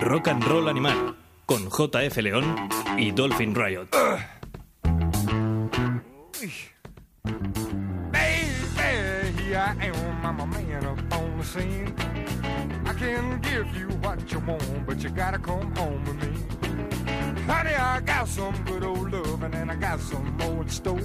Rock 0.00 0.28
and 0.28 0.44
Roll 0.44 0.68
Animal 0.68 1.16
con 1.44 1.68
JF 1.68 2.22
León 2.22 2.68
y 2.98 3.10
Dolphin 3.10 3.54
Riot. 3.54 3.88
Honey, 17.46 17.74
I 17.74 18.00
got 18.00 18.28
some 18.28 18.54
good 18.64 18.84
old 18.84 19.10
loving 19.10 19.54
and 19.54 19.70
I 19.70 19.74
got 19.76 20.00
some 20.00 20.36
more 20.36 20.62
in 20.62 20.68
store. 20.68 21.00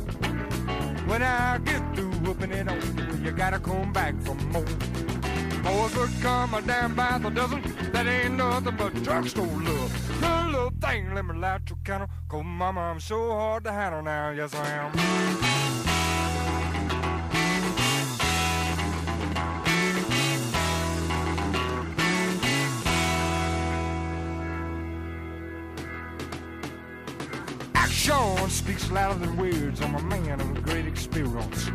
When 1.07 1.23
I 1.23 1.57
get 1.59 1.81
through 1.95 2.11
whooping 2.23 2.51
it 2.51 2.67
on 2.67 3.23
you 3.23 3.31
gotta 3.31 3.59
come 3.59 3.93
back 3.93 4.13
for 4.21 4.35
more. 4.35 5.22
Boys 5.63 5.95
would 5.95 6.11
come 6.21 6.53
a 6.53 6.61
damn 6.61 6.93
by 6.93 7.17
the 7.17 7.29
dozen, 7.29 7.61
that 7.93 8.05
ain't 8.05 8.35
nothing 8.35 8.75
but 8.75 8.93
drugstore 9.03 9.45
love. 9.45 10.19
Good 10.19 10.45
little 10.51 10.73
thing, 10.81 11.13
let 11.15 11.25
me 11.25 11.35
light 11.35 11.61
your 11.69 11.77
candle, 11.85 12.09
cause 12.27 12.43
mama, 12.43 12.81
I'm 12.81 12.99
so 12.99 13.31
hard 13.31 13.63
to 13.63 13.71
handle 13.71 14.01
now, 14.01 14.31
yes 14.31 14.53
I 14.53 14.67
am. 14.69 15.52
Action 28.43 28.65
speaks 28.65 28.91
louder 28.91 29.19
than 29.19 29.37
words. 29.37 29.79
I'm 29.81 29.95
a 29.95 30.01
man 30.01 30.41
of 30.41 30.63
great 30.63 30.85
experience. 30.85 31.71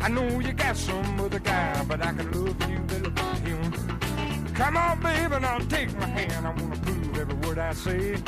I 0.00 0.08
know 0.08 0.38
you 0.38 0.52
got 0.52 0.76
some 0.76 1.18
other 1.18 1.40
guy, 1.40 1.84
but 1.88 2.00
I 2.00 2.12
can 2.12 2.30
love 2.30 2.70
you 2.70 2.78
better 2.78 3.10
than 3.10 3.36
him. 3.44 3.72
Come 4.54 4.76
on, 4.76 5.00
baby, 5.02 5.34
and 5.34 5.44
I'll 5.44 5.66
take 5.66 5.92
my 5.98 6.06
hand. 6.06 6.46
I 6.46 6.50
wanna 6.50 6.76
prove 6.76 7.18
every 7.18 7.34
word 7.34 7.58
I 7.58 7.72
say. 7.72 8.22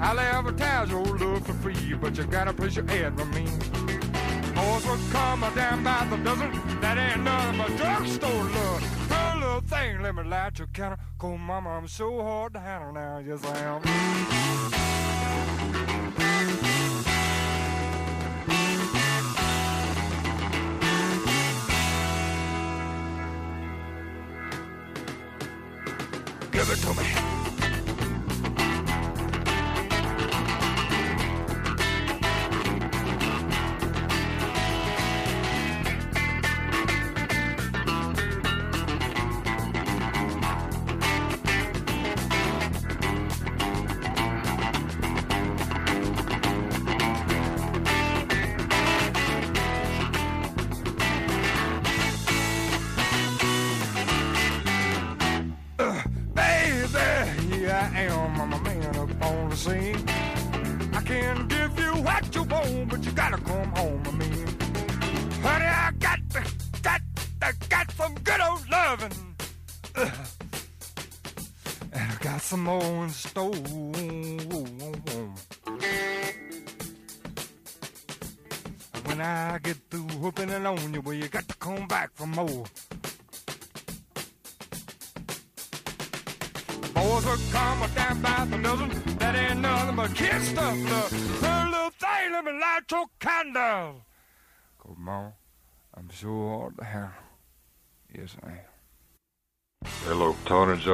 I'll 0.00 0.18
advertise 0.18 0.90
your 0.90 1.04
love 1.04 1.46
for 1.46 1.52
free, 1.54 1.94
but 1.94 2.18
you 2.18 2.24
gotta 2.24 2.52
place 2.52 2.74
your 2.74 2.90
ad 2.90 3.16
for 3.16 3.26
me. 3.26 3.44
Boys 4.56 4.84
will 4.84 4.98
come 5.12 5.44
damn 5.54 5.84
by 5.84 6.04
the 6.10 6.16
dozen. 6.16 6.50
That 6.80 6.98
ain't 6.98 7.22
nothing 7.22 7.58
but 7.58 7.76
drugstore 7.76 8.44
love. 8.44 8.82
Her 9.08 9.36
little 9.38 9.60
thing, 9.60 10.02
let 10.02 10.16
me 10.16 10.24
light 10.24 10.58
your 10.58 10.66
counter. 10.68 10.98
Cause 11.16 11.38
mama, 11.38 11.70
I'm 11.70 11.86
so 11.86 12.20
hard 12.22 12.54
to 12.54 12.60
handle 12.60 12.92
now. 12.92 13.18
Yes, 13.18 13.44
I 13.44 13.58
am. 13.60 13.82
Give 26.58 26.70
it 26.70 26.78
to 26.78 26.94
me. 26.94 27.27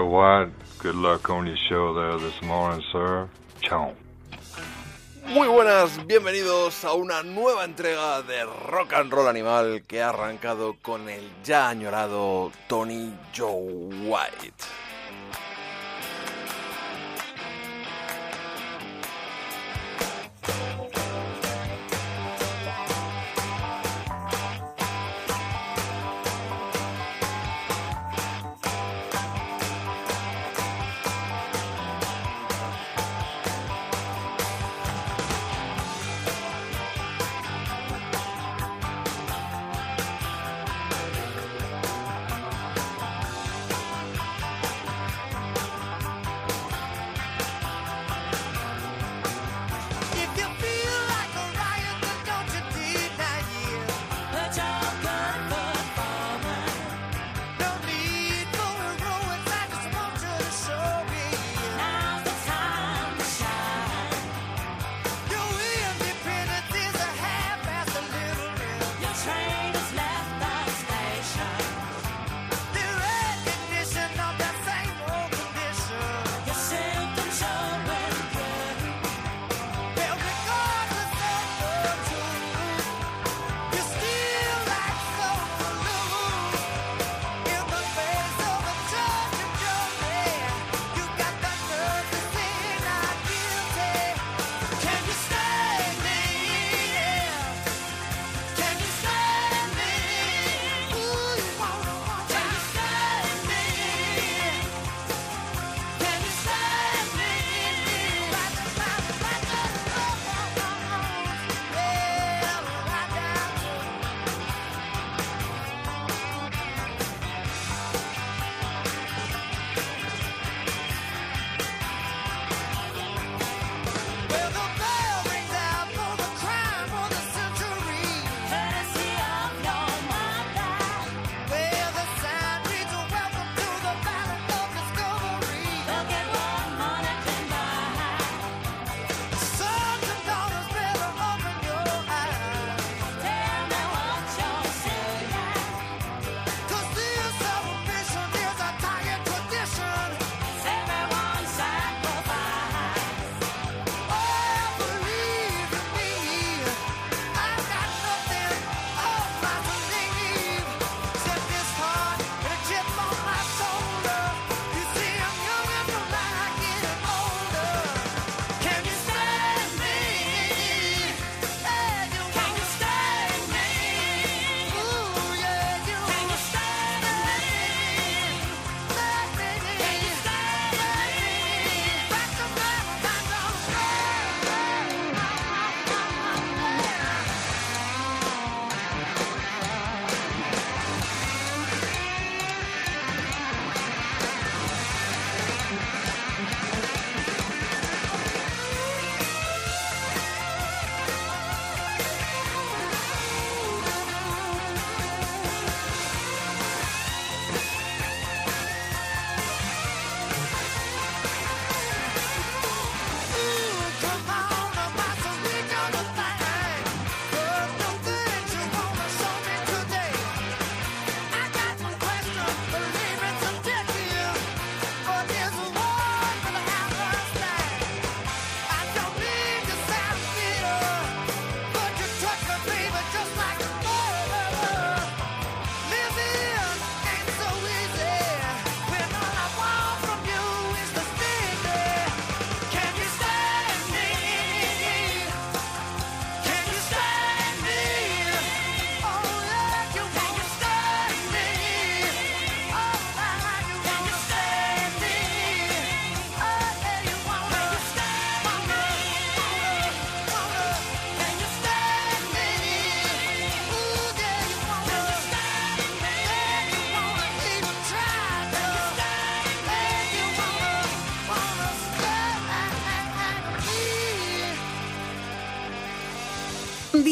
White. 0.02 0.50
Good 0.78 0.96
luck 0.96 1.30
on 1.30 1.46
your 1.46 1.56
show 1.68 1.94
there 1.94 2.18
this 2.18 2.40
morning, 2.42 2.82
sir. 2.90 3.28
Chao. 3.60 3.92
Muy 5.26 5.48
buenas, 5.48 6.06
bienvenidos 6.06 6.84
a 6.84 6.92
una 6.92 7.22
nueva 7.22 7.64
entrega 7.64 8.22
de 8.22 8.44
Rock 8.44 8.92
and 8.92 9.12
Roll 9.12 9.28
Animal 9.28 9.82
que 9.86 10.02
ha 10.02 10.10
arrancado 10.10 10.76
con 10.82 11.08
el 11.08 11.22
ya 11.44 11.68
añorado 11.68 12.52
Tony 12.68 13.14
Joe 13.34 13.88
White. 14.06 14.83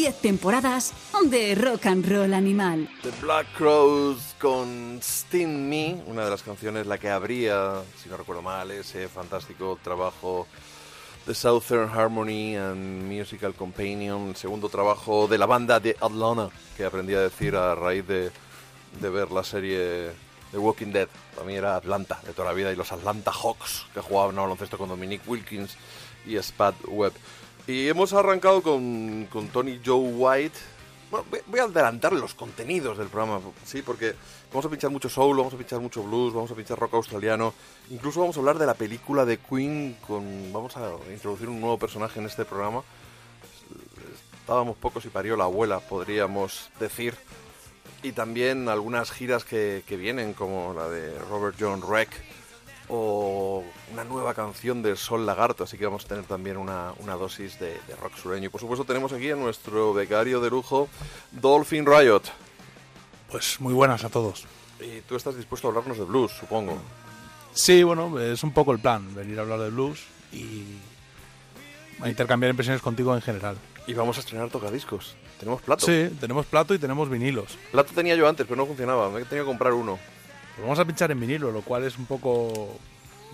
10 0.03 0.19
temporadas 0.19 0.93
de 1.29 1.55
rock 1.55 1.85
and 1.85 2.05
roll 2.05 2.33
animal. 2.33 2.89
The 3.03 3.11
Black 3.21 3.47
Crows 3.55 4.35
con 4.37 4.99
Sting 5.01 5.69
Me, 5.69 6.03
una 6.07 6.25
de 6.25 6.29
las 6.29 6.43
canciones 6.43 6.87
la 6.87 6.97
que 6.97 7.09
abría, 7.09 7.75
si 8.03 8.09
no 8.09 8.17
recuerdo 8.17 8.41
mal, 8.41 8.69
ese 8.71 9.07
fantástico 9.07 9.79
trabajo 9.81 10.45
de 11.25 11.33
Southern 11.33 11.89
Harmony 11.89 12.57
and 12.57 13.09
Musical 13.09 13.53
Companion, 13.53 14.27
el 14.27 14.35
segundo 14.35 14.67
trabajo 14.67 15.29
de 15.29 15.37
la 15.37 15.45
banda 15.45 15.79
de 15.79 15.95
Atlanta, 16.01 16.49
que 16.75 16.83
aprendí 16.83 17.13
a 17.13 17.21
decir 17.21 17.55
a 17.55 17.73
raíz 17.73 18.05
de, 18.05 18.29
de 18.99 19.09
ver 19.09 19.31
la 19.31 19.45
serie 19.45 20.11
The 20.51 20.57
Walking 20.57 20.91
Dead. 20.91 21.07
Para 21.33 21.47
mí 21.47 21.55
era 21.55 21.77
Atlanta, 21.77 22.19
de 22.27 22.33
toda 22.33 22.49
la 22.49 22.53
vida, 22.53 22.73
y 22.73 22.75
los 22.75 22.91
Atlanta 22.91 23.31
Hawks, 23.31 23.85
que 23.93 24.01
jugaban 24.01 24.37
a 24.37 24.41
baloncesto 24.41 24.77
con 24.77 24.89
Dominic 24.89 25.21
Wilkins 25.25 25.77
y 26.25 26.35
Spad 26.35 26.75
Webb. 26.87 27.13
Y 27.67 27.87
hemos 27.87 28.13
arrancado 28.13 28.61
con, 28.61 29.27
con 29.31 29.47
Tony 29.47 29.79
Joe 29.83 30.09
White. 30.13 30.57
Bueno, 31.09 31.25
voy- 31.47 31.59
a 31.59 31.63
adelantar 31.63 32.11
los 32.13 32.33
contenidos 32.33 32.97
del 32.97 33.07
programa, 33.07 33.39
sí, 33.65 33.83
porque 33.83 34.15
vamos 34.51 34.65
a 34.65 34.69
pinchar 34.69 34.89
mucho 34.89 35.09
soul, 35.09 35.37
vamos 35.37 35.53
a 35.53 35.57
pinchar 35.57 35.79
mucho 35.79 36.01
blues, 36.03 36.33
vamos 36.33 36.49
a 36.49 36.55
pinchar 36.55 36.77
rock 36.79 36.95
australiano, 36.95 37.53
incluso 37.91 38.19
vamos 38.19 38.35
a 38.35 38.39
hablar 38.39 38.57
de 38.57 38.65
la 38.65 38.73
película 38.73 39.23
de 39.23 39.37
Queen, 39.37 39.95
con, 40.07 40.51
vamos 40.51 40.75
a 40.75 40.89
introducir 41.11 41.49
un 41.49 41.61
nuevo 41.61 41.77
personaje 41.77 42.19
en 42.19 42.25
este 42.25 42.45
programa. 42.45 42.81
Estábamos 44.39 44.75
pocos 44.75 45.05
y 45.05 45.09
parió 45.09 45.37
la 45.37 45.43
abuela, 45.45 45.79
podríamos 45.79 46.69
decir. 46.79 47.15
Y 48.01 48.11
también 48.11 48.67
algunas 48.67 49.11
giras 49.11 49.45
que, 49.45 49.83
que 49.87 49.95
vienen, 49.95 50.33
como 50.33 50.73
la 50.73 50.89
de 50.89 51.17
Robert 51.19 51.55
John 51.57 51.81
Reck 51.87 52.09
o 52.89 53.63
una 53.91 54.03
nueva 54.03 54.33
canción 54.33 54.81
de 54.81 54.95
Sol 54.95 55.25
Lagarto, 55.25 55.63
así 55.63 55.77
que 55.77 55.85
vamos 55.85 56.05
a 56.05 56.07
tener 56.07 56.25
también 56.25 56.57
una, 56.57 56.93
una 56.99 57.15
dosis 57.15 57.59
de, 57.59 57.79
de 57.87 57.95
rock 58.01 58.15
sureño. 58.15 58.47
Y 58.47 58.49
por 58.49 58.61
supuesto 58.61 58.85
tenemos 58.85 59.13
aquí 59.13 59.31
a 59.31 59.35
nuestro 59.35 59.93
becario 59.93 60.39
de 60.41 60.49
lujo, 60.49 60.89
Dolphin 61.31 61.85
Riot. 61.85 62.23
Pues 63.31 63.59
muy 63.59 63.73
buenas 63.73 64.03
a 64.03 64.09
todos. 64.09 64.45
Y 64.79 65.01
tú 65.01 65.15
estás 65.15 65.35
dispuesto 65.35 65.67
a 65.67 65.69
hablarnos 65.69 65.97
de 65.97 66.03
blues, 66.03 66.31
supongo. 66.33 66.77
Sí, 67.53 67.83
bueno, 67.83 68.19
es 68.19 68.43
un 68.43 68.51
poco 68.51 68.71
el 68.71 68.79
plan, 68.79 69.13
venir 69.15 69.39
a 69.39 69.43
hablar 69.43 69.59
de 69.59 69.69
blues 69.69 70.03
y 70.31 70.63
a 72.01 72.09
intercambiar 72.09 72.49
impresiones 72.49 72.81
contigo 72.81 73.15
en 73.15 73.21
general. 73.21 73.57
Y 73.87 73.93
vamos 73.93 74.17
a 74.17 74.19
estrenar 74.21 74.49
tocadiscos. 74.49 75.15
Tenemos 75.39 75.61
plato. 75.61 75.85
Sí, 75.85 76.09
tenemos 76.19 76.45
plato 76.45 76.73
y 76.73 76.79
tenemos 76.79 77.09
vinilos. 77.09 77.57
Plato 77.71 77.91
tenía 77.93 78.15
yo 78.15 78.27
antes, 78.27 78.45
pero 78.45 78.55
no 78.55 78.65
funcionaba. 78.65 79.09
Me 79.09 79.23
tenía 79.25 79.43
que 79.43 79.47
comprar 79.47 79.73
uno. 79.73 79.99
Pues 80.55 80.61
vamos 80.63 80.79
a 80.79 80.85
pinchar 80.85 81.11
en 81.11 81.19
vinilo, 81.19 81.51
lo 81.51 81.61
cual 81.61 81.83
es 81.83 81.97
un 81.97 82.05
poco... 82.05 82.77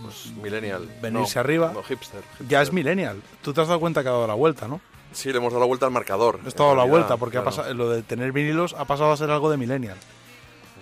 Pues, 0.02 0.32
millennial. 0.42 0.88
Venirse 1.02 1.34
No, 1.34 1.40
arriba. 1.40 1.70
No, 1.74 1.82
hipster, 1.82 2.22
hipster. 2.22 2.48
Ya 2.48 2.62
es 2.62 2.72
millennial. 2.72 3.20
Tú 3.42 3.52
te 3.52 3.60
has 3.60 3.68
dado 3.68 3.80
cuenta 3.80 4.02
que 4.02 4.08
ha 4.08 4.12
dado 4.12 4.26
la 4.26 4.34
vuelta, 4.34 4.66
¿no? 4.66 4.80
Sí, 5.12 5.30
le 5.30 5.38
hemos 5.38 5.52
dado 5.52 5.60
la 5.60 5.66
vuelta 5.66 5.84
al 5.86 5.92
marcador. 5.92 6.40
Has 6.46 6.54
dado 6.54 6.74
la 6.74 6.84
vuelta 6.84 7.16
porque 7.18 7.36
ha 7.36 7.42
claro, 7.42 7.56
pasado, 7.56 7.74
lo 7.74 7.90
de 7.90 8.02
tener 8.02 8.32
vinilos 8.32 8.74
ha 8.78 8.84
pasado 8.86 9.12
a 9.12 9.16
ser 9.16 9.30
algo 9.30 9.50
de 9.50 9.56
millennial. 9.58 9.98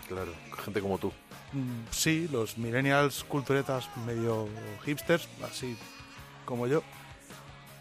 Claro, 0.07 0.33
gente 0.65 0.81
como 0.81 0.99
tú. 0.99 1.13
Mm, 1.53 1.87
Sí, 1.91 2.29
los 2.31 2.59
millennials 2.59 3.25
culturetas 3.25 3.89
medio 4.07 4.49
hipsters, 4.85 5.29
así 5.51 5.77
como 6.45 6.67
yo, 6.67 6.83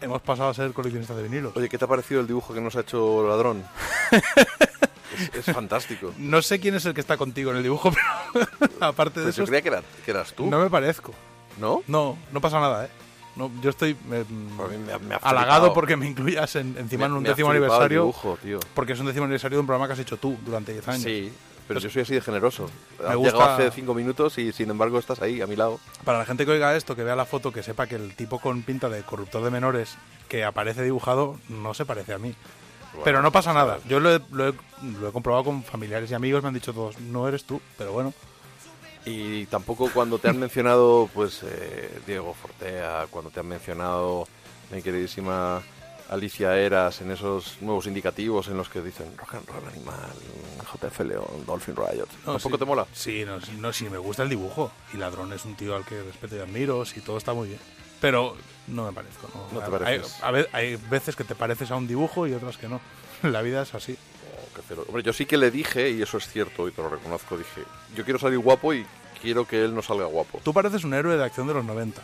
hemos 0.00 0.20
pasado 0.22 0.48
a 0.48 0.54
ser 0.54 0.72
coleccionistas 0.72 1.16
de 1.16 1.22
vinilos. 1.22 1.56
Oye, 1.56 1.68
¿qué 1.68 1.78
te 1.78 1.84
ha 1.84 1.88
parecido 1.88 2.20
el 2.20 2.26
dibujo 2.26 2.52
que 2.54 2.60
nos 2.60 2.74
ha 2.76 2.80
hecho 2.80 3.28
Ladrón? 3.28 3.62
es, 5.16 5.46
es 5.48 5.54
fantástico. 5.54 6.12
No 6.18 6.42
sé 6.42 6.58
quién 6.60 6.74
es 6.74 6.84
el 6.86 6.94
que 6.94 7.00
está 7.00 7.16
contigo 7.16 7.50
en 7.50 7.58
el 7.58 7.62
dibujo, 7.62 7.92
pero 8.32 8.46
aparte 8.80 9.20
de 9.20 9.26
Pues 9.26 9.34
eso, 9.36 9.42
yo 9.42 9.46
creía 9.46 9.62
que, 9.62 9.68
era- 9.68 9.82
que 10.04 10.10
eras 10.10 10.32
tú, 10.34 10.46
no 10.46 10.58
me 10.60 10.68
parezco. 10.70 11.12
¿no? 11.58 11.82
No, 11.86 12.16
no 12.32 12.40
pasa 12.40 12.60
nada, 12.60 12.86
¿eh? 12.86 12.88
No, 13.36 13.50
yo 13.62 13.70
estoy 13.70 13.96
me 14.08 14.24
me 14.24 15.14
ha 15.14 15.16
halagado 15.18 15.72
porque 15.72 15.96
me 15.96 16.06
incluyas 16.06 16.56
en- 16.56 16.76
encima 16.78 17.06
en 17.06 17.12
Me- 17.12 17.16
un 17.18 17.22
me 17.22 17.28
décimo 17.30 17.50
aniversario, 17.50 18.00
dibujo, 18.02 18.38
tío. 18.42 18.58
porque 18.74 18.92
es 18.94 19.00
un 19.00 19.06
décimo 19.06 19.24
aniversario 19.24 19.56
de 19.56 19.60
un 19.60 19.66
programa 19.66 19.86
que 19.86 19.92
has 19.92 19.98
hecho 20.00 20.16
tú 20.16 20.36
durante 20.44 20.72
10 20.72 20.88
años. 20.88 21.02
Sí, 21.02 21.32
pero 21.68 21.78
yo 21.80 21.88
soy 21.90 22.02
así 22.02 22.14
de 22.14 22.20
generoso. 22.20 22.68
Has 23.06 23.14
gusta- 23.16 23.32
llegado 23.36 23.54
hace 23.54 23.70
cinco 23.70 23.94
minutos 23.94 24.38
y 24.38 24.52
sin 24.52 24.70
embargo 24.70 24.98
estás 24.98 25.20
ahí, 25.22 25.40
a 25.40 25.46
mi 25.46 25.54
lado. 25.54 25.78
Para 26.04 26.18
la 26.18 26.24
gente 26.24 26.44
que 26.46 26.50
oiga 26.52 26.74
esto, 26.76 26.96
que 26.96 27.04
vea 27.04 27.14
la 27.14 27.26
foto, 27.26 27.52
que 27.52 27.62
sepa 27.62 27.86
que 27.86 27.94
el 27.96 28.14
tipo 28.16 28.40
con 28.40 28.62
pinta 28.62 28.88
de 28.88 29.02
corruptor 29.02 29.44
de 29.44 29.50
menores 29.50 29.96
que 30.28 30.44
aparece 30.44 30.82
dibujado 30.82 31.36
no 31.48 31.74
se 31.74 31.84
parece 31.84 32.14
a 32.14 32.18
mí. 32.18 32.34
Pero 33.04 33.22
no 33.22 33.30
pasa 33.32 33.52
nada. 33.52 33.78
Yo 33.88 34.00
lo 34.00 34.14
he, 34.14 34.20
lo 34.32 34.48
he- 34.48 34.54
lo 35.00 35.08
he 35.08 35.12
comprobado 35.12 35.44
con 35.44 35.62
familiares 35.62 36.10
y 36.10 36.14
amigos, 36.14 36.42
me 36.42 36.48
han 36.48 36.54
dicho 36.54 36.72
todos, 36.72 36.98
no 37.00 37.26
eres 37.28 37.44
tú, 37.44 37.60
pero 37.76 37.92
bueno. 37.92 38.12
Y 39.04 39.46
tampoco 39.46 39.90
cuando 39.92 40.18
te 40.18 40.28
han 40.28 40.38
mencionado, 40.38 41.08
pues, 41.14 41.40
eh, 41.42 42.00
Diego 42.06 42.34
Fortea, 42.34 43.06
cuando 43.10 43.30
te 43.30 43.40
han 43.40 43.46
mencionado 43.48 44.28
mi 44.70 44.82
queridísima 44.82 45.62
Alicia 46.10 46.56
Eras 46.58 47.00
en 47.00 47.10
esos 47.10 47.60
nuevos 47.62 47.86
indicativos 47.86 48.48
en 48.48 48.56
los 48.56 48.68
que 48.68 48.80
dicen 48.82 49.16
Rock 49.16 49.34
and 49.34 49.46
Roll 49.48 49.66
Animal, 49.68 50.10
JF 50.72 51.00
León, 51.00 51.26
Dolphin 51.46 51.76
Riot. 51.76 52.06
No, 52.26 52.32
¿Tampoco 52.32 52.56
sí. 52.56 52.58
te 52.58 52.64
mola? 52.64 52.86
Sí, 52.92 53.24
no, 53.26 53.40
sí, 53.40 53.52
no, 53.58 53.72
sí, 53.72 53.88
me 53.88 53.98
gusta 53.98 54.22
el 54.24 54.28
dibujo. 54.28 54.70
Y 54.92 54.96
Ladrón 54.98 55.32
es 55.32 55.44
un 55.44 55.54
tío 55.54 55.74
al 55.76 55.84
que 55.84 56.02
respeto 56.02 56.36
y 56.36 56.40
admiro, 56.40 56.84
sí, 56.84 57.00
todo 57.00 57.16
está 57.18 57.32
muy 57.32 57.48
bien. 57.48 57.60
Pero 58.00 58.36
no 58.68 58.86
me 58.86 58.92
parezco, 58.92 59.28
¿no? 59.34 59.60
No 59.60 59.66
te 59.66 59.86
hay, 59.86 59.98
pareces. 59.98 60.22
a 60.22 60.56
hay 60.56 60.76
veces 60.76 61.16
que 61.16 61.24
te 61.24 61.34
pareces 61.34 61.70
a 61.70 61.76
un 61.76 61.86
dibujo 61.86 62.26
y 62.26 62.34
otras 62.34 62.56
que 62.56 62.68
no. 62.68 62.80
La 63.22 63.42
vida 63.42 63.62
es 63.62 63.74
así. 63.74 63.96
Oh. 64.76 64.82
Hombre, 64.88 65.02
yo 65.02 65.12
sí 65.12 65.26
que 65.26 65.36
le 65.36 65.50
dije, 65.50 65.90
y 65.90 66.02
eso 66.02 66.18
es 66.18 66.28
cierto, 66.28 66.68
y 66.68 66.72
te 66.72 66.82
lo 66.82 66.88
reconozco, 66.88 67.36
dije, 67.36 67.62
yo 67.94 68.04
quiero 68.04 68.18
salir 68.18 68.38
guapo 68.38 68.74
y 68.74 68.84
quiero 69.22 69.46
que 69.46 69.64
él 69.64 69.74
no 69.74 69.82
salga 69.82 70.06
guapo. 70.06 70.40
Tú 70.44 70.52
pareces 70.52 70.84
un 70.84 70.94
héroe 70.94 71.16
de 71.16 71.24
acción 71.24 71.46
de 71.46 71.54
los 71.54 71.64
90, 71.64 72.02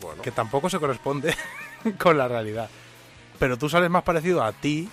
Bueno, 0.00 0.22
que 0.22 0.30
tampoco 0.30 0.70
se 0.70 0.78
corresponde 0.78 1.34
con 1.98 2.16
la 2.16 2.28
realidad. 2.28 2.68
Pero 3.38 3.56
tú 3.56 3.68
sales 3.68 3.90
más 3.90 4.02
parecido 4.02 4.42
a 4.42 4.52
ti 4.52 4.88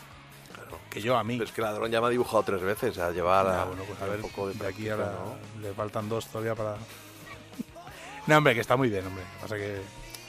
que 0.90 1.02
yo 1.02 1.18
a 1.18 1.24
mí. 1.26 1.36
pero 1.36 1.50
es 1.50 1.54
que 1.54 1.62
Ladrón 1.62 1.92
ya 1.92 2.00
me 2.00 2.08
ha 2.08 2.10
dibujado 2.10 2.44
tres 2.44 2.62
veces, 2.62 2.98
a 2.98 3.12
llevar 3.12 3.46
a, 3.48 3.66
bueno, 3.66 3.84
pues 3.84 4.02
a 4.02 4.06
a 4.06 4.08
ver, 4.08 4.22
un 4.24 4.30
poco 4.30 4.48
de, 4.48 4.54
de 4.54 4.66
aquí 4.68 4.88
ahora 4.88 5.12
¿no? 5.12 5.62
le 5.62 5.74
faltan 5.74 6.08
dos 6.08 6.28
todavía 6.28 6.56
para... 6.56 6.78
No, 8.28 8.38
hombre, 8.38 8.56
que 8.56 8.62
está 8.62 8.78
muy 8.78 8.90
bien, 8.90 9.06
hombre. 9.06 9.24
Pasa 9.42 9.56
que 9.58 9.82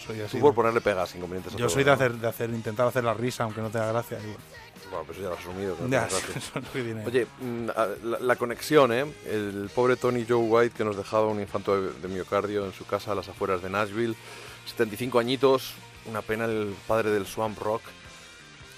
soy 0.07 0.21
así. 0.21 0.37
Tú 0.37 0.41
por 0.41 0.51
¿no? 0.51 0.55
ponerle 0.55 0.81
pegas 0.81 1.15
inconvenientes 1.15 1.55
Yo 1.57 1.69
soy 1.69 1.85
de 1.85 1.91
¿no? 1.91 1.95
hacer, 1.95 2.13
de 2.15 2.29
hacer, 2.29 2.51
intentar 2.51 2.87
hacer 2.87 3.05
la 3.05 3.15
risa, 3.15 3.45
aunque 3.45 3.61
no 3.61 3.71
tenga 3.71 3.93
gracia. 3.93 4.19
y 4.19 4.27
bueno. 4.91 5.05
Pues 5.05 5.19
eso 5.19 5.23
ya 5.23 5.29
lo 5.29 5.35
has 5.35 5.41
asumido. 5.41 5.77
¿no? 5.81 5.89
Ya, 5.89 6.07
eso 6.37 6.61
tiene. 6.73 7.05
Oye, 7.05 7.27
mm, 7.41 7.67
la, 8.05 8.19
la 8.21 8.37
conexión, 8.37 8.93
¿eh? 8.93 9.05
El 9.27 9.71
pobre 9.75 9.97
Tony 9.97 10.25
Joe 10.29 10.37
White 10.39 10.75
que 10.77 10.85
nos 10.85 10.97
dejaba 10.97 11.27
un 11.27 11.41
infarto 11.41 11.81
de, 11.81 11.93
de 12.01 12.09
miocardio 12.09 12.65
en 12.65 12.73
su 12.73 12.87
casa 12.87 13.13
a 13.13 13.15
las 13.15 13.29
afueras 13.29 13.63
de 13.63 13.71
Nashville. 13.71 14.15
75 14.67 15.19
añitos, 15.19 15.75
una 16.07 16.23
pena 16.23 16.45
el 16.45 16.75
padre 16.87 17.11
del 17.11 17.27
swamp 17.27 17.59
rock. 17.59 17.83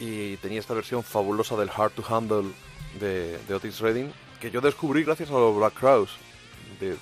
Y 0.01 0.37
tenía 0.39 0.61
esta 0.61 0.75
versión 0.75 1.03
fabulosa 1.03 1.57
del 1.57 1.71
Hard 1.77 1.93
to 1.93 2.05
Handle 2.09 2.51
de, 3.01 3.39
de 3.49 3.55
Otis 3.55 3.81
Redding, 3.81 4.13
que 4.41 4.51
yo 4.51 4.61
descubrí 4.61 5.03
gracias 5.03 5.29
a 5.31 5.33
los 5.33 5.57
Black 5.57 5.75
Crowes. 5.75 6.11
De, 6.81 6.97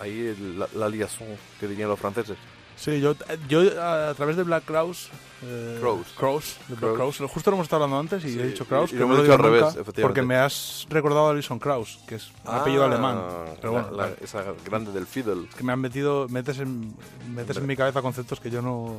ahí 0.00 0.34
la, 0.56 0.68
la 0.74 0.88
liaison 0.88 1.26
que 1.58 1.66
dirían 1.66 1.88
los 1.88 1.98
franceses. 1.98 2.36
Sí, 2.82 3.00
yo, 3.00 3.14
yo 3.48 3.60
a 3.80 4.12
través 4.14 4.36
de 4.36 4.42
Black 4.42 4.64
Crows. 4.64 5.08
Eh, 5.44 5.78
de 5.80 6.74
Black. 6.76 6.98
Justo 7.28 7.50
lo 7.50 7.56
hemos 7.56 7.64
estado 7.66 7.84
hablando 7.84 7.98
antes 8.00 8.24
y 8.24 8.32
Sí, 8.32 8.40
he 8.40 8.46
dicho 8.48 8.64
y- 8.64 8.66
Kraus. 8.66 8.90
y 8.90 8.94
que 8.94 8.98
lo 9.00 9.04
hemos 9.06 9.18
dicho 9.22 9.32
al 9.32 9.38
revés, 9.38 9.62
efectivamente. 9.62 10.02
Porque 10.02 10.22
me 10.22 10.34
has 10.36 10.86
recordado 10.88 11.28
a 11.28 11.30
Alison 11.30 11.58
Kraus, 11.60 12.00
que 12.08 12.16
es 12.16 12.30
un 12.44 12.54
apellido 12.54 12.82
Ah, 12.82 12.86
alemán. 12.86 13.20
Pero 13.60 13.72
bueno, 13.72 13.90
la- 13.92 13.96
la- 13.96 14.02
vale. 14.04 14.16
esa 14.20 14.44
grande 14.64 14.90
del 14.92 15.06
fiddle. 15.06 15.46
Es 15.48 15.54
que 15.54 15.62
me 15.64 15.72
han 15.72 15.80
metido, 15.80 16.28
metes 16.28 16.58
en, 16.58 16.94
metes 17.32 17.56
en 17.56 17.66
mi 17.66 17.76
cabeza 17.76 18.02
conceptos 18.02 18.40
que 18.40 18.50
yo 18.50 18.62
no, 18.62 18.96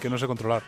que 0.00 0.08
no 0.08 0.16
sé 0.18 0.26
controlar. 0.26 0.62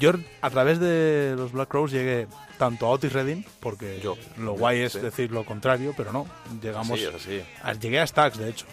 Yo 0.00 0.12
a 0.42 0.50
través 0.50 0.80
de 0.80 1.34
los 1.36 1.52
Black 1.52 1.68
Crows 1.68 1.90
llegué 1.92 2.26
tanto 2.58 2.86
a 2.86 2.90
Otis 2.90 3.12
Redding, 3.12 3.44
porque 3.60 4.00
Yo. 4.02 4.16
lo 4.36 4.52
guay 4.54 4.80
es 4.82 4.92
Sí. 4.94 4.98
decir 5.00 5.30
lo 5.30 5.44
contrario, 5.44 5.94
pero 5.96 6.12
no. 6.12 6.26
Llegamos, 6.60 6.98
Sí, 6.98 7.06
es 7.06 7.14
así. 7.14 7.42
a- 7.62 7.72
llegué 7.72 8.00
a 8.00 8.06
Stax, 8.06 8.36
de 8.38 8.50
hecho. 8.50 8.66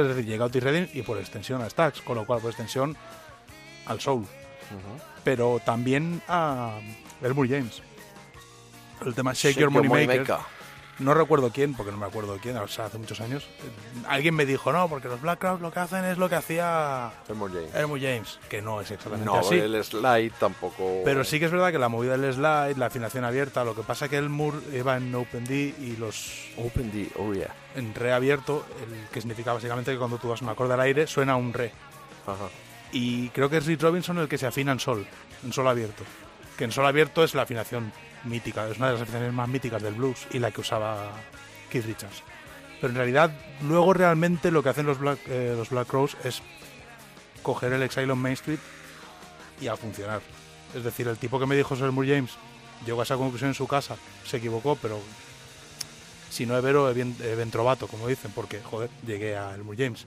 Es 0.00 0.08
decir, 0.08 0.24
llegué 0.24 0.42
a 0.42 0.46
Otis 0.46 0.62
Redding 0.62 0.88
y 0.94 1.02
por 1.02 1.18
extensión 1.18 1.62
a 1.62 1.68
Stax, 1.70 2.00
con 2.02 2.16
lo 2.16 2.26
cual 2.26 2.40
por 2.40 2.50
extensión 2.50 2.96
al 3.86 4.00
Soul. 4.00 4.26
Pero 5.22 5.60
también 5.64 6.22
a 6.28 6.78
Elmore 7.22 7.48
James. 7.48 7.82
El 9.04 9.14
tema 9.14 9.32
Shake, 9.34 9.58
Your 9.58 9.70
Money 9.70 10.06
Maker. 10.06 10.36
No 11.00 11.12
recuerdo 11.12 11.50
quién, 11.50 11.74
porque 11.74 11.90
no 11.90 11.98
me 11.98 12.06
acuerdo 12.06 12.38
quién, 12.40 12.56
o 12.56 12.68
sea, 12.68 12.84
hace 12.84 12.98
muchos 12.98 13.20
años. 13.20 13.44
Alguien 14.06 14.32
me 14.34 14.46
dijo, 14.46 14.72
no, 14.72 14.88
porque 14.88 15.08
los 15.08 15.20
Black 15.20 15.40
Crowes 15.40 15.60
lo 15.60 15.72
que 15.72 15.80
hacen 15.80 16.04
es 16.04 16.18
lo 16.18 16.28
que 16.28 16.36
hacía 16.36 17.10
Elmore 17.28 17.52
James. 17.52 17.74
Elmo 17.74 17.96
James, 17.96 18.38
que 18.48 18.62
no 18.62 18.80
es 18.80 18.92
exactamente 18.92 19.24
No, 19.24 19.40
así. 19.40 19.56
el 19.56 19.82
slide 19.82 20.32
tampoco. 20.38 21.02
Pero 21.04 21.24
sí 21.24 21.40
que 21.40 21.46
es 21.46 21.50
verdad 21.50 21.72
que 21.72 21.80
la 21.80 21.88
movida 21.88 22.16
del 22.16 22.32
slide, 22.32 22.76
la 22.76 22.86
afinación 22.86 23.24
abierta, 23.24 23.64
lo 23.64 23.74
que 23.74 23.82
pasa 23.82 24.08
que 24.08 24.18
el 24.18 24.28
Moore 24.28 24.58
iba 24.72 24.96
en 24.96 25.12
Open 25.12 25.44
D 25.44 25.74
y 25.80 25.96
los 25.98 26.50
Open 26.58 26.92
D, 26.92 27.10
oh 27.16 27.32
yeah. 27.34 27.52
En 27.74 27.94
re 27.94 28.12
abierto, 28.12 28.64
el 28.82 29.08
que 29.08 29.20
significa 29.20 29.52
básicamente 29.52 29.92
que 29.92 29.98
cuando 29.98 30.18
tú 30.18 30.28
das 30.28 30.42
un 30.42 30.48
acorde 30.48 30.74
al 30.74 30.80
aire 30.80 31.06
suena 31.06 31.36
un 31.36 31.52
re. 31.52 31.72
Ajá. 32.26 32.48
Y 32.92 33.28
creo 33.30 33.50
que 33.50 33.56
es 33.56 33.66
Rich 33.66 33.82
Robinson 33.82 34.18
el 34.18 34.28
que 34.28 34.38
se 34.38 34.46
afina 34.46 34.72
en 34.72 34.80
sol, 34.80 35.06
en 35.42 35.52
sol 35.52 35.66
abierto. 35.66 36.04
Que 36.56 36.64
en 36.64 36.72
sol 36.72 36.86
abierto 36.86 37.24
es 37.24 37.34
la 37.34 37.42
afinación 37.42 37.92
mítica, 38.24 38.68
es 38.68 38.78
una 38.78 38.86
de 38.86 38.92
las 38.94 39.02
afinaciones 39.02 39.34
más 39.34 39.48
míticas 39.48 39.82
del 39.82 39.94
blues 39.94 40.26
y 40.30 40.38
la 40.38 40.50
que 40.50 40.60
usaba 40.60 41.10
Keith 41.70 41.84
Richards. 41.84 42.22
Pero 42.80 42.92
en 42.92 42.96
realidad, 42.96 43.32
luego 43.62 43.94
realmente 43.94 44.50
lo 44.50 44.62
que 44.62 44.68
hacen 44.68 44.86
los 44.86 44.98
Black, 44.98 45.18
eh, 45.26 45.54
los 45.56 45.70
Black 45.70 45.88
Crows 45.88 46.16
es 46.22 46.42
coger 47.42 47.72
el 47.72 47.82
Exile 47.82 48.12
on 48.12 48.18
Main 48.18 48.34
Street 48.34 48.58
y 49.60 49.66
a 49.66 49.76
funcionar. 49.76 50.20
Es 50.74 50.84
decir, 50.84 51.08
el 51.08 51.18
tipo 51.18 51.38
que 51.38 51.46
me 51.46 51.56
dijo 51.56 51.76
Sir 51.76 51.92
Moore 51.92 52.14
James 52.14 52.32
llegó 52.84 53.00
a 53.00 53.04
esa 53.04 53.16
conclusión 53.16 53.50
en 53.50 53.54
su 53.54 53.66
casa, 53.66 53.96
se 54.24 54.36
equivocó, 54.36 54.76
pero 54.76 55.00
si 56.34 56.46
no 56.46 56.56
es 56.56 56.62
vero, 56.62 56.88
es 56.88 56.94
bien, 56.94 57.16
es 57.22 57.36
bien 57.36 57.50
trovato, 57.50 57.86
como 57.86 58.06
dicen, 58.08 58.32
porque, 58.34 58.60
joder, 58.62 58.90
llegué 59.06 59.36
a 59.36 59.54
Elmore 59.54 59.76
James. 59.78 60.06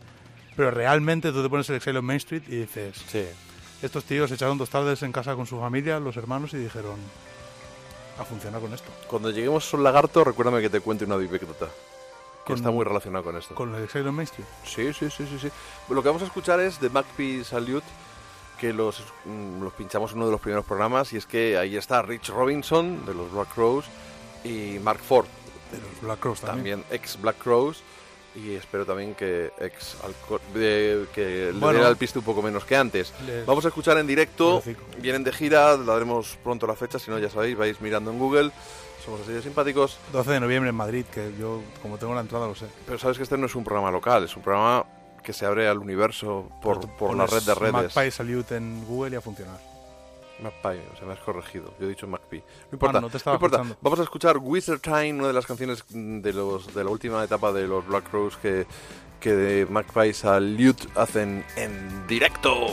Pero 0.56 0.72
realmente 0.72 1.32
tú 1.32 1.42
te 1.44 1.50
pones 1.50 1.70
el 1.70 1.76
Exile 1.78 2.00
on 2.00 2.06
Main 2.06 2.18
Street 2.18 2.44
y 2.48 2.56
dices, 2.58 2.96
Sí. 3.10 3.26
estos 3.82 4.04
tíos 4.04 4.32
echaron 4.32 4.58
dos 4.58 4.70
tardes 4.70 5.04
en 5.04 5.12
casa 5.12 5.36
con 5.36 5.46
su 5.46 5.60
familia, 5.60 6.00
los 6.00 6.18
hermanos, 6.18 6.54
y 6.54 6.58
dijeron, 6.58 6.96
a 8.20 8.24
funcionar 8.26 8.60
con 8.62 8.74
esto. 8.74 8.90
Cuando 9.08 9.30
lleguemos 9.30 9.72
a 9.74 9.78
un 9.78 9.84
lagarto, 9.84 10.24
recuérdame 10.24 10.62
que 10.62 10.70
te 10.70 10.80
cuente 10.80 11.06
una 11.06 11.16
anécdota. 11.16 11.68
Que 12.46 12.54
está 12.54 12.72
muy 12.72 12.86
relacionado 12.86 13.26
con 13.26 13.36
esto. 13.36 13.54
Con 13.56 13.76
el 13.76 13.84
Exile 13.84 14.08
on 14.10 14.16
Main 14.16 14.24
Street. 14.28 14.48
Sí, 14.64 14.94
sí, 14.94 15.10
sí, 15.12 15.28
sí, 15.30 15.38
sí. 15.40 15.50
Lo 15.90 16.02
que 16.02 16.08
vamos 16.08 16.22
a 16.24 16.26
escuchar 16.26 16.60
es 16.62 16.80
de 16.80 16.90
Magpie 16.90 17.44
Salute, 17.44 17.86
que 18.60 18.72
los, 18.74 19.04
mm, 19.26 19.62
los 19.62 19.74
pinchamos 19.74 20.12
en 20.12 20.18
uno 20.18 20.26
de 20.28 20.32
los 20.32 20.42
primeros 20.42 20.66
programas, 20.66 21.12
y 21.14 21.18
es 21.18 21.26
que 21.26 21.58
ahí 21.58 21.76
está 21.78 22.02
Rich 22.02 22.30
Robinson, 22.30 23.06
de 23.06 23.14
los 23.14 23.32
Black 23.32 23.54
Crows, 23.54 23.86
y 24.44 24.80
Mark 24.82 25.00
Ford, 25.02 25.28
De 25.72 25.78
los 25.80 26.02
Black 26.02 26.20
Crows 26.20 26.42
también. 26.42 26.82
también 26.82 27.00
ex 27.02 27.20
Black 27.22 27.38
Crows, 27.38 27.82
y 28.36 28.54
espero 28.54 28.86
también 28.86 29.16
que 29.16 29.52
ex 29.60 29.98
que 31.14 31.52
le 31.54 31.60
diera 31.72 31.88
el 31.90 31.98
piste 31.98 32.20
un 32.20 32.26
poco 32.26 32.42
menos 32.42 32.66
que 32.66 32.76
antes. 32.76 33.14
Les- 33.26 33.46
Vamos 33.46 33.66
a 33.66 33.70
escuchar 33.70 33.98
en 33.98 34.08
directo, 34.08 34.62
vienen 35.02 35.24
de 35.24 35.32
gira, 35.32 35.76
la 35.78 35.94
daremos 35.94 36.38
pronto 36.44 36.68
la 36.68 36.76
fecha, 36.76 37.00
si 37.00 37.10
no 37.12 37.18
ya 37.20 37.30
sabéis, 37.30 37.58
vais 37.58 37.80
mirando 37.82 38.12
en 38.12 38.20
Google, 38.20 38.52
somos 39.04 39.22
así 39.22 39.32
de 39.32 39.42
simpáticos, 39.42 39.98
12 40.12 40.32
de 40.32 40.40
noviembre 40.40 40.70
en 40.70 40.76
Madrid, 40.76 41.06
que 41.12 41.34
yo, 41.40 41.62
como 41.82 41.98
tengo 41.98 42.14
la 42.14 42.22
entrada, 42.22 42.48
lo 42.48 42.56
sé. 42.56 42.66
pero 42.86 43.00
sabes 43.00 43.18
que 43.18 43.24
este 43.24 43.38
no 43.38 43.46
es 43.48 43.56
un 43.56 43.64
programa 43.64 43.92
local, 43.92 44.24
es 44.24 44.36
un 44.36 44.44
programa 44.44 44.86
que 45.24 45.34
se 45.34 45.46
abre 45.46 45.68
al 45.68 45.78
universo 45.80 46.50
por, 46.62 46.88
por 46.96 47.16
la 47.16 47.26
red 47.26 47.42
de 47.42 47.54
redes. 47.56 47.74
Magpie 47.74 48.12
Salute 48.12 48.56
en 48.56 48.86
Google 48.86 49.12
y 49.12 49.16
a 49.18 49.22
funcionar. 49.22 49.58
Magpie, 50.40 50.82
o 50.94 50.96
sea, 50.98 51.06
me 51.08 51.14
has 51.14 51.20
corregido. 51.20 51.74
Yo 51.80 51.86
he 51.86 51.90
dicho 51.90 52.08
Magpie. 52.08 52.40
No 52.72 52.76
importa, 52.76 52.98
Ah, 52.98 53.02
no 53.02 53.10
te 53.10 53.18
estaba 53.18 53.36
importa. 53.36 53.58
escuchando. 53.58 53.80
Vamos 53.82 54.00
a 54.00 54.04
escuchar 54.04 54.38
Wizard 54.38 54.80
Time, 54.80 55.14
una 55.14 55.28
de 55.28 55.34
las 55.34 55.46
canciones 55.46 55.84
de 55.90 56.34
los 56.34 56.74
de 56.74 56.84
la 56.84 56.90
última 56.90 57.24
etapa 57.24 57.52
de 57.52 57.68
los 57.68 57.86
Black 57.88 58.12
Rose 58.12 58.38
que, 58.42 58.66
que 59.20 59.32
de 59.34 59.66
Magpie 59.66 60.14
Salute 60.14 60.88
hacen 60.96 61.44
en 61.56 62.06
directo. 62.08 62.68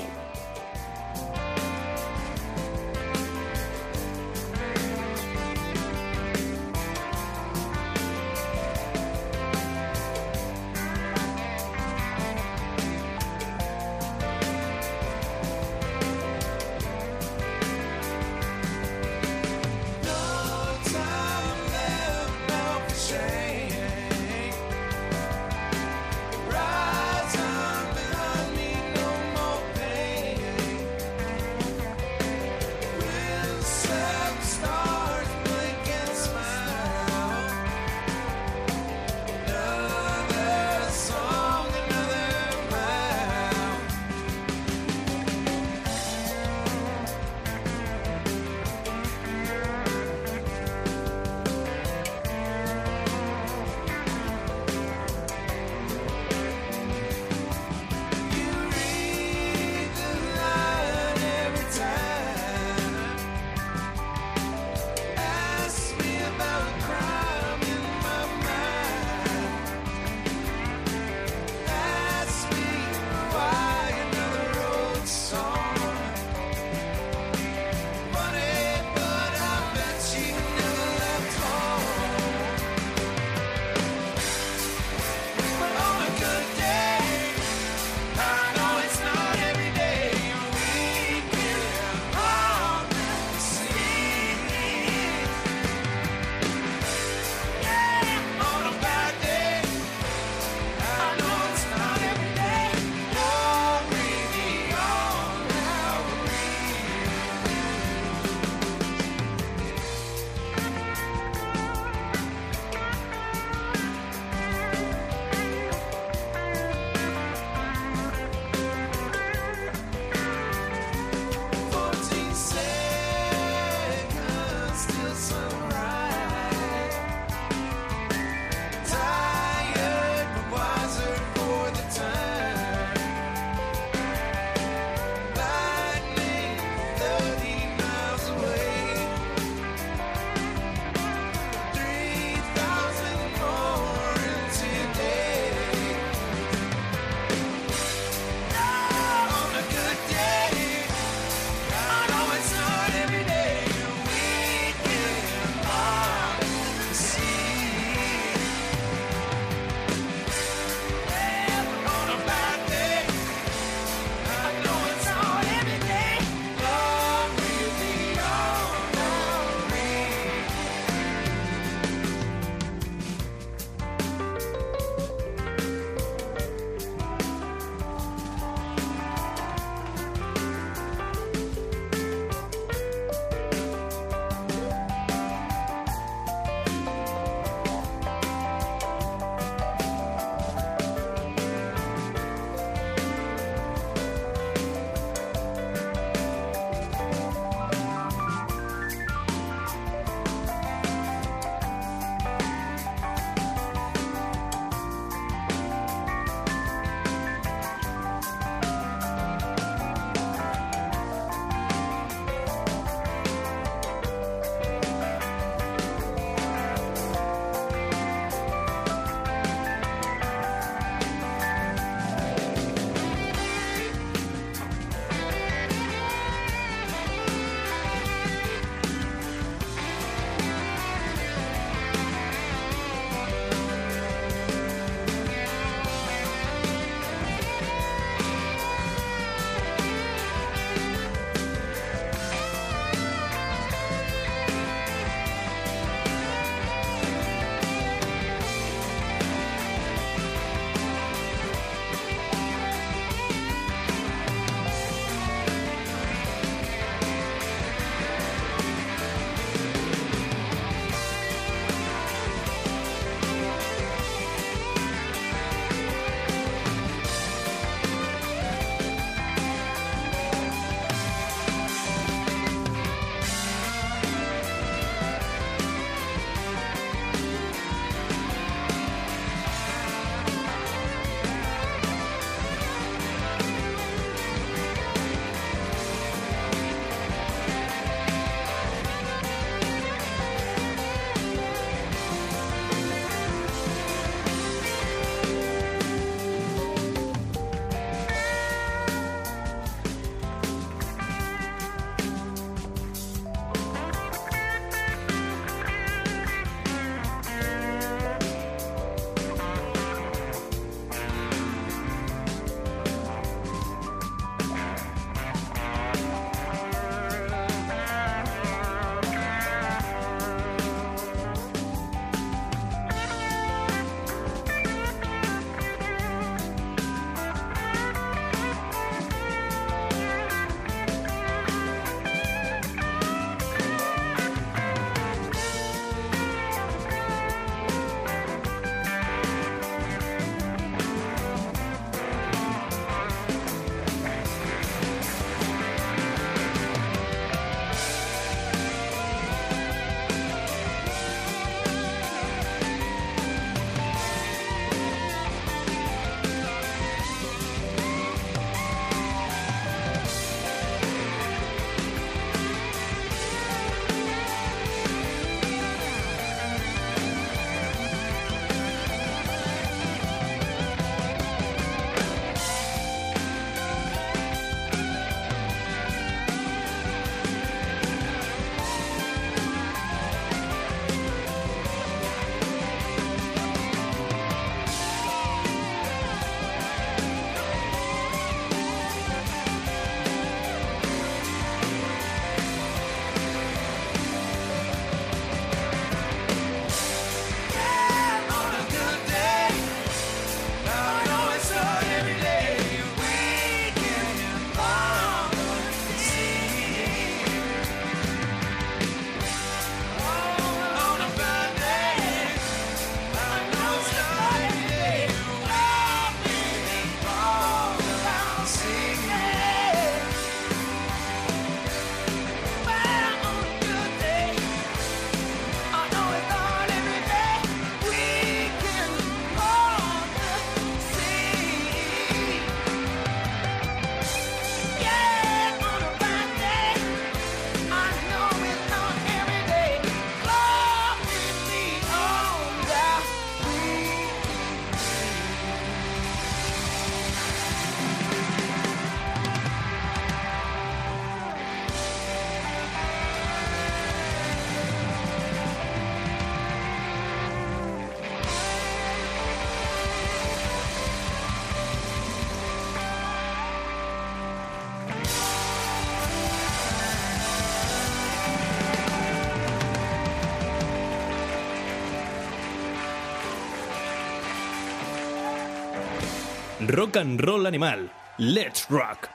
Rock 476.68 476.96
and 476.96 477.20
Roll 477.20 477.46
Animal. 477.46 477.90
Let's 478.18 478.66
Rock. 478.70 479.09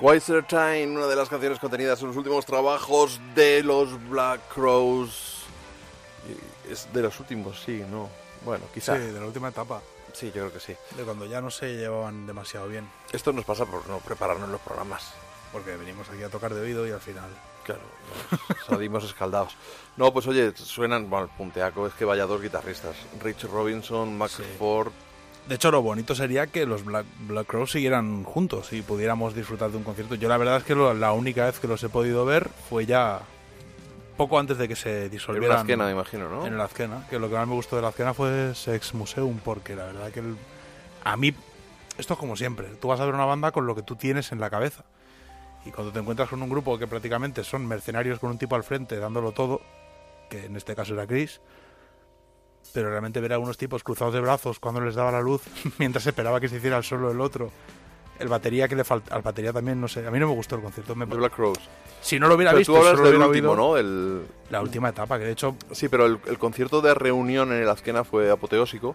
Wiser 0.00 0.42
Time, 0.44 0.86
una 0.96 1.06
de 1.06 1.16
las 1.16 1.28
canciones 1.28 1.58
contenidas 1.58 2.00
en 2.00 2.08
los 2.08 2.16
últimos 2.16 2.44
trabajos 2.46 3.20
de 3.34 3.62
los 3.62 4.08
Black 4.08 4.40
Crows. 4.52 5.42
Es 6.68 6.92
de 6.92 7.02
los 7.02 7.18
últimos, 7.20 7.60
sí, 7.60 7.84
¿no? 7.90 8.08
Bueno, 8.44 8.64
quizá. 8.72 8.96
Sí, 8.96 9.02
de 9.02 9.20
la 9.20 9.26
última 9.26 9.48
etapa. 9.48 9.80
Sí, 10.12 10.26
yo 10.26 10.32
creo 10.48 10.52
que 10.52 10.60
sí. 10.60 10.74
De 10.96 11.02
cuando 11.04 11.26
ya 11.26 11.40
no 11.40 11.50
se 11.50 11.74
llevaban 11.76 12.26
demasiado 12.26 12.68
bien. 12.68 12.88
Esto 13.12 13.32
nos 13.32 13.44
pasa 13.44 13.66
por 13.66 13.86
no 13.88 13.98
prepararnos 13.98 14.48
los 14.48 14.60
programas. 14.60 15.12
Porque 15.52 15.76
venimos 15.76 16.08
aquí 16.08 16.22
a 16.22 16.28
tocar 16.28 16.54
de 16.54 16.60
oído 16.60 16.86
y 16.86 16.90
al 16.90 17.00
final. 17.00 17.28
Claro, 17.64 17.80
salimos 18.68 19.04
escaldados. 19.04 19.56
No, 19.96 20.12
pues 20.12 20.26
oye, 20.26 20.52
suenan, 20.54 21.08
bueno, 21.08 21.26
el 21.26 21.30
punteaco 21.36 21.86
es 21.86 21.94
que 21.94 22.04
vaya 22.04 22.26
dos 22.26 22.42
guitarristas. 22.42 22.94
Rich 23.22 23.44
Robinson, 23.44 24.18
Max 24.18 24.34
Sí. 24.34 24.42
Ford. 24.58 24.92
De 25.48 25.56
hecho, 25.56 25.70
lo 25.70 25.82
bonito 25.82 26.14
sería 26.14 26.46
que 26.46 26.64
los 26.64 26.84
Black, 26.84 27.04
Black 27.28 27.46
Crows 27.46 27.72
siguieran 27.72 28.24
juntos 28.24 28.72
y 28.72 28.80
pudiéramos 28.80 29.34
disfrutar 29.34 29.70
de 29.70 29.76
un 29.76 29.84
concierto. 29.84 30.14
Yo 30.14 30.28
la 30.28 30.38
verdad 30.38 30.56
es 30.56 30.64
que 30.64 30.74
lo- 30.74 30.94
la 30.94 31.12
única 31.12 31.44
vez 31.44 31.60
que 31.60 31.68
los 31.68 31.82
he 31.84 31.90
podido 31.90 32.24
ver 32.24 32.48
fue 32.70 32.86
ya 32.86 33.20
poco 34.16 34.38
antes 34.38 34.56
de 34.56 34.68
que 34.68 34.76
se 34.76 35.04
En 35.06 35.10
disolvieran. 35.10 35.50
una 35.50 35.60
esquena, 35.60 35.84
me 35.86 35.92
imagino, 35.92 36.30
¿no? 36.30 36.46
En 36.46 36.54
el 36.54 36.60
Azkena, 36.60 37.06
que 37.10 37.18
lo 37.18 37.28
que 37.28 37.34
más 37.34 37.46
me 37.46 37.54
gustó 37.54 37.76
de 37.76 37.82
la 37.82 37.88
Azkena 37.88 38.14
fue 38.14 38.54
Sex 38.54 38.94
Museum, 38.94 39.38
porque 39.44 39.76
la 39.76 39.84
verdad 39.86 40.10
que 40.12 40.20
el- 40.20 40.36
a 41.02 41.16
mí, 41.18 41.34
esto 41.98 42.14
es 42.14 42.18
como 42.18 42.36
siempre, 42.36 42.68
tú 42.80 42.88
vas 42.88 43.00
a 43.00 43.04
ver 43.04 43.14
una 43.14 43.26
banda 43.26 43.50
con 43.52 43.66
lo 43.66 43.74
que 43.74 43.82
tú 43.82 43.96
tienes 43.96 44.32
en 44.32 44.40
la 44.40 44.48
cabeza. 44.48 44.84
Y 45.66 45.72
cuando 45.72 45.92
te 45.92 45.98
encuentras 45.98 46.28
con 46.30 46.42
un 46.42 46.48
grupo 46.48 46.78
que 46.78 46.86
prácticamente 46.86 47.44
son 47.44 47.66
mercenarios 47.66 48.18
con 48.18 48.30
un 48.30 48.38
tipo 48.38 48.54
al 48.56 48.64
frente 48.64 48.96
dándolo 48.98 49.32
todo, 49.32 49.60
que 50.30 50.46
en 50.46 50.56
este 50.56 50.74
caso 50.74 50.94
era 50.94 51.06
Chris, 51.06 51.40
pero 52.72 52.90
realmente 52.90 53.20
ver 53.20 53.32
a 53.34 53.38
unos 53.38 53.56
tipos 53.56 53.82
cruzados 53.84 54.14
de 54.14 54.20
brazos 54.20 54.58
cuando 54.60 54.80
les 54.80 54.94
daba 54.94 55.12
la 55.12 55.20
luz, 55.20 55.42
mientras 55.78 56.06
esperaba 56.06 56.40
que 56.40 56.48
se 56.48 56.56
hiciera 56.56 56.76
el 56.78 56.84
solo 56.84 57.10
el 57.10 57.20
otro. 57.20 57.50
El 58.18 58.28
batería 58.28 58.68
que 58.68 58.76
le 58.76 58.84
falta, 58.84 59.12
al 59.14 59.22
batería 59.22 59.52
también, 59.52 59.80
no 59.80 59.88
sé, 59.88 60.06
a 60.06 60.10
mí 60.12 60.20
no 60.20 60.28
me 60.28 60.34
gustó 60.34 60.54
el 60.54 60.62
concierto. 60.62 60.94
me- 60.94 61.04
The 61.06 61.16
Black 61.16 61.34
Crows. 61.34 61.58
si 62.00 62.20
no 62.20 62.28
lo 62.28 62.36
hubiera 62.36 62.52
Pero 62.52 62.58
visto, 62.58 62.72
tú 62.72 62.78
hablas 62.78 62.92
solo 62.92 63.08
del 63.08 63.16
hubiera 63.16 63.28
último, 63.28 63.50
oído 63.52 63.56
¿no? 63.72 63.76
El... 63.76 64.22
la 64.50 64.60
última 64.62 64.88
etapa, 64.90 65.18
que 65.18 65.24
de 65.24 65.32
hecho 65.32 65.56
Sí, 65.72 65.88
pero 65.88 66.06
el, 66.06 66.20
el 66.26 66.38
concierto 66.38 66.80
de 66.80 66.94
reunión 66.94 67.52
en 67.52 67.60
el 67.62 67.68
Azkena 67.68 68.04
fue 68.04 68.30
apoteósico. 68.30 68.94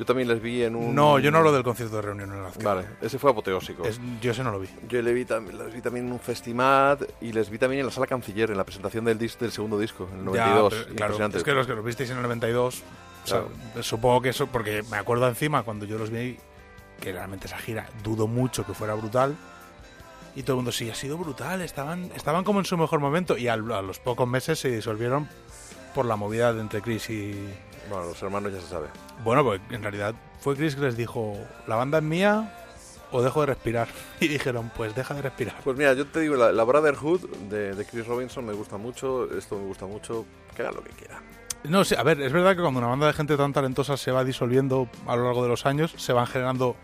Yo 0.00 0.06
también 0.06 0.28
les 0.28 0.40
vi 0.40 0.62
en 0.62 0.76
un... 0.76 0.94
No, 0.94 1.18
yo 1.18 1.30
no 1.30 1.36
hablo 1.38 1.52
del 1.52 1.62
concierto 1.62 1.96
de 1.96 2.00
reunión 2.02 2.32
en 2.32 2.42
Azkena. 2.42 2.74
Vale, 2.74 2.86
ese 3.02 3.18
fue 3.18 3.32
apoteósico. 3.32 3.84
Es- 3.84 4.00
yo 4.22 4.30
ese 4.30 4.42
no 4.42 4.50
lo 4.50 4.58
vi. 4.58 4.66
Yo 4.88 5.02
le 5.02 5.12
vi 5.12 5.26
les 5.28 5.74
vi 5.74 5.82
también 5.82 6.06
en 6.06 6.12
un 6.12 6.18
Festimat 6.20 7.02
y 7.20 7.32
les 7.32 7.50
vi 7.50 7.58
también 7.58 7.80
en 7.80 7.86
la 7.86 7.92
Sala 7.92 8.06
Canciller, 8.06 8.50
en 8.50 8.56
la 8.56 8.64
presentación 8.64 9.04
del, 9.04 9.18
dis- 9.18 9.36
del 9.36 9.52
segundo 9.52 9.78
disco, 9.78 10.08
en 10.10 10.20
el 10.26 10.34
Ya, 10.34 10.46
92. 10.54 10.74
pero, 10.86 10.96
claro, 10.96 11.36
es 11.36 11.44
que 11.44 11.52
los 11.52 11.66
que 11.66 11.74
los 11.74 11.84
visteis 11.84 12.08
en 12.08 12.16
el 12.16 12.22
92, 12.22 12.82
o 13.24 13.26
sea, 13.26 13.42
supongo 13.82 14.22
que 14.22 14.30
eso, 14.30 14.46
porque 14.46 14.82
me 14.90 14.96
acuerdo 14.96 15.28
encima 15.28 15.64
cuando 15.64 15.84
yo 15.84 15.98
los 15.98 16.08
vi, 16.08 16.38
que 16.98 17.12
realmente 17.12 17.46
esa 17.46 17.58
gira 17.58 17.86
dudo 18.02 18.26
mucho 18.26 18.64
que 18.64 18.72
fuera 18.72 18.94
brutal. 18.94 19.36
Y 20.34 20.44
todo 20.44 20.54
el 20.54 20.56
mundo, 20.58 20.72
sí, 20.72 20.88
ha 20.88 20.94
sido 20.94 21.18
brutal, 21.18 21.60
estaban, 21.60 22.10
estaban 22.14 22.42
como 22.44 22.60
en 22.60 22.64
su 22.64 22.78
mejor 22.78 23.00
momento. 23.00 23.36
Y 23.36 23.48
al- 23.48 23.70
a 23.72 23.82
los 23.82 23.98
pocos 23.98 24.26
meses 24.26 24.58
se 24.60 24.70
disolvieron 24.70 25.28
por 25.94 26.06
la 26.06 26.16
movida 26.16 26.54
de 26.54 26.60
entre 26.62 26.80
Chris 26.80 27.10
y... 27.10 27.34
Bueno, 27.90 28.06
los 28.06 28.22
hermanos 28.22 28.52
ya 28.52 28.60
se 28.60 28.68
sabe. 28.68 28.86
Bueno, 29.24 29.44
pues 29.44 29.60
en 29.70 29.82
realidad 29.82 30.14
fue 30.38 30.56
Chris 30.56 30.76
que 30.76 30.82
les 30.82 30.96
dijo, 30.96 31.36
la 31.66 31.76
banda 31.76 31.98
es 31.98 32.04
mía 32.04 32.54
o 33.10 33.20
dejo 33.20 33.40
de 33.40 33.46
respirar. 33.46 33.88
Y 34.20 34.28
dijeron, 34.28 34.70
pues 34.76 34.94
deja 34.94 35.14
de 35.14 35.22
respirar. 35.22 35.56
Pues 35.64 35.76
mira, 35.76 35.92
yo 35.94 36.06
te 36.06 36.20
digo, 36.20 36.36
la, 36.36 36.52
la 36.52 36.64
Brotherhood 36.64 37.28
de, 37.50 37.74
de 37.74 37.84
Chris 37.84 38.06
Robinson 38.06 38.44
me 38.44 38.52
gusta 38.52 38.76
mucho, 38.76 39.28
esto 39.36 39.56
me 39.58 39.66
gusta 39.66 39.86
mucho, 39.86 40.24
que 40.54 40.62
hagan 40.62 40.76
lo 40.76 40.84
que 40.84 40.90
quieran. 40.90 41.22
No 41.64 41.84
sé, 41.84 41.96
a 41.96 42.02
ver, 42.02 42.20
es 42.22 42.32
verdad 42.32 42.54
que 42.54 42.62
cuando 42.62 42.78
una 42.78 42.88
banda 42.88 43.06
de 43.08 43.12
gente 43.12 43.36
tan 43.36 43.52
talentosa 43.52 43.96
se 43.96 44.10
va 44.12 44.24
disolviendo 44.24 44.88
a 45.06 45.16
lo 45.16 45.24
largo 45.24 45.42
de 45.42 45.48
los 45.48 45.66
años, 45.66 45.92
se 45.96 46.12
van 46.12 46.26
generando 46.26 46.76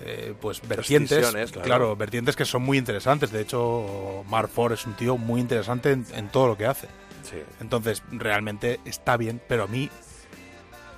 eh, 0.00 0.34
pues 0.40 0.60
vertientes, 0.68 1.30
claro. 1.30 1.62
claro. 1.62 1.96
vertientes 1.96 2.36
que 2.36 2.44
son 2.44 2.62
muy 2.62 2.78
interesantes. 2.78 3.32
De 3.32 3.40
hecho, 3.40 4.24
Mark 4.28 4.48
Ford 4.48 4.72
es 4.72 4.86
un 4.86 4.94
tío 4.94 5.16
muy 5.16 5.40
interesante 5.40 5.92
en, 5.92 6.06
en 6.14 6.28
todo 6.28 6.46
lo 6.46 6.56
que 6.56 6.66
hace. 6.66 6.86
Sí. 7.22 7.42
Entonces, 7.60 8.02
realmente 8.12 8.78
está 8.84 9.16
bien, 9.16 9.40
pero 9.48 9.64
a 9.64 9.66
mí, 9.66 9.90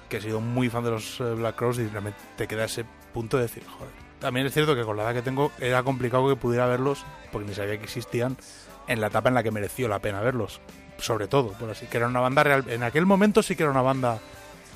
que 0.08 0.18
he 0.18 0.20
sido 0.20 0.40
muy 0.40 0.68
fan 0.70 0.84
de 0.84 0.90
los 0.90 1.20
eh, 1.20 1.24
Black 1.34 1.56
Crows, 1.56 1.78
y 1.78 1.86
realmente 1.88 2.18
te 2.36 2.46
queda 2.46 2.64
ese 2.64 2.84
punto 3.12 3.36
de 3.36 3.44
decir, 3.44 3.62
joder. 3.66 3.92
También 4.20 4.46
es 4.46 4.52
cierto 4.52 4.74
que 4.74 4.82
con 4.82 4.96
la 4.96 5.04
edad 5.04 5.14
que 5.14 5.22
tengo 5.22 5.52
era 5.60 5.82
complicado 5.82 6.28
que 6.28 6.36
pudiera 6.36 6.66
verlos, 6.66 7.04
porque 7.30 7.48
ni 7.48 7.54
sabía 7.54 7.78
que 7.78 7.84
existían, 7.84 8.36
en 8.88 9.00
la 9.00 9.08
etapa 9.08 9.28
en 9.28 9.34
la 9.34 9.42
que 9.42 9.50
mereció 9.50 9.86
la 9.86 10.00
pena 10.00 10.20
verlos. 10.20 10.60
Sobre 10.98 11.28
todo, 11.28 11.52
por 11.52 11.70
así 11.70 11.86
que 11.86 11.98
era 11.98 12.08
una 12.08 12.18
banda 12.20 12.42
real. 12.42 12.64
En 12.68 12.82
aquel 12.82 13.06
momento 13.06 13.42
sí 13.42 13.54
que 13.54 13.62
era 13.62 13.70
una 13.70 13.82
banda 13.82 14.18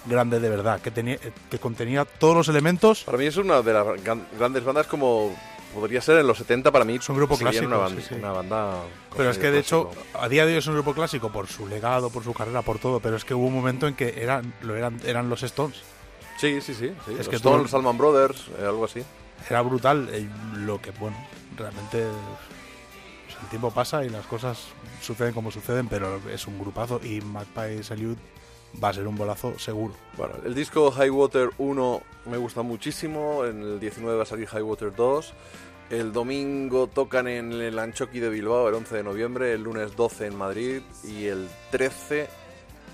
grande 0.07 0.39
de 0.39 0.49
verdad, 0.49 0.81
que 0.81 0.91
tenía 0.93 1.15
eh, 1.15 1.33
que 1.51 1.59
contenía 1.59 2.05
todos 2.05 2.37
los 2.37 2.49
elementos. 2.49 3.03
Para 3.05 3.19
mí 3.19 3.27
es 3.27 3.37
una 3.37 3.63
de 3.63 3.73
las 3.73 3.87
gran- 4.05 4.27
grandes 4.39 4.63
bandas 4.65 4.87
como 4.87 5.35
podría 5.75 6.01
ser 6.01 6.19
en 6.19 6.27
los 6.27 6.39
70 6.39 6.71
para 6.71 6.85
mí. 6.85 6.95
Es 6.97 7.09
un 7.09 7.17
grupo 7.17 7.37
clásico, 7.37 7.67
Una, 7.67 7.77
banda- 7.79 8.01
sí, 8.01 8.07
sí. 8.09 8.15
una 8.15 8.33
banda 8.33 8.83
Pero 9.17 9.31
es 9.31 9.39
que 9.39 9.51
de 9.51 9.59
hecho, 9.61 9.91
a 10.15 10.29
día 10.29 10.45
de 10.47 10.53
hoy 10.53 10.59
es 10.59 10.67
un 10.67 10.75
grupo 10.75 10.95
clásico 10.95 11.31
por 11.31 11.47
su 11.49 11.67
legado, 11.67 12.11
por 12.11 12.23
su 12.25 12.33
carrera, 12.35 12.63
por 12.63 12.79
todo, 12.79 13.01
pero 13.01 13.17
es 13.17 13.25
que 13.25 13.35
hubo 13.35 13.47
un 13.47 13.55
momento 13.55 13.87
en 13.89 13.95
que 13.95 14.15
eran, 14.23 14.55
lo 14.63 14.77
eran, 14.77 15.01
eran 15.05 15.29
los 15.29 15.43
Stones. 15.43 15.81
Sí, 16.39 16.61
sí, 16.61 16.75
sí. 16.75 16.93
sí. 17.07 17.13
Es 17.13 17.19
los 17.19 17.29
que 17.29 17.37
Stones, 17.37 17.71
todo- 17.71 17.79
Salman 17.81 17.99
Brothers, 17.99 18.47
eh, 18.59 18.65
algo 18.67 18.85
así. 18.85 19.03
Era 19.49 19.61
brutal 19.63 20.09
eh, 20.13 20.27
lo 20.57 20.81
que, 20.81 20.91
bueno, 20.93 21.17
realmente 21.57 22.07
pues, 23.27 23.39
el 23.43 23.49
tiempo 23.49 23.71
pasa 23.71 24.05
y 24.05 24.09
las 24.09 24.27
cosas 24.27 24.59
suceden 25.01 25.33
como 25.35 25.51
suceden, 25.51 25.89
pero 25.89 26.21
es 26.33 26.47
un 26.47 26.59
grupazo 26.59 27.01
y 27.03 27.21
Magpie 27.21 27.83
Salute 27.83 28.21
va 28.83 28.89
a 28.89 28.93
ser 28.93 29.07
un 29.07 29.17
bolazo 29.17 29.59
seguro. 29.59 29.95
Bueno, 30.17 30.35
el 30.45 30.55
disco 30.55 30.91
High 30.91 31.11
Water 31.11 31.51
1 31.59 32.03
me 32.27 32.37
gusta 32.37 32.63
muchísimo. 32.63 33.45
En 33.45 33.63
el 33.63 33.81
19 33.81 34.17
va 34.17 34.23
a 34.23 34.27
salir 34.27 34.47
High 34.49 34.63
Water 34.63 34.95
2. 34.95 35.35
El 35.91 36.13
domingo 36.13 36.87
tocan 36.87 37.29
en 37.29 37.53
el 37.53 37.79
Anchoqui 37.79 38.21
de 38.21 38.31
Bilbao 38.31 38.69
el 38.69 38.75
11 38.75 38.97
de 38.97 39.03
noviembre. 39.03 39.53
El 39.53 39.63
lunes 39.63 39.97
12 39.97 40.27
en 40.27 40.37
Madrid. 40.37 40.83
Y 41.05 41.27
el 41.27 41.49
13 41.71 42.29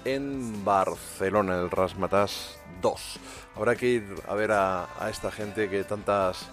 en 0.04 0.64
Barcelona, 0.64 1.60
el 1.60 1.70
Rasmatas 1.70 2.58
2. 2.80 3.20
Habrá 3.56 3.76
que 3.76 3.86
ir 3.86 4.04
a 4.26 4.34
ver 4.34 4.52
a, 4.52 4.88
a 4.98 5.10
esta 5.10 5.30
gente 5.30 5.68
que 5.68 5.84
tantas 5.84 6.48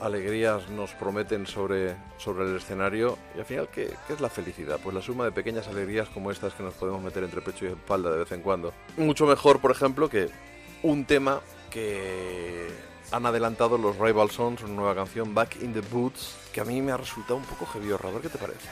alegrías 0.00 0.68
nos 0.70 0.92
prometen 0.92 1.46
sobre, 1.46 1.96
sobre 2.18 2.44
el 2.44 2.56
escenario. 2.56 3.18
Y 3.34 3.40
al 3.40 3.44
final, 3.44 3.68
¿qué, 3.72 3.92
¿qué 4.06 4.12
es 4.12 4.20
la 4.20 4.28
felicidad? 4.28 4.78
Pues 4.82 4.94
la 4.94 5.02
suma 5.02 5.24
de 5.24 5.32
pequeñas 5.32 5.68
alegrías 5.68 6.08
como 6.08 6.30
estas 6.30 6.54
que 6.54 6.62
nos 6.62 6.74
podemos 6.74 7.02
meter 7.02 7.24
entre 7.24 7.40
pecho 7.40 7.64
y 7.66 7.68
espalda 7.68 8.10
de 8.10 8.18
vez 8.18 8.32
en 8.32 8.42
cuando. 8.42 8.72
Mucho 8.96 9.26
mejor, 9.26 9.60
por 9.60 9.70
ejemplo, 9.70 10.08
que 10.08 10.28
un 10.82 11.04
tema 11.04 11.40
que 11.70 12.68
han 13.12 13.26
adelantado 13.26 13.78
los 13.78 13.98
Rival 13.98 14.30
Sons, 14.30 14.62
una 14.62 14.74
nueva 14.74 14.94
canción, 14.94 15.34
Back 15.34 15.56
in 15.62 15.72
the 15.72 15.80
Boots, 15.80 16.36
que 16.52 16.60
a 16.60 16.64
mí 16.64 16.80
me 16.80 16.92
ha 16.92 16.96
resultado 16.96 17.36
un 17.36 17.44
poco 17.44 17.66
heavy 17.66 17.88
ver 17.88 18.22
qué 18.22 18.28
te 18.28 18.38
parece. 18.38 18.68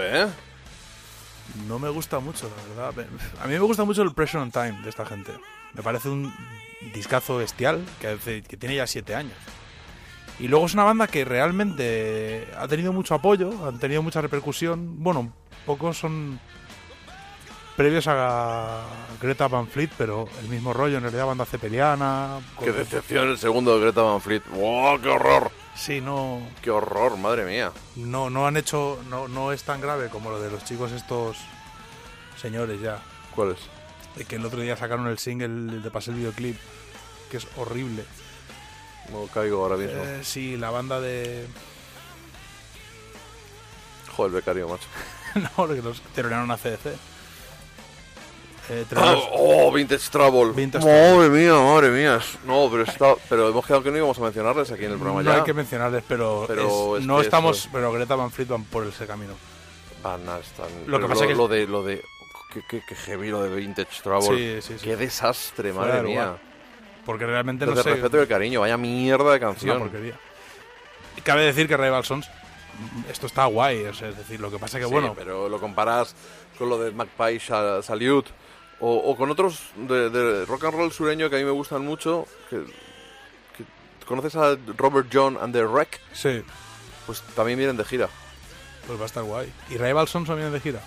¿Eh? 0.00 0.26
No 1.66 1.78
me 1.78 1.88
gusta 1.88 2.18
mucho, 2.18 2.50
la 2.76 2.90
verdad. 2.90 3.06
A 3.42 3.46
mí 3.46 3.52
me 3.54 3.58
gusta 3.60 3.84
mucho 3.84 4.02
el 4.02 4.12
Pressure 4.12 4.42
on 4.42 4.50
Time 4.50 4.80
de 4.82 4.90
esta 4.90 5.06
gente. 5.06 5.32
Me 5.74 5.82
parece 5.82 6.08
un 6.08 6.32
discazo 6.94 7.38
bestial 7.38 7.84
que, 8.00 8.08
hace- 8.08 8.42
que 8.42 8.56
tiene 8.56 8.76
ya 8.76 8.86
siete 8.86 9.14
años. 9.14 9.34
Y 10.40 10.46
luego 10.48 10.66
es 10.66 10.74
una 10.74 10.84
banda 10.84 11.06
que 11.08 11.24
realmente 11.24 12.46
ha 12.56 12.68
tenido 12.68 12.92
mucho 12.92 13.14
apoyo, 13.14 13.66
han 13.66 13.78
tenido 13.78 14.02
mucha 14.02 14.20
repercusión. 14.20 15.02
Bueno, 15.02 15.32
pocos 15.66 15.98
son 15.98 16.38
previos 17.76 18.06
a 18.08 18.84
Greta 19.20 19.48
Van 19.48 19.66
Fleet, 19.68 19.90
pero 19.98 20.28
el 20.42 20.48
mismo 20.48 20.72
rollo, 20.72 20.96
en 20.98 21.02
realidad, 21.04 21.26
banda 21.26 21.44
cepeliana. 21.44 22.38
Qué 22.62 22.72
decepción 22.72 23.28
el 23.30 23.38
segundo 23.38 23.74
de 23.76 23.82
Greta 23.82 24.02
Van 24.02 24.20
Fleet. 24.20 24.42
¡Wow, 24.50 25.00
qué 25.00 25.08
horror! 25.08 25.50
Sí, 25.78 26.00
no, 26.00 26.42
¡Qué 26.60 26.70
horror, 26.70 27.16
madre 27.16 27.44
mía! 27.44 27.72
no, 27.96 28.30
no 28.30 28.46
han 28.46 28.56
hecho, 28.56 28.98
no, 29.08 29.28
no 29.28 29.52
es 29.52 29.62
tan 29.62 29.80
grave 29.80 30.08
como 30.08 30.30
lo 30.30 30.40
de 30.40 30.50
los 30.50 30.64
chicos 30.64 30.90
estos 30.90 31.36
señores 32.40 32.80
ya. 32.80 33.00
¿Cuál 33.34 33.52
es? 33.52 33.58
De 34.16 34.24
que 34.24 34.36
el 34.36 34.44
otro 34.44 34.60
día 34.60 34.76
sacaron 34.76 35.06
el 35.06 35.18
single 35.18 35.80
de 35.80 35.90
pasé 35.90 36.10
el 36.10 36.16
videoclip, 36.16 36.58
que 37.30 37.36
es 37.36 37.46
horrible. 37.56 38.04
No 39.12 39.26
caigo 39.26 39.62
ahora 39.62 39.76
mismo. 39.76 40.02
Eh, 40.02 40.20
sí, 40.22 40.56
la 40.56 40.70
banda 40.70 41.00
de. 41.00 41.46
Joder, 44.16 44.32
becario, 44.32 44.68
macho. 44.68 44.88
no, 45.56 45.68
que 45.68 45.80
los 45.80 46.00
terminaron 46.14 46.50
a 46.50 46.56
CDC. 46.56 46.96
Eh, 48.70 48.84
Ah, 48.90 48.94
Trailers- 48.94 49.28
¡Oh, 49.32 49.72
Vintage 49.72 50.10
Trouble! 50.10 50.52
Vintage 50.52 50.84
madre 50.84 51.28
mía, 51.30 51.54
madre 51.54 51.90
mía. 51.90 52.16
Es- 52.16 52.38
No, 52.44 52.68
pero 52.70 52.82
está... 52.82 53.14
pero 53.28 53.48
hemos 53.48 53.64
quedado 53.66 53.82
que 53.82 53.90
no 53.90 53.96
íbamos 53.96 54.18
a 54.18 54.22
mencionarles 54.22 54.70
aquí 54.70 54.84
en 54.84 54.92
el 54.92 54.98
programa 54.98 55.22
no 55.22 55.30
ya. 55.30 55.38
hay 55.38 55.42
que 55.44 55.54
mencionarles, 55.54 56.04
pero, 56.06 56.44
Pero 56.46 56.96
es- 56.96 57.00
es 57.02 57.06
no 57.06 57.16
que 57.16 57.22
estamos. 57.22 57.58
eso- 57.58 57.68
Pero 57.72 57.92
Greta 57.92 58.14
Van 58.14 58.30
Fleet 58.30 58.48
van 58.48 58.64
por 58.64 58.86
ese 58.86 59.06
camino. 59.06 59.32
Van 60.02 60.28
a 60.28 60.38
estar- 60.38 60.68
Lo 60.86 61.00
que 61.00 61.06
pasa 61.06 61.26
que- 61.26 61.34
Lo 61.34 61.48
de... 61.48 61.66
Lo 61.66 61.82
de... 61.82 62.02
Qué, 62.52 62.62
qué- 62.68 62.82
qué 62.88 62.94
heavy 62.94 63.28
lo 63.30 63.42
de 63.42 63.54
Vintage 63.56 64.02
Trouble. 64.02 64.60
Sí, 64.60 64.66
sí, 64.68 64.78
sí. 64.78 64.84
Qué 64.84 64.96
desastre, 64.96 65.72
Fuera 65.72 65.94
madre 65.94 66.02
mía. 66.08 66.36
Porque 67.04 67.24
realmente 67.26 67.64
no 67.64 67.70
Desde 67.72 67.84
sé. 67.84 67.88
el 67.90 67.94
respeto 67.96 68.16
y 68.18 68.20
el 68.20 68.28
cariño, 68.28 68.60
vaya 68.60 68.76
mierda 68.76 69.30
de 69.30 69.36
Es 69.36 69.42
una 69.42 69.50
canción. 69.52 69.78
porquería. 69.78 70.18
Cabe 71.24 71.44
decir 71.44 71.68
que 71.68 71.76
Rival 71.76 72.04
Sons. 72.04 72.26
mm, 72.78 73.10
Esto 73.10 73.26
está 73.26 73.44
guay, 73.46 73.84
o 73.86 73.94
sea, 73.94 74.08
es 74.08 74.16
decir, 74.16 74.40
lo 74.40 74.50
que 74.50 74.58
pasa 74.58 74.78
que 74.78 74.84
Sí, 74.86 74.90
bueno, 74.90 75.14
pero 75.16 75.48
lo 75.48 75.58
comparas 75.60 76.14
con 76.58 76.68
lo 76.68 76.78
de 76.78 76.90
Magpie 76.92 77.40
Sa- 77.40 77.82
Salute 77.82 78.30
o, 78.80 78.94
o 78.96 79.16
con 79.16 79.30
otros 79.30 79.60
de, 79.76 80.10
de 80.10 80.44
rock 80.46 80.64
and 80.64 80.74
roll 80.74 80.92
sureño 80.92 81.28
que 81.30 81.36
a 81.36 81.38
mí 81.38 81.44
me 81.44 81.50
gustan 81.50 81.84
mucho. 81.84 82.26
Que, 82.50 82.56
que- 83.56 83.64
¿Conoces 84.06 84.36
a 84.36 84.56
Robert 84.76 85.08
John 85.12 85.36
and 85.40 85.52
the 85.54 85.64
Wreck? 85.64 86.00
sí, 86.12 86.42
Pues 87.06 87.22
también 87.34 87.58
vienen 87.58 87.76
de 87.76 87.84
gira. 87.84 88.08
pues 88.86 88.98
va 88.98 89.02
a 89.04 89.06
estar 89.06 89.22
guay. 89.24 89.52
¿Y 89.70 89.76
Rival 89.76 90.08
Sons 90.08 90.28
también 90.28 90.52
de 90.52 90.60
gira? 90.60 90.80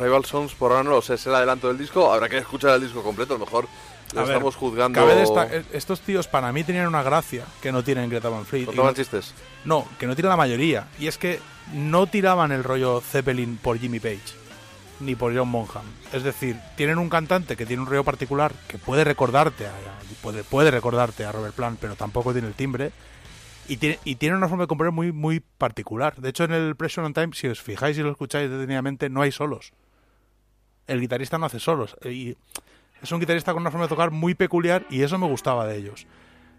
Rival 0.00 0.24
Sons 0.24 0.54
por 0.54 0.70
ahora 0.72 0.84
no 0.84 0.90
lo 0.90 1.02
sé, 1.02 1.14
es 1.14 1.26
el 1.26 1.34
adelanto 1.34 1.68
del 1.68 1.76
disco. 1.78 2.12
Habrá 2.12 2.28
que 2.28 2.38
escuchar 2.38 2.70
el 2.76 2.80
disco 2.82 3.02
completo, 3.02 3.34
a 3.34 3.38
lo 3.38 3.44
mejor 3.44 3.66
lo 4.14 4.20
A 4.20 4.24
ver, 4.24 4.32
estamos 4.32 4.56
juzgando. 4.56 4.98
Cabe 5.00 5.16
desta- 5.16 5.48
eh, 5.54 5.64
estos 5.72 6.00
tíos 6.00 6.28
para 6.28 6.52
mí 6.52 6.64
tenían 6.64 6.86
una 6.86 7.02
gracia 7.02 7.44
que 7.60 7.72
no 7.72 7.82
tienen 7.84 8.08
Greta 8.08 8.28
Van 8.28 8.44
Fleet. 8.46 8.62
Y 8.62 8.66
¿Contaban 8.66 8.92
no- 8.92 8.96
chistes? 8.96 9.34
No, 9.64 9.86
que 9.98 10.06
no 10.06 10.14
tiene 10.14 10.28
la 10.28 10.36
mayoría. 10.36 10.86
Y 10.98 11.06
es 11.08 11.18
que 11.18 11.40
no 11.72 12.06
tiraban 12.06 12.52
el 12.52 12.64
rollo 12.64 13.00
Zeppelin 13.00 13.56
por 13.56 13.78
Jimmy 13.78 14.00
Page, 14.00 14.20
ni 15.02 15.14
por 15.14 15.36
John 15.36 15.50
Bonham. 15.52 15.84
Es 16.12 16.22
decir, 16.22 16.56
tienen 16.76 16.98
un 16.98 17.08
cantante 17.08 17.56
que 17.56 17.66
tiene 17.66 17.82
un 17.82 17.88
rollo 17.88 18.04
particular 18.04 18.52
que 18.68 18.78
puede 18.78 19.04
recordarte 19.04 19.66
a, 19.66 19.72
puede, 20.22 20.44
puede 20.44 20.70
recordarte 20.70 21.24
a 21.24 21.32
Robert 21.32 21.54
Plant, 21.54 21.78
pero 21.80 21.96
tampoco 21.96 22.32
tiene 22.32 22.48
el 22.48 22.54
timbre. 22.54 22.92
Y 23.68 23.76
tiene, 23.76 23.98
y 24.04 24.16
tiene 24.16 24.36
una 24.36 24.48
forma 24.48 24.64
de 24.64 24.68
componer 24.68 24.92
muy, 24.92 25.12
muy 25.12 25.40
particular. 25.40 26.16
De 26.16 26.30
hecho, 26.30 26.44
en 26.44 26.52
el 26.52 26.74
Pressure 26.74 27.06
on 27.06 27.14
Time, 27.14 27.30
si 27.32 27.46
os 27.46 27.62
fijáis 27.62 27.96
y 27.96 28.02
lo 28.02 28.10
escucháis 28.10 28.50
detenidamente, 28.50 29.08
no 29.08 29.22
hay 29.22 29.30
solos. 29.30 29.72
El 30.88 31.00
guitarrista 31.00 31.38
no 31.38 31.46
hace 31.46 31.60
solos. 31.60 31.96
Y 32.04 32.36
es 33.02 33.12
un 33.12 33.20
guitarrista 33.20 33.52
con 33.52 33.62
una 33.62 33.70
forma 33.70 33.86
de 33.86 33.90
tocar 33.90 34.10
muy 34.10 34.34
peculiar 34.34 34.84
y 34.90 35.02
eso 35.02 35.18
me 35.18 35.26
gustaba 35.26 35.66
de 35.66 35.76
ellos. 35.76 36.06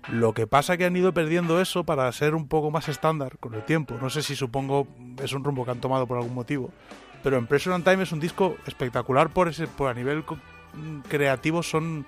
Lo 0.10 0.34
que 0.34 0.48
pasa 0.48 0.76
que 0.76 0.86
han 0.86 0.96
ido 0.96 1.14
perdiendo 1.14 1.62
eso 1.62 1.86
para 1.86 2.12
ser 2.12 2.36
un 2.36 2.48
poco 2.48 2.72
más 2.72 2.90
estándar 2.90 3.38
con 3.40 3.54
el 3.54 3.64
tiempo. 3.64 3.98
No 4.02 4.10
sé 4.10 4.22
si 4.22 4.36
supongo 4.36 4.88
es 5.24 5.32
un 5.32 5.44
rumbo 5.44 5.64
que 5.64 5.72
han 5.72 5.80
tomado 5.80 6.06
por 6.08 6.18
algún 6.18 6.34
motivo. 6.34 6.72
Pero 7.24 7.38
en 7.38 7.48
Pressure 7.48 7.74
on 7.74 7.84
Time 7.84 8.04
es 8.04 8.12
un 8.12 8.20
disco 8.20 8.58
espectacular 8.68 9.30
por 9.30 9.48
ese 9.48 9.68
por 9.68 9.90
a 9.90 9.94
nivel 9.94 10.24
mm, 10.24 11.00
creativo 11.08 11.64
son 11.64 12.06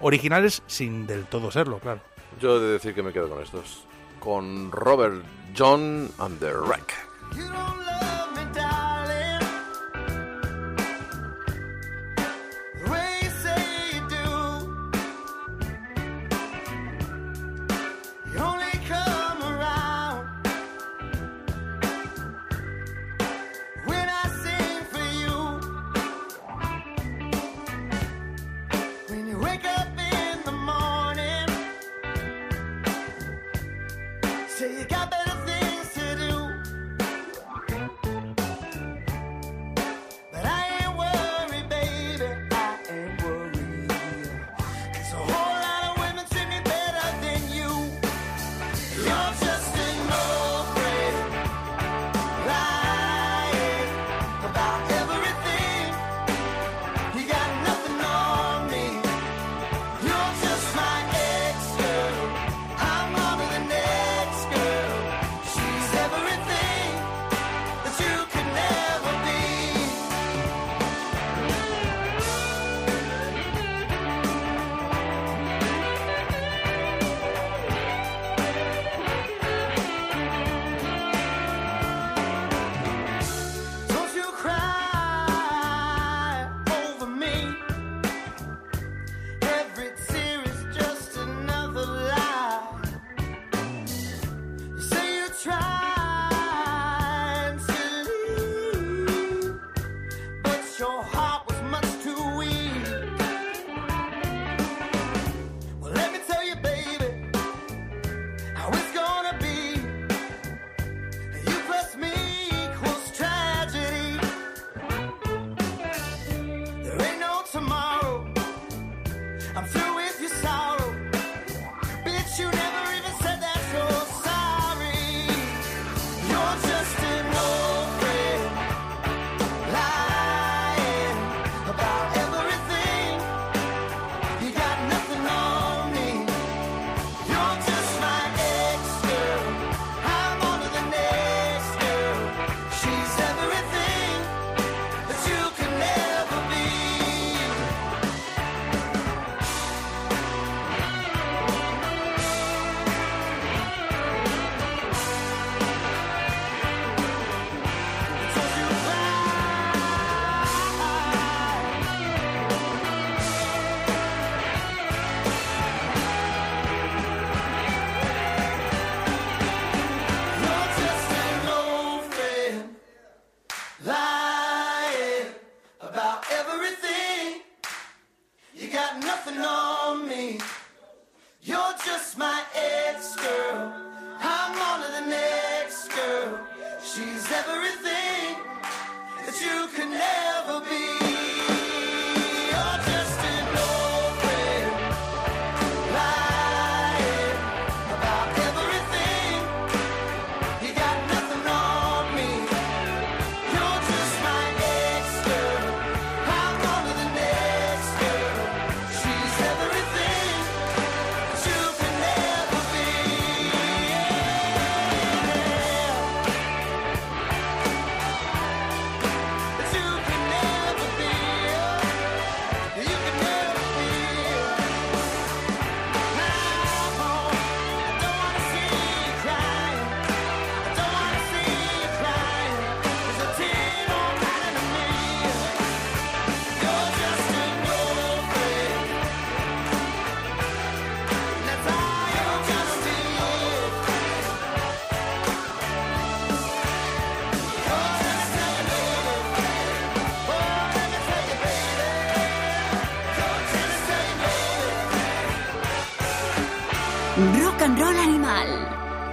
originales 0.00 0.62
sin 0.66 1.06
del 1.06 1.26
todo 1.26 1.50
serlo, 1.50 1.78
claro. 1.78 2.00
Yo 2.40 2.56
he 2.56 2.60
de 2.60 2.72
decir 2.72 2.94
que 2.94 3.02
me 3.02 3.12
quedo 3.12 3.28
con 3.28 3.42
estos. 3.42 3.84
Con 4.20 4.72
Robert 4.72 5.22
John 5.56 6.10
and 6.18 6.38
the 6.40 6.52
Wreck. 6.52 8.15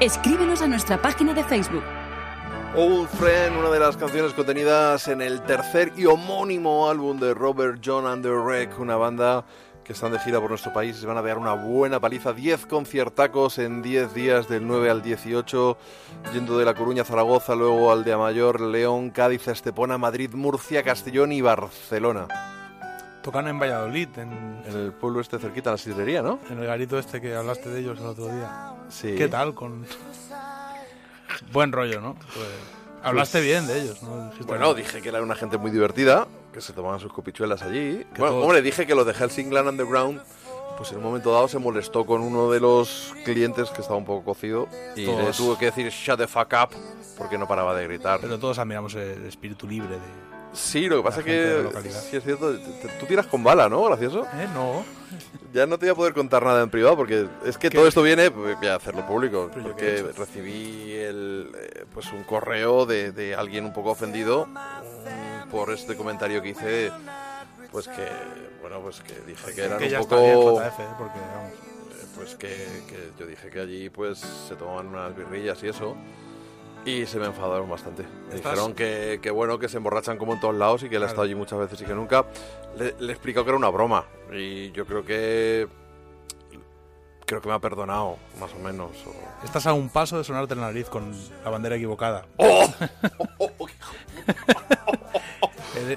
Escríbenos 0.03 0.61
a 0.61 0.67
nuestra 0.67 1.01
página 1.01 1.33
de 1.33 1.45
Facebook. 1.45 1.81
Old 2.75 3.07
Friend, 3.07 3.55
una 3.55 3.69
de 3.69 3.79
las 3.79 3.95
canciones 3.95 4.33
contenidas 4.33 5.07
en 5.07 5.21
el 5.21 5.41
tercer 5.43 5.93
y 5.95 6.07
homónimo 6.07 6.89
álbum 6.89 7.17
de 7.21 7.33
Robert 7.33 7.79
John 7.81 8.05
and 8.05 8.21
the 8.21 8.29
Wreck, 8.29 8.77
una 8.81 8.97
banda 8.97 9.45
que 9.85 9.93
están 9.93 10.11
de 10.11 10.19
gira 10.19 10.41
por 10.41 10.49
nuestro 10.49 10.73
país 10.73 10.97
se 10.97 11.05
van 11.05 11.15
a 11.15 11.21
dar 11.21 11.37
una 11.37 11.53
buena 11.53 12.01
paliza, 12.01 12.33
10 12.33 12.65
conciertacos 12.65 13.59
en 13.59 13.81
10 13.81 14.13
días 14.13 14.49
del 14.49 14.67
9 14.67 14.89
al 14.89 15.01
18, 15.01 15.77
yendo 16.33 16.57
de 16.57 16.65
La 16.65 16.73
Coruña 16.73 17.03
a 17.03 17.05
Zaragoza, 17.05 17.55
luego 17.55 17.89
al 17.89 18.03
de 18.03 18.11
Amayor, 18.11 18.59
León, 18.59 19.09
Cádiz, 19.09 19.47
Estepona, 19.47 19.97
Madrid, 19.97 20.31
Murcia, 20.33 20.83
Castellón 20.83 21.31
y 21.31 21.39
Barcelona. 21.39 22.27
Tocan 23.23 23.47
en 23.47 23.57
Valladolid, 23.57 24.09
en, 24.17 24.62
En 24.65 24.75
el 24.75 24.91
pueblo 24.91 25.21
este 25.21 25.39
cerquita, 25.39 25.71
la 25.71 25.77
sidrería, 25.77 26.21
¿no? 26.21 26.39
en 26.49 26.59
el 26.59 26.65
garito 26.67 26.99
este 26.99 27.21
que 27.21 27.33
hablaste 27.36 27.69
de 27.69 27.79
ellos 27.79 27.97
el 27.99 28.05
otro 28.05 28.27
día. 28.27 28.73
Sí. 28.89 29.15
¿Qué 29.15 29.27
tal? 29.29 29.53
Con 29.53 29.86
buen 31.51 31.71
rollo, 31.71 32.01
¿no? 32.01 32.15
Pues, 32.15 32.47
hablaste 33.01 33.39
bien 33.41 33.65
de 33.65 33.81
ellos, 33.81 34.03
¿no? 34.03 34.25
Dijiste- 34.29 34.43
Bueno, 34.45 34.73
dije 34.73 35.01
que 35.01 35.09
era 35.09 35.21
una 35.21 35.36
gente 35.36 35.57
muy 35.57 35.71
divertida, 35.71 36.27
que 36.51 36.59
se 36.62 36.73
tomaban 36.73 36.99
sus 36.99 37.13
copichuelas 37.13 37.62
allí. 37.63 38.05
Que 38.13 38.19
Bueno, 38.19 38.36
todos- 38.36 38.43
hombre, 38.43 38.62
dije 38.62 38.86
que 38.86 38.93
lo 38.93 39.05
de 39.05 39.13
Helsingland 39.13 39.69
Underground, 39.69 40.21
pues 40.77 40.91
en 40.91 40.97
un 40.97 41.03
momento 41.03 41.31
dado 41.31 41.47
se 41.47 41.59
molestó 41.59 42.05
con 42.05 42.21
uno 42.21 42.51
de 42.51 42.59
los 42.59 43.13
clientes 43.23 43.69
que 43.69 43.79
estaba 43.81 43.97
un 43.97 44.05
poco 44.05 44.25
cocido 44.25 44.67
y 44.97 45.05
le 45.05 45.13
Todos- 45.13 45.38
tuvo 45.38 45.57
que 45.57 45.65
decir 45.67 45.88
shut 45.89 46.17
the 46.19 46.27
fuck 46.27 46.53
up 46.62 46.69
porque 47.17 47.38
no 47.38 47.47
paraba 47.47 47.73
de 47.73 47.86
gritar. 47.88 48.19
Pero 48.19 48.38
todos 48.38 48.59
admiramos 48.59 48.93
el 48.95 49.25
espíritu 49.25 49.65
libre 49.67 49.95
de... 49.95 50.32
sí, 50.53 50.87
lo 50.87 50.97
que 50.97 51.03
pasa 51.03 51.19
es 51.19 51.25
que 51.25 51.69
sí 52.09 52.15
es 52.17 52.23
cierto, 52.23 52.53
te- 52.57 52.88
te- 52.88 52.93
tú 52.99 53.05
tiras 53.05 53.28
con 53.28 53.43
bala, 53.43 53.67
¿no? 53.69 53.84
Gracioso. 53.84 54.23
¿Eh? 54.36 54.47
No. 54.53 54.84
Ya 55.53 55.67
no 55.67 55.78
te 55.78 55.86
voy 55.86 55.91
a 55.91 55.95
poder 55.95 56.13
contar 56.13 56.43
nada 56.43 56.63
en 56.63 56.69
privado 56.71 56.95
porque 56.97 57.28
es 57.45 57.57
que 57.59 57.69
¿Qué? 57.69 57.78
todo 57.78 57.88
esto 57.88 58.01
viene, 58.01 58.32
pues, 58.32 58.57
voy 58.57 58.67
a 58.67 58.75
hacerlo 58.75 59.05
público, 59.05 59.49
Pero 59.53 59.67
he 59.67 59.69
porque 59.69 60.05
recibí 60.17 60.93
el, 60.93 61.51
eh, 61.55 61.86
pues 61.93 62.11
un 62.11 62.23
correo 62.23 62.86
de, 62.88 63.11
de 63.11 63.36
alguien 63.36 63.65
un 63.65 63.73
poco 63.73 63.91
ofendido 63.91 64.47
mm, 64.47 65.49
por 65.51 65.71
este 65.71 65.95
comentario 65.95 66.41
que 66.41 66.49
hice, 66.49 66.91
pues 67.71 67.88
que, 67.88 68.07
bueno, 68.61 68.80
pues 68.82 69.01
que 69.01 69.13
dije 69.28 69.53
que 69.53 69.61
eran 69.65 69.78
que 69.78 69.86
un 69.86 69.91
ya 69.91 69.99
poco... 69.99 70.15
está 70.15 70.25
bien 70.25 70.71
JF, 70.71 70.80
¿eh? 70.80 70.95
porque 70.97 71.19
vamos... 71.19 71.51
eh, 71.51 72.05
pues 72.15 72.36
que, 72.36 72.47
que 72.88 73.09
yo 73.19 73.28
dije 73.28 73.49
que 73.51 73.59
allí 73.59 73.89
pues 73.91 74.17
se 74.17 74.55
tomaban 74.55 74.88
unas 74.88 75.15
birrillas 75.15 75.61
y 75.63 75.67
eso 75.67 75.95
y 76.86 77.05
se 77.05 77.19
me 77.19 77.27
enfadaron 77.27 77.69
bastante. 77.69 78.03
Me 78.29 78.36
dijeron 78.36 78.73
que, 78.73 79.19
que 79.21 79.31
bueno, 79.31 79.57
que 79.59 79.69
se 79.69 79.77
emborrachan 79.77 80.17
como 80.17 80.34
en 80.34 80.39
todos 80.39 80.55
lados 80.55 80.84
y 80.84 80.89
que 80.89 80.95
él 80.97 81.03
ha 81.03 81.05
Claro. 81.05 81.09
estado 81.11 81.23
allí 81.25 81.36
muchas 81.36 81.59
veces 81.59 81.81
y 81.81 81.86
que 81.86 81.93
nunca. 81.93 82.25
Le, 82.77 82.95
le 82.99 83.07
he 83.09 83.11
explicado 83.11 83.45
que 83.45 83.49
era 83.51 83.57
una 83.57 83.69
broma 83.69 84.05
y 84.34 84.71
yo 84.71 84.86
creo 84.86 85.05
que 85.05 85.67
creo 87.25 87.41
que 87.41 87.47
me 87.47 87.53
ha 87.55 87.59
perdonado, 87.59 88.17
más 88.39 88.51
o 88.53 88.59
menos. 88.59 88.91
o- 89.07 89.45
Estás 89.45 89.65
a 89.65 89.73
un 89.73 89.89
paso 89.89 90.17
de 90.17 90.23
sonarte 90.25 90.55
la 90.55 90.63
nariz 90.63 90.89
con 90.89 91.13
la 91.43 91.49
bandera 91.49 91.75
equivocada. 91.77 92.25
¡Oh! 92.38 92.67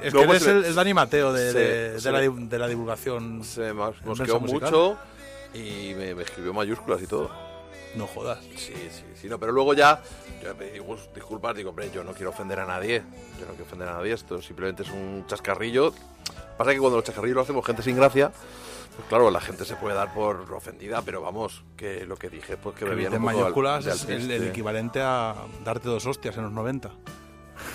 Es 0.03 0.13
No, 0.15 0.21
que 0.21 0.27
pues 0.27 0.43
eres 0.43 0.57
el, 0.57 0.65
el 0.65 0.75
Dani 0.75 0.95
Mateo 0.95 1.33
de, 1.33 1.53
se- 1.53 1.59
de- 1.59 2.01
se 2.01 2.11
de 2.11 2.13
la, 2.27 2.31
me- 2.31 2.47
de 2.47 2.59
la 2.59 2.69
divulgación. 2.69 3.45
Se 3.45 3.73
me 3.73 3.93
mosqueó 4.05 4.41
musical. 4.41 4.71
mucho 4.71 4.97
y 5.55 5.95
me, 5.95 6.15
me 6.15 6.23
escribió 6.23 6.53
mayúsculas 6.55 7.03
y 7.03 7.07
todo. 7.07 7.31
No 7.97 8.07
jodas. 8.07 8.39
Sí, 8.57 8.73
sí, 8.91 9.05
sí, 9.15 9.29
no, 9.29 9.39
pero 9.39 9.53
luego 9.53 9.75
ya, 9.75 10.03
ya 10.43 10.55
me 10.55 10.67
digo, 10.71 10.97
disculpas, 11.15 11.57
digo, 11.57 11.71
hombre, 11.71 11.91
yo 11.93 12.05
no 12.05 12.13
quiero 12.13 12.31
ofender 12.31 12.61
a 12.61 12.67
nadie, 12.67 13.03
yo 13.41 13.47
no 13.47 13.53
quiero 13.53 13.65
ofender 13.65 13.89
a 13.89 13.95
nadie, 13.95 14.13
esto 14.13 14.41
simplemente 14.43 14.83
es 14.83 14.91
un 14.91 15.25
chascarrillo. 15.27 15.93
Pasa 16.59 16.73
que 16.73 16.79
cuando 16.79 16.97
los 16.97 17.05
chascarrillos 17.05 17.37
lo 17.37 17.43
hacemos 17.43 17.65
gente 17.65 17.83
sin 17.83 17.97
gracia, 17.97 18.31
pues 18.97 19.09
claro, 19.09 19.31
la 19.31 19.41
gente 19.41 19.65
se 19.65 19.77
puede 19.77 19.95
dar 19.95 20.13
por 20.15 20.51
ofendida, 20.53 21.03
pero 21.03 21.21
vamos, 21.23 21.63
que 21.77 22.05
lo 22.07 22.17
que 22.17 22.31
dije, 22.31 22.57
pues 22.57 22.77
que 22.77 22.85
viene 22.95 23.17
en 23.17 23.23
al- 23.29 23.35
mayúsculas 23.37 23.87
es 23.87 24.05
el, 24.09 24.31
equivalente 24.49 25.01
a 25.03 25.35
darte 25.65 25.89
dos 25.89 26.07
hostias 26.07 26.37
en 26.37 26.45
los 26.45 26.53
90. 26.53 26.91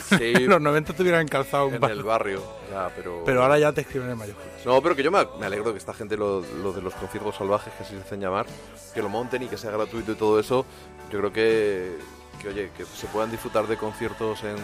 Sí, 0.10 0.34
los 0.48 0.62
90 0.62 0.94
te 0.94 1.02
hubieran 1.02 1.28
calzado 1.28 1.68
un 1.68 1.76
en 1.76 1.84
el 1.84 2.04
barrio, 2.04 2.44
ya, 2.72 2.90
pero... 2.96 3.24
Pero 3.26 3.44
ahora 3.44 3.60
ya 3.60 3.72
te 3.72 3.82
escriben 3.82 4.10
en 4.10 4.18
mayúsculas. 4.18 4.66
No, 4.66 4.82
pero 4.82 4.96
que 4.96 5.04
yo 5.04 5.12
me, 5.12 5.26
me 5.40 5.46
alegro 5.46 5.72
que 5.72 5.78
esta 5.78 5.94
gente, 5.94 6.18
lo, 6.18 6.42
lo 6.62 6.74
de 6.74 6.82
los 6.82 6.94
conciertos 6.94 7.36
salvajes, 7.36 7.74
que 7.74 7.84
así 7.84 7.96
se 7.96 8.02
hacen 8.02 8.20
llamar, 8.20 8.46
que 8.94 9.02
lo 9.02 9.10
monten 9.10 9.44
y 9.44 9.48
que 9.48 9.58
sea 9.58 9.72
gratuito 9.72 10.12
y 10.12 10.16
todo 10.16 10.40
eso. 10.40 10.66
Yo 11.12 11.20
creo 11.20 11.34
que, 11.34 11.98
que 12.42 12.50
oye, 12.50 12.72
que 12.76 12.86
se 12.86 13.08
puedan 13.08 13.32
disfrutar 13.32 13.68
de 13.68 13.78
conciertos 13.78 14.44
en 14.44 14.56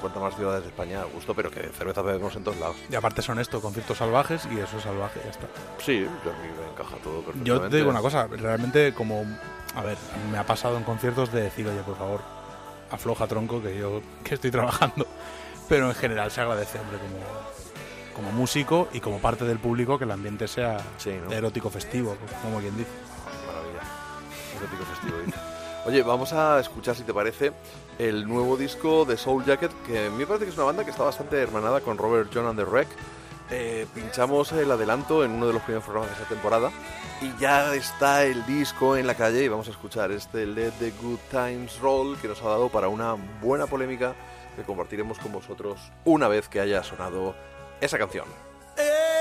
cuantas 0.00 0.22
más 0.22 0.36
ciudades 0.36 0.62
de 0.62 0.68
España 0.68 1.02
a 1.02 1.04
gusto, 1.04 1.34
pero 1.34 1.50
que 1.50 1.68
cerveza 1.76 2.02
bebemos 2.02 2.34
en 2.36 2.44
todos 2.44 2.58
lados. 2.58 2.76
Y 2.90 2.94
aparte 2.94 3.22
son 3.22 3.38
esto, 3.38 3.60
conciertos 3.60 3.98
salvajes 3.98 4.46
y 4.54 4.58
eso 4.58 4.76
es 4.76 4.82
salvaje, 4.82 5.20
ya 5.24 5.30
está. 5.30 5.46
Sí, 5.84 6.00
yo 6.02 6.30
a 6.30 6.34
mí 6.34 6.48
me 6.60 6.72
encaja 6.72 6.96
todo 7.02 7.22
perfectamente. 7.22 7.48
Yo 7.48 7.60
te 7.60 7.76
digo 7.76 7.90
una 7.90 8.00
cosa, 8.00 8.26
realmente 8.26 8.94
como... 8.94 9.24
A 9.74 9.82
ver, 9.82 9.98
me 10.32 10.38
ha 10.38 10.44
pasado 10.46 10.76
en 10.76 10.84
conciertos 10.84 11.30
de 11.32 11.42
decir, 11.42 11.66
oye, 11.68 11.80
por 11.82 11.96
favor, 11.96 12.20
afloja 12.90 13.26
tronco 13.26 13.62
que 13.62 13.76
yo 13.76 14.00
que 14.24 14.34
estoy 14.34 14.50
trabajando. 14.50 15.06
Pero 15.68 15.88
en 15.88 15.94
general 15.94 16.30
se 16.30 16.40
agradece, 16.40 16.78
hombre, 16.78 16.98
como, 16.98 18.26
como 18.28 18.38
músico 18.38 18.88
y 18.92 19.00
como 19.00 19.18
parte 19.18 19.44
del 19.44 19.58
público 19.58 19.98
que 19.98 20.04
el 20.04 20.10
ambiente 20.10 20.48
sea 20.48 20.78
Sí, 20.96 21.12
¿no? 21.22 21.30
erótico 21.30 21.68
festivo, 21.70 22.16
como 22.42 22.58
quien 22.60 22.76
dice. 22.76 22.90
Maravilla. 23.46 23.80
Erótico 24.56 24.84
festivo, 24.84 25.18
dice. 25.26 25.38
Oye, 25.86 26.02
vamos 26.02 26.32
a 26.32 26.58
escuchar, 26.60 26.94
si 26.96 27.02
te 27.02 27.14
parece, 27.14 27.52
el 27.98 28.26
nuevo 28.26 28.56
disco 28.56 29.04
de 29.04 29.16
Soul 29.16 29.44
Jacket, 29.44 29.70
que 29.86 30.06
a 30.06 30.10
mí 30.10 30.18
me 30.18 30.26
parece 30.26 30.46
que 30.46 30.50
es 30.50 30.56
una 30.56 30.66
banda 30.66 30.84
que 30.84 30.90
está 30.90 31.04
bastante 31.04 31.40
hermanada 31.40 31.80
con 31.80 31.96
Robert 31.98 32.30
John 32.32 32.46
and 32.46 32.58
the 32.58 32.64
Wreck. 32.64 32.88
Eh, 33.50 33.86
pinchamos 33.94 34.52
el 34.52 34.70
adelanto 34.70 35.24
en 35.24 35.32
uno 35.32 35.46
de 35.46 35.54
los 35.54 35.62
primeros 35.62 35.84
programas 35.84 36.10
de 36.10 36.22
esa 36.22 36.28
temporada 36.28 36.70
y 37.22 37.34
ya 37.40 37.74
está 37.74 38.24
el 38.24 38.44
disco 38.44 38.96
en 38.96 39.06
la 39.06 39.14
calle 39.14 39.42
y 39.42 39.48
vamos 39.48 39.68
a 39.68 39.70
escuchar 39.70 40.12
este 40.12 40.46
Let 40.46 40.72
the 40.78 40.92
Good 41.02 41.18
Times 41.30 41.78
Roll 41.80 42.18
que 42.18 42.28
nos 42.28 42.42
ha 42.42 42.48
dado 42.48 42.68
para 42.68 42.88
una 42.88 43.16
buena 43.40 43.66
polémica 43.66 44.14
que 44.54 44.62
compartiremos 44.64 45.18
con 45.18 45.32
vosotros 45.32 45.80
una 46.04 46.28
vez 46.28 46.48
que 46.48 46.60
haya 46.60 46.82
sonado 46.82 47.34
esa 47.80 47.96
canción. 47.96 48.26
Yeah. 48.76 49.18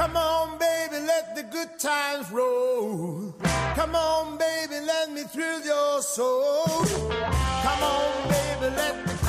Come 0.00 0.16
on, 0.16 0.58
baby, 0.58 1.04
let 1.06 1.34
the 1.36 1.42
good 1.42 1.78
times 1.78 2.30
roll. 2.30 3.34
Come 3.74 3.94
on, 3.94 4.38
baby, 4.38 4.80
let 4.86 5.12
me 5.12 5.24
thrill 5.24 5.60
your 5.60 6.00
soul. 6.00 6.64
Come 7.62 7.82
on, 7.82 8.28
baby, 8.30 8.74
let 8.74 9.06
the 9.06 9.19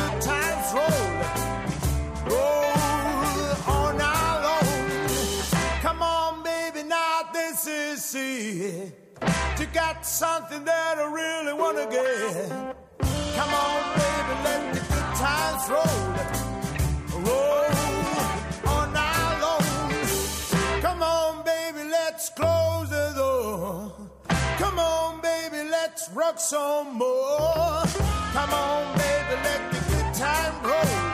You 9.61 9.67
got 9.67 10.03
something 10.03 10.65
that 10.65 10.97
I 10.97 11.03
really 11.03 11.53
wanna 11.53 11.85
get. 11.85 12.49
Come 13.37 13.53
on, 13.53 13.81
baby, 13.93 14.33
let 14.43 14.73
the 14.73 14.79
good 14.79 15.09
times 15.21 15.69
roll. 15.69 16.01
Roll 17.27 17.69
on 18.75 18.89
our 18.97 19.35
own. 19.53 20.81
Come 20.81 21.03
on, 21.03 21.43
baby, 21.45 21.83
let's 21.91 22.29
close 22.29 22.89
the 22.89 23.13
door. 23.15 23.93
Come 24.57 24.79
on, 24.79 25.21
baby, 25.21 25.69
let's 25.69 26.09
rock 26.09 26.39
some 26.39 26.95
more. 26.95 27.83
Come 28.33 28.49
on, 28.51 28.97
baby, 28.97 29.35
let 29.43 29.71
the 29.73 29.80
time 30.21 30.53
roll. 30.61 31.10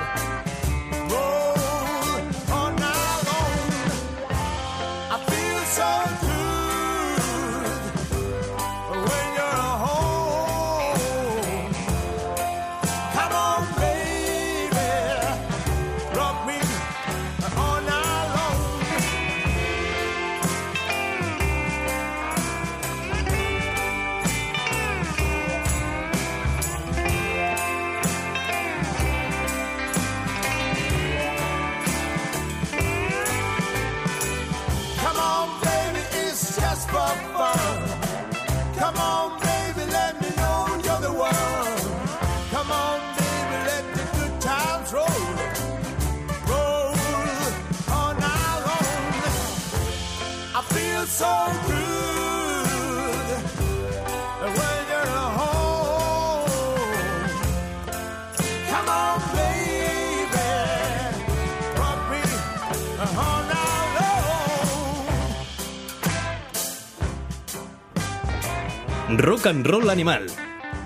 Rock 69.18 69.48
and 69.48 69.66
Roll 69.66 69.90
Animal. 69.90 70.28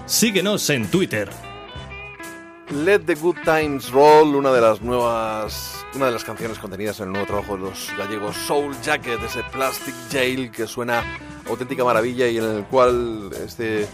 Síguenos 0.06 0.70
en 0.70 0.90
Twitter. 0.90 1.30
Let 2.70 3.00
the 3.00 3.16
Good 3.16 3.36
Times 3.44 3.92
Roll, 3.92 4.36
una 4.36 4.52
de 4.52 4.62
las 4.62 4.82
nuevas 4.82 5.71
una 5.96 6.06
de 6.06 6.12
las 6.12 6.24
canciones 6.24 6.58
contenidas 6.58 7.00
en 7.00 7.08
el 7.08 7.12
nuevo 7.12 7.28
trabajo 7.28 7.56
de 7.58 7.64
los 7.64 7.92
gallegos 7.98 8.36
Soul 8.38 8.76
Jacket, 8.82 9.22
ese 9.24 9.44
Plastic 9.52 9.94
Jail 10.12 10.50
que 10.52 10.66
suena 10.68 11.04
auténtica 11.50 11.84
maravilla 11.84 12.28
y 12.28 12.38
en 12.38 12.46
el 12.46 12.64
cual 12.66 13.30
este, 13.46 13.88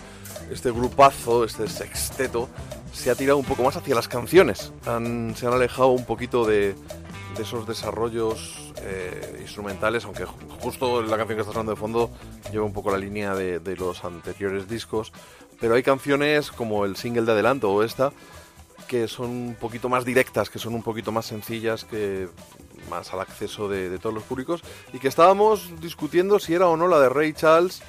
este 0.51 0.71
grupazo, 0.71 1.43
este 1.43 1.67
sexteto, 1.67 2.49
se 2.93 3.09
ha 3.09 3.15
tirado 3.15 3.37
un 3.37 3.45
poco 3.45 3.63
más 3.63 3.75
hacia 3.77 3.95
las 3.95 4.07
canciones. 4.07 4.71
Se 4.83 4.89
han 5.47 5.53
alejado 5.53 5.89
un 5.89 6.05
poquito 6.05 6.45
de, 6.45 6.75
esos 7.39 7.67
desarrollos 7.67 8.73
eh, 8.81 9.39
instrumentales, 9.41 10.05
aunque 10.05 10.25
ju- 10.25 10.59
justo 10.59 11.01
la 11.03 11.17
canción 11.17 11.37
que 11.37 11.41
está 11.41 11.53
sonando 11.53 11.73
de 11.73 11.79
fondo 11.79 12.09
lleva 12.51 12.65
un 12.65 12.73
poco 12.73 12.89
la 12.91 12.97
línea 12.97 13.35
de, 13.35 13.59
de 13.59 13.75
los 13.75 14.03
anteriores 14.03 14.67
discos. 14.67 15.11
Pero 15.59 15.75
hay 15.75 15.83
canciones 15.83 16.51
como 16.51 16.85
el 16.85 16.95
single 16.95 17.23
de 17.23 17.31
adelanto 17.31 17.71
o 17.71 17.83
esta 17.83 18.11
que 18.87 19.07
son 19.07 19.29
un 19.29 19.55
poquito 19.55 19.89
más 19.89 20.05
directas, 20.05 20.49
que 20.49 20.59
son 20.59 20.73
un 20.73 20.83
poquito 20.83 21.11
más 21.11 21.25
sencillas, 21.25 21.83
que 21.83 22.27
más 22.89 23.13
al 23.13 23.19
acceso 23.19 23.67
de, 23.67 23.89
de 23.89 23.99
todos 23.99 24.15
los 24.15 24.23
públicos 24.23 24.61
y 24.93 24.99
que 24.99 25.07
estábamos 25.07 25.79
discutiendo 25.81 26.39
si 26.39 26.53
era 26.53 26.67
o 26.67 26.77
no 26.77 26.87
la 26.87 26.99
de 26.99 27.09
Ray 27.09 27.33
Charles, 27.33 27.81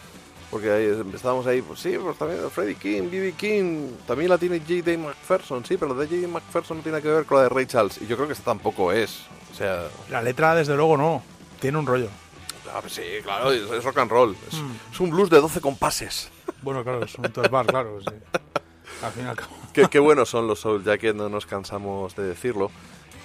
porque 0.51 0.71
ahí 0.71 1.13
estábamos 1.15 1.47
ahí, 1.47 1.61
pues 1.63 1.81
sí, 1.81 1.97
pues 2.03 2.17
también 2.17 2.51
Freddie 2.51 2.75
King, 2.75 3.03
B.B. 3.11 3.35
King, 3.37 3.91
también 4.07 4.31
la 4.31 4.39
tiene 4.39 4.59
J.D. 4.59 4.97
McPherson, 4.97 5.65
sí, 5.65 5.77
pero 5.77 5.95
la 5.95 6.01
de 6.01 6.07
J.D. 6.07 6.27
McPherson 6.27 6.79
no 6.79 6.83
tiene 6.83 7.03
que 7.03 7.09
ver 7.09 7.25
con 7.27 7.37
la 7.39 7.45
de 7.45 7.49
Ray 7.51 7.67
Charles 7.67 8.01
y 8.01 8.07
yo 8.07 8.17
creo 8.17 8.27
que 8.27 8.33
esta 8.33 8.47
tampoco 8.47 8.93
es, 8.93 9.21
o 9.53 9.55
sea, 9.55 9.89
La 10.11 10.23
letra, 10.23 10.55
desde 10.55 10.75
luego, 10.75 10.97
no. 10.97 11.23
Tiene 11.61 11.79
un 11.79 11.87
rollo. 11.87 12.09
ah, 12.73 12.79
pues 12.81 12.95
sí, 12.95 13.03
claro, 13.23 13.53
es, 13.53 13.85
rock 13.85 13.99
and 13.99 14.11
roll, 14.11 14.37
es, 14.49 14.55
es 14.93 15.01
un 15.01 15.11
blues 15.11 15.29
de 15.29 15.41
12 15.41 15.61
compases. 15.61 16.31
Bueno, 16.63 16.83
claro, 16.83 17.05
es 17.05 17.15
un 17.17 17.23
12 17.23 17.49
bar, 17.49 17.67
claro. 17.67 18.01
sí. 18.01 18.15
Al 19.03 19.13
fin 19.13 19.27
y 19.27 19.29
al 19.29 19.37
cabo. 19.37 19.51
qué, 19.73 19.87
qué 19.89 19.99
buenos 19.99 20.29
son 20.29 20.47
los 20.47 20.61
Soul 20.61 20.85
Jacket, 20.85 21.15
no 21.15 21.29
nos 21.29 21.47
cansamos 21.47 22.17
de 22.17 22.25
decirlo. 22.25 22.71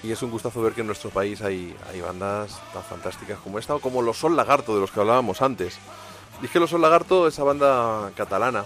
Y 0.04 0.12
es 0.12 0.22
un 0.22 0.32
gustazo 0.32 0.62
ver 0.62 0.74
que 0.74 0.82
en 0.82 0.88
nuestro 0.88 1.10
país 1.10 1.42
hay, 1.42 1.76
hay 1.90 2.02
bandas 2.02 2.60
tan 2.74 2.84
fantásticas 2.84 3.40
como 3.40 3.58
esta, 3.58 3.76
o 3.76 3.80
como 3.80 4.02
los 4.02 4.18
Sol 4.18 4.36
Lagarto, 4.36 4.76
de 4.76 4.82
los 4.82 4.92
que 4.92 5.00
hablábamos 5.00 5.42
antes. 5.42 5.80
Y 6.42 6.46
es 6.46 6.52
que 6.52 6.60
los 6.60 6.70
Sol 6.70 6.82
Lagarto, 6.82 7.28
esa 7.28 7.44
banda 7.44 8.12
catalana, 8.16 8.66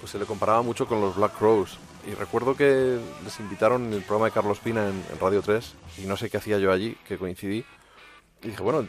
pues 0.00 0.12
se 0.12 0.18
le 0.18 0.26
comparaba 0.26 0.60
mucho 0.60 0.86
con 0.86 1.00
los 1.00 1.16
Black 1.16 1.36
Crows. 1.38 1.78
Y 2.06 2.14
recuerdo 2.14 2.54
que 2.54 2.98
les 3.24 3.40
invitaron 3.40 3.86
en 3.86 3.94
el 3.94 4.02
programa 4.02 4.26
de 4.26 4.32
Carlos 4.32 4.58
Pina 4.60 4.86
en, 4.86 5.02
en 5.10 5.18
Radio 5.18 5.40
3, 5.40 5.74
y 5.98 6.02
no 6.02 6.16
sé 6.16 6.28
qué 6.28 6.36
hacía 6.36 6.58
yo 6.58 6.70
allí, 6.70 6.94
que 7.08 7.16
coincidí. 7.16 7.64
Y 8.42 8.48
dije, 8.48 8.62
bueno, 8.62 8.86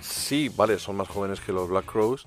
sí, 0.00 0.50
vale, 0.54 0.78
son 0.78 0.96
más 0.96 1.08
jóvenes 1.08 1.40
que 1.40 1.52
los 1.52 1.68
Black 1.68 1.86
Crows, 1.86 2.24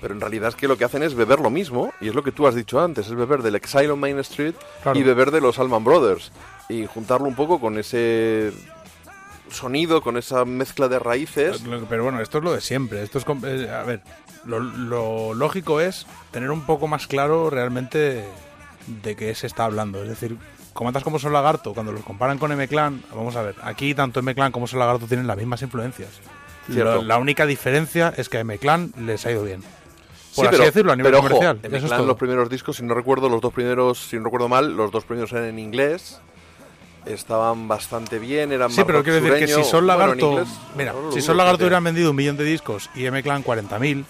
pero 0.00 0.14
en 0.14 0.20
realidad 0.20 0.48
es 0.48 0.56
que 0.56 0.66
lo 0.68 0.76
que 0.78 0.84
hacen 0.84 1.02
es 1.02 1.14
beber 1.14 1.40
lo 1.40 1.50
mismo, 1.50 1.92
y 2.00 2.08
es 2.08 2.14
lo 2.14 2.22
que 2.22 2.32
tú 2.32 2.46
has 2.46 2.54
dicho 2.54 2.80
antes, 2.80 3.06
es 3.06 3.14
beber 3.14 3.42
del 3.42 3.54
Exile 3.56 3.90
on 3.90 4.00
Main 4.00 4.18
Street 4.20 4.54
Claro. 4.82 4.98
y 4.98 5.02
beber 5.02 5.30
de 5.30 5.40
los 5.40 5.58
Allman 5.58 5.84
Brothers, 5.84 6.32
y 6.68 6.86
juntarlo 6.86 7.26
un 7.26 7.34
poco 7.34 7.60
con 7.60 7.78
ese 7.78 8.52
sonido, 9.50 10.00
con 10.02 10.16
esa 10.16 10.44
mezcla 10.44 10.88
de 10.88 10.98
raíces. 10.98 11.62
Pero 11.88 12.04
bueno, 12.04 12.20
esto 12.20 12.38
es 12.38 12.44
lo 12.44 12.52
de 12.52 12.60
siempre. 12.60 13.02
Esto 13.02 13.18
es, 13.18 13.24
eh, 13.44 13.68
a 13.70 13.82
ver, 13.82 14.00
lo, 14.44 14.60
lo 14.60 15.34
lógico 15.34 15.80
es 15.80 16.06
tener 16.30 16.50
un 16.50 16.62
poco 16.66 16.86
más 16.86 17.06
claro 17.06 17.50
realmente 17.50 18.24
de 19.02 19.16
qué 19.16 19.34
se 19.34 19.46
está 19.48 19.64
hablando. 19.64 20.02
Es 20.02 20.08
decir, 20.08 20.36
comentas 20.72 21.02
como 21.02 21.18
Son 21.18 21.32
Lagarto, 21.32 21.74
cuando 21.74 21.90
los 21.92 22.02
comparan 22.04 22.38
con 22.38 22.52
M-Clan, 22.52 23.02
vamos 23.14 23.34
a 23.36 23.42
ver, 23.42 23.56
aquí 23.62 23.92
tanto 23.94 24.20
M-Clan 24.20 24.52
como 24.52 24.66
Son 24.68 24.78
Lagarto 24.78 25.06
tienen 25.06 25.26
las 25.26 25.36
mismas 25.36 25.62
influencias. 25.62 26.10
Lo- 26.68 27.02
la 27.02 27.18
única 27.18 27.44
diferencia 27.46 28.14
es 28.16 28.28
que 28.28 28.36
a 28.36 28.40
M-Clan 28.40 28.92
les 29.00 29.26
ha 29.26 29.32
ido 29.32 29.42
bien. 29.42 29.62
Por 30.34 30.44
Sí, 30.44 30.48
así 30.48 30.50
pero- 30.50 30.64
decirlo, 30.64 30.92
a 30.92 30.96
nivel 30.96 31.10
pero 31.12 31.18
ojo, 31.18 31.28
comercial. 31.28 31.58
en 31.62 31.74
Eso 31.74 31.86
es 31.94 32.06
los 32.06 32.16
primeros 32.16 32.48
discos, 32.48 32.76
si 32.76 32.82
no 32.84 32.94
recuerdo, 32.94 33.28
los 33.28 33.40
dos 33.40 33.52
primeros, 33.52 33.98
si 33.98 34.16
no 34.16 34.24
recuerdo 34.24 34.48
mal, 34.48 34.76
los 34.76 34.90
dos 34.92 35.04
primeros 35.04 35.32
eran 35.32 35.44
en 35.46 35.58
inglés. 35.58 36.20
Estaban 37.06 37.66
bastante 37.66 38.18
bien, 38.18 38.52
eran 38.52 38.70
Sí, 38.70 38.82
pero 38.86 39.02
quiero 39.02 39.20
decir 39.22 39.38
que 39.38 39.46
si. 39.48 39.64
Son 39.64 39.86
Bueno, 39.86 39.86
Lagarto, 39.86 40.30
inglés, 40.32 40.48
mira, 40.76 40.92
no 40.92 41.10
si 41.12 41.22
Son 41.22 41.36
Lagarto 41.36 41.64
hubieran 41.64 41.82
vendido 41.82 42.10
un 42.10 42.16
millón 42.16 42.36
de 42.36 42.44
discos 42.44 42.90
y 42.94 43.06
M-Clan 43.06 43.42
40.000, 43.42 44.04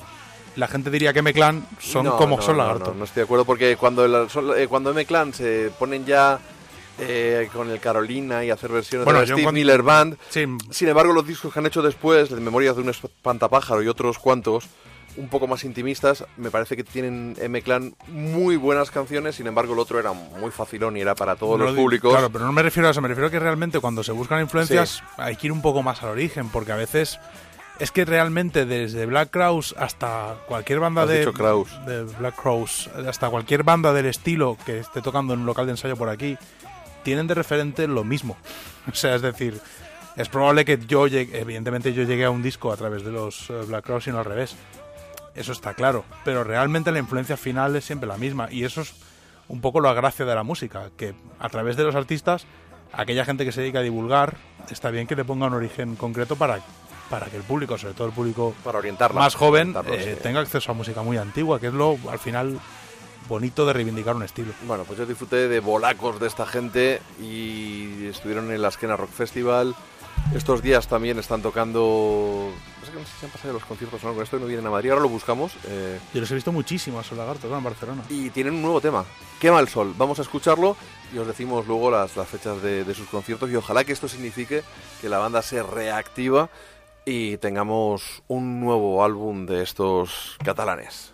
la 0.56 0.66
gente 0.66 0.90
diría 0.90 1.12
que 1.12 1.20
M-Clan 1.20 1.64
son 1.78 2.04
No, 2.06 2.16
como 2.16 2.36
no, 2.38 2.42
Son 2.42 2.56
Lagarto. 2.58 2.92
No, 2.98 3.04
estoy 3.04 3.20
de 3.20 3.24
acuerdo 3.24 3.44
porque 3.44 3.76
cuando, 3.76 4.04
el, 4.04 4.26
eh, 4.56 4.66
cuando 4.68 4.90
M-Clan 4.90 5.32
se 5.32 5.70
ponen 5.78 6.04
ya 6.04 6.40
eh, 6.98 7.48
con 7.52 7.70
el 7.70 7.78
Carolina 7.78 8.44
y 8.44 8.50
hacer 8.50 8.70
versiones 8.72 9.04
Bueno, 9.04 9.20
de 9.20 9.26
Steve 9.26 9.42
cuando- 9.44 9.58
Miller 9.58 9.82
Band, 9.82 10.18
Sí, 10.28 10.44
sin 10.70 10.88
embargo 10.88 11.12
los 11.12 11.26
discos 11.26 11.52
que 11.52 11.60
han 11.60 11.66
hecho 11.66 11.82
después, 11.82 12.28
de 12.28 12.40
Memorias 12.40 12.74
de 12.74 12.82
un 12.82 12.88
espantapájaro 12.90 13.82
y 13.84 13.88
otros 13.88 14.18
cuantos, 14.18 14.64
un 15.16 15.28
poco 15.28 15.46
más 15.46 15.64
intimistas, 15.64 16.24
me 16.36 16.50
parece 16.50 16.76
que 16.76 16.84
tienen 16.84 17.36
M-Clan 17.40 17.94
muy 18.08 18.56
buenas 18.56 18.90
canciones, 18.90 19.36
sin 19.36 19.46
embargo 19.46 19.74
el 19.74 19.78
otro 19.78 19.98
era 19.98 20.12
muy 20.12 20.50
facilón 20.50 20.96
y 20.96 21.00
era 21.00 21.14
para 21.14 21.36
todos 21.36 21.58
No 21.58 21.64
los 21.64 21.74
lo 21.74 21.82
públicos. 21.82 22.12
Claro, 22.12 22.30
pero 22.30 22.46
no 22.46 22.52
me 22.52 22.62
refiero 22.62 22.88
a 22.88 22.92
eso, 22.92 23.00
me 23.00 23.08
refiero 23.08 23.28
a 23.28 23.30
que 23.30 23.38
realmente 23.38 23.80
cuando 23.80 24.02
se 24.02 24.12
buscan 24.12 24.40
influencias 24.40 25.02
hay 25.16 25.36
que 25.36 25.48
ir 25.48 25.52
un 25.52 25.62
poco 25.62 25.82
más 25.82 26.02
al 26.02 26.10
origen, 26.10 26.48
porque 26.48 26.72
a 26.72 26.76
veces 26.76 27.18
es 27.80 27.90
que 27.90 28.04
realmente 28.04 28.66
desde 28.66 29.06
Black 29.06 29.30
Crowes 29.30 29.74
hasta 29.78 30.36
cualquier 30.46 30.80
banda 30.80 31.06
de, 31.06 31.24
Black 32.18 32.36
Crowes, 32.36 32.88
hasta 33.08 33.30
cualquier 33.30 33.62
banda 33.64 33.92
del 33.92 34.06
estilo 34.06 34.56
que 34.66 34.78
esté 34.78 35.00
tocando 35.00 35.32
en 35.34 35.40
un 35.40 35.46
local 35.46 35.66
de 35.66 35.72
ensayo 35.72 35.96
por 35.96 36.10
aquí, 36.10 36.36
tienen 37.02 37.26
de 37.26 37.34
referente 37.34 37.88
lo 37.88 38.04
mismo. 38.04 38.36
O 38.90 38.94
sea, 38.94 39.14
es 39.14 39.20
decir, 39.20 39.60
es 40.16 40.28
probable 40.28 40.64
que 40.64 40.78
yo 40.86 41.06
llegue, 41.06 41.38
evidentemente 41.38 41.92
yo 41.92 42.02
llegué 42.02 42.24
a 42.24 42.30
un 42.30 42.42
disco 42.42 42.72
a 42.72 42.76
través 42.76 43.04
de 43.04 43.12
los 43.12 43.50
eh, 43.50 43.60
Black 43.66 43.84
Crowes 43.84 44.06
y 44.06 44.10
no 44.10 44.18
al 44.18 44.24
revés. 44.24 44.56
Eso 45.34 45.52
está 45.52 45.74
claro, 45.74 46.04
pero 46.24 46.44
realmente 46.44 46.90
la 46.92 46.98
influencia 46.98 47.36
final 47.36 47.76
es 47.76 47.84
siempre 47.84 48.08
la 48.08 48.16
misma 48.16 48.48
y 48.50 48.64
eso 48.64 48.80
es 48.80 48.94
un 49.48 49.60
poco 49.60 49.80
la 49.80 49.92
gracia 49.92 50.24
de 50.24 50.34
la 50.34 50.42
música, 50.42 50.90
que 50.96 51.14
a 51.38 51.48
través 51.48 51.76
de 51.76 51.84
los 51.84 51.94
artistas, 51.94 52.46
aquella 52.92 53.24
gente 53.24 53.44
que 53.44 53.52
se 53.52 53.60
dedica 53.60 53.80
a 53.80 53.82
divulgar, 53.82 54.36
está 54.70 54.90
bien 54.90 55.06
que 55.06 55.16
le 55.16 55.24
ponga 55.24 55.46
un 55.46 55.54
origen 55.54 55.96
concreto 55.96 56.36
para, 56.36 56.60
para 57.08 57.26
que 57.26 57.36
el 57.36 57.42
público, 57.42 57.76
sobre 57.76 57.94
todo 57.94 58.06
el 58.06 58.12
público 58.12 58.54
para 58.64 58.78
orientarla. 58.78 59.20
más 59.20 59.34
joven, 59.34 59.74
eh, 59.86 60.14
sí. 60.16 60.22
tenga 60.22 60.40
acceso 60.40 60.70
a 60.70 60.74
música 60.74 61.02
muy 61.02 61.16
antigua, 61.16 61.58
que 61.60 61.66
es 61.66 61.74
lo 61.74 61.98
al 62.10 62.18
final 62.18 62.60
bonito 63.28 63.64
de 63.66 63.72
reivindicar 63.72 64.16
un 64.16 64.24
estilo. 64.24 64.52
Bueno, 64.66 64.84
pues 64.84 64.98
yo 64.98 65.06
disfruté 65.06 65.48
de 65.48 65.60
bolacos 65.60 66.20
de 66.20 66.26
esta 66.26 66.46
gente 66.46 67.00
y 67.20 68.06
estuvieron 68.06 68.50
en 68.52 68.60
la 68.62 68.68
Esquena 68.68 68.96
Rock 68.96 69.10
Festival. 69.10 69.74
Estos 70.34 70.62
días 70.62 70.86
también 70.86 71.18
están 71.18 71.42
tocando... 71.42 72.52
No 72.80 72.86
sé, 72.86 72.92
no 72.92 73.00
sé 73.00 73.06
si 73.06 73.18
se 73.20 73.26
han 73.26 73.32
pasado 73.32 73.52
los 73.52 73.64
conciertos 73.64 74.02
o 74.04 74.06
no, 74.06 74.14
con 74.14 74.22
esto 74.22 74.38
no 74.38 74.46
vienen 74.46 74.66
a 74.66 74.70
Madrid, 74.70 74.90
ahora 74.90 75.02
lo 75.02 75.08
buscamos. 75.08 75.52
eh, 75.66 75.98
Yo 76.14 76.20
los 76.20 76.30
he 76.30 76.34
visto 76.36 76.52
muchísimo 76.52 77.00
a 77.00 77.04
Solagarto 77.04 77.42
claro, 77.48 77.58
en 77.58 77.64
Barcelona. 77.64 78.02
y 78.08 78.30
tienen 78.30 78.54
un 78.54 78.62
nuevo 78.62 78.80
tema, 78.80 79.04
Quema 79.40 79.58
el 79.58 79.68
Sol. 79.68 79.92
Vamos 79.98 80.18
a 80.20 80.22
escucharlo 80.22 80.76
y 81.12 81.18
os 81.18 81.26
decimos 81.26 81.66
luego 81.66 81.90
las, 81.90 82.16
las 82.16 82.28
fechas 82.28 82.62
de, 82.62 82.84
de 82.84 82.94
sus 82.94 83.08
conciertos 83.08 83.50
y 83.50 83.56
ojalá 83.56 83.82
que 83.84 83.92
esto 83.92 84.06
signifique 84.08 84.62
que 85.00 85.08
la 85.08 85.18
banda 85.18 85.42
se 85.42 85.62
reactiva 85.64 86.48
y 87.04 87.36
tengamos 87.38 88.22
un 88.28 88.60
nuevo 88.60 89.04
álbum 89.04 89.46
de 89.46 89.62
estos 89.64 90.36
catalanes. 90.44 91.12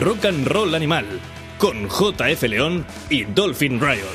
Rock 0.00 0.26
and 0.26 0.46
Roll 0.46 0.76
Animal 0.76 1.06
con 1.58 1.88
JF 1.88 2.42
León 2.44 2.86
y 3.10 3.24
Dolphin 3.24 3.80
Riot. 3.80 4.06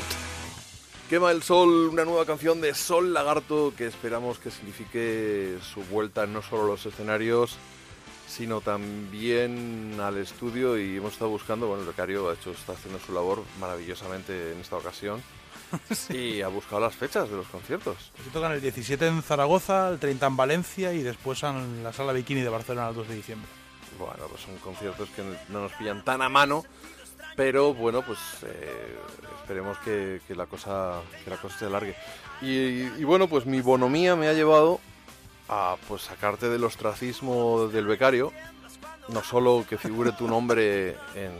Quema 1.10 1.30
el 1.30 1.42
Sol, 1.42 1.88
una 1.88 2.06
nueva 2.06 2.24
canción 2.24 2.62
de 2.62 2.72
Sol 2.72 3.12
Lagarto 3.12 3.74
que 3.76 3.86
esperamos 3.86 4.38
que 4.38 4.50
signifique 4.50 5.58
su 5.60 5.82
vuelta 5.84 6.26
no 6.26 6.40
solo 6.40 6.62
a 6.62 6.66
los 6.68 6.86
escenarios, 6.86 7.58
sino 8.26 8.62
también 8.62 10.00
al 10.00 10.16
estudio 10.16 10.78
y 10.78 10.96
hemos 10.96 11.12
estado 11.12 11.30
buscando, 11.30 11.66
bueno, 11.66 11.82
el 11.82 11.88
becario 11.88 12.30
ha 12.30 12.34
hecho, 12.34 12.52
está 12.52 12.72
haciendo 12.72 12.98
su 12.98 13.12
labor 13.12 13.42
maravillosamente 13.60 14.52
en 14.52 14.60
esta 14.60 14.76
ocasión 14.76 15.22
y 16.08 16.40
ha 16.40 16.48
buscado 16.48 16.80
las 16.80 16.94
fechas 16.94 17.28
de 17.28 17.36
los 17.36 17.46
conciertos. 17.48 18.10
Se 18.24 18.30
tocan 18.30 18.52
el 18.52 18.62
17 18.62 19.06
en 19.06 19.22
Zaragoza, 19.22 19.90
el 19.90 19.98
30 19.98 20.28
en 20.28 20.36
Valencia 20.36 20.94
y 20.94 21.02
después 21.02 21.42
en 21.42 21.84
la 21.84 21.92
sala 21.92 22.14
Bikini 22.14 22.40
de 22.40 22.48
Barcelona 22.48 22.88
el 22.88 22.94
2 22.94 23.08
de 23.08 23.16
diciembre. 23.16 23.63
Bueno, 23.98 24.26
pues 24.28 24.42
son 24.42 24.56
conciertos 24.58 25.08
que 25.10 25.22
no 25.48 25.60
nos 25.62 25.72
pillan 25.72 26.04
tan 26.04 26.20
a 26.22 26.28
mano, 26.28 26.64
pero 27.36 27.74
bueno, 27.74 28.02
pues 28.02 28.18
eh, 28.42 28.96
esperemos 29.40 29.78
que, 29.78 30.20
que 30.26 30.34
la 30.34 30.46
cosa 30.46 31.00
que 31.24 31.30
la 31.30 31.36
cosa 31.36 31.58
se 31.58 31.66
alargue. 31.66 31.94
Y, 32.40 33.04
bueno, 33.04 33.28
pues 33.28 33.46
mi 33.46 33.60
bonomía 33.60 34.16
me 34.16 34.28
ha 34.28 34.32
llevado 34.32 34.80
a 35.48 35.76
pues 35.88 36.02
sacarte 36.02 36.48
del 36.48 36.64
ostracismo 36.64 37.68
del 37.68 37.86
becario, 37.86 38.32
no 39.08 39.22
solo 39.22 39.64
que 39.68 39.78
figure 39.78 40.12
tu 40.12 40.26
nombre 40.26 40.96
en, 41.14 41.38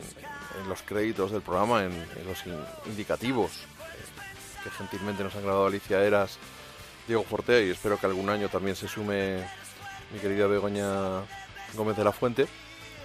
los 0.69 0.83
créditos 0.83 1.33
del 1.33 1.43
programa, 1.43 1.85
en, 1.85 1.93
los 2.27 2.47
in- 2.47 2.55
indicativos 2.87 3.51
eh, 3.51 4.63
que 4.63 4.71
gentilmente 4.71 5.25
nos 5.25 5.35
han 5.35 5.43
grabado 5.43 5.67
Alicia 5.67 6.03
Eras, 6.05 6.39
Diego 7.09 7.25
Fortea 7.25 7.61
y 7.61 7.71
espero 7.71 7.99
que 7.99 8.07
algún 8.07 8.31
año 8.31 8.49
también 8.49 8.77
se 8.77 8.87
sume 8.87 9.45
mi 10.13 10.21
querida 10.21 10.47
Begoña 10.47 11.23
Gómez 11.77 11.97
de 11.97 12.05
la 12.05 12.13
Fuente, 12.13 12.47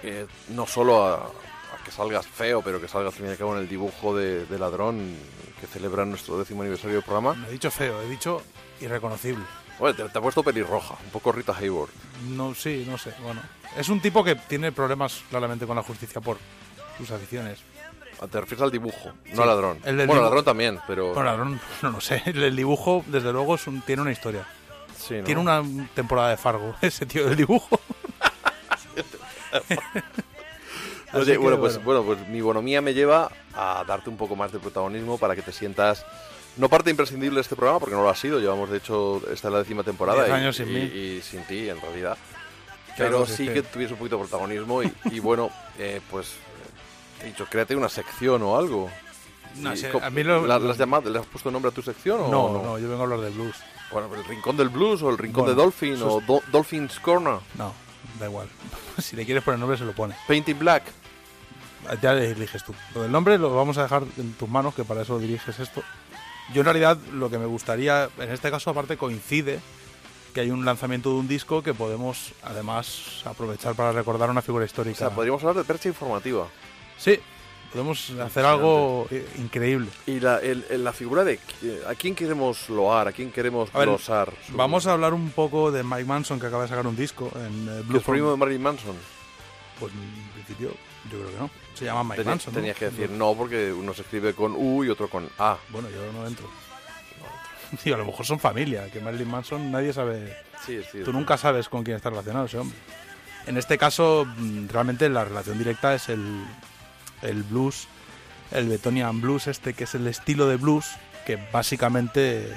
eh, 0.02 0.26
no 0.48 0.66
solo 0.66 1.04
a, 1.04 1.14
a 1.26 1.84
que 1.84 1.90
salgas 1.90 2.26
feo, 2.26 2.62
pero 2.62 2.80
que 2.80 2.88
salgas 2.88 3.12
al 3.14 3.18
fin 3.18 3.26
y 3.26 3.30
al 3.30 3.36
cabo 3.36 3.54
en 3.54 3.62
el 3.62 3.68
dibujo 3.68 4.16
de, 4.16 4.46
de 4.46 4.58
ladrón 4.58 5.16
que 5.60 5.66
celebra 5.66 6.04
nuestro 6.04 6.38
décimo 6.38 6.62
aniversario 6.62 6.96
del 6.96 7.04
programa. 7.04 7.34
No 7.34 7.46
he 7.46 7.50
dicho 7.52 7.70
feo, 7.70 8.00
he 8.02 8.08
dicho 8.08 8.42
irreconocible. 8.80 9.44
Oye, 9.78 9.94
te, 9.94 10.08
te 10.08 10.18
ha 10.18 10.20
puesto 10.22 10.42
pelirroja, 10.42 10.94
un 11.04 11.10
poco 11.10 11.32
Rita 11.32 11.54
Hayworth. 11.58 11.90
No, 12.28 12.54
sí, 12.54 12.84
no 12.88 12.98
sé. 12.98 13.14
Bueno, 13.22 13.40
es 13.76 13.88
un 13.88 14.00
tipo 14.00 14.22
que 14.24 14.34
tiene 14.36 14.72
problemas 14.72 15.22
claramente 15.30 15.66
con 15.66 15.76
la 15.76 15.82
justicia 15.82 16.20
por 16.20 16.38
sus 16.98 17.10
aficiones. 17.10 17.58
Ah, 18.22 18.26
Te 18.26 18.38
refieres 18.40 18.62
al 18.62 18.70
dibujo, 18.70 19.12
Sí, 19.24 19.32
no 19.34 19.42
al 19.42 19.48
ladrón. 19.48 19.78
el 19.84 19.96
bueno, 20.06 20.14
dibu- 20.14 20.24
ladrón 20.24 20.44
también, 20.44 20.78
pero... 20.86 21.08
Bueno, 21.14 21.24
ladrón, 21.24 21.60
no 21.82 21.90
lo 21.90 22.00
sé. 22.02 22.22
El, 22.26 22.42
el 22.42 22.54
dibujo, 22.56 23.02
desde 23.06 23.32
luego, 23.32 23.54
es 23.54 23.66
un- 23.66 23.80
tiene 23.80 24.02
una 24.02 24.12
historia. 24.12 24.46
sí, 24.98 25.14
¿no? 25.14 25.24
Tiene 25.24 25.40
una 25.40 25.62
temporada 25.94 26.28
de 26.30 26.36
Fargo, 26.36 26.74
ese 26.82 27.06
tío 27.06 27.26
del 27.26 27.36
dibujo. 27.36 27.80
Oye, 31.12 31.36
bueno, 31.38 31.58
pues, 31.58 31.82
bueno, 31.82 32.04
pues 32.04 32.26
mi 32.28 32.40
bonomía 32.40 32.80
me 32.80 32.94
lleva 32.94 33.30
a 33.54 33.84
darte 33.86 34.10
un 34.10 34.16
poco 34.16 34.36
más 34.36 34.52
de 34.52 34.60
protagonismo 34.60 35.18
para 35.18 35.34
que 35.34 35.42
te 35.42 35.52
sientas 35.52 36.04
no 36.56 36.68
parte 36.68 36.90
imprescindible 36.90 37.36
de 37.36 37.40
este 37.42 37.56
programa, 37.56 37.80
porque 37.80 37.94
no 37.96 38.02
lo 38.02 38.10
ha 38.10 38.14
sido. 38.14 38.38
Llevamos, 38.38 38.70
de 38.70 38.78
hecho, 38.78 39.16
esta 39.32 39.48
es 39.48 39.52
la 39.52 39.58
décima 39.60 39.82
temporada 39.82 40.24
Diez 40.24 40.54
y, 40.54 40.64
sin 40.64 40.68
y- 40.68 40.72
mí. 40.72 40.80
y 40.80 41.20
sin 41.22 41.42
ti, 41.44 41.68
en 41.68 41.80
realidad. 41.80 42.16
Pero 42.96 43.24
sí, 43.26 43.48
que 43.48 43.62
tuviese 43.62 43.94
un 43.94 43.98
poquito 43.98 44.18
de 44.18 44.22
protagonismo 44.24 44.82
y, 44.82 44.92
y 45.10 45.20
bueno, 45.20 45.50
eh, 45.78 46.00
pues 46.10 46.34
he 47.22 47.26
dicho, 47.26 47.46
créate 47.48 47.74
una 47.74 47.88
sección 47.88 48.42
o 48.42 48.56
algo. 48.56 48.90
No 49.56 49.74
sé, 49.76 49.90
a 50.00 50.10
mí 50.10 50.22
lo- 50.22 50.46
¿la- 50.46 50.58
¿la 50.60 50.70
has 50.70 50.78
llamado, 50.78 51.10
¿Le 51.10 51.18
has 51.18 51.26
puesto 51.26 51.50
nombre 51.50 51.70
a 51.70 51.74
tu 51.74 51.82
sección 51.82 52.20
o 52.20 52.28
No, 52.28 52.52
no? 52.52 52.62
no, 52.62 52.78
yo 52.78 52.88
vengo 52.88 53.00
a 53.00 53.04
hablar 53.04 53.20
de 53.20 53.30
blues. 53.30 53.56
Bueno, 53.90 54.06
pero 54.08 54.20
el 54.22 54.28
Rincón 54.28 54.56
del 54.56 54.68
Blues 54.68 55.02
o 55.02 55.10
el 55.10 55.18
Rincón 55.18 55.44
Bueno, 55.44 55.56
de 55.56 55.62
Dolphin 55.62 55.96
sus- 55.96 56.06
o 56.06 56.20
Do- 56.20 56.42
Dolphin's 56.52 57.00
Corner. 57.00 57.38
No, 57.56 57.72
da 58.20 58.26
igual. 58.26 58.48
si 58.98 59.16
le 59.16 59.24
quieres 59.24 59.42
poner 59.42 59.58
nombre, 59.58 59.76
se 59.76 59.84
lo 59.84 59.92
pone. 59.92 60.14
Painting 60.28 60.58
Black. 60.58 60.84
Ya 62.02 62.12
le 62.12 62.30
eliges 62.30 62.62
tú. 62.62 62.74
Lo 62.94 63.02
del 63.02 63.10
nombre 63.10 63.38
lo 63.38 63.54
vamos 63.54 63.78
a 63.78 63.82
dejar 63.82 64.02
en 64.18 64.34
tus 64.34 64.48
manos, 64.48 64.74
que 64.74 64.84
para 64.84 65.02
eso 65.02 65.18
diriges 65.18 65.58
esto. 65.58 65.82
Yo 66.52 66.60
en 66.60 66.66
realidad 66.66 66.98
lo 67.12 67.30
que 67.30 67.38
me 67.38 67.46
gustaría, 67.46 68.08
en 68.18 68.30
este 68.30 68.50
caso 68.50 68.70
aparte 68.70 68.96
coincide 68.96 69.60
que 70.34 70.40
hay 70.42 70.50
un 70.50 70.64
lanzamiento 70.64 71.08
de 71.10 71.16
un 71.16 71.26
disco 71.26 71.62
que 71.62 71.74
podemos 71.74 72.32
además 72.44 73.22
aprovechar 73.24 73.74
para 73.74 73.92
recordar 73.92 74.30
una 74.30 74.42
figura 74.42 74.62
O 74.62 74.66
histórica. 74.66 74.98
sea, 74.98 75.10
podríamos 75.10 75.42
hablar 75.42 75.56
de 75.56 75.64
percha 75.64 75.88
informativa. 75.88 76.46
Sí, 76.98 77.18
podemos 77.72 78.10
hacer 78.10 78.44
algo 78.44 79.06
eh, 79.10 79.26
increíble. 79.38 79.88
Y 80.06 80.20
la, 80.20 80.38
el- 80.40 80.64
el- 80.70 80.82
la 80.84 80.92
figura 80.92 81.24
de 81.24 81.38
qui- 81.38 81.86
a 81.86 81.94
quién 81.94 82.14
queremos 82.14 82.68
loar, 82.68 83.08
a 83.08 83.12
quién 83.12 83.30
queremos 83.30 83.70
A 83.74 83.78
ver, 83.78 83.88
glosar. 83.88 84.32
su- 84.46 84.56
Vamos 84.56 84.86
a 84.86 84.92
hablar 84.92 85.14
un 85.14 85.30
poco 85.30 85.70
de 85.70 85.82
Mike 85.82 86.04
Manson, 86.04 86.40
que 86.40 86.46
acaba 86.46 86.62
de 86.64 86.68
sacar 86.68 86.86
un 86.86 86.96
disco 86.96 87.30
en 87.34 87.68
eh, 87.68 87.76
¿Que 87.78 87.82
Blue 87.82 87.98
es 87.98 88.04
primo 88.04 88.30
de 88.30 88.36
Marilyn 88.36 88.62
Manson? 88.62 88.96
Pues 89.78 89.92
en 89.92 90.32
principio 90.34 90.74
yo 91.10 91.18
creo 91.18 91.30
que 91.30 91.36
no. 91.38 91.50
Se 91.74 91.84
llama 91.86 92.04
Mike 92.04 92.16
Tenía- 92.16 92.30
Manson. 92.32 92.52
¿no? 92.54 92.60
tenías 92.60 92.76
que 92.76 92.84
decir 92.90 93.10
no 93.10 93.34
porque 93.34 93.72
uno 93.72 93.94
se 93.94 94.02
escribe 94.02 94.34
con 94.34 94.54
U 94.56 94.84
y 94.84 94.90
otro 94.90 95.08
con 95.08 95.28
A. 95.38 95.56
Bueno, 95.70 95.88
yo 95.90 96.12
no 96.12 96.26
entro. 96.26 96.46
Tío, 97.84 97.94
a 97.94 97.98
lo 97.98 98.04
mejor 98.04 98.26
son 98.26 98.40
familia, 98.40 98.90
que 98.90 99.00
Marilyn 99.00 99.30
Manson 99.30 99.70
nadie 99.70 99.92
sabe... 99.92 100.36
Sí, 100.66 100.80
sí. 100.90 100.98
Tú 101.04 101.12
nunca 101.12 101.38
sabes 101.38 101.68
con 101.68 101.84
quién 101.84 101.96
está 101.96 102.10
relacionado 102.10 102.46
ese 102.46 102.58
hombre. 102.58 102.76
En 103.46 103.56
este 103.56 103.78
caso, 103.78 104.26
mm, 104.36 104.66
realmente 104.68 105.08
la 105.08 105.24
relación 105.24 105.56
directa 105.56 105.94
es 105.94 106.08
el, 106.08 106.44
el 107.22 107.42
blues, 107.42 107.88
el 108.50 108.68
Betonian 108.68 109.20
Blues 109.20 109.46
este, 109.46 109.74
que 109.74 109.84
es 109.84 109.94
el 109.94 110.06
estilo 110.06 110.48
de 110.48 110.56
blues 110.56 110.86
que 111.26 111.38
básicamente 111.52 112.48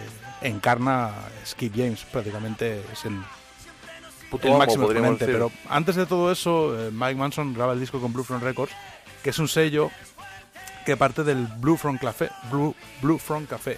encarna 0.41 1.11
Skip 1.45 1.73
James, 1.75 2.05
prácticamente 2.11 2.83
es 2.91 3.05
el, 3.05 3.17
Puto 4.29 4.47
el 4.47 4.53
amo, 4.53 4.59
máximo 4.59 4.85
exponente. 4.85 5.25
decir. 5.25 5.35
Pero 5.35 5.51
antes 5.69 5.95
de 5.95 6.05
todo 6.05 6.31
eso, 6.31 6.77
eh, 6.79 6.91
Mike 6.91 7.15
Manson 7.15 7.53
graba 7.53 7.73
el 7.73 7.79
disco 7.79 7.99
con 7.99 8.11
Blue 8.13 8.23
Front 8.23 8.43
Records, 8.43 8.73
que 9.21 9.29
es 9.29 9.39
un 9.39 9.47
sello 9.47 9.91
que 10.85 10.97
parte 10.97 11.23
del 11.23 11.47
Blue 11.59 11.77
Front 11.77 12.01
Café, 12.01 12.29
Blue, 12.51 12.75
Blue 13.01 13.17
Front 13.17 13.49
Café, 13.49 13.77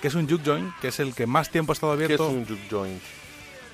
que 0.00 0.08
es 0.08 0.14
un 0.14 0.28
juke 0.28 0.44
joint, 0.44 0.72
que 0.80 0.88
es 0.88 1.00
el 1.00 1.14
que 1.14 1.26
más 1.26 1.50
tiempo 1.50 1.72
ha 1.72 1.74
estado 1.74 1.96
¿Qué 1.96 2.04
es 2.04 2.06
abierto. 2.06 2.28
un 2.28 2.46
juke 2.46 2.68
joint? 2.70 3.02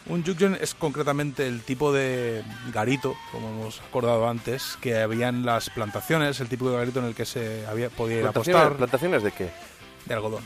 Un 0.06 0.22
juke 0.22 0.38
joint 0.38 0.58
es 0.60 0.74
concretamente 0.74 1.46
el 1.48 1.62
tipo 1.62 1.90
de 1.92 2.44
garito, 2.74 3.14
como 3.32 3.48
hemos 3.48 3.80
acordado 3.80 4.28
antes, 4.28 4.76
que 4.82 4.98
había 5.00 5.28
en 5.28 5.46
las 5.46 5.70
plantaciones, 5.70 6.40
el 6.40 6.48
tipo 6.48 6.68
de 6.70 6.76
garito 6.76 6.98
en 7.00 7.06
el 7.06 7.14
que 7.14 7.24
se 7.24 7.66
había, 7.66 7.88
podía 7.88 8.16
ir 8.16 8.26
a 8.26 8.32
¿Plantaciones, 8.32 8.60
apostar 8.62 8.76
¿Plantaciones 8.76 9.22
de 9.22 9.32
qué? 9.32 9.50
de 10.04 10.14
algodón. 10.14 10.44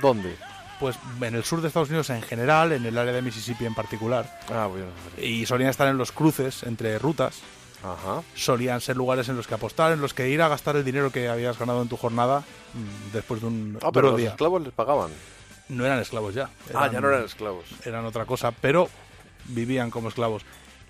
¿Dónde? 0.00 0.36
Pues 0.80 0.98
en 1.20 1.34
el 1.36 1.44
sur 1.44 1.60
de 1.60 1.68
Estados 1.68 1.88
Unidos 1.90 2.10
en 2.10 2.22
general, 2.22 2.72
en 2.72 2.84
el 2.84 2.98
área 2.98 3.12
de 3.12 3.22
Mississippi 3.22 3.64
en 3.66 3.74
particular, 3.74 4.40
Ah, 4.52 4.66
bueno. 4.66 4.86
y 5.16 5.46
solían 5.46 5.70
estar 5.70 5.86
en 5.86 5.96
los 5.96 6.10
cruces 6.10 6.64
entre 6.64 6.98
rutas, 6.98 7.38
Ajá. 7.84 8.22
solían 8.34 8.80
ser 8.80 8.96
lugares 8.96 9.28
en 9.28 9.36
los 9.36 9.46
que 9.46 9.54
apostar, 9.54 9.92
en 9.92 10.00
los 10.00 10.12
que 10.12 10.28
ir 10.28 10.42
a 10.42 10.48
gastar 10.48 10.74
el 10.74 10.84
dinero 10.84 11.12
que 11.12 11.28
habías 11.28 11.56
ganado 11.56 11.82
en 11.82 11.88
tu 11.88 11.96
jornada 11.96 12.40
mm, 12.74 13.12
después 13.12 13.40
de 13.42 13.46
un 13.46 13.78
Ah, 13.80 13.90
pero 13.92 14.10
los 14.10 14.20
esclavos 14.20 14.60
les 14.62 14.72
pagaban. 14.72 15.12
No 15.68 15.84
eran 15.84 15.98
esclavos 15.98 16.34
ya. 16.34 16.48
Ah, 16.74 16.88
ya 16.92 17.00
no 17.00 17.08
eran 17.08 17.24
esclavos. 17.24 17.64
eran 17.84 18.04
otra 18.04 18.24
cosa, 18.24 18.50
pero 18.52 18.88
vivían 19.46 19.90
como 19.90 20.08
esclavos. 20.08 20.42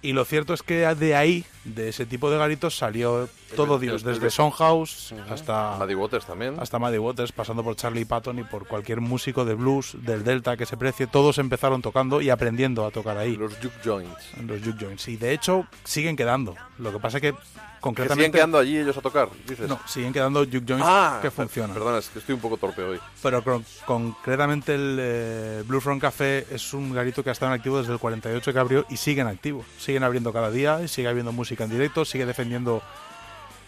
Y 0.02 0.12
lo 0.12 0.24
cierto 0.24 0.52
es 0.54 0.62
que 0.62 0.86
de 0.94 1.16
ahí, 1.16 1.44
de 1.64 1.88
ese 1.88 2.06
tipo 2.06 2.30
de 2.30 2.38
garitos, 2.38 2.76
salió 2.76 3.28
todo 3.56 3.76
el- 3.76 3.80
Dios, 3.80 4.02
el- 4.02 4.12
desde 4.12 4.26
el- 4.26 4.30
Soundhouse 4.30 5.12
hasta, 5.30 5.76
Maddie 5.78 5.96
Waters 5.96 6.26
también. 6.26 6.54
hasta 6.60 6.78
Muddy 6.78 6.98
Waters, 6.98 7.32
pasando 7.32 7.64
por 7.64 7.74
Charlie 7.74 8.04
Patton 8.04 8.38
y 8.38 8.44
por 8.44 8.68
cualquier 8.68 9.00
músico 9.00 9.44
de 9.44 9.54
blues 9.54 9.96
del 10.02 10.22
Delta 10.22 10.56
que 10.56 10.66
se 10.66 10.76
precie. 10.76 11.06
Todos 11.06 11.38
empezaron 11.38 11.82
tocando 11.82 12.20
y 12.20 12.30
aprendiendo 12.30 12.84
a 12.86 12.90
tocar 12.90 13.16
ahí, 13.18 13.36
Los 13.36 13.54
juke 13.56 13.72
joints. 13.82 14.32
los 14.46 14.60
juke 14.62 14.78
joints. 14.84 15.08
Y 15.08 15.16
de 15.16 15.32
hecho, 15.32 15.66
siguen 15.82 16.14
quedando. 16.14 16.54
Lo 16.78 16.92
que 16.92 16.98
pasa 17.00 17.20
que, 17.20 17.32
Que 17.32 17.38
concretamente... 17.88 18.24
siguen 18.24 18.32
quedando 18.32 18.58
allí 18.58 18.76
ellos 18.78 18.96
a 18.96 19.00
tocar, 19.00 19.28
dices. 19.46 19.68
No, 19.68 19.80
siguen 19.86 20.12
quedando 20.12 20.40
juke 20.44 20.64
joints 20.66 20.84
Ah, 20.86 21.18
que 21.22 21.30
funcionan. 21.30 21.74
Perdona, 21.74 21.98
es 21.98 22.08
que 22.08 22.18
estoy 22.18 22.34
un 22.34 22.40
poco 22.40 22.56
torpe 22.56 22.82
hoy. 22.82 22.98
Pero 23.22 23.42
con- 23.42 23.64
concretamente 23.86 24.74
el 24.74 24.96
eh, 25.00 25.62
Blue 25.66 25.80
Front 25.80 26.00
Café 26.00 26.46
es 26.50 26.72
un 26.74 26.92
garito 26.92 27.22
que 27.22 27.30
ha 27.30 27.32
estado 27.32 27.52
en 27.52 27.58
activo 27.58 27.78
desde 27.78 27.92
el 27.92 27.98
48 27.98 28.52
que 28.52 28.58
abrió 28.58 28.86
y 28.90 28.96
sigue 28.96 29.20
en 29.22 29.28
activo. 29.28 29.64
Siguen 29.78 30.02
abriendo 30.04 30.32
cada 30.32 30.50
día 30.50 30.82
y 30.82 30.88
sigue 30.88 31.08
habiendo 31.08 31.32
música 31.32 31.64
en 31.64 31.70
directo, 31.70 32.04
sigue 32.04 32.26
defendiendo 32.26 32.82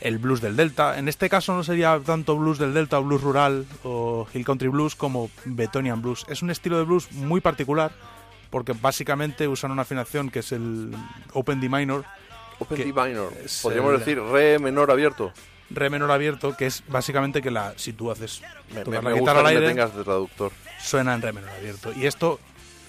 el 0.01 0.19
blues 0.19 0.41
del 0.41 0.55
Delta. 0.55 0.97
En 0.99 1.09
este 1.09 1.29
caso 1.29 1.53
no 1.55 1.65
sería 1.65 1.99
tanto 2.05 2.37
blues 2.37 2.59
del 2.59 2.73
Delta 2.73 2.99
o 3.01 3.03
blues 3.03 3.21
rural 3.21 3.67
o 3.83 4.29
Hill 4.33 4.45
Country 4.45 4.69
Blues 4.69 4.95
como 4.95 5.29
Betonian 5.45 6.01
Blues. 6.01 6.25
Es 6.29 6.43
un 6.43 6.51
estilo 6.51 6.79
de 6.79 6.85
blues 6.85 7.11
muy 7.13 7.41
particular 7.41 7.91
porque 8.51 8.73
básicamente 8.73 9.47
usan 9.49 9.73
una 9.73 9.83
afinación 9.83 10.31
que 10.31 10.39
es 10.39 10.53
el 10.53 10.93
Open 11.35 11.61
D 11.61 11.69
minor, 11.69 12.05
Open 12.59 12.77
Que 12.77 12.85
D 12.85 12.93
minor. 12.93 13.33
Podríamos 13.63 13.93
el- 13.93 13.99
decir 14.01 14.21
re 14.21 14.59
menor 14.59 14.91
abierto. 14.91 15.33
re 15.71 15.91
menor 15.91 16.11
abierto, 16.11 16.57
que 16.57 16.67
es 16.67 16.83
básicamente 16.89 17.43
que 17.43 17.51
la 17.51 17.75
si 17.77 17.93
tú 17.93 18.11
haces 18.11 18.41
Me, 18.75 18.85
me- 18.85 18.97
la 18.97 19.03
me 19.03 19.13
gusta 19.13 19.33
al 19.33 19.43
que 19.45 19.49
aire, 19.51 19.69
tengas 19.69 19.95
de 19.95 20.03
traductor. 20.05 20.51
suena 20.81 21.15
en 21.15 21.23
re 21.23 21.33
menor 21.33 21.51
abierto. 21.51 21.93
Y 21.95 22.07
esto 22.07 22.41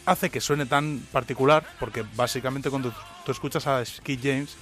hace 0.05 0.30
que 0.30 0.39
suene 0.41 0.65
tan 0.65 0.99
particular, 1.11 1.65
porque 1.80 2.03
básicamente 2.15 2.70
cuando 2.70 2.93
tú 3.26 3.32
escuchas 3.32 3.67
a 3.67 3.84
Skid 3.86 4.20
James, 4.24 4.55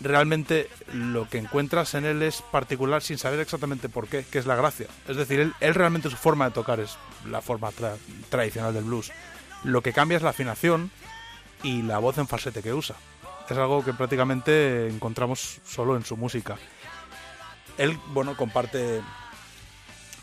realmente 0.00 0.68
lo 0.94 1.28
que 1.28 1.38
encuentras 1.38 1.94
en 1.94 2.04
él 2.04 2.22
es 2.22 2.42
particular 2.42 3.02
sin 3.02 3.18
saber 3.18 3.40
exactamente 3.40 3.88
por 3.88 4.08
qué, 4.08 4.24
que 4.24 4.38
es 4.38 4.46
la 4.46 4.56
gracia. 4.56 4.86
Es 5.08 5.16
decir, 5.16 5.40
él, 5.40 5.52
él 5.60 5.74
realmente 5.74 6.10
su 6.10 6.16
forma 6.16 6.46
de 6.46 6.52
tocar 6.52 6.80
es 6.80 6.96
la 7.28 7.40
forma 7.42 7.70
tra- 7.70 7.96
tradicional 8.30 8.72
del 8.74 8.84
blues. 8.84 9.12
Lo 9.64 9.82
que 9.82 9.92
cambia 9.92 10.16
es 10.16 10.22
la 10.22 10.30
afinación 10.30 10.90
y 11.62 11.82
la 11.82 11.98
voz 11.98 12.18
en 12.18 12.26
falsete 12.26 12.62
que 12.62 12.72
usa. 12.72 12.96
Es 13.52 13.58
algo 13.58 13.84
que 13.84 13.92
prácticamente 13.92 14.88
encontramos 14.88 15.60
solo 15.66 15.94
en 15.94 16.06
su 16.06 16.16
música. 16.16 16.56
Él, 17.76 17.98
bueno, 18.14 18.34
comparte 18.34 19.02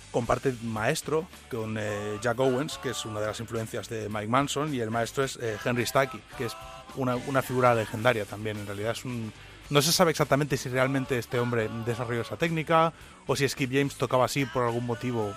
comparte 0.09 0.55
maestro 0.63 1.27
con 1.51 1.77
eh, 1.80 2.17
Jack 2.23 2.39
Owens, 2.39 2.80
que 2.80 2.89
es 2.89 3.05
una 3.05 3.19
de 3.19 3.27
las 3.27 3.39
influencias 3.39 3.88
de 3.88 4.09
Mike 4.09 4.27
Manson, 4.27 4.73
y 4.73 4.80
el 4.80 4.89
maestro 4.89 5.23
es 5.23 5.38
eh, 5.39 5.57
Henry 5.63 5.86
Stacky, 5.86 6.19
que 6.39 6.45
es 6.45 6.57
una, 6.95 7.17
una 7.17 7.43
figura 7.43 7.75
legendaria 7.75 8.25
también. 8.25 8.57
En 8.57 8.65
realidad. 8.65 8.97
No 9.69 9.84
se 9.84 9.91
sabe 9.91 10.09
exactamente 10.09 10.57
si 10.57 10.67
realmente 10.67 11.19
este 11.19 11.39
hombre 11.39 11.69
desarrolló 11.86 12.21
esa 12.21 12.36
técnica 12.36 12.93
o 13.27 13.36
si 13.36 13.47
Skip 13.47 13.71
James 13.71 13.93
tocaba 13.93 14.25
así 14.25 14.45
por 14.45 14.63
algún 14.63 14.88
motivo. 14.88 15.36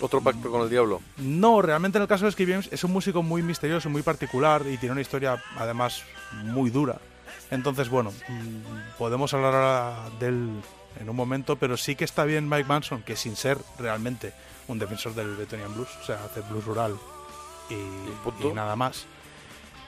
Otro 0.00 0.20
pacto 0.20 0.50
con 0.50 0.62
el 0.62 0.70
diablo. 0.70 1.00
No, 1.18 1.62
realmente 1.62 1.98
en 1.98 2.02
el 2.02 2.08
caso 2.08 2.24
de 2.24 2.32
Skip 2.32 2.48
James 2.48 2.68
es 2.72 2.82
un 2.84 2.92
músico 2.92 3.22
muy 3.22 3.42
misterioso, 3.42 3.88
muy 3.88 4.02
particular 4.02 4.62
y 4.66 4.76
tiene 4.78 4.92
una 4.92 5.00
historia 5.00 5.42
además 5.56 6.02
muy 6.44 6.70
dura. 6.70 6.98
Entonces, 7.50 7.88
bueno, 7.88 8.12
mm, 8.28 8.96
podemos 8.98 9.32
hablar 9.34 9.54
ahora 9.54 10.10
de 10.18 10.28
él 10.28 10.50
en 10.98 11.08
un 11.08 11.16
momento, 11.16 11.56
pero 11.56 11.76
sí 11.76 11.94
que 11.94 12.04
está 12.04 12.24
bien 12.24 12.48
Mike 12.48 12.68
Manson, 12.68 13.02
que 13.02 13.16
sin 13.16 13.36
ser 13.36 13.58
realmente 13.78 14.32
un 14.68 14.78
defensor 14.78 15.14
del 15.14 15.36
Betonian 15.36 15.74
Blues, 15.74 15.88
o 16.02 16.04
sea, 16.04 16.24
hace 16.24 16.40
blues 16.40 16.64
rural 16.64 16.96
y 17.70 18.52
nada 18.54 18.76
más, 18.76 19.06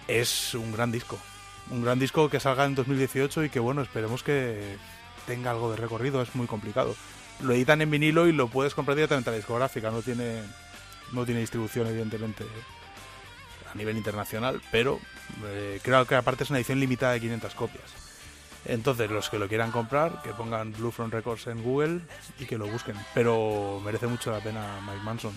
es 0.09 0.55
un 0.55 0.72
gran 0.72 0.92
disco. 0.92 1.18
Un 1.70 1.82
gran 1.82 1.98
disco 1.98 2.28
que 2.28 2.40
salga 2.40 2.64
en 2.64 2.74
2018 2.74 3.44
y 3.44 3.50
que, 3.50 3.61
bueno, 3.61 3.82
esperemos 3.82 4.22
que 4.22 4.76
tenga 5.26 5.50
algo 5.50 5.70
de 5.70 5.76
recorrido, 5.76 6.20
es 6.22 6.34
muy 6.34 6.46
complicado. 6.46 6.94
Lo 7.43 7.53
editan 7.53 7.82
en 7.82 7.91
vinilo 7.91 8.26
y 8.26 8.32
lo 8.32 8.49
puedes 8.49 8.74
comprar 8.74 8.97
directamente 8.97 9.30
a 9.30 9.32
la 9.32 9.37
discográfica, 9.37 9.91
no 9.91 10.03
tiene, 10.03 10.43
no 11.12 11.24
tiene 11.24 11.41
distribución, 11.41 11.87
evidentemente, 11.87 12.45
a 13.72 13.76
nivel 13.76 13.97
internacional, 13.97 14.61
pero 14.70 15.01
eh, 15.47 15.80
creo 15.82 16.07
que 16.07 16.14
aparte 16.14 16.45
es 16.45 16.51
una 16.51 16.59
edición 16.59 16.80
limitada 16.80 17.12
de 17.12 17.20
500 17.20 17.55
copias. 17.55 18.05
Entonces, 18.66 19.11
los 19.11 19.28
que 19.28 19.39
lo 19.39 19.49
quieran 19.49 19.70
comprar, 19.70 20.22
que 20.22 20.32
pongan 20.32 20.72
Blue 20.72 20.91
Front 20.91 21.12
Records 21.12 21.47
en 21.49 21.62
Google 21.62 22.01
y 22.39 22.47
que 22.47 22.57
lo 22.57 22.66
busquen. 22.66 22.97
Pero 23.12 23.80
merece 23.85 24.07
mucho 24.07 24.30
la 24.30 24.41
pena 24.41 24.80
Mike 24.87 25.05
Manson, 25.05 25.37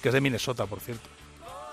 que 0.00 0.08
es 0.08 0.14
de 0.14 0.20
Minnesota, 0.20 0.66
por 0.66 0.80
cierto. 0.80 1.08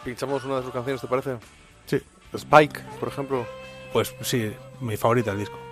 Pinchamos 0.04 0.44
una 0.44 0.58
de 0.58 0.64
sus 0.64 0.74
canciones, 0.74 1.00
¿te 1.00 1.08
parece? 1.08 1.38
Sí. 1.86 2.02
Spike, 2.34 2.82
por 3.00 3.10
ejemplo. 3.10 3.48
Pues 3.94 4.14
sí, 4.22 4.52
mi 4.82 4.98
favorita 4.98 5.32
el 5.32 5.40
disco. 5.40 5.63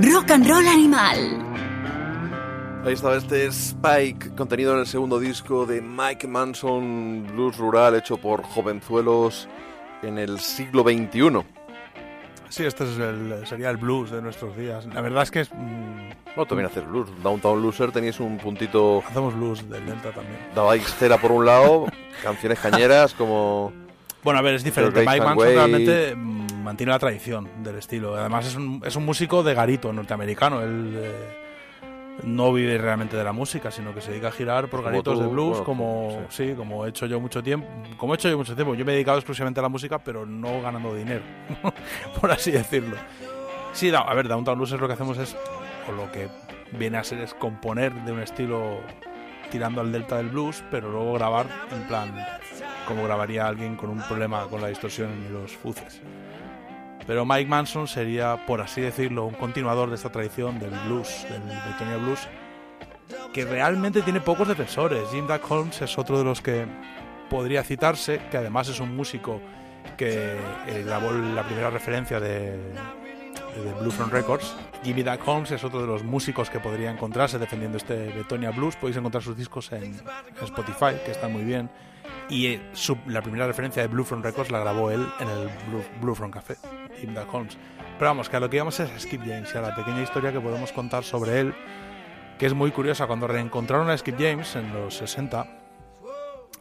Rock 0.00 0.30
and 0.30 0.46
Roll 0.48 0.66
Animal. 0.66 1.18
Ahí 2.84 2.94
estaba 2.94 3.16
este 3.16 3.46
Spike, 3.46 4.34
contenido 4.34 4.72
en 4.74 4.80
el 4.80 4.86
segundo 4.86 5.20
disco 5.20 5.66
de 5.66 5.80
Mike 5.82 6.26
Manson, 6.26 7.26
blues 7.32 7.56
rural 7.58 7.94
hecho 7.96 8.16
por 8.16 8.42
jovenzuelos 8.42 9.48
en 10.02 10.18
el 10.18 10.40
siglo 10.40 10.82
XXI. 10.82 11.44
Sí, 12.48 12.64
este 12.64 12.84
es 12.84 12.98
el- 12.98 13.46
sería 13.46 13.70
el 13.70 13.76
blues 13.76 14.10
de 14.10 14.22
nuestros 14.22 14.56
días. 14.56 14.86
La 14.94 15.00
verdad 15.00 15.22
es 15.24 15.30
que 15.30 15.40
es, 15.40 15.50
mm, 15.52 16.10
No, 16.36 16.46
también 16.46 16.66
hacer 16.66 16.84
blues. 16.84 17.08
Downtown 17.22 17.60
Loser 17.60 17.92
teníais 17.92 18.18
un 18.18 18.38
puntito, 18.38 19.02
hacemos 19.06 19.34
blues 19.34 19.68
del 19.68 19.84
Delta 19.84 20.12
también. 20.12 20.38
dabais 20.54 20.82
cera 20.96 21.18
por 21.18 21.30
un 21.30 21.44
lado, 21.44 21.86
canciones 22.22 22.58
cañeras 22.58 23.12
como... 23.12 23.70
Bueno, 24.24 24.38
a 24.38 24.42
ver, 24.42 24.54
es 24.54 24.64
diferente. 24.64 25.00
Mike 25.00 25.20
Manson 25.20 25.46
realmente 25.48 26.14
mm, 26.16 26.31
mantiene 26.72 26.92
la 26.92 26.98
tradición 26.98 27.48
del 27.62 27.76
estilo. 27.76 28.16
Además 28.16 28.46
es 28.46 28.56
un, 28.56 28.82
es 28.84 28.96
un 28.96 29.04
músico 29.04 29.42
de 29.42 29.52
garito 29.54 29.92
norteamericano. 29.92 30.62
Él 30.62 30.92
eh, 30.96 31.12
no 32.24 32.50
vive 32.52 32.78
realmente 32.78 33.16
de 33.16 33.24
la 33.24 33.32
música, 33.32 33.70
sino 33.70 33.94
que 33.94 34.00
se 34.00 34.10
dedica 34.10 34.28
a 34.28 34.32
girar 34.32 34.68
por 34.68 34.80
Como 34.80 34.90
garitos 34.90 35.14
tú, 35.18 35.20
de 35.22 35.26
blues, 35.28 35.48
bueno, 35.50 35.64
como 35.64 36.26
sí. 36.30 36.54
como 36.56 36.86
he 36.86 36.88
hecho 36.88 37.04
yo 37.06 37.20
mucho 37.20 37.42
tiempo. 37.42 37.66
Como 37.98 38.14
he 38.14 38.16
hecho 38.16 38.30
yo 38.30 38.38
mucho 38.38 38.54
tiempo. 38.54 38.74
Yo 38.74 38.84
me 38.86 38.92
he 38.92 38.94
dedicado 38.94 39.18
exclusivamente 39.18 39.60
a 39.60 39.62
la 39.62 39.68
música, 39.68 39.98
pero 39.98 40.24
no 40.24 40.62
ganando 40.62 40.94
dinero, 40.94 41.22
por 42.20 42.30
así 42.30 42.50
decirlo. 42.50 42.96
Sí, 43.72 43.90
da- 43.90 44.00
a 44.00 44.14
ver, 44.14 44.28
Downtown 44.28 44.56
Blues 44.56 44.72
es 44.72 44.80
lo 44.80 44.86
que 44.86 44.94
hacemos 44.94 45.18
es, 45.18 45.36
o 45.88 45.92
lo 45.92 46.10
que 46.10 46.28
viene 46.78 46.96
a 46.98 47.04
ser 47.04 47.18
es 47.20 47.34
componer 47.34 47.92
de 48.04 48.12
un 48.12 48.20
estilo 48.20 48.80
tirando 49.50 49.80
al 49.82 49.92
delta 49.92 50.16
del 50.16 50.28
blues, 50.28 50.64
pero 50.70 50.90
luego 50.90 51.12
grabar 51.14 51.46
en 51.70 51.82
plan 51.86 52.14
como 52.88 53.04
grabaría 53.04 53.46
alguien 53.46 53.76
con 53.76 53.90
un 53.90 54.00
problema 54.02 54.46
con 54.48 54.60
la 54.60 54.68
distorsión 54.68 55.10
y 55.28 55.32
los 55.32 55.52
fuces. 55.52 56.00
Pero 57.06 57.24
Mike 57.24 57.48
Manson 57.48 57.88
sería, 57.88 58.46
por 58.46 58.60
así 58.60 58.80
decirlo, 58.80 59.24
un 59.24 59.34
continuador 59.34 59.88
de 59.88 59.96
esta 59.96 60.10
tradición 60.10 60.58
del 60.58 60.70
blues, 60.86 61.26
del 61.28 61.42
Britonia 61.42 61.96
Blues, 61.96 62.20
que 63.32 63.44
realmente 63.44 64.02
tiene 64.02 64.20
pocos 64.20 64.46
defensores. 64.48 65.08
Jim 65.10 65.26
Duck 65.26 65.50
Holmes 65.50 65.82
es 65.82 65.98
otro 65.98 66.18
de 66.18 66.24
los 66.24 66.40
que 66.40 66.66
podría 67.28 67.64
citarse, 67.64 68.20
que 68.30 68.36
además 68.36 68.68
es 68.68 68.78
un 68.78 68.94
músico 68.94 69.40
que 69.96 70.36
eh, 70.66 70.82
grabó 70.86 71.12
la 71.12 71.42
primera 71.42 71.70
referencia 71.70 72.20
de, 72.20 72.52
de 72.52 73.72
Blue 73.80 73.90
Front 73.90 74.12
Records. 74.12 74.54
Jimmy 74.84 75.02
Duck 75.02 75.26
Holmes 75.26 75.50
es 75.50 75.64
otro 75.64 75.80
de 75.80 75.86
los 75.86 76.04
músicos 76.04 76.50
que 76.50 76.60
podría 76.60 76.90
encontrarse 76.90 77.38
defendiendo 77.38 77.78
este 77.78 78.08
Bretonia 78.10 78.50
Blues. 78.50 78.76
Podéis 78.76 78.96
encontrar 78.96 79.22
sus 79.22 79.36
discos 79.36 79.72
en, 79.72 79.82
en 79.84 80.44
Spotify, 80.44 80.96
que 81.04 81.12
están 81.12 81.32
muy 81.32 81.42
bien. 81.42 81.70
Y 82.28 82.46
eh, 82.46 82.62
su- 82.72 82.98
la 83.06 83.20
primera 83.22 83.46
referencia 83.46 83.82
de 83.82 83.88
Blue 83.88 84.04
Front 84.04 84.24
Records 84.24 84.50
la 84.50 84.60
grabó 84.60 84.90
él 84.90 85.06
en 85.20 85.28
el 85.28 85.48
Blue, 85.68 85.84
Blue 86.00 86.14
Front 86.14 86.34
Café, 86.34 86.56
Duck 87.02 87.32
Holmes. 87.34 87.58
Pero 87.98 88.10
vamos, 88.10 88.28
que 88.28 88.36
a 88.36 88.40
lo 88.40 88.48
que 88.48 88.56
íbamos 88.56 88.78
es 88.80 88.90
a 88.90 88.98
Skip 88.98 89.20
James 89.20 89.50
y 89.54 89.58
a 89.58 89.60
la 89.60 89.74
pequeña 89.74 90.02
historia 90.02 90.32
que 90.32 90.40
podemos 90.40 90.72
contar 90.72 91.04
sobre 91.04 91.40
él, 91.40 91.54
que 92.38 92.46
es 92.46 92.54
muy 92.54 92.70
curiosa. 92.70 93.06
Cuando 93.06 93.26
reencontraron 93.26 93.90
a 93.90 93.96
Skip 93.98 94.16
James 94.18 94.56
en 94.56 94.72
los 94.72 94.96
60, 94.96 95.46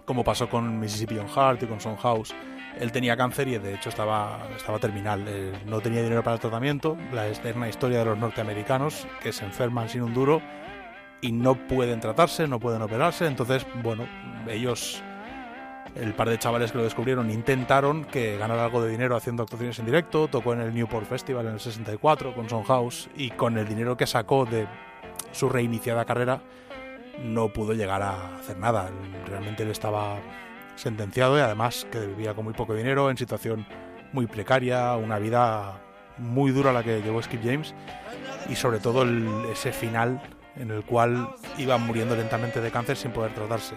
como 0.06 0.24
pasó 0.24 0.50
con 0.50 0.80
Mississippi 0.80 1.18
on 1.18 1.28
Heart 1.30 1.64
y 1.64 1.68
con 1.68 1.80
Son 1.80 1.96
House, 1.98 2.34
él 2.80 2.92
tenía 2.92 3.16
cáncer 3.18 3.48
y 3.48 3.58
de 3.58 3.76
hecho 3.76 3.90
estaba, 3.90 4.48
estaba 4.56 4.80
terminal. 4.80 5.26
Eh, 5.28 5.54
no 5.66 5.80
tenía 5.80 6.02
dinero 6.02 6.24
para 6.24 6.36
el 6.36 6.40
tratamiento. 6.42 6.98
La 7.14 7.28
eterna 7.28 7.68
historia 7.70 8.00
de 8.00 8.06
los 8.06 8.18
norteamericanos 8.18 9.08
que 9.22 9.32
se 9.32 9.46
enferman 9.46 9.90
sin 9.90 10.02
un 10.02 10.14
duro 10.14 10.42
y 11.22 11.32
no 11.32 11.56
pueden 11.56 12.00
tratarse, 12.00 12.48
no 12.48 12.60
pueden 12.60 12.82
operarse. 12.82 13.26
Entonces, 13.28 13.66
bueno, 13.84 14.06
ellos, 14.48 15.04
el 15.96 16.14
par 16.14 16.30
de 16.30 16.40
chavales 16.40 16.72
que 16.72 16.78
lo 16.78 16.84
descubrieron, 16.84 17.30
intentaron 17.30 18.06
que 18.06 18.38
ganara 18.38 18.64
algo 18.66 18.82
de 18.84 18.92
dinero 18.92 19.16
haciendo 19.16 19.44
actuaciones 19.44 19.78
en 19.80 19.86
directo. 19.86 20.28
Tocó 20.28 20.54
en 20.54 20.62
el 20.62 20.74
Newport 20.74 21.06
Festival 21.06 21.48
en 21.48 21.54
el 21.54 21.60
64 21.60 22.34
con 22.34 22.50
Soundhouse 22.50 23.10
y 23.16 23.32
con 23.32 23.58
el 23.58 23.68
dinero 23.68 23.98
que 23.98 24.08
sacó 24.08 24.46
de 24.46 24.68
su 25.32 25.50
reiniciada 25.50 26.06
carrera 26.06 26.42
no 27.24 27.50
pudo 27.50 27.74
llegar 27.74 28.02
a 28.02 28.38
hacer 28.38 28.58
nada. 28.58 28.90
Realmente 29.28 29.64
él 29.64 29.70
estaba 29.72 30.18
sentenciado 30.76 31.38
y 31.38 31.42
además 31.42 31.86
que 31.92 32.00
vivía 32.00 32.34
con 32.34 32.46
muy 32.46 32.54
poco 32.54 32.74
dinero, 32.74 33.10
en 33.12 33.18
situación 33.18 33.66
muy 34.14 34.28
precaria, 34.28 34.96
una 34.96 35.20
vida 35.20 35.82
muy 36.18 36.52
dura 36.52 36.72
la 36.72 36.84
que 36.84 37.02
llevó 37.02 37.22
Skip 37.22 37.42
James 37.44 37.74
y 38.50 38.56
sobre 38.56 38.80
todo 38.80 39.04
el- 39.04 39.46
ese 39.52 39.72
final 39.72 40.22
en 40.56 40.72
el 40.72 40.84
cual 40.84 41.30
iba 41.58 41.78
muriendo 41.78 42.16
lentamente 42.16 42.62
de 42.62 42.72
cáncer 42.72 42.98
sin 42.98 43.12
poder 43.12 43.34
tratarse. 43.34 43.76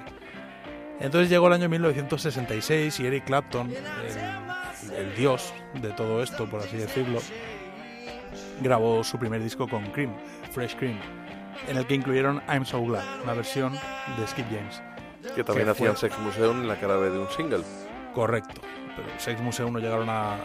Entonces 1.00 1.28
llegó 1.28 1.48
el 1.48 1.52
año 1.54 1.68
1966 1.68 3.00
y 3.00 3.06
Eric 3.06 3.24
Clapton, 3.24 3.70
el, 3.70 4.94
el 4.96 5.16
dios 5.16 5.52
de 5.74 5.90
todo 5.90 6.22
esto, 6.22 6.46
por 6.48 6.60
así 6.60 6.76
decirlo, 6.76 7.20
grabó 8.60 9.02
su 9.04 9.18
primer 9.18 9.42
disco 9.42 9.68
con 9.68 9.84
Cream, 9.90 10.12
Fresh 10.52 10.76
Cream, 10.76 10.98
en 11.68 11.76
el 11.76 11.86
que 11.86 11.94
incluyeron 11.94 12.40
I'm 12.48 12.64
So 12.64 12.80
Glad, 12.82 13.02
una 13.22 13.34
versión 13.34 13.72
de 13.72 14.26
Skip 14.26 14.46
James. 14.50 14.82
Que 15.34 15.42
también 15.42 15.66
que 15.66 15.72
hacían 15.72 15.96
fue- 15.96 16.08
Sex 16.10 16.18
Museum 16.20 16.60
en 16.62 16.68
la 16.68 16.78
cara 16.78 16.96
de 16.98 17.18
un 17.18 17.28
single. 17.30 17.62
Correcto. 18.14 18.60
Pero 18.96 19.08
Sex 19.18 19.40
Museum 19.40 19.72
no 19.72 19.80
llegaron 19.80 20.08
a 20.08 20.36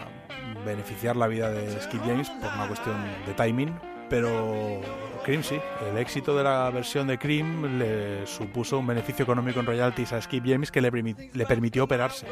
beneficiar 0.65 1.15
la 1.15 1.27
vida 1.27 1.51
de 1.51 1.79
Skip 1.81 2.01
James 2.05 2.29
por 2.29 2.51
una 2.53 2.67
cuestión 2.67 2.95
de 3.27 3.33
timing. 3.35 3.77
Pero 4.09 4.81
Cream 5.23 5.43
sí. 5.43 5.59
El 5.89 5.97
éxito 5.97 6.35
de 6.35 6.43
la 6.43 6.69
versión 6.71 7.07
de 7.07 7.17
Cream 7.17 7.77
le 7.79 8.25
supuso 8.25 8.79
un 8.79 8.87
beneficio 8.87 9.23
económico 9.23 9.59
en 9.59 9.65
royalties 9.65 10.13
a 10.13 10.21
Skip 10.21 10.43
James 10.45 10.71
que 10.71 10.81
le, 10.81 10.91
le 11.33 11.45
permitió 11.45 11.83
operarse. 11.83 12.25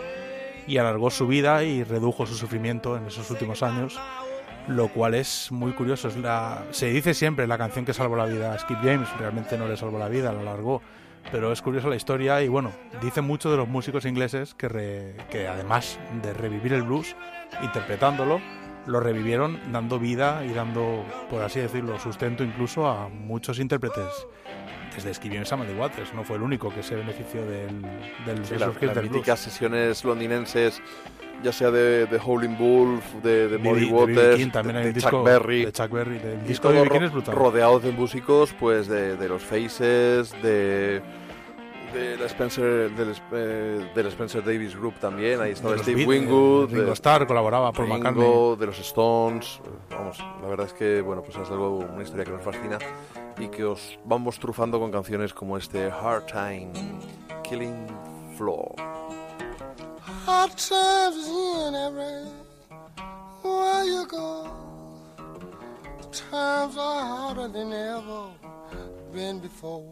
Y 0.67 0.77
alargó 0.77 1.09
su 1.09 1.27
vida 1.27 1.63
y 1.63 1.83
redujo 1.83 2.25
su 2.25 2.35
sufrimiento 2.35 2.97
en 2.97 3.07
esos 3.07 3.29
últimos 3.31 3.63
años. 3.63 3.99
Lo 4.67 4.89
cual 4.89 5.13
es 5.13 5.51
muy 5.51 5.71
curioso. 5.71 6.09
Es 6.09 6.17
la, 6.17 6.63
se 6.71 6.87
dice 6.87 7.13
siempre 7.13 7.47
la 7.47 7.57
canción 7.57 7.85
que 7.85 7.93
salvó 7.93 8.15
la 8.17 8.25
vida 8.25 8.53
a 8.53 8.59
Skip 8.59 8.79
James. 8.83 9.07
Realmente 9.17 9.57
no 9.57 9.67
le 9.67 9.77
salvó 9.77 9.97
la 9.97 10.09
vida, 10.09 10.33
la 10.33 10.41
alargó 10.41 10.81
pero 11.29 11.51
es 11.51 11.61
curiosa 11.61 11.89
la 11.89 11.97
historia 11.97 12.41
y 12.41 12.47
bueno, 12.47 12.71
dice 13.01 13.19
mucho 13.19 13.51
de 13.51 13.57
los 13.57 13.67
músicos 13.67 14.05
ingleses 14.05 14.53
que, 14.53 14.69
re- 14.69 15.13
que 15.29 15.45
además 15.45 15.99
de 16.23 16.31
revivir 16.33 16.71
el 16.71 16.83
blues, 16.83 17.17
interpretándolo, 17.61 18.39
lo 18.87 18.99
revivieron 18.99 19.59
dando 19.71 19.99
vida 19.99 20.43
y 20.45 20.53
dando, 20.53 21.05
por 21.29 21.41
así 21.43 21.59
decirlo, 21.59 21.99
sustento 21.99 22.43
incluso 22.43 22.87
a 22.87 23.09
muchos 23.09 23.59
intérpretes. 23.59 24.05
Desde 24.95 25.13
James 25.29 25.51
a 25.53 25.57
Muddy 25.57 25.73
Waters, 25.73 26.11
no 26.15 26.23
fue 26.23 26.37
el 26.37 26.41
único 26.41 26.73
que 26.73 26.81
se 26.81 26.95
benefició 26.95 27.45
del, 27.45 27.81
del 28.25 28.43
Sí, 28.45 28.55
la- 28.57 28.67
las 28.81 29.03
míticas 29.03 29.39
sesiones 29.39 30.03
londinenses, 30.03 30.81
ya 31.43 31.51
sea 31.51 31.69
de, 31.69 32.07
de 32.07 32.17
Howling 32.17 32.57
Wolf, 32.57 33.05
de, 33.21 33.47
de. 33.47 33.57
Muddy. 33.59 33.85
Waters, 33.91 34.51
también 34.51 34.73
de, 34.73 34.79
hay 34.79 34.83
de 34.85 34.89
un 34.89 34.93
disco 34.95 35.09
Chuck 35.11 35.23
Berry. 35.23 35.65
de 35.65 35.71
Chuck 35.71 35.91
Berry, 35.91 36.17
del 36.17 36.39
y 36.43 36.47
disco 36.47 36.71
de 36.71 36.83
ro- 36.83 37.05
es 37.05 37.11
brutal. 37.11 37.35
rodeados 37.35 37.83
de 37.83 37.91
músicos 37.91 38.55
pues 38.59 38.87
de, 38.87 39.17
de 39.17 39.29
los 39.29 39.43
Faces, 39.43 40.31
de 40.41 41.03
del 41.93 42.21
Spencer 42.23 42.91
del, 42.95 43.15
eh, 43.31 43.91
del 43.95 44.07
Spencer 44.07 44.43
Davis 44.43 44.75
Group 44.75 44.95
también, 44.99 45.39
ahí 45.41 45.51
estaba 45.51 45.77
Steve 45.77 46.05
Beat- 46.05 46.07
Wingwood, 46.07 46.69
de 46.69 46.75
Ringo 46.75 46.87
de 46.87 46.93
Starr 46.93 47.25
colaboraba, 47.27 47.71
Paul 47.71 47.87
Ringo, 47.87 47.97
McCartney. 47.99 48.55
de 48.59 48.65
los 48.65 48.79
Stones, 48.79 49.61
eh, 49.65 49.69
vamos, 49.91 50.17
la 50.41 50.47
verdad 50.47 50.67
es 50.67 50.73
que 50.73 51.01
bueno, 51.01 51.21
pues 51.23 51.37
es 51.37 51.49
algo 51.49 51.77
una 51.77 52.03
historia 52.03 52.25
que 52.25 52.31
nos 52.31 52.43
fascina 52.43 52.77
y 53.39 53.47
que 53.49 53.63
os 53.65 53.97
vamos 54.05 54.39
trufando 54.39 54.79
con 54.79 54.91
canciones 54.91 55.33
como 55.33 55.57
este 55.57 55.89
Hard 55.89 56.25
Time, 56.27 56.71
Killing 57.43 57.87
Floor. 58.37 58.73
Hard 60.25 60.51
times 60.55 61.27
in 61.27 61.75
every 61.75 62.27
where 63.43 63.85
you 63.85 64.05
go. 64.09 64.45
Times 66.11 66.77
are 66.77 67.05
harder 67.05 67.47
than 67.51 67.71
ever 67.71 68.27
been 69.13 69.39
before. 69.39 69.85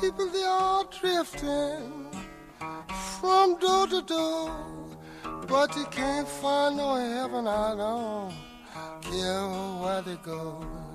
People 0.00 0.28
they 0.30 0.42
are 0.42 0.84
drifting 0.84 2.06
from 3.20 3.58
door 3.58 3.86
to 3.86 4.02
door, 4.02 4.50
but 5.46 5.76
you 5.76 5.84
can't 5.90 6.26
find 6.26 6.78
no 6.78 6.94
heaven. 6.96 7.46
I 7.46 7.76
don't 7.76 8.32
care 9.02 9.46
where 9.82 10.02
they 10.02 10.16
go. 10.24 10.89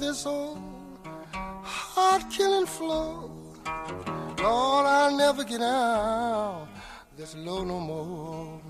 This 0.00 0.26
old 0.26 0.58
heart 1.32 2.22
killing 2.30 2.66
floor, 2.66 3.30
Lord, 4.38 4.86
I'll 4.86 5.16
never 5.16 5.44
get 5.44 5.60
out 5.60 6.68
this 7.16 7.34
low 7.36 7.64
no 7.64 7.78
more. 7.78 8.69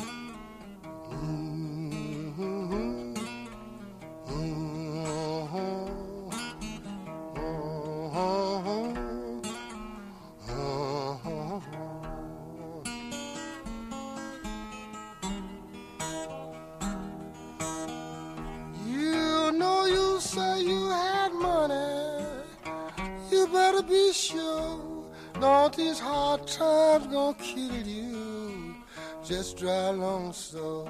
Be 23.87 24.13
sure. 24.13 24.79
Don't 25.39 25.75
these 25.75 25.99
hard 25.99 26.45
times 26.45 27.07
gonna 27.07 27.33
kill 27.35 27.87
you? 27.87 28.75
Just 29.25 29.57
drive 29.57 29.95
along 29.95 30.33
so. 30.33 30.87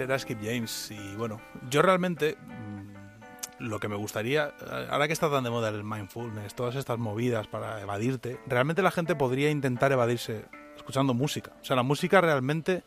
Era 0.00 0.18
Skip 0.18 0.38
James 0.42 0.90
y 0.90 1.14
bueno, 1.16 1.40
yo 1.70 1.82
realmente 1.82 2.36
mm, 2.38 3.62
lo 3.64 3.78
que 3.78 3.88
me 3.88 3.96
gustaría, 3.96 4.52
ahora 4.90 5.06
que 5.06 5.12
está 5.12 5.30
tan 5.30 5.44
de 5.44 5.50
moda 5.50 5.68
el 5.68 5.84
mindfulness, 5.84 6.54
todas 6.54 6.74
estas 6.74 6.98
movidas 6.98 7.46
para 7.46 7.80
evadirte, 7.80 8.40
realmente 8.46 8.82
la 8.82 8.90
gente 8.90 9.14
podría 9.14 9.50
intentar 9.50 9.92
evadirse 9.92 10.44
escuchando 10.76 11.14
música. 11.14 11.52
O 11.60 11.64
sea, 11.64 11.76
la 11.76 11.82
música 11.82 12.20
realmente 12.20 12.82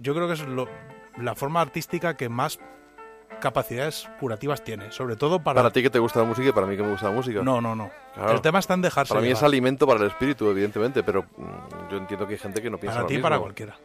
yo 0.00 0.14
creo 0.14 0.26
que 0.26 0.34
es 0.34 0.46
lo- 0.46 0.68
la 1.18 1.34
forma 1.34 1.60
artística 1.60 2.16
que 2.16 2.28
más 2.28 2.58
capacidades 3.40 4.08
curativas 4.18 4.64
tiene, 4.64 4.90
sobre 4.92 5.14
todo 5.16 5.40
para... 5.42 5.60
Para 5.60 5.70
ti 5.72 5.82
que 5.82 5.90
te 5.90 5.98
gusta 5.98 6.20
la 6.20 6.24
música 6.26 6.48
y 6.48 6.52
para 6.52 6.66
mí 6.66 6.74
que 6.76 6.82
me 6.82 6.90
gusta 6.92 7.10
la 7.10 7.14
música. 7.14 7.42
No, 7.42 7.60
no, 7.60 7.74
no. 7.76 7.90
Claro. 8.14 8.32
El 8.32 8.40
tema 8.40 8.60
está 8.60 8.72
en 8.74 8.80
dejarse 8.82 9.12
Para 9.12 9.20
mí 9.24 9.30
es 9.30 9.42
alimento 9.42 9.86
para 9.86 10.00
el 10.00 10.06
espíritu, 10.06 10.48
evidentemente, 10.48 11.02
pero 11.02 11.22
mm, 11.36 11.90
yo 11.90 11.98
entiendo 11.98 12.26
que 12.26 12.32
hay 12.34 12.38
gente 12.38 12.62
que 12.62 12.70
no 12.70 12.78
piensa 12.78 12.98
Para 13.00 13.08
ti 13.08 13.16
y 13.16 13.18
para 13.18 13.38
cualquiera. 13.38 13.76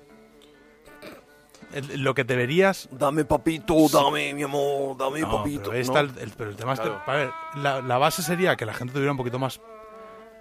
Lo 1.96 2.14
que 2.14 2.24
deberías 2.24 2.90
Dame 2.92 3.24
papito, 3.26 3.76
dame 3.92 4.34
mi 4.34 4.44
amor, 4.44 4.98
dame 4.98 5.22
No, 5.22 5.38
papito. 5.38 5.72
pero, 5.72 6.00
el, 6.00 6.12
el- 6.20 6.32
pero 6.38 6.50
el 6.50 6.56
tema 6.56 6.74
es 6.74 6.80
que- 6.80 6.88
Claro. 6.90 7.02
a 7.06 7.14
ver, 7.14 7.32
la, 7.56 7.82
la 7.82 7.98
base 7.98 8.22
sería 8.22 8.56
que 8.56 8.66
la 8.66 8.74
gente 8.74 8.94
tuviera 8.94 9.12
un 9.12 9.18
poquito 9.18 9.40
más 9.40 9.62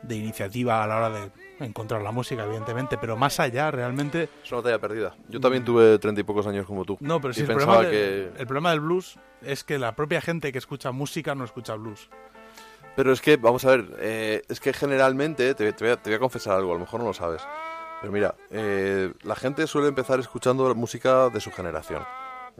de 0.02 0.16
iniciativa 0.16 0.82
a 0.82 0.86
la 0.86 0.96
hora 0.96 1.10
de 1.10 1.30
encontrar 1.60 2.00
la 2.00 2.10
música, 2.10 2.44
evidentemente, 2.44 2.96
pero 2.98 3.16
más 3.18 3.38
allá, 3.38 3.70
realmente... 3.70 4.30
Es 4.42 4.50
una 4.50 4.62
talla 4.62 4.78
perdida. 4.78 5.14
Yo 5.28 5.40
también 5.40 5.62
tuve 5.64 5.98
treinta 5.98 6.20
y 6.22 6.24
pocos 6.24 6.46
años 6.46 6.64
como 6.66 6.84
tú. 6.86 6.96
No, 7.00 7.20
pero 7.20 7.32
y 7.32 7.34
si 7.34 7.40
el 7.42 7.46
pensaba 7.48 7.80
problema, 7.80 7.90
de- 7.94 8.30
que... 8.34 8.40
el 8.40 8.46
problema 8.46 8.70
del 8.70 8.80
blues 8.80 9.18
es 9.42 9.62
que 9.62 9.78
la 9.78 9.94
propia 9.94 10.20
gente 10.22 10.52
que 10.52 10.58
escucha 10.58 10.90
música 10.90 11.34
no 11.34 11.44
escucha 11.44 11.74
blues. 11.74 12.08
Pero 12.96 13.12
es 13.12 13.20
que, 13.20 13.36
vamos 13.36 13.64
a 13.66 13.70
ver, 13.70 13.86
eh, 14.00 14.42
es 14.48 14.58
que 14.58 14.72
generalmente, 14.72 15.54
te, 15.54 15.72
te 15.72 15.84
voy 15.84 15.92
a, 15.92 15.96
te 15.96 16.10
voy 16.10 16.16
a 16.16 16.18
confesar 16.18 16.56
algo, 16.56 16.70
a 16.72 16.74
lo 16.74 16.80
mejor 16.80 17.00
no 17.00 17.06
lo 17.06 17.14
sabes. 17.14 17.42
Pero 18.00 18.12
mira, 18.12 18.34
eh, 18.50 19.12
la 19.22 19.34
gente 19.36 19.66
suele 19.66 19.88
empezar 19.88 20.20
escuchando 20.20 20.74
música 20.74 21.28
de 21.28 21.40
su 21.40 21.50
generación. 21.50 22.02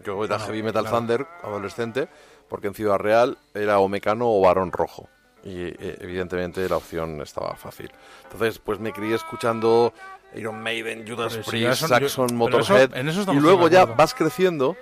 Yo 0.05 0.22
era 0.24 0.38
Heavy 0.38 0.62
Metal 0.62 0.82
claro. 0.84 0.97
Thunder, 0.99 1.26
adolescente, 1.43 2.09
porque 2.49 2.68
en 2.68 2.74
Ciudad 2.74 2.99
Real 2.99 3.38
era 3.55 3.78
o 3.78 3.88
Mecano 3.88 4.30
o 4.30 4.41
Barón 4.41 4.72
Rojo. 4.72 5.09
Y 5.43 5.68
eh, 5.68 5.97
evidentemente 6.01 6.68
la 6.68 6.76
opción 6.76 7.20
estaba 7.22 7.55
fácil. 7.57 7.91
Entonces, 8.24 8.59
pues 8.59 8.78
me 8.78 8.93
crié 8.93 9.14
escuchando 9.14 9.93
Iron 10.34 10.62
Maiden, 10.62 11.05
Judas 11.09 11.32
si 11.32 11.38
Priest, 11.51 11.64
ya 11.66 11.74
son- 11.74 11.88
Saxon, 11.88 12.28
yo- 12.28 12.34
Motorhead. 12.34 12.95
eso 12.95 13.32
y 13.32 13.41
luego 13.41 13.68
ya 13.68 13.86
vas 13.86 14.14
creciendo 14.14 14.76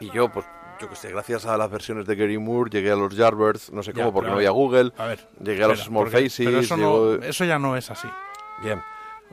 y 0.00 0.10
yo, 0.10 0.28
pues, 0.30 0.46
yo 0.80 0.88
que 0.88 0.96
sé, 0.96 1.10
gracias 1.10 1.46
a 1.46 1.56
las 1.56 1.70
versiones 1.70 2.06
de 2.06 2.14
Gary 2.16 2.38
Moore 2.38 2.70
llegué 2.70 2.90
a 2.92 2.96
los 2.96 3.14
Yardbirds, 3.14 3.70
no 3.72 3.82
sé 3.82 3.92
Ya, 3.92 4.02
cómo, 4.04 4.12
porque 4.12 4.26
pero 4.26 4.32
no 4.34 4.38
había 4.38 4.50
Google. 4.50 4.92
A 4.98 5.06
ver, 5.06 5.28
Llegué 5.40 5.64
a 5.64 5.68
los 5.68 5.78
espera, 5.80 5.88
Small 5.90 6.04
porque- 6.04 6.16
Faces. 6.30 6.46
Pero 6.46 6.58
eso, 6.60 6.76
llegó- 6.76 7.16
no, 7.20 7.24
eso 7.24 7.44
ya 7.44 7.58
no 7.58 7.76
es 7.76 7.90
así. 7.90 8.08
Bien. 8.62 8.80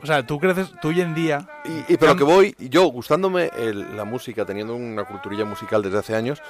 O 0.02 0.06
sea, 0.06 0.26
tú 0.26 0.38
creces, 0.40 0.72
tú 0.80 0.88
hoy 0.88 1.00
en 1.00 1.14
día... 1.14 1.48
Y, 1.64 1.92
y 1.94 1.96
pero 1.96 2.16
que 2.16 2.24
voy, 2.24 2.54
yo 2.58 2.84
gustándome 2.86 3.50
el- 3.56 3.96
la 3.96 4.04
música, 4.04 4.44
teniendo 4.44 4.74
una 4.74 5.04
culturilla 5.04 5.44
musical 5.44 5.80
desde 5.82 5.98
hace 5.98 6.16
años, 6.16 6.42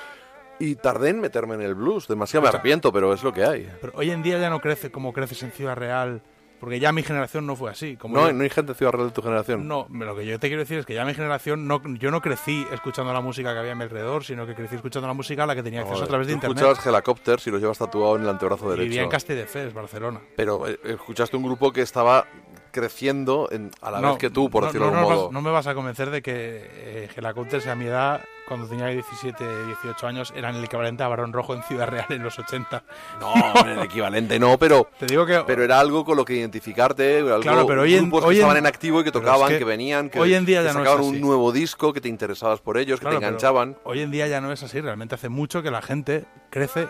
y 0.59 0.76
tardé 0.76 1.11
en 1.11 1.20
meterme 1.20 1.55
en 1.57 1.62
el 1.62 1.74
blues. 1.74 2.09
Demasiado 2.09 2.42
me 2.42 2.48
arrepiento, 2.48 2.92
pero 2.92 3.12
es 3.12 3.22
lo 3.22 3.32
que 3.32 3.44
hay. 3.44 3.70
Pero 3.80 3.92
hoy 3.96 4.11
en 4.11 4.22
día 4.22 4.38
ya 4.38 4.48
no 4.48 4.61
crece 4.61 4.90
como 4.90 5.12
creces 5.12 5.42
en 5.42 5.50
Ciudad 5.53 5.76
Real, 5.76 6.22
porque 6.62 6.78
ya 6.78 6.92
mi 6.92 7.02
generación 7.02 7.44
no 7.44 7.56
fue 7.56 7.72
así. 7.72 7.96
Como 7.96 8.14
No, 8.16 8.28
yo- 8.28 8.32
no 8.34 8.44
hay 8.44 8.50
gente 8.50 8.70
de 8.72 8.78
Ciudad 8.78 8.92
Real 8.92 9.08
de 9.08 9.12
tu 9.12 9.20
generación. 9.20 9.66
No, 9.66 9.88
lo 9.90 10.14
que 10.14 10.24
yo 10.24 10.38
te 10.38 10.46
quiero 10.46 10.60
decir 10.62 10.78
es 10.78 10.86
que 10.86 10.94
ya 10.94 11.04
mi 11.04 11.12
generación, 11.12 11.66
no, 11.66 11.82
yo 11.98 12.12
no 12.12 12.20
crecí 12.22 12.64
escuchando 12.72 13.12
la 13.12 13.20
música 13.20 13.52
que 13.52 13.58
había 13.58 13.72
a 13.72 13.74
mi 13.74 13.82
alrededor, 13.82 14.22
sino 14.22 14.46
que 14.46 14.54
crecí 14.54 14.76
escuchando 14.76 15.08
la 15.08 15.14
música 15.14 15.42
a 15.42 15.46
la 15.46 15.56
que 15.56 15.64
tenía 15.64 15.80
acceso 15.80 15.94
Joder, 15.96 16.04
a 16.06 16.08
través 16.08 16.26
de 16.28 16.34
internet. 16.34 16.56
escuchabas 16.58 16.86
Helicopters 16.86 17.46
y 17.48 17.50
los 17.50 17.60
llevas 17.60 17.78
tatuado 17.78 18.14
en 18.14 18.22
el 18.22 18.28
antebrazo 18.28 18.66
Y 18.66 18.68
Vivía 18.70 18.84
derecho. 18.84 19.02
en 19.02 19.10
Castelldefels, 19.10 19.74
Barcelona. 19.74 20.20
Pero 20.36 20.68
eh, 20.68 20.78
escuchaste 20.84 21.36
un 21.36 21.42
grupo 21.42 21.72
que 21.72 21.82
estaba 21.82 22.26
creciendo 22.70 23.48
en- 23.52 23.70
a 23.82 23.90
la 23.90 24.00
no, 24.00 24.08
vez 24.10 24.18
que 24.18 24.30
tú, 24.30 24.48
por 24.48 24.62
no, 24.62 24.66
decirlo 24.68 24.86
no, 24.86 24.92
de 24.92 24.98
algún 24.98 25.10
no 25.10 25.16
modo. 25.16 25.26
vas- 25.28 25.32
no 25.34 25.42
me 25.42 25.50
vas 25.50 25.66
a 25.66 25.74
convencer 25.74 26.10
de 26.10 26.22
que 26.22 26.32
eh, 26.34 27.08
Helicopters 27.14 27.66
a 27.66 27.74
mi 27.74 27.84
edad, 27.86 28.24
cuando 28.53 28.68
tenía 28.68 28.86
17, 28.88 29.64
18 29.66 30.07
años, 30.07 30.32
eran 30.36 30.55
el 30.57 30.62
equivalente 30.64 31.03
a 31.03 31.09
Barón 31.09 31.32
Rojo 31.32 31.55
en 31.55 31.62
Ciudad 31.62 31.88
Real 31.88 32.05
en 32.11 32.22
los 32.22 32.38
80. 32.38 32.82
No, 33.18 33.32
el 33.66 33.78
equivalente 33.80 34.38
no, 34.38 34.59
pero, 34.59 34.88
Te 34.98 35.07
digo 35.07 35.24
que 35.24 35.42
pero 35.46 35.64
era 35.64 35.80
algo 35.80 36.05
con 36.05 36.16
lo 36.18 36.24
que 36.24 36.34
identificarte, 36.34 37.20
algo, 37.20 37.40
Claro, 37.40 37.66
pero 37.66 37.82
hoy 37.82 37.94
en- 37.94 38.03
grupos 38.11 38.24
hoy 38.24 38.34
que 38.34 38.40
en- 38.40 38.44
estaban 38.46 38.57
en 38.59 38.66
activo 38.66 39.00
y 39.00 39.05
que 39.05 39.11
tocaban, 39.12 39.48
es 39.48 39.55
que, 39.55 39.59
que 39.61 39.64
venían, 39.64 40.11
que, 40.11 40.20
hoy 40.20 40.34
en 40.34 40.44
día 40.44 40.62
ya 40.62 40.72
sacaban 40.74 41.00
un 41.03 41.20
nuevo 41.20 41.50
disco, 41.50 41.92
que 41.94 42.00
te 42.03 42.09
interesabas 42.09 42.61
por 42.61 42.76
ellos, 42.76 43.00
que 43.00 43.05
Claro, 43.07 43.18
te 43.20 43.24
enganchaban. 43.24 43.78
Hoy 43.84 44.00
en 44.00 44.11
día 44.11 44.26
ya 44.26 44.40
no 44.42 44.53
es 44.53 44.62
así, 44.62 44.80
realmente 44.80 45.14
hace 45.14 45.30
mucho 45.30 45.62
que 45.62 45.70
la 45.70 45.80
gente 45.80 46.26
crece 46.50 46.82
eh, 46.82 46.88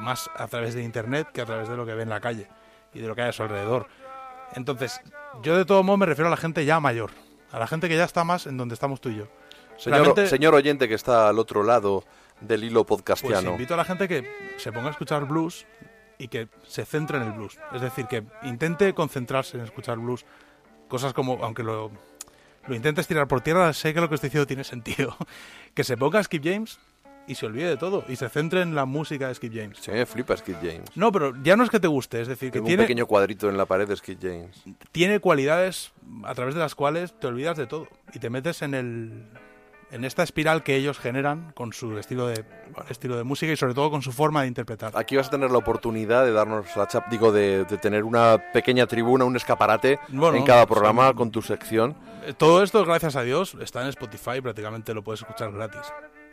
más 0.00 0.30
a 0.36 0.46
través 0.48 0.74
de 0.74 0.82
internet 0.82 1.28
que 1.32 1.40
a 1.40 1.46
través 1.46 1.68
de 1.70 1.76
lo 1.76 1.86
que 1.86 1.94
ve 1.94 2.02
en 2.02 2.10
la 2.10 2.20
calle 2.20 2.48
y 2.92 3.00
de 3.00 3.08
lo 3.08 3.14
que 3.14 3.22
hay 3.22 3.30
a 3.30 3.32
su 3.32 3.42
alrededor. 3.42 3.86
Entonces, 4.54 5.00
yo 5.42 5.56
de 5.56 5.64
todo 5.64 5.82
modo 5.82 5.96
me 5.96 6.06
refiero 6.06 6.28
a 6.28 6.30
la 6.30 6.36
gente 6.36 6.64
ya 6.64 6.80
mayor, 6.80 7.10
a 7.52 7.58
la 7.58 7.66
gente 7.66 7.88
que 7.88 7.96
ya 7.96 8.04
está 8.04 8.24
más 8.24 8.46
en 8.46 8.56
donde 8.56 8.74
estamos 8.74 9.00
tú 9.00 9.08
y 9.10 9.16
yo. 9.16 9.24
Señor, 9.78 9.98
Realmente- 10.00 10.26
señor 10.28 10.54
oyente 10.54 10.88
que 10.88 10.94
está 10.94 11.28
al 11.28 11.38
otro 11.38 11.62
lado 11.62 12.04
del 12.40 12.64
hilo 12.64 12.84
Pues 12.84 12.98
podcastiano. 12.98 13.52
invito 13.52 13.74
a 13.74 13.76
la 13.76 13.84
gente 13.84 14.06
que 14.08 14.28
se 14.58 14.70
ponga 14.72 14.88
a 14.88 14.90
escuchar 14.90 15.24
blues 15.26 15.66
y 16.18 16.28
que 16.28 16.48
se 16.66 16.84
centre 16.84 17.16
en 17.18 17.24
el 17.24 17.32
blues. 17.32 17.58
Es 17.72 17.80
decir, 17.80 18.06
que 18.06 18.24
intente 18.42 18.92
concentrarse 18.92 19.56
en 19.56 19.64
escuchar 19.64 19.98
blues. 19.98 20.24
Cosas 20.88 21.12
como, 21.14 21.42
aunque 21.44 21.62
lo, 21.62 21.90
lo 22.66 22.74
intentes 22.74 23.06
tirar 23.06 23.28
por 23.28 23.40
tierra, 23.40 23.72
sé 23.72 23.94
que 23.94 24.00
lo 24.00 24.08
que 24.08 24.16
estoy 24.16 24.28
diciendo 24.28 24.46
tiene 24.46 24.64
sentido. 24.64 25.16
Que 25.74 25.84
se 25.84 25.96
ponga 25.96 26.18
a 26.18 26.24
Skip 26.24 26.42
James 26.44 26.78
y 27.28 27.34
se 27.36 27.46
olvide 27.46 27.68
de 27.68 27.76
todo 27.76 28.04
y 28.08 28.16
se 28.16 28.28
centre 28.30 28.62
en 28.62 28.74
la 28.74 28.84
música 28.84 29.28
de 29.28 29.34
Skip 29.34 29.52
James. 29.54 29.78
Sí, 29.80 29.90
me 29.92 30.06
flipa 30.06 30.36
Skid 30.36 30.56
James. 30.62 30.90
No, 30.96 31.12
pero 31.12 31.34
ya 31.42 31.56
no 31.56 31.62
es 31.62 31.70
que 31.70 31.78
te 31.78 31.86
guste, 31.86 32.20
es 32.20 32.26
decir, 32.26 32.48
que 32.48 32.54
Tengo 32.54 32.64
un 32.64 32.68
tiene, 32.70 32.82
pequeño 32.84 33.06
cuadrito 33.06 33.48
en 33.48 33.56
la 33.56 33.66
pared 33.66 33.86
de 33.86 33.94
Skid 33.96 34.18
James. 34.20 34.64
tiene 34.90 35.20
cualidades 35.20 35.92
a 36.24 36.34
través 36.34 36.54
de 36.54 36.60
las 36.60 36.74
cuales 36.74 37.14
te 37.20 37.26
olvidas 37.28 37.56
de 37.56 37.66
todo 37.66 37.86
y 38.14 38.18
te 38.18 38.28
metes 38.30 38.62
en 38.62 38.74
el 38.74 39.28
en 39.90 40.04
esta 40.04 40.22
espiral 40.22 40.62
que 40.62 40.76
ellos 40.76 40.98
generan 40.98 41.52
con 41.52 41.72
su 41.72 41.98
estilo 41.98 42.26
de 42.26 42.44
estilo 42.90 43.16
de 43.16 43.24
música 43.24 43.52
y 43.52 43.56
sobre 43.56 43.74
todo 43.74 43.90
con 43.90 44.02
su 44.02 44.12
forma 44.12 44.42
de 44.42 44.48
interpretar. 44.48 44.92
Aquí 44.94 45.16
vas 45.16 45.28
a 45.28 45.30
tener 45.30 45.50
la 45.50 45.58
oportunidad 45.58 46.24
de 46.24 46.32
darnos 46.32 46.76
la 46.76 46.86
chap, 46.86 47.08
digo, 47.08 47.32
de, 47.32 47.64
de 47.64 47.78
tener 47.78 48.04
una 48.04 48.38
pequeña 48.52 48.86
tribuna, 48.86 49.24
un 49.24 49.36
escaparate 49.36 49.98
Bueno, 50.08 50.36
en 50.36 50.44
cada 50.44 50.66
programa 50.66 51.14
con 51.14 51.30
tu 51.30 51.42
sección. 51.42 51.96
Eh, 52.26 52.34
Todo 52.34 52.62
esto, 52.62 52.84
gracias 52.84 53.16
a 53.16 53.22
Dios, 53.22 53.56
está 53.60 53.82
en 53.82 53.88
Spotify, 53.88 54.40
prácticamente 54.40 54.92
lo 54.94 55.02
puedes 55.02 55.20
escuchar 55.20 55.52
gratis. 55.52 55.80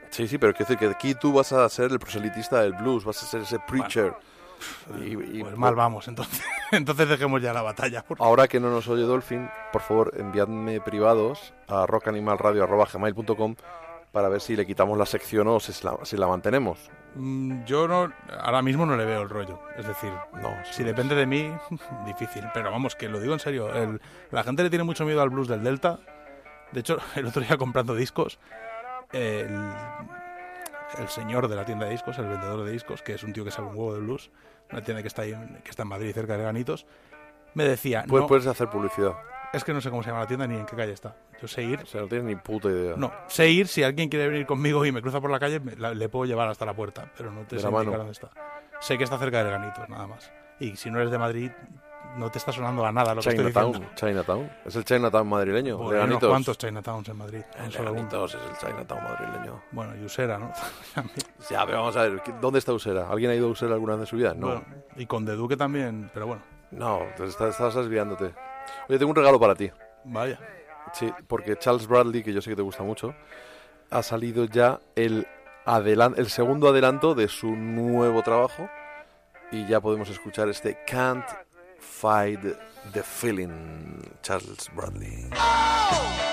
Sí, 0.10 0.28
sí, 0.28 0.38
pero 0.38 0.54
quiero 0.54 0.70
decir 0.70 0.78
que 0.78 0.94
aquí 0.94 1.16
tú 1.16 1.34
vas 1.34 1.52
a 1.52 1.68
ser 1.70 1.92
el 1.92 2.00
proselitista 2.00 2.62
del 2.62 2.74
blues, 2.74 3.04
vas 3.04 3.22
a 3.24 3.26
ser 3.26 3.42
ese 3.42 3.60
preacher. 3.68 4.14
Y- 5.04 5.38
y- 5.40 5.44
Pues 5.44 5.56
mal 5.58 5.76
vamos, 5.76 6.08
entonces. 6.08 6.42
entonces 6.72 7.08
dejemos 7.10 7.42
ya 7.42 7.54
la 7.54 7.62
batalla. 7.62 8.04
por- 8.04 8.18
Ahora 8.22 8.48
que 8.48 8.60
no 8.60 8.70
nos 8.70 8.88
oye 8.88 9.04
Dolphin, 9.04 9.50
por 9.72 9.82
favor, 9.82 10.12
enviadme 10.18 10.80
privados 10.82 11.54
a 11.68 11.86
rockanimalradio.gmail.com 11.86 13.56
para 14.12 14.30
ver 14.30 14.40
si 14.40 14.56
le 14.56 14.66
quitamos 14.66 14.98
la 14.98 15.06
sección 15.06 15.48
o 15.50 15.60
si 15.60 15.74
la, 15.84 15.98
si 16.04 16.16
la 16.16 16.28
mantenemos. 16.28 16.90
Mm, 17.16 17.66
Yo 17.66 17.88
no, 17.88 18.12
ahora 18.40 18.62
mismo 18.62 18.86
no 18.86 18.96
le 18.96 19.04
veo 19.06 19.22
el 19.22 19.30
rollo. 19.30 19.60
Es 19.78 19.86
decir, 19.86 20.12
No, 20.42 20.54
si 20.72 20.84
depende 20.84 21.16
de 21.16 21.26
mí, 21.26 21.52
difícil. 22.06 22.44
Pero 22.54 22.72
vamos, 22.72 22.96
que 22.96 23.10
lo 23.10 23.20
digo 23.20 23.34
en 23.34 23.40
serio. 23.40 23.74
el- 23.74 24.00
la 24.32 24.44
gente 24.44 24.64
le 24.64 24.70
tiene 24.70 24.84
mucho 24.84 25.04
miedo 25.06 25.22
al 25.22 25.30
blues 25.30 25.48
del 25.50 25.64
Delta. 25.64 26.00
De 26.72 26.80
hecho, 26.80 26.98
el 27.16 27.26
otro 27.26 27.42
día 27.42 27.58
comprando 27.58 27.94
discos, 27.94 28.40
el, 29.12 29.50
el 30.98 31.08
señor 31.10 31.48
de 31.48 31.56
la 31.56 31.66
tienda 31.66 31.86
de 31.86 31.92
discos, 31.92 32.18
el 32.20 32.28
vendedor 32.28 32.64
de 32.64 32.72
discos, 32.72 33.02
que 33.02 33.14
es 33.14 33.24
un 33.24 33.34
tío 33.34 33.44
que 33.46 33.52
sabe 33.52 33.68
un 33.70 33.76
huevo 33.76 33.94
de 33.94 34.00
blues, 34.02 34.32
una 34.72 34.82
tienda 34.82 35.02
que 35.02 35.08
está, 35.08 35.24
ahí, 35.24 35.34
en- 35.34 35.62
que 35.64 35.70
está 35.70 35.84
en 35.84 35.90
Madrid, 35.90 36.14
cerca 36.14 36.38
de 36.38 36.44
Ganitos, 36.44 36.86
me 37.54 37.64
decía, 37.64 38.04
Pues 38.08 38.22
no, 38.22 38.28
puedes 38.28 38.48
hacer 38.48 38.70
publicidad. 38.70 39.14
es 39.54 39.64
que 39.64 39.74
no 39.74 39.80
sé 39.82 39.90
cómo 39.90 40.04
se 40.04 40.10
llama 40.10 40.22
la 40.22 40.28
tienda 40.28 40.48
ni 40.48 40.56
en 40.56 40.66
qué 40.66 40.76
calle 40.76 40.92
está. 40.94 41.16
Yo 41.42 41.48
sé 41.48 41.64
ir 41.64 41.80
O 41.82 41.86
sea, 41.86 42.02
no 42.02 42.08
tienes 42.08 42.26
ni 42.26 42.36
puta 42.36 42.70
idea. 42.70 42.96
No, 42.98 43.12
sé 43.28 43.50
ir, 43.50 43.68
si 43.68 43.84
alguien 43.84 44.10
quiere 44.10 44.28
venir 44.30 44.46
conmigo 44.46 44.86
y 44.86 44.92
me 44.92 45.02
cruza 45.02 45.20
por 45.22 45.30
la 45.32 45.40
calle, 45.40 45.60
me- 45.60 45.76
la- 45.76 45.94
le 45.94 46.10
puedo 46.10 46.26
llevar 46.26 46.48
hasta 46.50 46.66
la 46.66 46.74
puerta, 46.74 47.12
pero 47.18 47.32
no 47.32 47.42
te 47.44 47.60
sé 47.60 47.68
indicar 47.68 47.98
dónde 47.98 48.12
está. 48.12 48.30
Sé 48.82 48.98
que 48.98 49.04
está 49.06 49.18
cerca 49.18 49.44
de 49.44 49.50
Ganitos, 49.52 49.88
nada 49.90 50.08
más. 50.08 50.32
Y 50.60 50.76
si 50.76 50.90
no 50.90 51.00
eres 51.00 51.12
de 51.12 51.18
Madrid, 51.18 51.52
no 52.18 52.30
te 52.32 52.38
está 52.38 52.52
sonando 52.52 52.86
a 52.86 52.92
nada 52.92 53.14
lo 53.16 53.22
que 53.22 53.30
estoy 53.30 53.46
diciendo. 53.46 53.82
Chinatown. 53.96 54.52
Es 54.66 54.76
el 54.76 54.86
Chinatown 54.86 55.28
madrileño. 55.28 55.78
Pues 55.78 55.90
de 55.92 55.96
hay 55.98 56.04
unos 56.04 56.10
Ganitos. 56.10 56.30
cuantos 56.30 56.58
Chinatowns 56.58 57.10
en 57.10 57.18
Madrid. 57.18 57.42
El 57.58 57.66
de 57.66 57.72
solo 57.72 57.92
uno. 57.92 58.00
Ganitos 58.02 58.36
es 58.36 58.42
el 58.50 58.58
Chinatown 58.58 59.04
madrileño. 59.04 59.62
Bueno, 59.72 59.96
y 59.96 60.04
Usera, 60.06 60.38
¿no? 60.38 60.52
Ya, 61.50 61.66
pero 61.66 61.80
vamos 61.80 61.96
a 61.98 62.04
ver, 62.04 62.22
¿qué- 62.24 62.34
¿dónde 62.42 62.60
está 62.60 62.74
Usera? 62.74 63.08
¿Alguien 63.10 63.32
ha 63.32 63.36
ido 63.36 63.48
a 63.48 63.52
Usera 63.52 63.74
alguna 63.74 63.94
vez 63.94 64.02
en 64.02 64.08
su 64.08 64.16
vida? 64.16 64.34
No. 64.34 64.48
Bueno, 64.48 64.64
y 64.96 65.06
con 65.06 65.26
De 65.26 65.36
Duque 65.36 65.58
también, 65.58 66.10
pero 66.14 66.28
bueno, 66.28 66.42
No, 66.72 67.02
te 67.18 67.26
estás, 67.26 67.50
estás 67.52 67.76
desviándote. 67.76 68.34
Oye, 68.90 68.98
tengo 68.98 69.10
un 69.12 69.16
regalo 69.16 69.40
para 69.40 69.56
ti. 69.56 69.70
vaya. 70.06 70.40
Sí, 70.94 71.12
porque 71.28 71.58
Charles 71.58 71.88
Bradley, 71.88 72.24
que 72.24 72.32
yo 72.32 72.42
sé 72.42 72.52
que 72.52 72.56
te 72.56 72.62
gusta 72.62 72.84
mucho, 72.84 73.14
ha 73.90 74.02
salido 74.04 74.46
ya 74.46 74.80
el, 74.96 75.28
el 75.66 76.30
segundo 76.30 76.70
adelanto 76.70 77.16
de 77.16 77.28
su 77.28 77.52
nuevo 77.56 78.22
trabajo 78.22 78.70
y 79.52 79.66
ya 79.68 79.82
podemos 79.82 80.10
escuchar 80.10 80.48
este 80.50 80.78
Can't 80.88 81.26
Fight 81.80 82.42
the 82.94 83.04
Feeling, 83.04 84.10
Charles 84.22 84.70
Bradley. 84.76 85.30
Oh, 85.34 86.25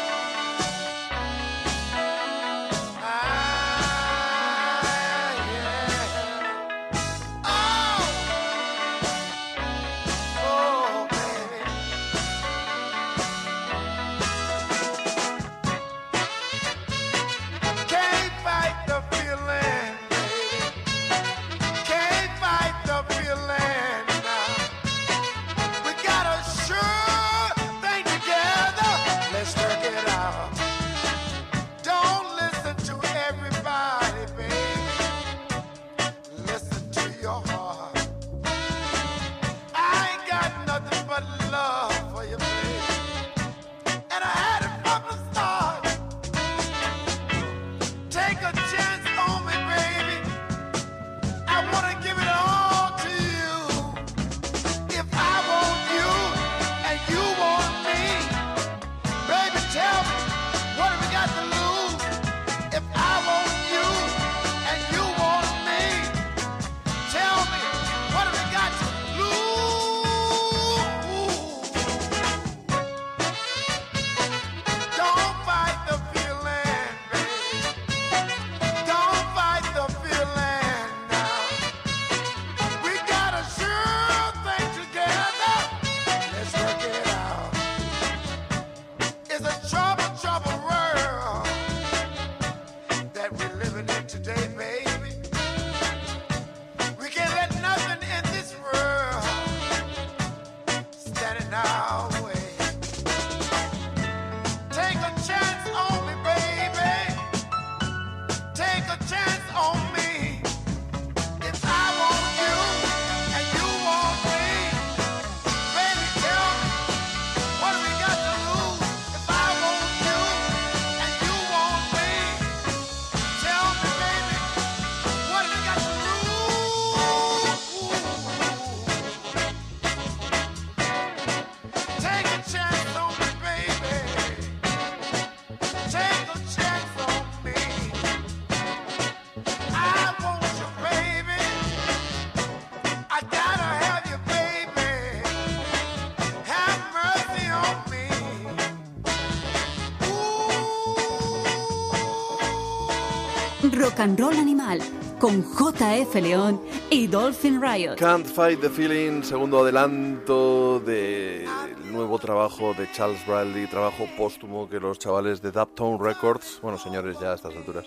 and 154.02 154.18
Roll 154.18 154.36
Animal 154.36 154.80
con 155.18 155.42
JF 155.42 156.14
León 156.16 156.60
y 156.90 157.06
Dolphin 157.06 157.62
Riot. 157.62 157.96
Can't 157.96 158.26
Fight 158.26 158.60
the 158.60 158.68
Feeling, 158.68 159.22
segundo 159.22 159.60
adelanto 159.62 160.80
del 160.80 161.46
nuevo 161.92 162.18
trabajo 162.18 162.74
de 162.74 162.90
Charles 162.92 163.24
Bradley, 163.26 163.66
trabajo 163.68 164.06
póstumo 164.16 164.68
que 164.68 164.80
los 164.80 164.98
chavales 164.98 165.40
de 165.40 165.52
Daptone 165.52 165.98
Records, 166.00 166.58
bueno 166.62 166.78
señores 166.78 167.16
ya 167.20 167.32
a 167.32 167.34
estas 167.36 167.54
alturas, 167.54 167.86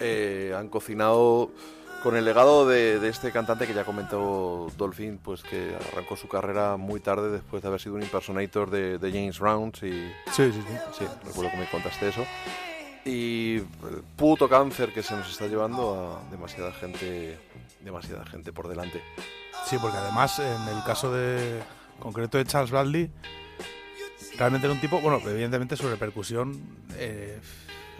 eh, 0.00 0.54
han 0.56 0.68
cocinado 0.68 1.50
con 2.02 2.16
el 2.16 2.24
legado 2.26 2.66
de, 2.68 2.98
de 2.98 3.08
este 3.08 3.32
cantante 3.32 3.66
que 3.66 3.72
ya 3.72 3.84
comentó 3.84 4.70
Dolphin, 4.76 5.18
pues 5.18 5.42
que 5.42 5.74
arrancó 5.92 6.16
su 6.16 6.28
carrera 6.28 6.76
muy 6.76 7.00
tarde 7.00 7.30
después 7.30 7.62
de 7.62 7.68
haber 7.68 7.80
sido 7.80 7.94
un 7.94 8.02
impersonator 8.02 8.70
de, 8.70 8.98
de 8.98 9.10
James 9.10 9.38
Rounds 9.38 9.82
y 9.84 9.90
Sí, 10.32 10.52
sí, 10.52 10.52
sí. 10.52 10.76
sí, 10.98 11.04
recuerdo 11.24 11.50
que 11.52 11.56
me 11.56 11.66
contaste 11.70 12.08
eso. 12.08 12.26
Y 13.04 13.56
el 13.56 14.02
puto 14.16 14.48
cáncer 14.48 14.92
que 14.92 15.02
se 15.02 15.14
nos 15.14 15.30
está 15.30 15.46
llevando 15.46 16.22
a 16.26 16.30
demasiada 16.30 16.72
gente, 16.72 17.38
demasiada 17.80 18.24
gente 18.24 18.52
por 18.52 18.68
delante. 18.68 19.02
Sí, 19.66 19.76
porque 19.80 19.98
además 19.98 20.38
en 20.38 20.68
el 20.68 20.82
caso 20.84 21.12
de 21.12 21.62
concreto 22.00 22.38
de 22.38 22.44
Charles 22.46 22.70
Bradley, 22.70 23.10
realmente 24.38 24.66
era 24.66 24.74
un 24.74 24.80
tipo, 24.80 25.00
bueno, 25.00 25.20
evidentemente 25.28 25.76
su 25.76 25.88
repercusión 25.88 26.60
eh, 26.96 27.40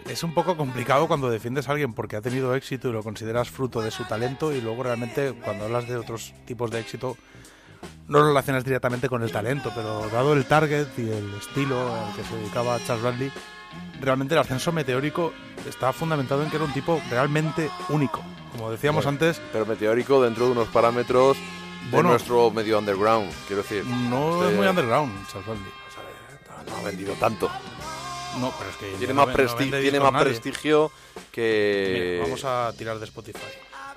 es 0.09 0.23
un 0.23 0.33
poco 0.33 0.57
complicado 0.57 1.07
cuando 1.07 1.29
defiendes 1.29 1.67
a 1.67 1.71
alguien 1.71 1.93
porque 1.93 2.15
ha 2.15 2.21
tenido 2.21 2.55
éxito 2.55 2.89
y 2.89 2.91
lo 2.91 3.03
consideras 3.03 3.49
fruto 3.49 3.81
de 3.81 3.91
su 3.91 4.05
talento 4.05 4.53
y 4.53 4.61
luego 4.61 4.83
realmente 4.83 5.33
cuando 5.33 5.65
hablas 5.65 5.87
de 5.87 5.97
otros 5.97 6.33
tipos 6.45 6.71
de 6.71 6.79
éxito 6.79 7.17
no 8.07 8.19
lo 8.19 8.27
relacionas 8.27 8.63
directamente 8.63 9.09
con 9.09 9.23
el 9.23 9.31
talento, 9.31 9.71
pero 9.75 10.07
dado 10.09 10.33
el 10.33 10.45
target 10.45 10.87
y 10.97 11.09
el 11.09 11.33
estilo 11.35 11.93
al 11.95 12.15
que 12.15 12.23
se 12.23 12.35
dedicaba 12.35 12.77
Charles 12.85 13.03
Bradley, 13.03 13.31
realmente 14.01 14.33
el 14.35 14.39
ascenso 14.41 14.71
meteórico 14.71 15.33
está 15.67 15.91
fundamentado 15.93 16.43
en 16.43 16.49
que 16.49 16.55
era 16.57 16.65
un 16.65 16.73
tipo 16.73 17.01
realmente 17.09 17.69
único. 17.89 18.21
Como 18.51 18.71
decíamos 18.71 19.03
Bueno, 19.05 19.15
antes, 19.15 19.41
Pero 19.51 19.65
meteórico 19.65 20.21
dentro 20.23 20.45
de 20.45 20.51
unos 20.51 20.67
parámetros 20.69 21.35
de 21.37 21.91
Bueno. 21.91 22.09
nuestro 22.09 22.49
medio 22.51 22.79
underground, 22.79 23.31
quiero 23.47 23.61
decir. 23.63 23.83
no 23.85 24.35
Este, 24.41 24.51
es 24.51 24.57
muy 24.57 24.67
underground, 24.67 25.27
Charles 25.27 25.45
Bradley. 25.47 25.71
No, 26.65 26.71
no 26.71 26.77
ha 26.77 26.83
vendido 26.83 27.13
tanto. 27.15 27.49
No, 28.39 28.51
pero 28.57 28.69
es 28.69 28.75
que 28.77 28.91
Tiene 28.97 29.13
más, 29.13 29.27
no 29.27 29.33
presti- 29.33 29.81
tiene 29.81 29.99
más 29.99 30.23
prestigio 30.23 30.91
que... 31.31 32.11
Mira, 32.17 32.23
vamos 32.25 32.43
a 32.43 32.73
tirar 32.77 32.97
de 32.99 33.05
Spotify. 33.05 33.39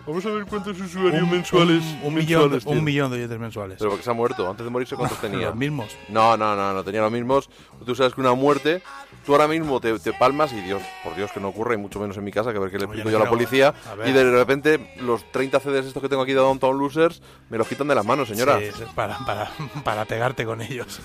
Vamos 0.06 0.24
a 0.24 0.30
ver 0.30 0.46
cuántos 0.46 0.80
usuarios 0.80 1.22
Un- 1.22 1.30
mensuales. 1.30 1.82
Un, 2.02 2.06
un 2.08 2.14
millón, 2.14 2.42
de- 2.44 2.48
mensuales 2.48 2.64
un 2.64 2.72
tiene. 2.72 2.82
millón 2.82 3.10
de 3.10 3.16
oyentes 3.18 3.38
mensuales. 3.38 3.76
Pero 3.78 3.90
porque 3.90 4.04
se 4.04 4.10
ha 4.10 4.14
muerto. 4.14 4.48
Antes 4.48 4.64
de 4.64 4.70
morirse, 4.70 4.96
¿cuántos 4.96 5.20
tenía? 5.20 5.46
Los 5.48 5.56
mismos. 5.56 5.94
No, 6.08 6.36
no, 6.36 6.56
no, 6.56 6.72
no 6.72 6.82
tenía 6.84 7.02
los 7.02 7.12
mismos. 7.12 7.50
Tú 7.84 7.94
sabes 7.94 8.14
que 8.14 8.20
una 8.22 8.32
muerte, 8.34 8.82
tú 9.26 9.32
ahora 9.32 9.46
mismo 9.48 9.80
te, 9.80 9.98
te 9.98 10.12
palmas 10.14 10.52
y 10.52 10.60
Dios, 10.62 10.82
por 11.04 11.14
Dios 11.14 11.30
que 11.32 11.40
no 11.40 11.48
ocurre, 11.48 11.74
y 11.74 11.78
mucho 11.78 12.00
menos 12.00 12.16
en 12.16 12.24
mi 12.24 12.32
casa, 12.32 12.52
que 12.52 12.56
a 12.58 12.60
ver 12.60 12.70
qué 12.70 12.78
le 12.78 12.84
explico 12.84 13.04
no 13.06 13.10
yo 13.10 13.20
a 13.20 13.24
la 13.24 13.30
policía. 13.30 13.74
a. 14.02 14.08
Y 14.08 14.12
de 14.12 14.30
repente 14.30 14.94
los 15.00 15.30
30 15.30 15.60
CDs 15.60 15.86
estos 15.86 16.02
que 16.02 16.08
tengo 16.08 16.22
aquí 16.22 16.32
de 16.32 16.38
Downtown 16.40 16.78
Losers 16.78 17.20
me 17.50 17.58
los 17.58 17.68
quitan 17.68 17.88
de 17.88 17.94
las 17.94 18.06
manos, 18.06 18.28
señora. 18.28 18.58
Sí, 18.60 18.70
para, 18.94 19.18
para, 19.26 19.50
para 19.84 20.04
pegarte 20.06 20.46
con 20.46 20.62
ellos. 20.62 21.00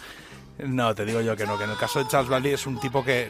No, 0.60 0.94
te 0.96 1.04
digo 1.04 1.20
yo 1.20 1.36
que 1.36 1.46
no, 1.46 1.58
que 1.58 1.64
en 1.66 1.72
el 1.72 1.78
caso 1.78 2.00
de 2.00 2.08
Charles 2.08 2.30
Bradley 2.30 2.54
es 2.54 2.66
un 2.68 2.80
tipo 2.80 3.04
que 3.04 3.30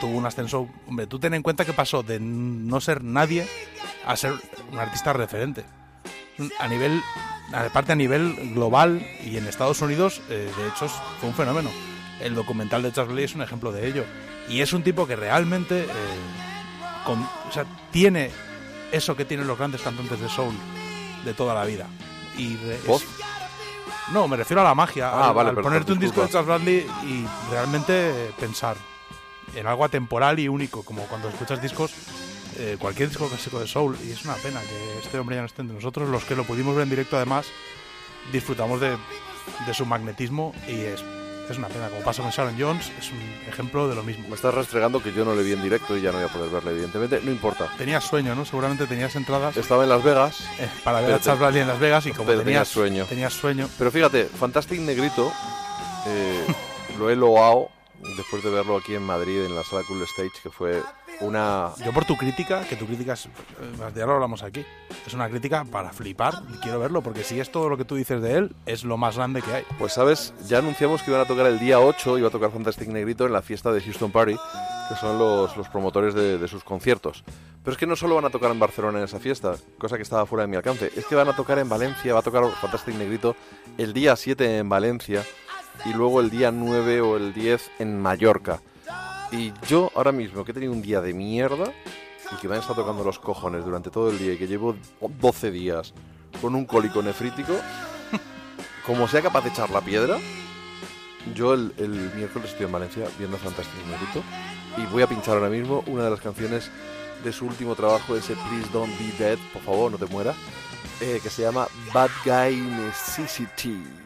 tuvo 0.00 0.16
un 0.16 0.26
ascenso. 0.26 0.68
Hombre, 0.88 1.06
tú 1.06 1.18
ten 1.18 1.34
en 1.34 1.42
cuenta 1.42 1.64
que 1.64 1.72
pasó 1.72 2.02
de 2.02 2.18
no 2.20 2.80
ser 2.80 3.04
nadie 3.04 3.46
a 4.06 4.16
ser 4.16 4.32
un 4.72 4.78
artista 4.78 5.12
referente. 5.12 5.64
A 6.58 6.68
nivel, 6.68 7.02
aparte 7.52 7.92
a 7.92 7.96
nivel 7.96 8.52
global 8.54 9.06
y 9.24 9.36
en 9.36 9.46
Estados 9.46 9.82
Unidos, 9.82 10.22
eh, 10.30 10.50
de 10.56 10.68
hecho, 10.68 10.88
fue 11.20 11.28
un 11.28 11.34
fenómeno. 11.34 11.70
El 12.20 12.34
documental 12.34 12.82
de 12.82 12.92
Charles 12.92 13.08
Bradley 13.08 13.24
es 13.24 13.34
un 13.34 13.42
ejemplo 13.42 13.72
de 13.72 13.86
ello. 13.86 14.04
Y 14.48 14.62
es 14.62 14.72
un 14.72 14.82
tipo 14.82 15.06
que 15.06 15.16
realmente 15.16 15.84
eh, 15.84 15.86
con- 17.04 17.22
o 17.22 17.52
sea, 17.52 17.64
tiene 17.90 18.30
eso 18.92 19.14
que 19.16 19.24
tienen 19.24 19.46
los 19.46 19.58
grandes 19.58 19.82
cantantes 19.82 20.18
de 20.20 20.28
soul 20.28 20.54
de 21.24 21.34
toda 21.34 21.54
la 21.54 21.64
vida. 21.64 21.86
Y 22.38 22.56
no, 24.12 24.26
me 24.26 24.36
refiero 24.36 24.62
a 24.62 24.64
la 24.64 24.74
magia. 24.74 25.10
Ah, 25.10 25.28
al, 25.28 25.34
vale, 25.34 25.50
al 25.50 25.54
perdón, 25.56 25.70
ponerte 25.72 25.92
un 25.92 25.98
disco 25.98 26.22
de. 26.22 26.28
Charles 26.30 26.46
Bradley 26.46 26.86
y 27.04 27.24
realmente 27.50 28.32
pensar 28.40 28.76
en 29.54 29.66
algo 29.66 29.84
atemporal 29.84 30.38
y 30.38 30.48
único, 30.48 30.82
como 30.82 31.02
cuando 31.04 31.28
escuchas 31.28 31.60
discos, 31.62 31.92
eh, 32.58 32.76
cualquier 32.78 33.08
disco 33.08 33.28
clásico 33.28 33.60
de 33.60 33.66
Soul. 33.66 33.96
Y 34.06 34.10
es 34.10 34.24
una 34.24 34.34
pena 34.34 34.60
que 34.60 34.98
este 35.04 35.18
hombre 35.18 35.36
ya 35.36 35.42
no 35.42 35.46
esté 35.46 35.62
entre 35.62 35.76
nosotros. 35.76 36.08
Los 36.08 36.24
que 36.24 36.36
lo 36.36 36.44
pudimos 36.44 36.74
ver 36.74 36.84
en 36.84 36.90
directo, 36.90 37.16
además, 37.16 37.46
disfrutamos 38.32 38.80
de, 38.80 38.96
de 39.66 39.74
su 39.74 39.86
magnetismo 39.86 40.54
y 40.68 40.80
es, 40.80 41.02
es 41.48 41.58
una 41.58 41.68
pena. 41.68 41.88
Como 41.88 42.02
pasa 42.02 42.22
con 42.22 42.30
Sharon 42.30 42.56
Jones, 42.58 42.90
es 42.98 43.10
un 43.10 43.20
ejemplo 43.48 43.88
de 43.88 43.94
lo 43.94 44.02
mismo. 44.02 44.28
Me 44.28 44.34
estás 44.34 44.54
restregando 44.54 45.02
que 45.02 45.12
yo 45.12 45.24
no 45.24 45.34
le 45.34 45.42
vi 45.42 45.52
en 45.52 45.62
directo 45.62 45.96
y 45.96 46.00
ya 46.00 46.12
no 46.12 46.18
voy 46.18 46.28
a 46.28 46.32
poder 46.32 46.50
verle, 46.50 46.72
evidentemente. 46.72 47.20
No 47.22 47.30
importa. 47.30 47.68
Tenías 47.76 48.04
sueño, 48.04 48.34
¿no? 48.34 48.44
Seguramente 48.44 48.86
tenías 48.86 49.14
entradas 49.16 49.56
Estaba 49.56 49.84
en 49.84 49.88
Las 49.88 50.02
Vegas, 50.02 50.40
eh, 50.58 50.68
para 50.84 51.00
ver 51.00 51.14
a 51.14 51.20
Charles 51.20 51.40
Bradley 51.40 51.62
en 51.62 51.68
Las 51.68 51.80
Vegas 51.80 52.06
y 52.06 52.12
como 52.12 52.28
tenías, 52.28 52.44
tenías 52.44 52.68
sueño. 52.68 53.04
tenías 53.06 53.32
sueño, 53.32 53.68
pero 53.78 53.90
fíjate, 53.90 54.26
Fantastic 54.26 54.80
Negrito, 54.80 55.32
eh, 56.06 56.46
lo 56.98 57.10
he 57.10 57.16
loado 57.16 57.70
después 58.16 58.42
de 58.42 58.50
verlo 58.50 58.76
aquí 58.76 58.94
en 58.94 59.02
Madrid, 59.02 59.44
en 59.44 59.54
la 59.54 59.64
sala 59.64 59.82
Cool 59.86 60.02
Stage, 60.02 60.32
que 60.42 60.50
fue 60.50 60.82
una... 61.20 61.70
Yo 61.84 61.92
por 61.92 62.04
tu 62.04 62.16
crítica, 62.16 62.64
que 62.68 62.76
tu 62.76 62.86
crítica 62.86 63.12
es, 63.12 63.26
eh, 63.26 63.30
ya 63.94 64.06
lo 64.06 64.14
hablamos 64.14 64.42
aquí, 64.42 64.64
es 65.06 65.14
una 65.14 65.28
crítica 65.28 65.64
para 65.64 65.92
flipar 65.92 66.42
quiero 66.62 66.78
verlo, 66.78 67.02
porque 67.02 67.24
si 67.24 67.40
es 67.40 67.50
todo 67.50 67.68
lo 67.68 67.76
que 67.76 67.84
tú 67.84 67.94
dices 67.94 68.20
de 68.22 68.34
él, 68.36 68.56
es 68.66 68.84
lo 68.84 68.96
más 68.96 69.16
grande 69.16 69.42
que 69.42 69.52
hay. 69.52 69.64
Pues 69.78 69.92
sabes, 69.94 70.34
ya 70.46 70.58
anunciamos 70.58 71.02
que 71.02 71.10
iban 71.10 71.22
a 71.22 71.26
tocar 71.26 71.46
el 71.46 71.58
día 71.58 71.80
8, 71.80 72.18
iba 72.18 72.28
a 72.28 72.30
tocar 72.30 72.50
Fantastic 72.50 72.88
Negrito 72.88 73.26
en 73.26 73.32
la 73.32 73.42
fiesta 73.42 73.72
de 73.72 73.80
Houston 73.80 74.10
Party, 74.10 74.36
que 74.88 74.96
son 74.96 75.18
los, 75.18 75.56
los 75.56 75.68
promotores 75.68 76.14
de, 76.14 76.38
de 76.38 76.48
sus 76.48 76.64
conciertos. 76.64 77.24
Pero 77.62 77.72
es 77.72 77.78
que 77.78 77.86
no 77.86 77.96
solo 77.96 78.14
van 78.14 78.24
a 78.24 78.30
tocar 78.30 78.50
en 78.50 78.58
Barcelona 78.58 78.98
en 78.98 79.04
esa 79.04 79.20
fiesta, 79.20 79.54
cosa 79.78 79.96
que 79.96 80.02
estaba 80.02 80.26
fuera 80.26 80.44
de 80.44 80.48
mi 80.48 80.56
alcance, 80.56 80.90
es 80.96 81.04
que 81.06 81.14
van 81.14 81.28
a 81.28 81.36
tocar 81.36 81.58
en 81.58 81.68
Valencia, 81.68 82.12
va 82.14 82.20
a 82.20 82.22
tocar 82.22 82.44
Fantastic 82.60 82.94
Negrito 82.94 83.36
el 83.78 83.92
día 83.92 84.16
7 84.16 84.58
en 84.58 84.68
Valencia 84.68 85.24
y 85.84 85.92
luego 85.92 86.20
el 86.20 86.30
día 86.30 86.50
9 86.50 87.00
o 87.00 87.16
el 87.16 87.32
10 87.32 87.70
en 87.78 88.00
Mallorca. 88.00 88.60
Y 89.32 89.52
yo 89.68 89.90
ahora 89.94 90.12
mismo, 90.12 90.44
que 90.44 90.50
he 90.50 90.54
tenido 90.54 90.72
un 90.72 90.82
día 90.82 91.00
de 91.00 91.14
mierda 91.14 91.72
y 92.32 92.36
que 92.36 92.48
me 92.48 92.54
han 92.54 92.60
estado 92.60 92.82
tocando 92.82 93.04
los 93.04 93.18
cojones 93.18 93.64
durante 93.64 93.90
todo 93.90 94.10
el 94.10 94.18
día 94.18 94.34
y 94.34 94.38
que 94.38 94.46
llevo 94.46 94.76
12 95.00 95.50
días 95.50 95.94
con 96.40 96.54
un 96.54 96.64
cólico 96.64 97.02
nefrítico, 97.02 97.52
como 98.86 99.08
sea 99.08 99.22
capaz 99.22 99.42
de 99.42 99.50
echar 99.50 99.70
la 99.70 99.80
piedra, 99.80 100.18
yo 101.34 101.54
el, 101.54 101.72
el 101.76 102.12
miércoles 102.14 102.50
estoy 102.50 102.66
en 102.66 102.72
Valencia 102.72 103.06
viendo 103.18 103.36
Fantastic 103.36 103.86
Negrito 103.86 104.22
y 104.78 104.92
voy 104.92 105.02
a 105.02 105.06
pinchar 105.06 105.36
ahora 105.36 105.50
mismo 105.50 105.84
una 105.86 106.04
de 106.04 106.10
las 106.10 106.20
canciones 106.20 106.70
de 107.22 107.32
su 107.32 107.46
último 107.46 107.74
trabajo, 107.74 108.16
ese 108.16 108.34
Please 108.34 108.68
Don't 108.72 108.96
Be 108.98 109.12
Dead, 109.18 109.38
por 109.52 109.62
favor, 109.62 109.92
no 109.92 109.98
te 109.98 110.06
mueras, 110.06 110.36
eh, 111.00 111.20
que 111.22 111.28
se 111.28 111.42
llama 111.42 111.66
Bad 111.92 112.10
Guy 112.24 112.56
Necessity. 112.56 113.99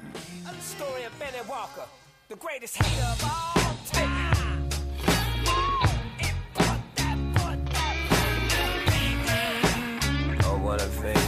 The 2.35 2.41
greatest 2.41 2.77
hater 2.83 3.07
of 3.13 3.23
all 3.23 3.77
time. 3.93 4.69
Oh, 10.43 10.59
what 10.59 10.83
a 10.83 10.87
fate. 10.87 11.24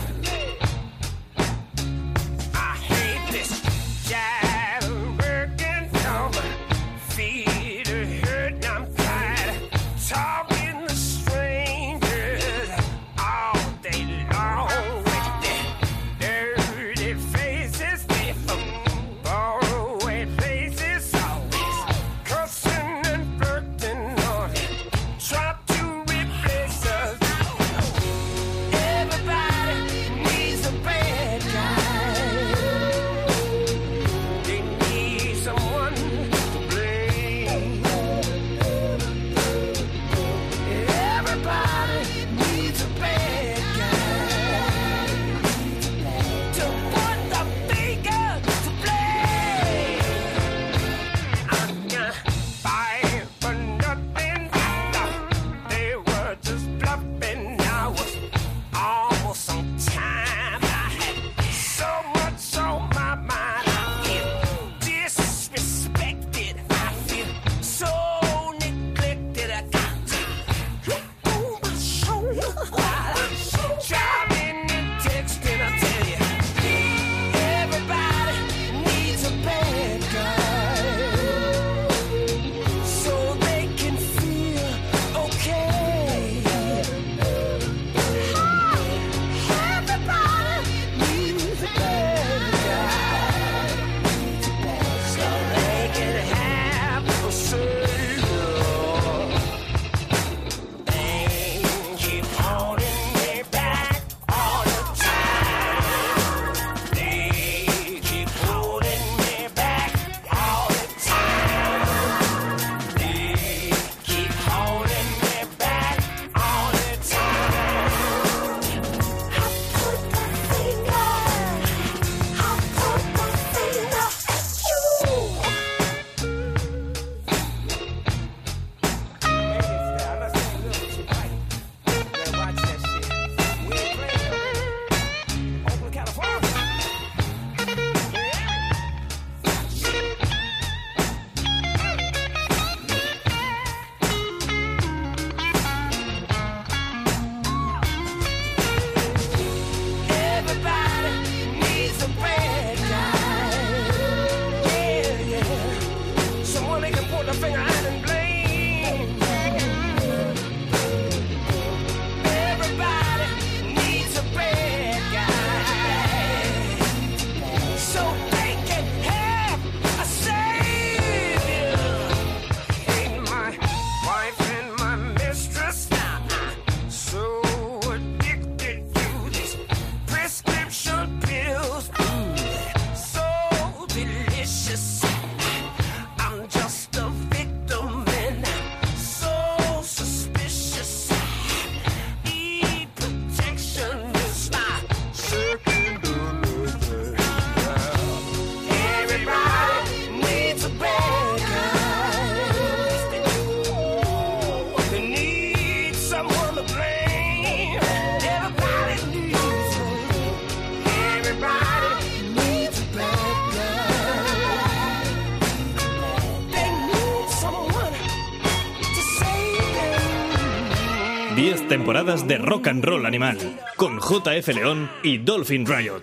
Temporadas 221.86 222.26
de 222.26 222.38
rock 222.38 222.66
and 222.66 222.84
roll 222.84 223.06
animal 223.06 223.38
con 223.76 224.00
JF 224.00 224.48
León 224.48 224.90
y 225.04 225.18
Dolphin 225.18 225.64
Riot. 225.64 226.02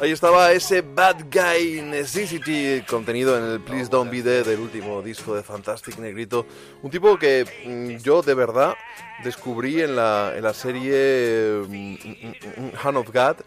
Ahí 0.00 0.12
estaba 0.12 0.52
ese 0.52 0.80
Bad 0.80 1.24
Guy 1.28 1.82
Necessity 1.82 2.82
contenido 2.82 3.36
en 3.36 3.50
el 3.50 3.60
Please 3.60 3.90
Don't 3.90 4.12
Be 4.12 4.22
Dead 4.22 4.46
del 4.46 4.60
último 4.60 5.02
disco 5.02 5.34
de 5.34 5.42
Fantastic 5.42 5.98
Negrito. 5.98 6.46
Un 6.84 6.90
tipo 6.92 7.18
que 7.18 7.44
mm, 7.66 8.00
yo 8.00 8.22
de 8.22 8.34
verdad 8.34 8.76
descubrí 9.24 9.80
en 9.82 9.96
la, 9.96 10.32
en 10.36 10.44
la 10.44 10.54
serie 10.54 11.64
mm, 11.66 11.94
mm, 11.94 12.72
Hand 12.80 12.96
of 12.96 13.08
God 13.12 13.38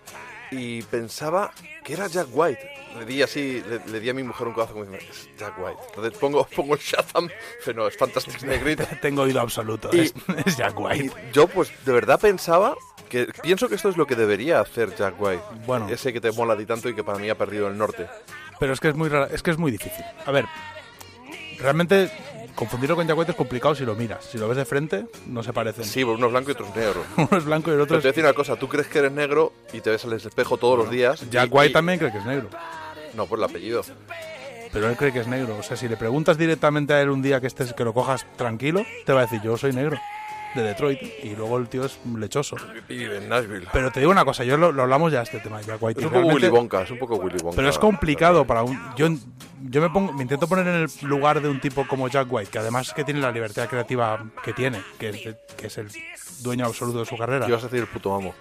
y 0.52 0.82
pensaba 0.82 1.54
que 1.86 1.94
era 1.94 2.08
Jack 2.08 2.28
White. 2.34 2.77
Le 3.00 3.06
di 3.06 3.22
así, 3.22 3.62
le, 3.68 3.82
le 3.92 4.00
di 4.00 4.10
a 4.10 4.14
mi 4.14 4.24
mujer 4.24 4.48
un 4.48 4.54
codazo 4.54 4.74
como 4.74 4.86
diciendo, 4.86 5.06
es 5.12 5.30
Jack 5.38 5.54
White. 5.60 5.80
Entonces 5.90 6.18
pongo, 6.20 6.48
pongo 6.56 6.74
el 6.76 6.80
Shazam, 6.80 7.30
pero 7.66 7.82
no, 7.84 7.88
es 7.88 7.98
Fantastic 7.98 8.42
Negrito. 8.44 8.84
Tengo 9.02 9.22
oído 9.24 9.40
absoluto. 9.42 9.90
Y- 9.94 10.00
es, 10.00 10.14
es 10.46 10.58
Jack 10.58 10.74
Y 10.80 10.82
White. 10.82 11.14
yo 11.34 11.48
pues 11.48 11.72
de 11.86 11.92
verdad 11.94 12.20
pensaba 12.20 12.76
que 13.10 13.28
pienso 13.42 13.70
que 13.70 13.76
esto 13.76 13.90
es 13.90 13.98
lo 13.98 14.06
que 14.08 14.16
debería 14.16 14.60
hacer 14.60 14.96
Jack 14.96 15.16
White. 15.20 15.44
Bueno. 15.66 15.88
ese 15.90 16.12
que 16.12 16.20
te 16.22 16.32
mola 16.32 16.54
a 16.54 16.58
ti 16.58 16.66
tanto 16.66 16.90
y 16.90 16.96
que 16.96 17.04
para 17.04 17.20
mí 17.20 17.30
ha 17.30 17.38
perdido 17.38 17.68
el 17.68 17.78
norte. 17.78 18.08
Pero 18.60 18.74
es 18.74 18.80
que 18.80 18.90
es 18.90 18.96
muy 18.96 19.08
rara- 19.10 19.30
es 19.32 19.44
que 19.44 19.52
es 19.52 19.58
muy 19.58 19.72
difícil. 19.72 20.04
A 20.26 20.32
ver, 20.32 20.46
realmente 21.60 22.10
confundirlo 22.56 22.96
con 22.96 23.08
Jack 23.08 23.18
White 23.18 23.32
es 23.32 23.38
complicado 23.38 23.76
si 23.76 23.86
lo 23.86 23.96
miras. 23.96 24.26
Si 24.26 24.38
lo 24.38 24.48
ves 24.48 24.58
de 24.58 24.66
frente, 24.66 25.06
no 25.28 25.44
se 25.44 25.54
parecen. 25.54 25.86
Sí, 25.86 26.04
uno 26.04 26.26
es 26.26 26.32
blanco 26.32 26.50
y 26.50 26.54
otro 26.54 26.66
es 26.68 26.76
negro. 26.76 27.04
Uno 27.18 27.38
es 27.38 27.46
blanco 27.46 27.70
y 27.70 27.74
el 27.74 27.78
Pero 27.78 27.84
otro 27.84 27.86
te 27.86 27.94
voy 27.94 27.98
a 27.98 28.00
es... 28.10 28.16
decir 28.16 28.24
una 28.24 28.34
cosa, 28.34 28.56
tú 28.56 28.68
crees 28.68 28.88
que 28.88 29.00
eres 29.00 29.12
negro 29.12 29.54
y 29.74 29.82
te 29.82 29.92
ves 29.92 30.04
al 30.06 30.14
espejo 30.14 30.58
todos 30.58 30.78
los 30.78 30.90
días. 30.90 31.24
Jack 31.30 31.50
y- 31.50 31.54
White 31.54 31.70
y- 31.70 31.74
también 31.74 32.00
cree 32.00 32.12
que 32.12 32.18
es 32.18 32.26
negro. 32.26 32.50
No, 33.18 33.26
por 33.26 33.40
el 33.40 33.44
apellido. 33.46 33.82
Pero 34.72 34.90
él 34.90 34.96
cree 34.96 35.12
que 35.12 35.20
es 35.20 35.28
negro. 35.28 35.58
O 35.60 35.64
sea, 35.64 35.76
si 35.76 35.88
le 35.90 35.98
preguntas 35.98 36.38
directamente 36.38 36.94
a 36.94 37.02
él 37.02 37.10
un 37.10 37.22
día 37.22 37.42
que 37.42 37.48
estés 37.48 37.74
que 37.74 37.84
lo 37.84 37.94
cojas 37.94 38.26
tranquilo, 38.38 38.86
te 39.06 39.12
va 39.14 39.22
a 39.22 39.24
decir, 39.24 39.42
yo 39.44 39.58
soy 39.58 39.74
negro. 39.74 39.98
De 40.56 40.64
Detroit. 40.64 41.00
Y 41.24 41.36
luego 41.36 41.58
el 41.58 41.68
tío 41.68 41.86
es 41.86 42.00
lechoso. 42.18 42.56
Vive 42.88 43.18
en 43.18 43.30
Nashville. 43.30 43.68
Pero 43.74 43.92
te 43.92 44.00
digo 44.00 44.12
una 44.12 44.24
cosa, 44.26 44.44
yo 44.44 44.56
lo, 44.58 44.72
lo 44.72 44.84
hablamos 44.84 45.12
ya 45.12 45.22
este 45.22 45.40
tema, 45.40 45.62
Jack 45.62 45.78
White. 45.82 46.00
es 46.00 46.04
y 46.04 46.08
un 46.08 46.14
poco 46.14 46.28
Willy 46.34 46.48
Wonka, 46.48 46.82
es 46.84 46.92
un 46.92 46.98
poco 47.00 47.16
Willy 47.18 47.38
Wonka. 47.44 47.56
Pero 47.56 47.70
es 47.70 47.78
complicado 47.78 48.46
para 48.46 48.64
un. 48.64 48.80
Yo, 48.96 49.08
yo 49.70 49.82
me 49.82 49.90
pongo, 49.90 50.14
me 50.14 50.22
intento 50.24 50.48
poner 50.48 50.66
en 50.68 50.76
el 50.76 50.90
lugar 51.02 51.42
de 51.42 51.50
un 51.50 51.60
tipo 51.60 51.86
como 51.88 52.08
Jack 52.08 52.28
White, 52.32 52.50
que 52.50 52.60
además 52.60 52.88
es 52.88 52.94
que 52.94 53.04
tiene 53.04 53.20
la 53.20 53.32
libertad 53.32 53.68
creativa 53.68 54.24
que 54.44 54.54
tiene, 54.54 54.82
que 54.98 55.10
es, 55.10 55.24
de- 55.26 55.38
que 55.58 55.68
es 55.68 55.78
el 55.78 55.90
dueño 56.40 56.66
absoluto 56.66 57.00
de 57.00 57.06
su 57.06 57.18
carrera. 57.18 57.46
¿Qué 57.46 57.52
ibas 57.52 57.64
a 57.64 57.68
decir 57.68 57.82
el 57.82 57.88
puto 57.88 58.16
amo? 58.16 58.34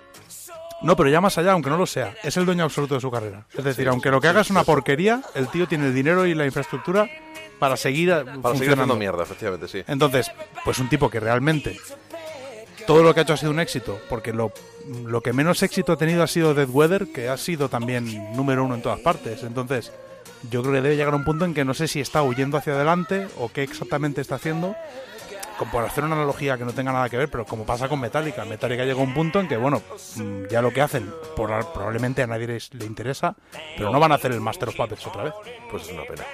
No, 0.83 0.95
pero 0.97 1.09
ya 1.09 1.21
más 1.21 1.39
allá, 1.39 1.53
aunque 1.53 1.71
no 1.71 1.79
lo 1.79 1.87
sea, 1.87 2.15
es 2.23 2.37
el 2.37 2.45
dueño 2.45 2.65
absoluto 2.65 2.95
de 2.95 3.01
su 3.01 3.11
carrera. 3.11 3.47
Es 3.57 3.65
decir, 3.65 3.89
aunque 3.89 4.11
lo 4.11 4.21
que 4.21 4.29
haga 4.29 4.43
es 4.43 4.51
una 4.51 4.63
porquería, 4.65 5.23
el 5.35 5.49
tío 5.49 5.67
tiene 5.67 5.87
el 5.87 5.95
dinero 5.95 6.27
y 6.27 6.35
la 6.35 6.45
infraestructura 6.45 7.09
para 7.59 7.77
seguir 7.77 8.11
Para 8.11 8.25
seguir 8.27 8.43
funcionando. 8.43 8.73
haciendo 8.83 8.97
mierda, 8.97 9.23
efectivamente, 9.23 9.69
sí. 9.69 9.83
Entonces, 9.89 10.31
pues 10.65 10.79
un 10.79 10.89
tipo 10.89 11.09
que 11.09 11.19
realmente 11.21 11.79
todo 12.87 13.03
lo 13.03 13.15
que 13.15 13.21
ha 13.21 13.23
hecho 13.23 13.33
ha 13.33 13.37
sido 13.39 13.51
un 13.53 13.59
éxito, 13.61 13.99
porque 14.09 14.33
lo, 14.33 14.53
lo 15.07 15.21
que 15.23 15.33
menos 15.33 15.63
éxito 15.63 15.93
ha 15.93 15.97
tenido 15.97 16.23
ha 16.23 16.27
sido 16.27 16.55
Dead 16.55 16.69
Weather, 16.69 17.09
que 17.09 17.29
ha 17.29 17.37
sido 17.37 17.69
también 17.69 18.35
número 18.37 18.63
uno 18.65 18.75
en 18.75 18.83
todas 18.83 19.01
partes. 19.01 19.43
Entonces, 19.43 19.93
yo 20.51 20.61
creo 20.63 20.75
que 20.75 20.81
debe 20.83 20.97
llegar 20.97 21.15
a 21.15 21.17
un 21.17 21.25
punto 21.25 21.45
en 21.47 21.55
que 21.55 21.65
no 21.65 21.73
sé 21.75 21.89
si 21.89 22.01
está 22.01 22.23
huyendo 22.23 22.59
hacia 22.59 22.75
adelante 22.75 23.27
o 23.39 23.49
qué 23.51 23.63
exactamente 23.63 24.21
está 24.21 24.37
haciendo. 24.37 24.77
Como 25.59 25.73
por 25.73 25.85
hacer 25.85 26.05
una 26.05 26.17
analogía 26.17 26.59
que 26.59 26.65
no 26.65 26.73
tenga 26.73 26.93
nada 26.93 27.09
que 27.09 27.17
ver, 27.17 27.31
pero 27.31 27.47
como 27.47 27.65
pasa 27.65 27.89
con 27.89 27.99
Metallica. 27.99 28.45
Metallica 28.45 28.85
llega 28.85 29.01
a 29.01 29.05
un 29.05 29.15
punto 29.15 29.41
en 29.41 29.49
que, 29.49 29.57
bueno, 29.57 29.81
mm, 30.17 30.45
ya 30.51 30.61
lo 30.61 30.71
que 30.71 30.83
hacen 30.83 31.11
por, 31.35 31.49
probablemente 31.73 32.23
a 32.23 32.27
nadie 32.27 32.47
les- 32.47 32.73
le 32.75 32.85
interesa, 32.85 33.35
pero 33.77 33.91
no 33.91 33.99
van 33.99 34.13
a 34.13 34.17
hacer 34.17 34.33
el 34.33 34.41
Master 34.41 34.69
of 34.69 34.77
Puppets 34.77 35.07
otra 35.07 35.25
vez. 35.25 35.33
Pues 35.71 35.85
es 35.85 35.93
una 35.93 36.03
pena. 36.05 36.25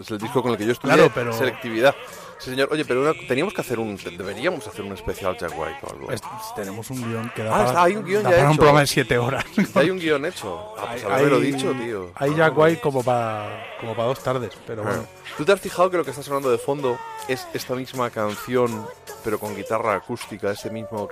Es 0.00 0.10
el 0.10 0.18
disco 0.18 0.42
con 0.42 0.52
el 0.52 0.58
que 0.58 0.64
yo 0.66 0.72
estudié 0.72 0.94
Claro, 0.94 1.10
pero- 1.14 1.32
selectividad. 1.32 1.94
Sí, 2.38 2.50
señor. 2.50 2.68
Oye, 2.72 2.84
pero 2.84 3.02
una- 3.02 3.14
teníamos 3.28 3.54
que 3.54 3.60
hacer 3.60 3.78
un... 3.78 3.96
Deberíamos 3.96 4.66
hacer 4.66 4.84
un 4.84 4.92
especial 4.92 5.36
Jack 5.38 5.52
White 5.56 5.78
o 5.82 5.90
algo. 5.92 6.10
Es- 6.10 6.20
tenemos 6.56 6.90
un 6.90 7.00
guion 7.00 7.30
que 7.36 7.44
da 7.44 7.54
Ah, 7.54 7.66
para, 7.66 7.82
hay 7.84 7.94
un 7.94 8.04
guion 8.04 8.22
ya 8.24 8.30
para 8.30 8.42
un 8.42 8.48
hecho. 8.48 8.56
programa 8.56 8.80
de 8.80 8.86
siete 8.88 9.16
horas. 9.18 9.44
Hay 9.76 9.90
un 9.90 9.98
guion 10.00 10.24
hecho. 10.26 10.74
Ah, 10.76 10.86
pues 10.90 11.04
Hay- 11.04 11.12
haberlo 11.12 11.38
dicho, 11.38 11.70
tío. 11.72 12.10
Hay 12.16 12.34
Jack 12.34 12.58
White 12.58 12.80
como 12.80 13.04
para 13.04 13.76
como 13.80 13.94
para 13.94 14.08
dos 14.08 14.20
tardes, 14.24 14.50
pero 14.66 14.82
bueno. 14.82 15.04
¿Tú 15.36 15.44
te 15.44 15.52
has 15.52 15.60
fijado 15.60 15.88
que 15.90 15.96
lo 15.98 16.04
que 16.04 16.10
está 16.10 16.22
sonando 16.22 16.50
de 16.50 16.58
fondo 16.58 16.98
es 17.28 17.46
esta 17.54 17.74
misma 17.76 18.10
canción, 18.10 18.86
pero 19.22 19.38
con 19.38 19.54
guitarra 19.54 19.94
acústica, 19.94 20.50
ese 20.50 20.68
mismo 20.70 21.08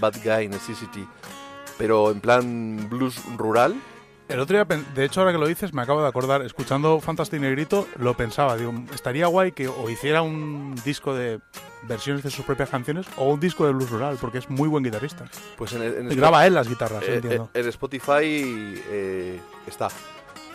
Bad 0.00 0.14
Guy 0.22 0.48
Necessity, 0.48 1.06
pero 1.78 2.10
en 2.10 2.20
plan 2.20 2.88
blues 2.90 3.20
rural? 3.38 3.74
El 4.34 4.40
otro 4.40 4.56
día, 4.56 4.64
de 4.94 5.04
hecho, 5.04 5.20
ahora 5.20 5.32
que 5.32 5.38
lo 5.38 5.46
dices, 5.46 5.72
me 5.72 5.82
acabo 5.82 6.02
de 6.02 6.08
acordar, 6.08 6.42
escuchando 6.42 6.98
Fantastic 7.00 7.40
Negrito, 7.40 7.86
lo 7.98 8.14
pensaba, 8.16 8.56
digo, 8.56 8.72
estaría 8.92 9.26
guay 9.28 9.52
que 9.52 9.68
o 9.68 9.88
hiciera 9.88 10.22
un 10.22 10.74
disco 10.84 11.14
de 11.14 11.38
versiones 11.82 12.24
de 12.24 12.30
sus 12.30 12.44
propias 12.44 12.68
canciones 12.68 13.06
o 13.16 13.28
un 13.32 13.38
disco 13.38 13.64
de 13.64 13.72
blues 13.72 13.90
rural, 13.90 14.18
porque 14.20 14.38
es 14.38 14.50
muy 14.50 14.68
buen 14.68 14.82
guitarrista. 14.82 15.24
Pues 15.56 15.72
en, 15.74 15.82
en 15.82 16.10
Y 16.12 16.16
graba 16.16 16.44
él 16.46 16.54
las 16.54 16.68
guitarras, 16.68 17.04
eh, 17.04 17.14
entiendo. 17.16 17.48
eh, 17.54 17.60
en 17.60 17.68
Spotify 17.68 18.22
eh, 18.90 19.40
está 19.68 19.88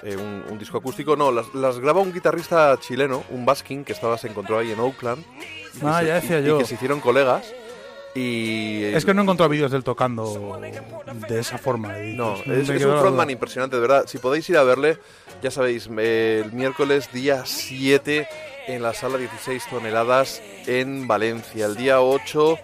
eh, 0.03 0.17
un, 0.17 0.43
un 0.51 0.59
disco 0.59 0.77
acústico. 0.77 1.15
No, 1.15 1.31
las, 1.31 1.53
las 1.55 1.79
graba 1.79 2.01
un 2.01 2.11
guitarrista 2.11 2.77
chileno, 2.81 3.23
un 3.29 3.45
basking, 3.45 3.85
que 3.85 3.93
estaba, 3.93 4.17
se 4.17 4.27
encontró 4.27 4.57
ahí 4.59 4.71
en 4.71 4.79
Oakland. 4.81 5.23
y 5.75 5.85
Ah, 5.85 5.99
se- 6.01 6.07
ya 6.07 6.13
decía 6.15 6.39
y- 6.39 6.43
y 6.43 6.47
yo. 6.47 6.57
que 6.57 6.65
se 6.65 6.75
hicieron 6.75 6.99
colegas. 6.99 7.45
Y 8.15 8.83
Es 8.85 9.05
que 9.05 9.13
no 9.13 9.21
he 9.21 9.23
encontrado 9.23 9.49
vídeos 9.49 9.71
del 9.71 9.83
tocando 9.83 10.59
de 11.27 11.39
esa 11.39 11.57
forma. 11.57 11.99
y 12.03 12.13
No, 12.13 12.35
pues, 12.43 12.69
es, 12.69 12.85
un 12.85 12.99
frontman 12.99 13.29
impresionante, 13.29 13.75
de 13.75 13.81
verdad. 13.81 14.05
Si 14.07 14.17
podéis 14.17 14.49
ir 14.49 14.57
a 14.57 14.63
verle, 14.63 14.97
ya 15.41 15.51
sabéis, 15.51 15.89
eh, 15.97 16.43
el 16.45 16.51
miércoles 16.53 17.11
día 17.13 17.45
7 17.45 18.27
en 18.67 18.81
la 18.81 18.93
sala 18.93 19.17
16 19.17 19.63
toneladas 19.69 20.41
en 20.67 21.07
Valencia, 21.07 21.65
el 21.65 21.75
día 21.75 22.01
8 22.01 22.57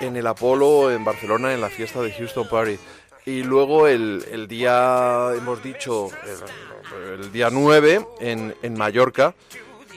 en 0.00 0.16
el 0.16 0.26
Apolo 0.26 0.90
en 0.90 1.04
Barcelona 1.04 1.52
en 1.54 1.60
la 1.60 1.70
fiesta 1.70 2.00
de 2.02 2.12
Houston 2.12 2.48
Party. 2.48 2.78
Y 3.26 3.42
luego 3.42 3.86
el, 3.86 4.24
el 4.30 4.48
día, 4.48 5.30
hemos 5.36 5.62
dicho, 5.62 6.08
el, 6.24 7.24
el 7.24 7.32
día 7.32 7.48
9 7.50 8.06
en, 8.20 8.54
en 8.62 8.74
Mallorca, 8.74 9.34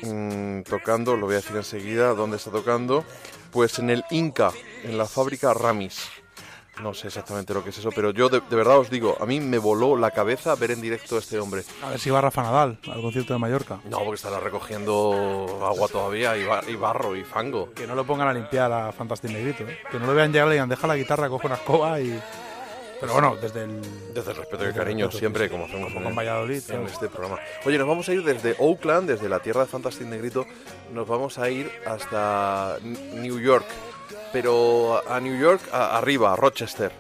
mm, 0.01 0.61
tocando, 0.61 1.15
lo 1.17 1.25
voy 1.25 1.35
a 1.35 1.37
decir 1.37 1.55
enseguida, 1.55 2.13
¿dónde 2.13 2.37
está 2.37 2.51
tocando? 2.51 3.03
Pues 3.51 3.79
en 3.79 3.89
el 3.89 4.03
Inca, 4.11 4.51
en 4.87 4.97
la 4.97 5.05
fábrica 5.05 5.53
Ramis. 5.53 6.09
No 6.81 6.93
sé 6.93 7.07
exactamente 7.07 7.55
lo 7.55 7.63
que 7.63 7.71
es 7.71 7.77
eso, 7.79 7.89
pero 7.95 8.11
yo 8.11 8.29
de, 8.29 8.39
de 8.39 8.55
verdad 8.55 8.77
os 8.77 8.91
digo, 8.91 9.17
a 9.19 9.25
mí 9.25 9.39
me 9.39 9.57
voló 9.57 9.97
la 9.97 10.11
cabeza 10.11 10.53
ver 10.53 10.69
en 10.69 10.79
directo 10.79 11.15
a 11.15 11.19
este 11.19 11.39
hombre. 11.39 11.63
A 11.81 11.89
ver 11.89 11.99
si 11.99 12.11
va 12.11 12.21
Rafa 12.21 12.43
Nadal 12.43 12.77
al 12.91 13.01
concierto 13.01 13.33
de 13.33 13.39
Mallorca. 13.39 13.79
No, 13.85 13.97
porque 13.99 14.13
estará 14.15 14.39
recogiendo 14.39 15.59
agua 15.65 15.87
todavía 15.87 16.37
y, 16.37 16.45
ba- 16.45 16.61
y 16.67 16.75
barro 16.75 17.15
y 17.15 17.23
fango. 17.23 17.73
Que 17.73 17.87
no 17.87 17.95
lo 17.95 18.05
pongan 18.05 18.27
a 18.27 18.33
limpiar 18.33 18.71
a 18.71 18.91
Fantastic 18.91 19.31
Negrito, 19.31 19.63
¿eh? 19.63 19.79
Que 19.89 19.97
no 19.97 20.05
lo 20.05 20.13
vean 20.13 20.31
llegar 20.31 20.49
y 20.49 20.51
digan, 20.51 20.69
deja 20.69 20.85
la 20.85 20.95
guitarra, 20.95 21.29
coge 21.29 21.47
una 21.47 21.55
escoba 21.55 21.99
y... 21.99 22.21
Pero 22.99 23.13
bueno, 23.13 23.35
desde 23.41 23.63
el... 23.63 23.81
Desde 24.13 24.31
el 24.31 24.37
respeto 24.37 24.63
y 24.63 24.67
el 24.67 24.73
cariño, 24.75 25.05
respeto, 25.05 25.19
siempre 25.19 25.49
como 25.49 25.65
hacemos 25.65 25.87
Como 25.87 25.99
en, 25.99 26.03
con 26.05 26.15
Valladolid, 26.15 26.61
en 26.69 26.85
este 26.85 27.09
programa. 27.09 27.39
Oye, 27.65 27.77
nos 27.79 27.87
vamos 27.87 28.07
a 28.07 28.13
ir 28.13 28.23
desde 28.23 28.55
Oakland, 28.59 29.09
desde 29.09 29.29
la 29.29 29.39
tierra 29.39 29.61
de 29.61 29.67
Fantastic 29.67 30.05
Negrito, 30.07 30.45
nos 30.93 31.07
vamos 31.07 31.39
a 31.39 31.49
ir 31.49 31.71
hasta 31.87 32.77
New 32.83 33.39
York, 33.39 33.65
pero 34.31 35.01
a 35.09 35.19
New 35.19 35.37
York 35.39 35.61
a- 35.71 35.97
arriba, 35.97 36.33
a 36.33 36.35
Rochester, 36.35 36.91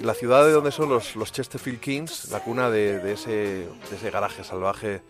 la 0.00 0.14
ciudad 0.14 0.44
de 0.44 0.52
donde 0.52 0.72
son 0.72 0.88
los, 0.88 1.16
los 1.16 1.32
Chesterfield 1.32 1.80
Kings, 1.80 2.30
la 2.30 2.40
cuna 2.40 2.70
de, 2.70 2.98
de 2.98 3.12
ese, 3.12 3.30
de 3.30 3.96
ese 3.96 4.10
garaje 4.10 4.42
salvaje 4.44 5.02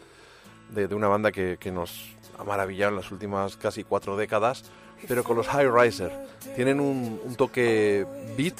de, 0.71 0.89
de 0.89 0.95
una 0.95 1.09
banda 1.09 1.33
que, 1.33 1.57
que 1.59 1.71
nos 1.71 2.11
ha 2.39 2.45
maravillado 2.45 2.91
en 2.91 2.97
las 2.97 3.11
últimas 3.11 3.57
casi 3.57 3.85
cuatro 3.85 4.17
décadas, 4.17 4.65
pero 5.09 5.25
con 5.25 5.37
los 5.37 5.49
High 5.49 5.69
Riser. 5.71 6.13
Tienen 6.57 6.81
un, 6.81 7.21
un 7.25 7.35
toque 7.37 8.07
beat, 8.37 8.55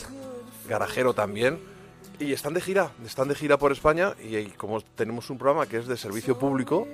garajero 0.69 1.13
también, 1.15 1.59
y 2.19 2.33
están 2.33 2.55
de 2.55 2.61
gira, 2.61 2.93
están 3.05 3.27
de 3.29 3.35
gira 3.35 3.59
por 3.59 3.73
España 3.73 4.15
y, 4.23 4.37
y 4.37 4.47
como 4.51 4.81
tenemos 4.81 5.29
un 5.31 5.39
programa 5.39 5.67
que 5.67 5.79
es 5.79 5.87
de 5.89 5.97
servicio 5.97 6.39
público, 6.39 6.87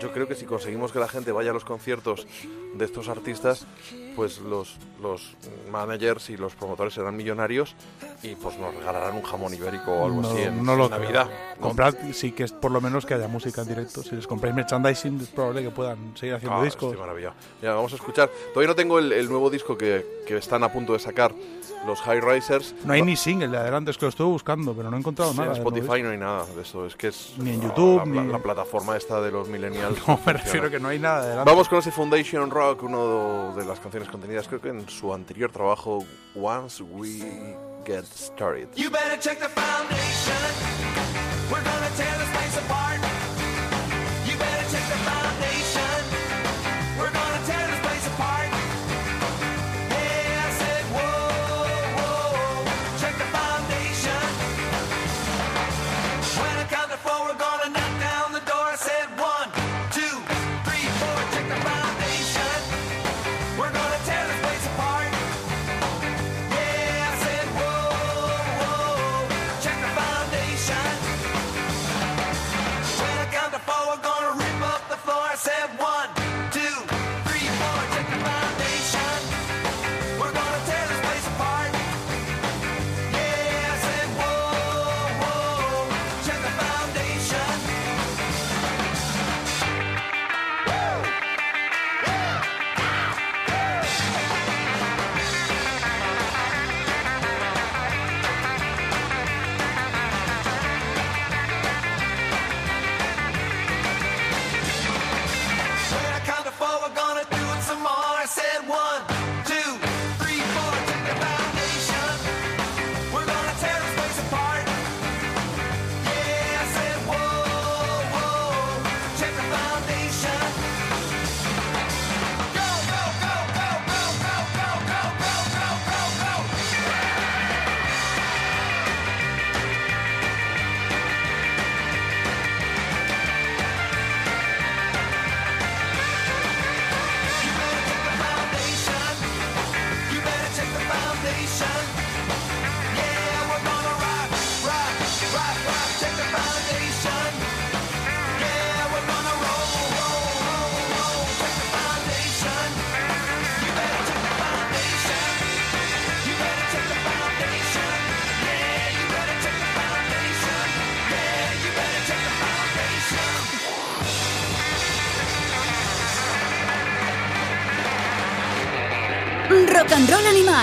yo 0.00 0.10
creo 0.12 0.26
que 0.26 0.34
si 0.34 0.46
conseguimos 0.46 0.90
que 0.92 0.98
la 0.98 1.08
gente 1.08 1.32
vaya 1.32 1.50
a 1.50 1.52
los 1.54 1.64
conciertos 1.66 2.26
de 2.74 2.84
estos 2.84 3.08
artistas, 3.08 3.66
pues 4.16 4.38
los, 4.38 4.76
los 5.02 5.34
managers 5.70 6.30
y 6.30 6.36
los 6.36 6.54
promotores 6.54 6.94
serán 6.94 7.16
millonarios 7.16 7.74
y 8.22 8.34
pues 8.34 8.58
nos 8.58 8.74
regalarán 8.74 9.16
un 9.16 9.22
jamón 9.22 9.54
ibérico 9.54 9.92
o 9.92 10.04
algo 10.06 10.22
no, 10.22 10.28
así 10.30 10.42
en, 10.42 10.64
no 10.64 10.76
lo 10.76 10.84
en. 10.86 10.90
Navidad. 10.90 11.26
¿no? 11.58 11.68
Comprad, 11.68 11.94
sí 12.12 12.32
que 12.32 12.44
es 12.44 12.52
por 12.52 12.70
lo 12.70 12.80
menos 12.80 13.06
que 13.06 13.14
haya 13.14 13.28
música 13.28 13.62
en 13.62 13.68
directo. 13.68 14.02
Si 14.02 14.14
les 14.16 14.26
compráis 14.26 14.54
merchandising, 14.54 15.20
es 15.20 15.28
probable 15.28 15.62
que 15.62 15.70
puedan 15.70 16.16
seguir 16.16 16.34
haciendo 16.34 16.58
Ah, 16.58 16.64
discos. 16.64 16.90
estoy 16.90 17.00
maravillado. 17.00 17.34
Mira, 17.62 17.74
vamos 17.74 17.92
a 17.92 17.96
escuchar. 17.96 18.30
Todavía 18.52 18.68
no 18.68 18.74
tengo 18.74 18.98
el, 18.98 19.12
el 19.12 19.28
nuevo 19.28 19.48
disco 19.50 19.76
que, 19.78 20.22
que 20.26 20.36
están 20.36 20.62
a 20.64 20.72
punto 20.72 20.92
de 20.92 20.98
sacar 20.98 21.32
los 21.86 21.98
High 22.02 22.20
Risers. 22.20 22.74
No 22.84 22.92
hay 22.92 23.00
ni 23.00 23.16
single 23.16 23.48
de 23.48 23.56
adelante, 23.56 23.90
es 23.90 23.96
que 23.96 24.04
lo 24.04 24.10
estuve 24.10 24.28
buscando, 24.28 24.74
pero 24.74 24.90
no 24.90 24.96
he 24.96 25.00
encontrado 25.00 25.32
Sí, 25.32 25.38
nada. 25.38 25.52
en 25.52 25.56
Spotify 25.56 26.02
no 26.02 26.10
hay 26.10 26.18
nada 26.18 26.44
de 26.54 26.60
eso. 26.60 26.84
Es 26.84 26.94
que 26.94 27.08
es 27.08 27.32
Ni 27.38 27.54
en 27.54 27.62
YouTube, 27.62 27.98
la, 28.06 28.22
ni- 28.22 28.30
la 28.32 28.38
plataforma 28.38 28.96
esta 28.98 29.20
de 29.22 29.30
los 29.30 29.48
millennials. 29.48 29.98
No, 30.06 30.18
me 30.26 30.32
refiero 30.34 30.68
que 30.70 30.78
no 30.80 30.88
hay 30.88 30.98
nada 30.98 31.20
de 31.22 31.26
adelante. 31.28 31.50
Vamos 31.50 31.68
con 31.68 31.78
ese 31.78 31.90
Foundation 31.90 32.50
Rock, 32.50 32.82
uno 32.82 33.54
de 33.56 33.64
las 33.64 33.78
canciones 33.80 33.99
contenidas 34.08 34.48
creo 34.48 34.60
que 34.60 34.68
en 34.68 34.88
su 34.88 35.12
anterior 35.12 35.50
trabajo 35.50 36.04
Once 36.34 36.82
We 36.82 37.56
Get 37.84 38.04
Started. 38.04 38.68
You 38.76 38.90
better 38.90 39.18
check 39.18 39.38
the 39.38 39.48
foundation. 39.48 40.80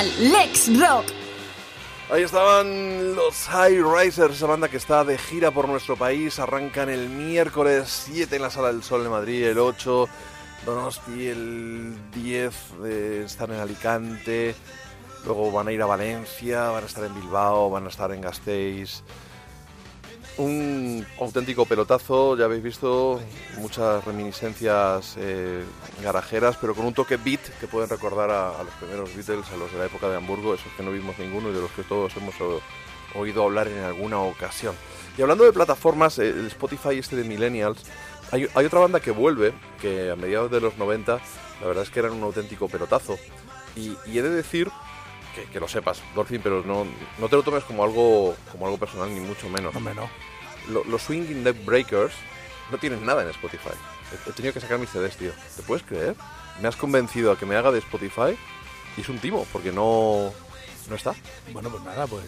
Lex 0.04 0.80
Rock. 0.80 1.06
Ahí 2.10 2.24
estaban 2.24 3.16
los 3.16 3.36
High 3.48 3.82
Risers, 3.82 4.36
esa 4.36 4.46
banda 4.46 4.70
que 4.70 4.78
está 4.78 5.04
de 5.04 5.18
gira 5.18 5.52
por 5.52 5.68
nuestro 5.68 5.98
país. 5.98 6.40
Arrancan 6.40 6.90
el 6.90 7.10
miércoles 7.10 8.06
7 8.06 8.36
en 8.36 8.42
la 8.44 8.50
Sala 8.50 8.68
del 8.68 8.84
Sol 8.84 9.04
de 9.04 9.10
Madrid, 9.10 9.44
el 9.44 9.58
8 9.58 10.08
Donosti, 10.66 11.28
el 11.28 11.98
10 12.12 12.54
eh, 12.86 13.24
están 13.26 13.52
en 13.52 13.60
Alicante. 13.60 14.56
Luego 15.26 15.52
van 15.52 15.68
a 15.68 15.72
ir 15.72 15.82
a 15.82 15.86
Valencia, 15.86 16.70
van 16.70 16.84
a 16.84 16.88
estar 16.88 17.04
en 17.04 17.16
Bilbao, 17.16 17.70
van 17.70 17.86
a 17.86 17.90
estar 17.90 18.12
en 18.12 18.22
Gasteiz. 18.22 19.04
Un 20.38 21.04
auténtico 21.20 21.66
pelotazo, 21.66 22.38
ya 22.38 22.46
habéis 22.46 22.62
visto 22.62 23.20
muchas 23.58 24.06
reminiscencias 24.06 25.16
eh, 25.18 25.64
garajeras, 26.04 26.58
pero 26.62 26.76
con 26.76 26.86
un 26.86 26.94
toque 26.94 27.18
beat 27.18 27.42
que 27.60 27.66
pueden 27.66 27.90
recordar 27.90 28.30
a, 28.30 28.64
los 28.64 28.74
primeros 28.76 29.16
Beatles, 29.16 29.50
a 29.52 29.58
los 29.58 29.72
de 29.72 29.80
la 29.80 29.86
época 29.86 30.08
de 30.10 30.18
Hamburgo, 30.18 30.54
esos 30.54 30.72
que 30.74 30.84
no 30.84 30.92
vimos 30.92 31.18
ninguno 31.18 31.50
y 31.50 31.54
de 31.54 31.62
los 31.62 31.72
que 31.72 31.82
todos 31.82 32.16
hemos 32.18 32.36
oído 33.16 33.44
hablar 33.44 33.68
en 33.68 33.80
alguna 33.80 34.20
ocasión. 34.20 34.76
Y 35.18 35.24
hablando 35.24 35.44
de 35.44 35.54
plataformas, 35.54 36.20
eh, 36.20 36.30
el 36.30 36.46
Spotify 36.46 37.00
este 37.00 37.16
de 37.16 37.24
Millennials, 37.24 37.82
hay, 38.32 38.46
otra 38.46 38.80
banda 38.80 39.00
que 39.00 39.10
vuelve, 39.10 39.54
que 39.82 40.12
a 40.12 40.16
mediados 40.16 40.52
de 40.52 40.62
los 40.62 40.78
90, 40.78 41.20
la 41.62 41.68
verdad 41.68 41.84
es 41.84 41.90
que 41.90 42.00
eran 42.00 42.12
un 42.12 42.22
auténtico 42.22 42.68
pelotazo. 42.68 43.18
Y 43.76 43.96
he 44.18 44.22
de 44.22 44.30
decir 44.30 44.70
que, 45.38 45.52
que 45.52 45.60
lo 45.60 45.68
sepas, 45.68 46.02
Dolphin, 46.16 46.42
pero 46.42 46.64
no, 46.64 46.86
no 47.20 47.30
te 47.30 47.36
lo 47.36 47.44
tomes 47.44 47.64
como 47.64 47.84
algo, 47.84 48.36
como 48.52 48.66
algo 48.66 48.78
personal, 48.78 49.14
ni 49.14 49.20
mucho 49.20 49.48
menos 49.50 49.76
Hombre, 49.76 49.94
no. 49.96 50.10
lo- 50.70 50.84
los 50.86 51.02
Swinging 51.04 51.44
Deck 51.44 51.64
Breakers 51.66 52.14
no 52.72 52.78
tienen 52.78 53.06
nada 53.06 53.22
en 53.24 53.30
Spotify. 53.30 53.70
He, 54.26 54.30
he 54.30 54.34
tenido 54.34 54.54
que 54.54 54.60
sacar 54.60 54.80
mis 54.80 54.90
CDs, 54.90 55.16
tío. 55.18 55.32
¿Te 55.56 55.62
puedes 55.64 55.84
creer? 55.86 56.16
Me 56.62 56.68
has 56.68 56.76
convencido 56.76 57.32
a 57.32 57.38
que 57.38 57.46
me 57.46 57.56
haga 57.56 57.72
de 57.72 57.80
Spotify 57.80 58.38
y 58.98 59.02
es 59.02 59.10
un 59.10 59.20
timo, 59.20 59.46
porque 59.54 59.72
no, 59.72 60.32
no 60.90 60.96
está. 60.96 61.14
Bueno, 61.54 61.70
pues 61.70 61.84
nada, 61.84 62.08
pues. 62.08 62.24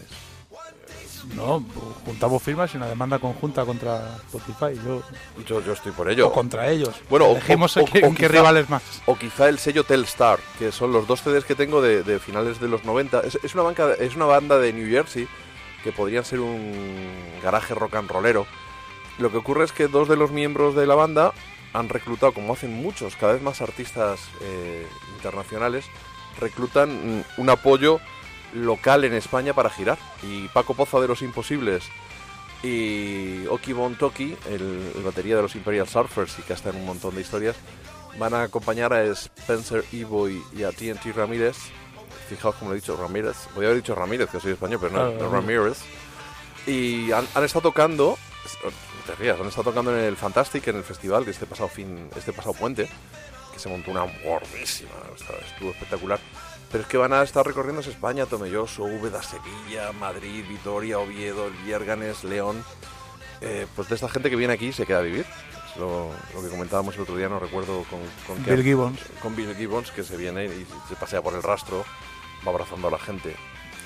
No, 1.36 1.64
juntamos 2.06 2.42
firmas 2.42 2.74
y 2.74 2.78
una 2.78 2.88
demanda 2.88 3.20
conjunta 3.20 3.66
contra 3.66 4.18
Spotify. 4.28 4.80
Yo, 4.86 5.02
Yo, 5.48 5.62
yo 5.64 5.74
estoy 5.74 5.92
por 5.92 6.10
ello. 6.10 6.28
o 6.28 6.34
contra 6.34 6.70
ellos. 6.70 6.96
Bueno, 7.10 7.26
o- 7.26 7.32
Elegimos 7.32 7.76
o- 7.78 7.86
qué, 7.86 8.00
o 8.04 8.08
en 8.08 8.16
qué 8.16 8.26
quizá- 8.28 8.32
rivales 8.40 8.70
más. 8.70 8.84
O 9.06 9.16
quizá 9.18 9.50
el 9.50 9.60
sello 9.60 9.84
Telstar, 9.84 10.40
que 10.58 10.72
son 10.72 10.92
los 10.92 11.08
dos 11.08 11.22
CDs 11.22 11.46
que 11.46 11.56
tengo 11.56 11.82
de, 11.82 12.04
de 12.04 12.20
finales 12.20 12.60
de 12.60 12.68
los 12.68 12.84
90. 12.86 13.22
Es, 13.22 13.40
es 13.44 13.54
una 13.54 13.64
banca, 13.64 13.94
es 13.94 14.16
una 14.16 14.26
banda 14.26 14.58
de 14.60 14.74
New 14.74 14.90
Jersey 14.90 15.28
que 15.84 15.92
podrían 15.92 16.26
ser 16.26 16.40
un 16.40 17.12
garaje 17.44 17.74
rock 17.76 17.96
and 17.96 18.10
rollero. 18.12 18.46
Lo 19.18 19.32
que 19.32 19.38
ocurre 19.38 19.66
es 19.66 19.72
que 19.72 19.88
dos 19.88 20.08
de 20.10 20.16
los 20.18 20.32
miembros 20.32 20.76
de 20.76 20.88
la 20.88 20.96
banda 20.96 21.34
han 21.74 21.88
reclutado, 21.90 22.34
como 22.34 22.54
hacen 22.54 22.74
muchos, 22.74 23.16
cada 23.16 23.34
vez 23.34 23.42
más 23.42 23.62
artistas 23.62 24.20
eh, 24.42 24.88
internacionales, 25.16 25.86
reclutan 26.40 27.24
un 27.38 27.50
apoyo 27.50 28.00
local 28.54 29.04
en 29.04 29.14
España 29.14 29.54
para 29.54 29.70
girar. 29.70 29.98
Y 30.24 30.48
Paco 30.50 30.74
Poza 30.74 31.00
de 31.00 31.08
Los 31.08 31.22
Imposibles 31.22 31.84
y 32.64 33.48
Oki 33.48 33.74
Bon 33.74 33.96
Toki, 33.96 34.36
el, 34.50 34.92
el 34.96 35.04
batería 35.04 35.38
de 35.38 35.42
los 35.42 35.56
Imperial 35.56 35.88
Surfers 35.88 36.40
y 36.40 36.42
que 36.42 36.54
está 36.54 36.70
en 36.70 36.78
un 36.78 36.86
montón 36.86 37.16
de 37.16 37.22
historias, 37.22 37.56
van 38.18 38.34
a 38.34 38.44
acompañar 38.44 38.94
a 38.94 39.04
Spencer 39.04 39.84
Evo 39.94 40.30
y, 40.30 40.64
a 40.64 40.72
TNT 40.72 41.16
Ramírez. 41.16 41.58
Fijaos 42.28 42.56
como 42.56 42.72
lo 42.72 42.76
he 42.76 42.80
dicho, 42.80 42.96
Ramírez. 42.96 43.38
Voy 43.56 43.66
a 43.66 43.70
haber 43.70 43.82
dicho 43.82 43.96
Ramírez, 43.96 44.30
que 44.30 44.40
soy 44.40 44.52
español, 44.52 44.80
pero 44.82 44.94
no, 44.94 45.12
no 45.12 45.30
Ramírez. 45.30 45.80
Y 46.68 47.12
han, 47.12 47.28
han 47.34 47.44
estado 47.44 47.70
tocando, 47.70 48.18
te 49.08 49.16
rías, 49.16 49.40
han 49.40 49.48
estado 49.48 49.72
tocando 49.72 49.98
en 49.98 50.04
el 50.04 50.18
Fantastic, 50.18 50.68
en 50.68 50.76
el 50.76 50.84
festival 50.84 51.26
de 51.26 51.32
este 51.32 51.46
pasado 51.46 51.70
fin, 51.70 52.10
este 52.16 52.34
pasado 52.34 52.54
puente, 52.54 52.88
que 53.52 53.60
se 53.60 53.70
montó 53.70 53.92
una 53.92 54.02
gordísima, 54.24 54.92
estuvo 55.16 55.72
espectacular. 55.72 56.20
Pero 56.72 56.84
es 56.84 56.88
que 56.90 56.98
van 56.98 57.14
a 57.14 57.24
estar 57.24 57.46
recorriendo 57.46 57.82
España, 57.82 58.26
Tomelloso, 58.28 58.84
Úbeda, 58.84 59.24
Sevilla, 59.24 59.92
Madrid, 59.94 60.46
Vitoria, 60.48 61.00
Oviedo, 61.00 61.50
Viérganes, 61.66 62.24
León. 62.24 62.64
Eh, 63.42 63.66
pues 63.76 63.90
de 63.90 63.96
esta 63.96 64.10
gente 64.10 64.30
que 64.30 64.36
viene 64.36 64.54
aquí 64.54 64.68
y 64.68 64.74
se 64.74 64.86
queda 64.86 65.00
a 65.00 65.02
vivir. 65.02 65.26
Es 65.72 65.78
lo, 65.78 66.12
lo 66.36 66.42
que 66.44 66.50
comentábamos 66.50 66.96
el 66.96 67.02
otro 67.02 67.16
día, 67.16 67.28
no 67.30 67.40
recuerdo 67.40 67.84
con, 67.90 68.00
con 68.28 68.44
qué- 68.44 68.52
Bill 68.56 68.64
Gibbons. 68.64 69.00
Con 69.22 69.36
Bill 69.36 69.56
Gibbons, 69.56 69.92
que 69.92 70.04
se 70.04 70.16
viene 70.18 70.46
y 70.46 70.68
se 70.88 70.96
pasea 70.96 71.22
por 71.24 71.34
el 71.34 71.42
rastro, 71.42 71.84
va 72.48 72.52
abrazando 72.52 72.88
a 72.88 72.92
la 72.92 73.00
gente. 73.00 73.36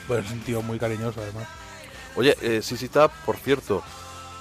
Pues 0.08 0.26
es 0.26 0.32
un 0.32 0.42
tío 0.42 0.62
muy 0.62 0.78
cariñoso, 0.78 1.22
además. 1.22 1.48
Oye, 2.16 2.36
eh, 2.42 2.62
Top, 2.92 3.12
por 3.26 3.38
cierto, 3.38 3.82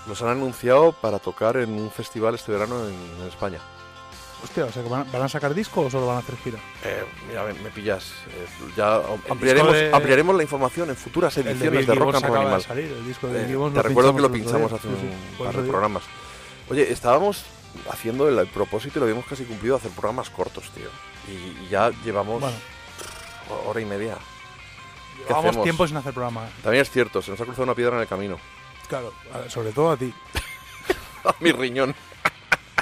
los 0.08 0.20
han 0.22 0.28
anunciado 0.28 0.92
para 0.92 1.18
tocar 1.20 1.56
en 1.58 1.70
un 1.72 1.90
festival 1.90 2.34
este 2.34 2.50
verano 2.52 2.86
en, 2.88 2.94
en 3.22 3.28
España. 3.28 3.60
Hostia, 4.42 4.64
o 4.64 4.72
sea, 4.72 4.82
que 4.82 4.88
van, 4.88 5.06
¿van 5.12 5.22
a 5.22 5.28
sacar 5.28 5.54
disco 5.54 5.82
o 5.82 5.90
solo 5.90 6.06
van 6.06 6.16
a 6.16 6.18
hacer 6.18 6.36
gira? 6.38 6.58
Eh, 6.84 7.04
mira, 7.28 7.44
me, 7.44 7.52
me 7.54 7.70
pillas. 7.70 8.12
eh, 8.28 8.46
ya 8.76 9.00
ampliaremos, 9.30 9.72
de- 9.72 9.90
ampliaremos 9.92 10.34
la 10.36 10.42
información 10.42 10.90
en 10.90 10.96
futuras 10.96 11.36
El 11.36 11.44
de 11.44 11.50
ediciones 11.52 11.78
Bill 11.78 11.86
de, 11.86 11.94
Rock 11.94 12.14
and 12.16 12.24
Roll 12.24 12.34
de 12.34 12.40
Animal. 12.40 12.62
salir, 12.62 12.84
el 12.92 13.06
disco 13.06 13.28
de 13.28 13.42
Eh, 13.44 13.70
te 13.74 13.82
recuerdo 13.82 14.14
que 14.16 14.22
lo 14.22 14.32
pinchamos 14.32 14.72
hace 14.72 14.88
Sí, 14.88 15.42
par 15.42 15.54
de 15.56 15.68
programas. 15.68 16.02
Oye, 16.68 16.90
estábamos 16.92 17.44
haciendo 17.90 18.28
el, 18.28 18.38
el 18.38 18.46
propósito 18.48 18.98
y 18.98 19.00
lo 19.00 19.04
habíamos 19.04 19.26
casi 19.26 19.44
cumplido 19.44 19.76
hacer 19.76 19.90
programas 19.92 20.28
cortos, 20.30 20.70
tío. 20.70 20.88
Y, 21.28 21.64
y 21.64 21.68
ya 21.70 21.90
llevamos 22.04 22.40
Bueno, 22.40 22.56
hora 23.66 23.80
y 23.80 23.84
media. 23.84 24.16
¿Qué 25.18 25.28
llevamos 25.28 25.46
hacemos? 25.50 25.64
tiempo 25.64 25.86
sin 25.86 25.96
hacer 25.98 26.12
programa. 26.12 26.48
También 26.64 26.82
es 26.82 26.90
cierto, 26.90 27.22
se 27.22 27.30
nos 27.30 27.40
ha 27.40 27.44
cruzado 27.44 27.62
una 27.64 27.74
piedra 27.74 27.94
en 27.96 28.02
el 28.02 28.08
camino. 28.08 28.38
Claro, 28.88 29.12
sobre 29.48 29.70
todo 29.70 29.92
a 29.92 29.96
ti. 29.96 30.12
A 31.24 31.34
mi 31.38 31.52
riñón. 31.52 31.94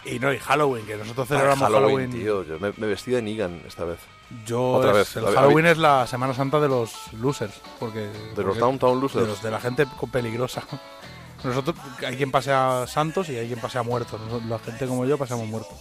Y 0.04 0.18
no, 0.18 0.32
y 0.32 0.38
Halloween, 0.38 0.86
que 0.86 0.96
nosotros 0.96 1.26
Ah, 1.26 1.34
celebramos 1.34 1.60
Halloween, 1.68 2.10
Halloween. 2.10 2.12
tío. 2.12 2.42
Yo 2.44 2.58
me, 2.58 2.72
me 2.76 2.86
vestí 2.86 3.10
de 3.10 3.22
Negan 3.22 3.62
esta 3.66 3.84
vez. 3.84 3.98
Yo 4.46 4.72
Otra 4.72 4.90
es- 4.92 4.96
vez. 4.96 5.16
el 5.16 5.34
Halloween 5.34 5.66
es 5.66 5.78
la 5.78 6.06
Semana 6.06 6.34
Santa 6.34 6.60
de 6.60 6.68
los 6.68 7.12
losers, 7.14 7.54
porque 7.78 8.00
De 8.00 8.08
porque- 8.34 8.42
los 8.44 8.58
Downtown 8.58 9.00
Losers. 9.00 9.24
de, 9.24 9.30
los- 9.30 9.42
de 9.42 9.50
la 9.50 9.60
gente 9.60 9.86
peligrosa. 10.10 10.62
Nosotros 11.44 11.76
hay 12.06 12.16
quien 12.16 12.30
pasea 12.30 12.86
santos 12.86 13.28
y 13.30 13.36
hay 13.36 13.46
quien 13.46 13.60
pasea 13.60 13.82
muertos. 13.82 14.20
Nosotros- 14.20 14.48
la 14.48 14.58
gente 14.58 14.86
como 14.86 15.04
yo 15.04 15.18
pasamos 15.18 15.46
muertos. 15.46 15.74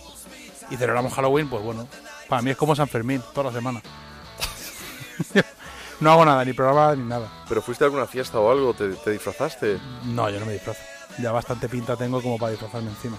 Y 0.70 0.78
celebramos 0.78 1.14
Halloween, 1.14 1.50
pues 1.50 1.64
bueno, 1.64 1.88
para 2.28 2.42
mí 2.42 2.52
es 2.52 2.58
como 2.58 2.76
San 2.76 2.88
Fermín, 2.88 3.22
toda 3.34 3.52
la 3.52 3.58
semana. 3.58 3.82
no 6.00 6.12
hago 6.12 6.26
nada, 6.26 6.46
ni 6.46 6.54
programa 6.54 6.96
ni 6.96 7.04
nada. 7.04 7.30
¿Pero 7.48 7.62
fuiste 7.62 7.84
a 7.84 7.88
alguna 7.88 8.06
fiesta 8.06 8.40
o 8.40 8.52
algo? 8.52 8.74
¿Te, 8.74 8.90
te 8.90 9.12
disfrazaste? 9.12 9.80
No, 10.06 10.30
yo 10.30 10.40
no 10.40 10.46
me 10.46 10.54
disfrazo. 10.54 10.82
Ya 11.20 11.32
bastante 11.32 11.68
pinta 11.68 11.96
tengo 11.98 12.22
como 12.22 12.38
para 12.38 12.52
disfrazarme 12.52 12.90
encima. 12.90 13.18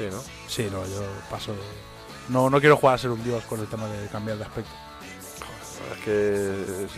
Sí, 0.00 0.06
¿no? 0.10 0.22
Sí, 0.48 0.68
no, 0.72 0.82
yo 0.86 1.02
paso. 1.30 1.52
No, 2.30 2.48
no 2.48 2.58
quiero 2.60 2.76
jugar 2.76 2.94
a 2.94 2.98
ser 2.98 3.10
un 3.10 3.22
dios 3.22 3.44
con 3.44 3.60
el 3.60 3.66
tema 3.66 3.86
de 3.88 4.08
cambiar 4.08 4.38
de 4.38 4.44
aspecto. 4.44 4.70
Es 5.94 6.04
que 6.04 6.84
es- 6.84 6.90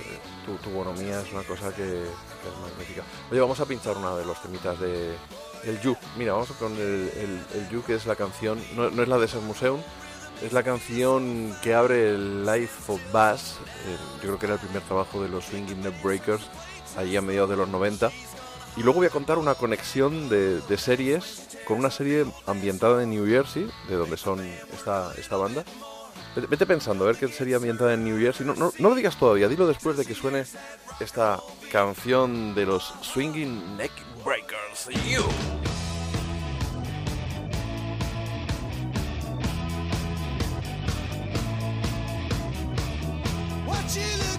tu, 0.46 0.54
tu 0.56 0.70
bonomía 0.70 1.20
es 1.20 1.32
una 1.32 1.42
cosa 1.42 1.70
que, 1.70 1.82
que 1.82 2.48
es 2.48 2.58
magnífica. 2.60 3.02
Oye, 3.30 3.40
vamos 3.40 3.58
a 3.60 3.64
pinchar 3.66 3.96
una 3.96 4.14
de 4.16 4.24
los 4.24 4.40
temitas 4.42 4.78
de 4.78 5.16
el 5.64 5.80
You. 5.80 5.96
Mira, 6.16 6.32
vamos 6.34 6.50
con 6.52 6.72
el, 6.74 6.80
el, 6.80 7.44
el 7.54 7.68
You, 7.70 7.82
que 7.84 7.94
es 7.94 8.06
la 8.06 8.14
canción, 8.16 8.60
no, 8.76 8.90
no 8.90 9.02
es 9.02 9.08
la 9.08 9.18
de 9.18 9.26
ese 9.26 9.38
Museum, 9.38 9.80
es 10.42 10.52
la 10.52 10.62
canción 10.62 11.56
que 11.62 11.74
abre 11.74 12.10
el 12.10 12.44
Life 12.44 12.92
of 12.92 13.00
Bass. 13.12 13.56
eh, 13.86 13.96
yo 14.16 14.20
creo 14.22 14.38
que 14.38 14.46
era 14.46 14.54
el 14.56 14.60
primer 14.60 14.82
trabajo 14.82 15.22
de 15.22 15.28
los 15.28 15.44
Swinging 15.46 15.80
Neckbreakers, 15.82 16.42
allí 16.96 17.16
a 17.16 17.22
mediados 17.22 17.50
de 17.50 17.56
los 17.56 17.68
90. 17.68 18.10
Y 18.76 18.82
luego 18.82 18.98
voy 18.98 19.06
a 19.06 19.10
contar 19.10 19.38
una 19.38 19.54
conexión 19.54 20.28
de, 20.28 20.62
series 20.78 21.48
con 21.66 21.78
una 21.78 21.90
serie 21.90 22.24
ambientada 22.46 23.02
en 23.02 23.10
New 23.10 23.26
Jersey, 23.26 23.70
de 23.88 23.96
donde 23.96 24.16
son 24.16 24.40
esta, 24.72 25.12
esta 25.18 25.36
banda. 25.36 25.64
Vete, 26.34 26.64
pensando, 26.64 27.04
a 27.04 27.08
ver 27.08 27.16
qué 27.16 27.28
sería 27.28 27.56
ambientada 27.56 27.92
en 27.92 28.04
New 28.04 28.18
Jersey. 28.18 28.46
No, 28.46 28.54
no, 28.54 28.72
lo 28.78 28.94
digas 28.94 29.18
todavía, 29.18 29.48
dilo 29.48 29.66
después 29.66 29.98
de 29.98 30.06
que 30.06 30.14
suene 30.14 30.44
esta 30.98 31.40
canción 31.70 32.54
de 32.54 32.64
los 32.64 32.94
Swinging 33.02 33.76
Neck 33.76 33.92
Breakers. 34.24 34.88
You. 35.04 35.22
You 43.94 44.31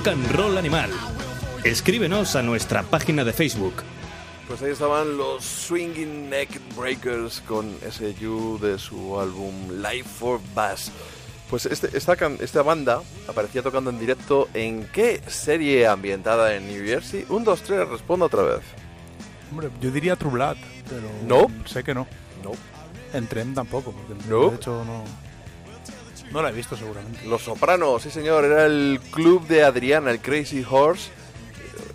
Rock 0.00 0.08
and 0.08 0.30
Roll 0.32 0.56
Animal. 0.56 0.90
Escríbenos 1.62 2.34
a 2.34 2.42
nuestra 2.42 2.82
página 2.82 3.22
de 3.22 3.34
Facebook. 3.34 3.74
Pues 4.48 4.62
ahí 4.62 4.70
estaban 4.70 5.18
los 5.18 5.44
Swinging 5.44 6.30
Neck 6.30 6.48
Breakers 6.74 7.42
con 7.46 7.76
ese 7.86 8.14
You 8.14 8.58
de 8.62 8.78
su 8.78 9.20
álbum 9.20 9.52
Life 9.82 10.08
for 10.08 10.40
Bass. 10.54 10.90
Pues 11.50 11.66
este, 11.66 11.94
esta, 11.96 12.16
can- 12.16 12.38
esta 12.40 12.62
banda 12.62 13.02
aparecía 13.28 13.62
tocando 13.62 13.90
en 13.90 13.98
directo 13.98 14.48
en 14.54 14.86
qué 14.92 15.20
serie 15.26 15.86
ambientada 15.86 16.54
en 16.54 16.66
New 16.66 16.82
Jersey? 16.84 17.26
Un, 17.28 17.44
dos, 17.44 17.60
tres, 17.60 17.86
responda 17.86 18.24
otra 18.26 18.42
vez. 18.42 18.60
Hombre, 19.50 19.68
yo 19.82 19.90
diría 19.90 20.16
True 20.16 20.32
Blood, 20.32 20.56
pero 20.88 21.08
No. 21.26 21.46
sé 21.66 21.84
que 21.84 21.92
no. 21.94 22.06
No. 22.42 22.52
En 23.12 23.26
Tren 23.26 23.52
tampoco, 23.54 23.92
porque 23.92 24.14
No. 24.30 24.48
de 24.48 24.56
hecho 24.56 24.82
no. 24.84 25.04
No 26.30 26.42
la 26.42 26.50
he 26.50 26.52
visto 26.52 26.76
seguramente. 26.76 27.24
Los 27.26 27.42
Sopranos, 27.42 28.02
sí 28.02 28.10
señor, 28.10 28.44
era 28.44 28.66
el 28.66 29.00
club 29.10 29.46
de 29.48 29.64
Adriana, 29.64 30.10
el 30.10 30.20
Crazy 30.20 30.64
Horse. 30.68 31.10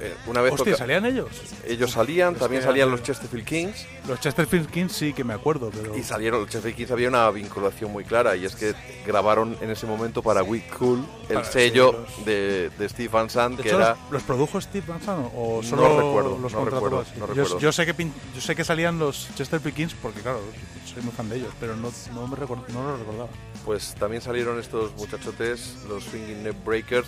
Eh, 0.01 0.13
Una 0.27 0.41
vez 0.41 0.51
Hostia, 0.53 0.73
toca- 0.73 0.77
¿salían 0.77 1.05
ellos? 1.05 1.29
ellos 1.65 1.91
salían, 1.91 2.33
Es 2.33 2.39
también 2.39 2.61
salían 2.61 2.91
los 2.91 3.01
Chesterfield 3.01 3.45
Kings. 3.45 3.85
Los 4.09 4.19
Chesterfield 4.19 4.69
Kings 4.69 4.91
sí 4.91 5.13
que 5.13 5.23
me 5.23 5.33
acuerdo, 5.33 5.71
pero... 5.73 5.97
Y 5.97 6.03
salieron, 6.03 6.41
los 6.41 6.49
Chesterfield 6.49 6.75
Kings 6.75 6.91
había 6.91 7.07
una 7.07 7.29
vinculación 7.31 7.93
muy 7.93 8.03
clara 8.03 8.35
y 8.35 8.43
es 8.43 8.55
que 8.57 8.73
grabaron 9.07 9.55
en 9.61 9.71
ese 9.71 9.85
momento 9.85 10.21
para 10.21 10.43
We 10.43 10.67
Cool 10.77 11.05
el 11.29 11.35
Para- 11.35 11.45
sello 11.49 11.93
los- 11.93 12.25
de, 12.25 12.71
de 12.77 12.89
Steve 12.89 13.07
Van 13.07 13.29
Sant 13.29 13.57
que 13.59 13.69
hecho, 13.69 13.77
era... 13.79 13.95
los, 14.11 14.21
produjo 14.23 14.59
Steve 14.59 14.83
Van 14.85 15.01
Sant 15.01 15.29
o 15.33 15.61
No 15.63 15.67
solo 15.69 15.97
recuerdo, 15.97 16.39
los 16.41 16.51
no 16.53 16.65
recuerdo, 16.65 16.97
no 17.17 17.19
Yo- 17.19 17.27
recuerdo. 17.27 17.59
Yo, 17.59 17.71
sé 17.71 17.85
que 17.85 17.95
pin- 17.95 18.13
yo 18.35 18.41
sé 18.41 18.53
que 18.53 18.65
salían 18.65 18.99
los 18.99 19.29
Chesterfield 19.35 19.75
Kings 19.77 19.93
porque 20.01 20.19
claro, 20.19 20.41
soy 20.93 21.03
muy 21.03 21.13
fan 21.13 21.29
de 21.29 21.37
ellos, 21.37 21.53
pero 21.59 21.75
no, 21.77 21.89
no 22.13 22.27
me 22.27 22.35
record- 22.35 22.67
no 22.67 22.83
lo 22.83 22.97
recordaba. 22.97 23.29
Pues 23.65 23.95
también 23.95 24.21
salieron 24.21 24.59
estos 24.59 24.95
muchachotes, 24.95 25.75
los 25.89 26.03
Swinging 26.03 26.43
Neck 26.43 26.63
Breakers, 26.63 27.07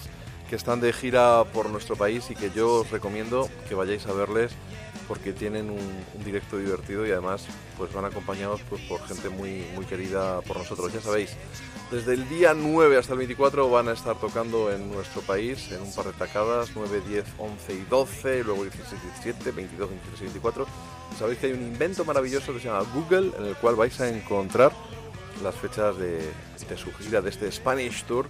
que 0.50 0.56
están 0.56 0.82
de 0.82 0.92
gira 0.92 1.44
por 1.54 1.70
nuestro 1.70 1.96
país 1.96 2.32
y 2.32 2.36
que 2.36 2.50
yo 2.50 2.82
os 2.82 2.90
recomiendo 2.90 3.48
que 3.70 3.76
vayáis 3.76 4.08
a 4.08 4.14
verles 4.14 4.54
porque 5.08 5.32
tienen 5.32 5.70
un, 5.70 6.24
directo 6.26 6.58
divertido 6.58 7.08
y 7.08 7.12
además 7.12 7.46
pues 7.78 7.94
van 7.94 8.06
acompañados 8.06 8.62
pues, 8.70 8.82
por 8.82 9.02
gente 9.08 9.30
muy, 9.30 9.66
muy 9.76 9.86
querida 9.86 10.42
por 10.42 10.58
nosotros. 10.58 10.92
Ya 10.92 11.00
sabéis, 11.00 11.36
desde 11.92 12.16
el 12.16 12.28
día 12.28 12.54
9 12.54 12.98
hasta 12.98 13.14
el 13.14 13.20
24 13.20 13.70
van 13.70 13.88
a 13.88 13.94
estar 13.94 14.20
tocando 14.20 14.72
en 14.72 14.92
nuestro 14.92 15.22
país 15.22 15.72
en 15.72 15.82
un 15.82 15.94
par 15.94 16.06
de 16.06 16.14
tacadas, 16.14 16.72
9, 16.76 17.02
10, 17.08 17.26
11 17.38 17.74
y 17.74 17.86
12, 17.90 18.44
luego 18.44 18.64
16, 18.64 19.02
17, 19.24 19.52
22, 19.52 19.90
23 19.90 20.22
y 20.22 20.24
24. 20.24 20.68
Y 21.14 21.16
sabéis 21.16 21.40
que 21.40 21.46
hay 21.48 21.54
un 21.54 21.62
invento 21.62 22.04
maravilloso 22.04 22.52
que 22.54 22.60
se 22.60 22.68
llama 22.68 22.86
Google 22.94 23.32
en 23.38 23.46
el 23.46 23.56
cual 23.56 23.76
vais 23.76 24.02
a 24.02 24.10
encontrar 24.10 24.74
las 25.42 25.56
fechas 25.56 25.98
de, 25.98 26.18
de 26.70 26.78
su 26.78 26.92
gira 26.94 27.22
de 27.22 27.30
este 27.30 27.52
Spanish 27.52 28.04
Tour 28.04 28.28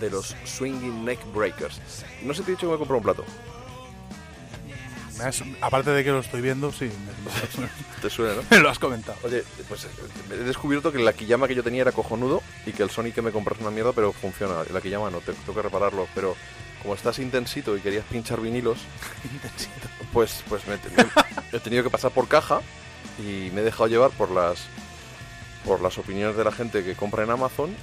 de 0.00 0.10
los 0.10 0.34
Swinging 0.44 1.04
Neck 1.04 1.18
Breakers. 1.34 1.80
No 2.22 2.32
sé, 2.34 2.42
te 2.42 2.52
he 2.52 2.54
dicho 2.54 2.66
que 2.66 2.72
me 2.72 2.78
comprado 2.78 2.98
un 2.98 3.02
plato. 3.02 3.24
Has- 5.22 5.42
aparte 5.60 5.90
de 5.90 6.02
que 6.02 6.10
lo 6.10 6.20
estoy 6.20 6.40
viendo, 6.40 6.72
sí, 6.72 6.84
me, 6.86 7.68
¿Te 8.02 8.08
suena, 8.08 8.34
no? 8.36 8.42
me 8.50 8.58
lo 8.58 8.70
has 8.70 8.78
comentado. 8.78 9.18
Oye, 9.22 9.44
pues 9.68 9.84
eh, 9.84 9.88
he 10.32 10.36
descubierto 10.36 10.90
que 10.92 10.98
la 10.98 11.12
Kiyama 11.12 11.46
que 11.46 11.54
yo 11.54 11.62
tenía 11.62 11.82
era 11.82 11.92
cojonudo 11.92 12.42
y 12.64 12.72
que 12.72 12.82
el 12.82 12.88
Sony 12.90 13.12
que 13.14 13.20
me 13.20 13.30
compras 13.30 13.58
es 13.58 13.62
una 13.62 13.70
mierda, 13.70 13.92
pero 13.92 14.12
funciona. 14.12 14.54
La 14.72 14.80
Kiyama 14.80 15.10
no, 15.10 15.18
te 15.18 15.32
tengo 15.34 15.54
que 15.54 15.62
repararlo. 15.62 16.08
Pero 16.14 16.36
como 16.80 16.94
estás 16.94 17.18
intensito 17.18 17.76
y 17.76 17.80
querías 17.80 18.04
pinchar 18.06 18.40
vinilos, 18.40 18.78
pues, 20.14 20.42
pues 20.48 20.62
me, 20.66 20.76
me- 20.76 21.10
he 21.52 21.60
tenido 21.60 21.82
que 21.82 21.90
pasar 21.90 22.12
por 22.12 22.26
caja 22.26 22.62
y 23.18 23.50
me 23.52 23.60
he 23.60 23.64
dejado 23.64 23.88
llevar 23.88 24.10
por 24.12 24.30
las 24.30 24.60
por 25.64 25.80
las 25.80 25.96
opiniones 25.98 26.36
de 26.36 26.44
la 26.44 26.52
gente 26.52 26.82
que 26.84 26.94
compra 26.94 27.24
en 27.24 27.30
Amazon. 27.30 27.74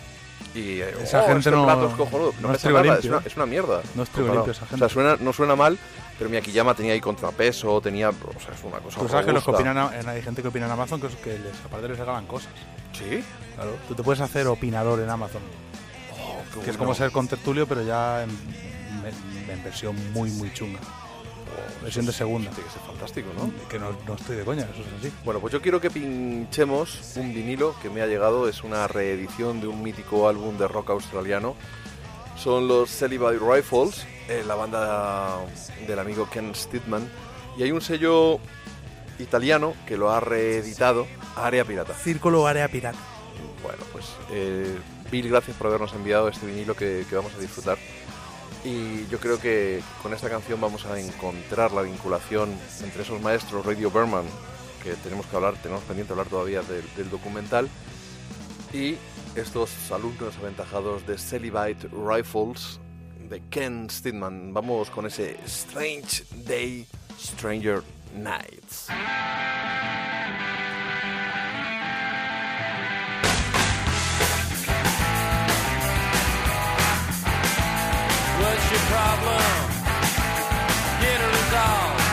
Y 0.54 0.82
eh, 0.82 0.96
Esa 1.02 1.24
"Oh, 1.24 1.28
gente 1.28 1.40
este 1.40 1.52
no- 1.52 1.66
plato 1.66 1.88
es 1.90 1.94
cojonudo. 1.96 2.34
No, 2.42 2.54
es 2.54 2.64
nada, 2.66 2.82
limpio, 2.84 3.18
una, 3.18 3.26
es 3.28 3.36
una 3.36 3.46
mierda. 3.46 3.82
No 3.96 4.04
es 4.04 4.10
trigo 4.10 4.34
limpio 4.34 4.52
esa 4.52 4.66
gente. 4.68 4.76
O 4.76 4.78
sea, 4.78 4.90
suena, 4.90 5.18
no 5.20 5.34
suena 5.34 5.56
mal, 5.56 5.78
pero 6.18 6.30
mi 6.30 6.38
Akiyama 6.38 6.74
tenía 6.76 6.94
ahí 6.94 7.02
contrapeso, 7.02 7.80
tenía. 7.82 8.10
O 8.10 8.14
sea, 8.40 8.54
es 8.54 8.64
una 8.64 8.78
cosa. 8.78 9.00
Tú 9.00 9.08
sabes 9.10 9.26
que 9.26 9.34
los 9.34 9.44
que 9.44 9.52
opinan, 9.52 9.78
a- 9.78 9.90
hay 9.90 10.22
gente 10.22 10.42
que 10.42 10.48
opina 10.48 10.66
en 10.68 10.72
Amazon 10.72 11.02
que, 11.02 11.08
que 11.10 11.40
les, 11.40 11.60
aparte 11.66 11.88
les 11.90 11.98
regalan 11.98 12.26
cosas. 12.28 12.52
Sí. 12.94 13.24
Claro, 13.56 13.72
tú 13.88 13.96
te 13.96 14.04
puedes 14.04 14.22
hacer 14.22 14.48
opinador 14.48 15.00
en 15.00 15.10
Amazon, 15.10 15.42
Oh, 16.14 16.62
que 16.64 16.72
es 16.72 16.78
como 16.78 16.94
ser 16.96 17.12
contertulio, 17.12 17.68
pero 17.68 17.84
ya 17.84 18.24
en, 18.24 18.30
en- 18.30 19.50
en 19.50 19.64
versión 19.64 19.96
muy, 20.14 20.30
muy 20.32 20.52
chunga. 20.54 20.80
Versión 21.82 22.06
de 22.06 22.14
segunda. 22.14 22.50
Tiene 22.52 22.66
que 22.66 22.74
ser 22.74 22.82
fantástico, 22.84 23.30
¿no? 23.38 23.52
Que 23.68 23.80
no, 23.80 23.96
no 24.06 24.16
estoy 24.16 24.36
de 24.36 24.44
coña, 24.44 24.64
eso 24.64 24.82
es 24.82 24.88
así. 25.00 25.14
Bueno, 25.24 25.40
pues 25.40 25.54
yo 25.54 25.62
quiero 25.62 25.80
que 25.82 25.90
pinchemos 25.90 27.16
un 27.16 27.34
vinilo 27.34 27.76
que 27.82 27.90
me 27.90 28.02
ha 28.02 28.08
llegado. 28.08 28.48
Es 28.48 28.64
una 28.64 28.88
reedición 28.88 29.62
de 29.62 29.68
un 29.68 29.82
mítico 29.82 30.28
álbum 30.28 30.58
de 30.58 30.68
rock 30.68 30.92
australiano. 30.92 31.56
Son 32.38 32.68
los 32.68 32.90
Celibacy 32.92 33.40
Rifles, 33.40 34.06
eh, 34.30 34.44
la 34.46 34.56
banda 34.56 35.40
del 35.88 36.00
amigo 36.00 36.30
Ken 36.30 36.54
Stidman. 36.54 37.10
Y 37.58 37.64
hay 37.64 37.72
un 37.72 37.82
sello 37.82 38.40
italiano 39.20 39.74
que 39.88 39.98
lo 39.98 40.12
ha 40.12 40.20
reeditado, 40.20 41.08
Área 41.36 41.66
Pirata. 41.66 41.94
Círculo 41.94 42.46
área 42.46 42.68
pirata. 42.68 43.00
Bueno, 43.64 43.84
pues 43.92 44.06
eh, 44.32 44.78
Bill, 45.12 45.30
gracias 45.30 45.58
por 45.58 45.68
habernos 45.68 45.94
enviado 45.94 46.28
este 46.28 46.46
vinilo 46.46 46.76
que, 46.76 47.06
que 47.10 47.16
vamos 47.16 47.34
a 47.34 47.40
disfrutar. 47.40 47.78
Y 48.68 49.08
yo 49.08 49.18
creo 49.18 49.40
que 49.40 49.82
con 50.04 50.14
esta 50.14 50.30
canción 50.30 50.60
vamos 50.60 50.86
a 50.86 51.00
encontrar 51.00 51.72
la 51.72 51.84
vinculación 51.84 52.54
entre 52.84 53.04
esos 53.04 53.22
maestros, 53.22 53.66
Radio 53.66 53.90
Berman, 53.90 54.26
que 54.84 54.94
tenemos 54.96 55.26
que 55.26 55.38
hablar, 55.38 55.56
tenemos 55.62 55.86
pendiente 55.86 56.12
hablar 56.12 56.28
todavía 56.28 56.62
del, 56.64 57.10
documental, 57.10 57.70
y 58.74 58.98
estos 59.36 59.72
alumnos 59.90 60.36
aventajados 60.36 61.08
de 61.08 61.18
Celibite 61.18 61.88
Rifles 61.88 62.82
de 63.30 63.42
Ken 63.50 63.90
Stidman. 63.90 64.54
Vamos 64.54 64.90
con 64.90 65.06
ese 65.06 65.38
Strange 65.46 66.26
Day, 66.44 66.86
Stranger 67.18 67.84
Nights. 68.18 68.88
What's 78.68 78.80
your 78.80 78.90
problem? 78.92 79.42
Get 81.00 81.22
it 81.22 81.32
resolved. 81.40 82.04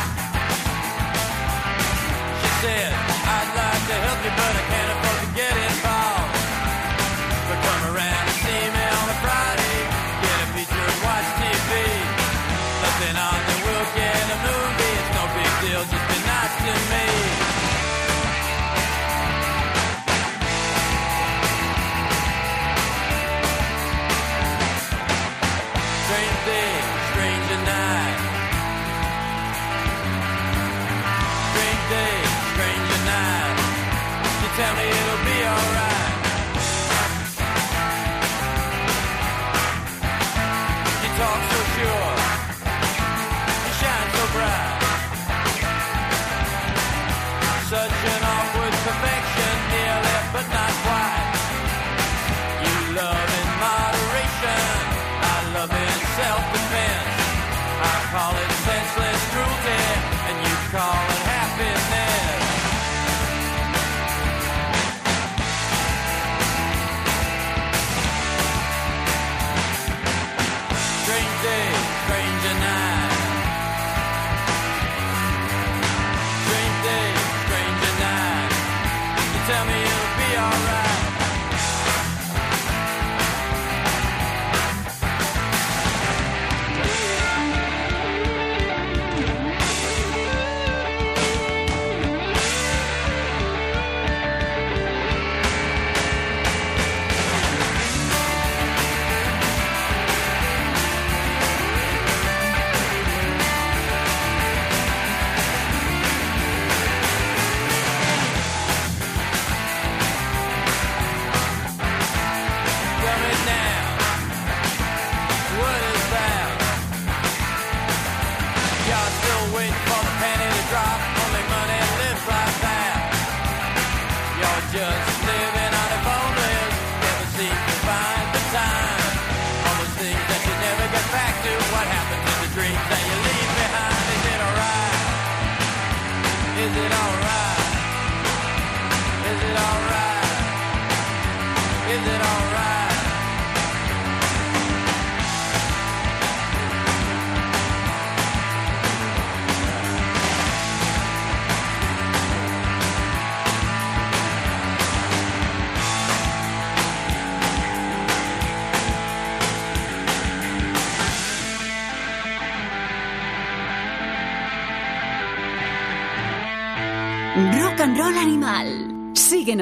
She 2.38 2.50
said, 2.62 2.92
I'd 2.94 3.50
like 3.58 3.82
to 3.90 3.96
help 4.06 4.20
you, 4.22 4.32
but 4.38 4.54
I 4.54 4.62
can't 4.70 4.83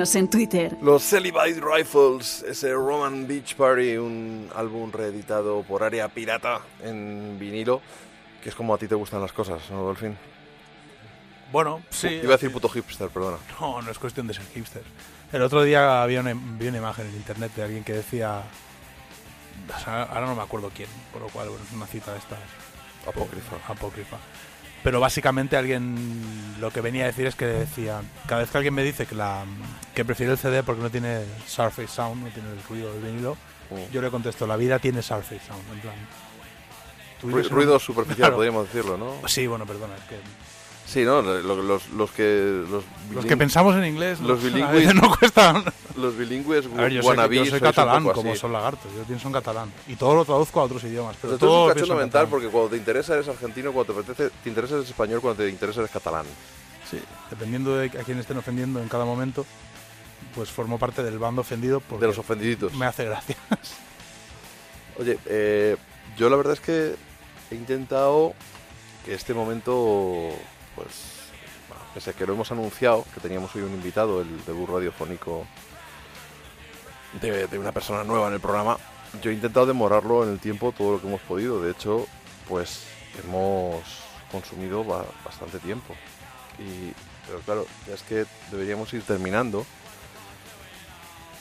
Síguenos 0.02 0.14
en 0.16 0.28
Twitter. 0.28 0.76
Los 0.82 1.04
Celibate 1.04 1.60
Rifles, 1.60 2.42
ese 2.42 2.72
Roman 2.72 3.28
Beach 3.28 3.54
Party, 3.54 3.98
un 3.98 4.48
álbum 4.56 4.90
reeditado 4.90 5.62
por 5.62 5.84
Área 5.84 6.08
Pirata 6.08 6.60
en 6.82 7.38
vinilo, 7.38 7.80
que 8.42 8.48
es 8.48 8.54
como 8.54 8.74
a 8.74 8.78
ti 8.78 8.88
te 8.88 8.96
gustan 8.96 9.20
las 9.20 9.32
cosas, 9.32 9.62
¿no, 9.70 9.82
Dolphin? 9.84 10.16
Bueno, 11.52 11.82
sí. 11.90 12.08
Iba 12.08 12.30
a 12.30 12.36
decir 12.36 12.50
puto 12.50 12.68
hipster, 12.68 13.10
perdona. 13.10 13.36
No, 13.60 13.80
no 13.80 13.90
es 13.90 13.98
cuestión 13.98 14.26
de 14.26 14.34
ser 14.34 14.44
hipster. 14.54 14.82
El 15.32 15.42
otro 15.42 15.62
día 15.62 16.02
había 16.02 16.20
una, 16.20 16.34
vi 16.34 16.66
una 16.66 16.78
imagen 16.78 17.06
en 17.06 17.14
internet 17.14 17.52
de 17.54 17.62
alguien 17.62 17.84
que 17.84 17.92
decía. 17.92 18.42
o 19.72 19.84
sea, 19.84 20.02
ahora 20.02 20.26
no 20.26 20.34
me 20.34 20.42
acuerdo 20.42 20.72
quién, 20.74 20.88
por 21.12 21.22
lo 21.22 21.28
cual 21.28 21.48
bueno, 21.48 21.62
es 21.64 21.72
una 21.72 21.86
cita 21.86 22.12
de 22.12 22.18
estas. 22.18 22.40
Apócrifa. 23.06 23.56
Apócrifa. 23.68 24.16
Pero 24.82 24.98
básicamente 25.00 25.56
alguien 25.56 26.56
lo 26.60 26.70
que 26.72 26.80
venía 26.80 27.04
a 27.04 27.06
decir 27.06 27.26
es 27.26 27.34
que 27.36 27.46
decía. 27.46 28.02
Cada 28.26 28.40
vez 28.40 28.50
que 28.50 28.58
alguien 28.58 28.74
me 28.74 28.82
dice 28.82 29.06
que, 29.06 29.14
la, 29.14 29.44
que 29.94 30.04
prefiere 30.04 30.32
el 30.32 30.38
CD 30.38 30.62
porque 30.62 30.82
no 30.82 30.90
tiene 30.90 31.24
Surface 31.46 31.88
Sound, 31.88 32.24
no 32.24 32.30
tiene 32.30 32.50
el 32.50 32.62
ruido 32.68 32.92
del 32.92 33.02
vinilo, 33.02 33.36
Mm. 33.70 33.90
yo 33.92 34.02
le 34.02 34.10
contesto: 34.10 34.46
la 34.46 34.56
vida 34.56 34.78
tiene 34.80 35.00
Surface 35.02 35.40
Sound. 35.46 35.62
En 35.72 35.80
plan. 35.80 35.94
ruido 37.50 37.78
superficial, 37.78 38.16
Claro. 38.26 38.36
podríamos 38.36 38.66
decirlo, 38.66 38.98
¿no? 38.98 39.26
Sí, 39.28 39.46
bueno, 39.46 39.64
perdona. 39.64 39.94
es 39.96 40.02
que 40.02 40.16
Sí, 40.92 41.04
¿no? 41.04 41.22
Lo- 41.22 41.62
Los, 41.62 41.88
los 41.88 42.10
que... 42.10 42.64
Los, 43.14 43.24
que 43.24 43.36
pensamos 43.36 43.74
en 43.76 43.86
inglés. 43.86 44.20
Los 44.20 44.42
bilingües... 44.42 44.94
no 44.94 45.16
cuestan. 45.16 45.64
Los 45.96 46.16
bilingües 46.16 46.66
A 46.66 46.82
ver, 46.82 46.92
yo 46.92 47.02
soy, 47.02 47.16
yo 47.16 47.54
un 47.54 47.60
catalán, 47.60 48.04
como 48.04 48.36
son 48.36 48.52
lagartos. 48.52 48.92
Yo 48.94 49.02
pienso 49.04 49.28
en 49.28 49.32
catalán. 49.32 49.72
Y 49.88 49.96
todo 49.96 50.14
lo 50.14 50.24
traduzco 50.26 50.60
a 50.60 50.64
otros 50.64 50.84
idiomas. 50.84 51.16
Pero 51.22 51.38
todo 51.38 51.68
un 51.68 51.72
pienso 51.72 51.92
en 51.94 51.98
mental 51.98 52.28
porque 52.28 52.48
cuando 52.48 52.70
te 52.70 52.76
interesa 52.76 53.14
eres 53.14 53.26
argentino, 53.28 53.72
cuando 53.72 53.94
te, 53.94 54.00
apetece, 54.00 54.30
te 54.42 54.48
interesa 54.50 54.74
eres 54.74 54.88
español, 54.88 55.22
cuando 55.22 55.42
te 55.42 55.48
interesa 55.48 55.80
eres 55.80 55.90
catalán. 55.90 56.26
Sí, 56.90 56.98
dependiendo 57.30 57.74
de 57.76 57.86
a 57.86 58.04
quién 58.04 58.18
estén 58.18 58.36
ofendiendo 58.36 58.78
en 58.82 58.88
cada 58.88 59.06
momento, 59.06 59.46
pues 60.34 60.50
formo 60.50 60.78
parte 60.78 61.02
del 61.02 61.18
bando 61.18 61.40
ofendido 61.40 61.80
porque 61.80 62.02
De 62.02 62.08
los 62.08 62.18
ofendiditos. 62.18 62.74
me 62.74 62.84
hace 62.84 63.06
gracia. 63.06 63.36
Oye, 64.98 65.18
eh, 65.24 65.76
yo 66.18 66.28
la 66.28 66.36
verdad 66.36 66.52
es 66.52 66.60
que 66.60 66.94
he 67.50 67.54
intentado 67.54 68.34
que 69.06 69.14
este 69.14 69.32
momento, 69.34 70.28
pues, 70.76 70.88
bueno, 71.68 71.84
pese 71.94 72.10
a 72.10 72.12
que 72.12 72.26
lo 72.26 72.34
hemos 72.34 72.50
anunciado, 72.52 73.04
que 73.14 73.20
teníamos 73.20 73.54
hoy 73.54 73.62
un 73.62 73.72
invitado, 73.72 74.20
el 74.22 74.44
debut 74.44 74.68
radiofónico 74.68 75.46
de, 77.20 77.58
una 77.58 77.72
persona 77.72 78.04
nueva 78.04 78.28
en 78.28 78.34
el 78.34 78.40
programa, 78.40 78.78
yo 79.22 79.30
he 79.30 79.34
intentado 79.34 79.66
demorarlo 79.66 80.24
en 80.24 80.30
el 80.30 80.38
tiempo 80.38 80.72
todo 80.72 80.92
lo 80.92 81.00
que 81.00 81.06
hemos 81.06 81.20
podido. 81.22 81.60
De 81.60 81.70
hecho, 81.70 82.06
pues 82.48 82.84
hemos 83.22 83.82
consumido 84.30 84.84
ba- 84.84 85.04
bastante 85.24 85.58
tiempo. 85.58 85.94
Y, 86.58 86.92
pero 87.26 87.40
claro, 87.40 87.66
ya 87.86 87.94
es 87.94 88.02
que 88.02 88.24
deberíamos 88.50 88.92
ir 88.94 89.02
terminando. 89.02 89.66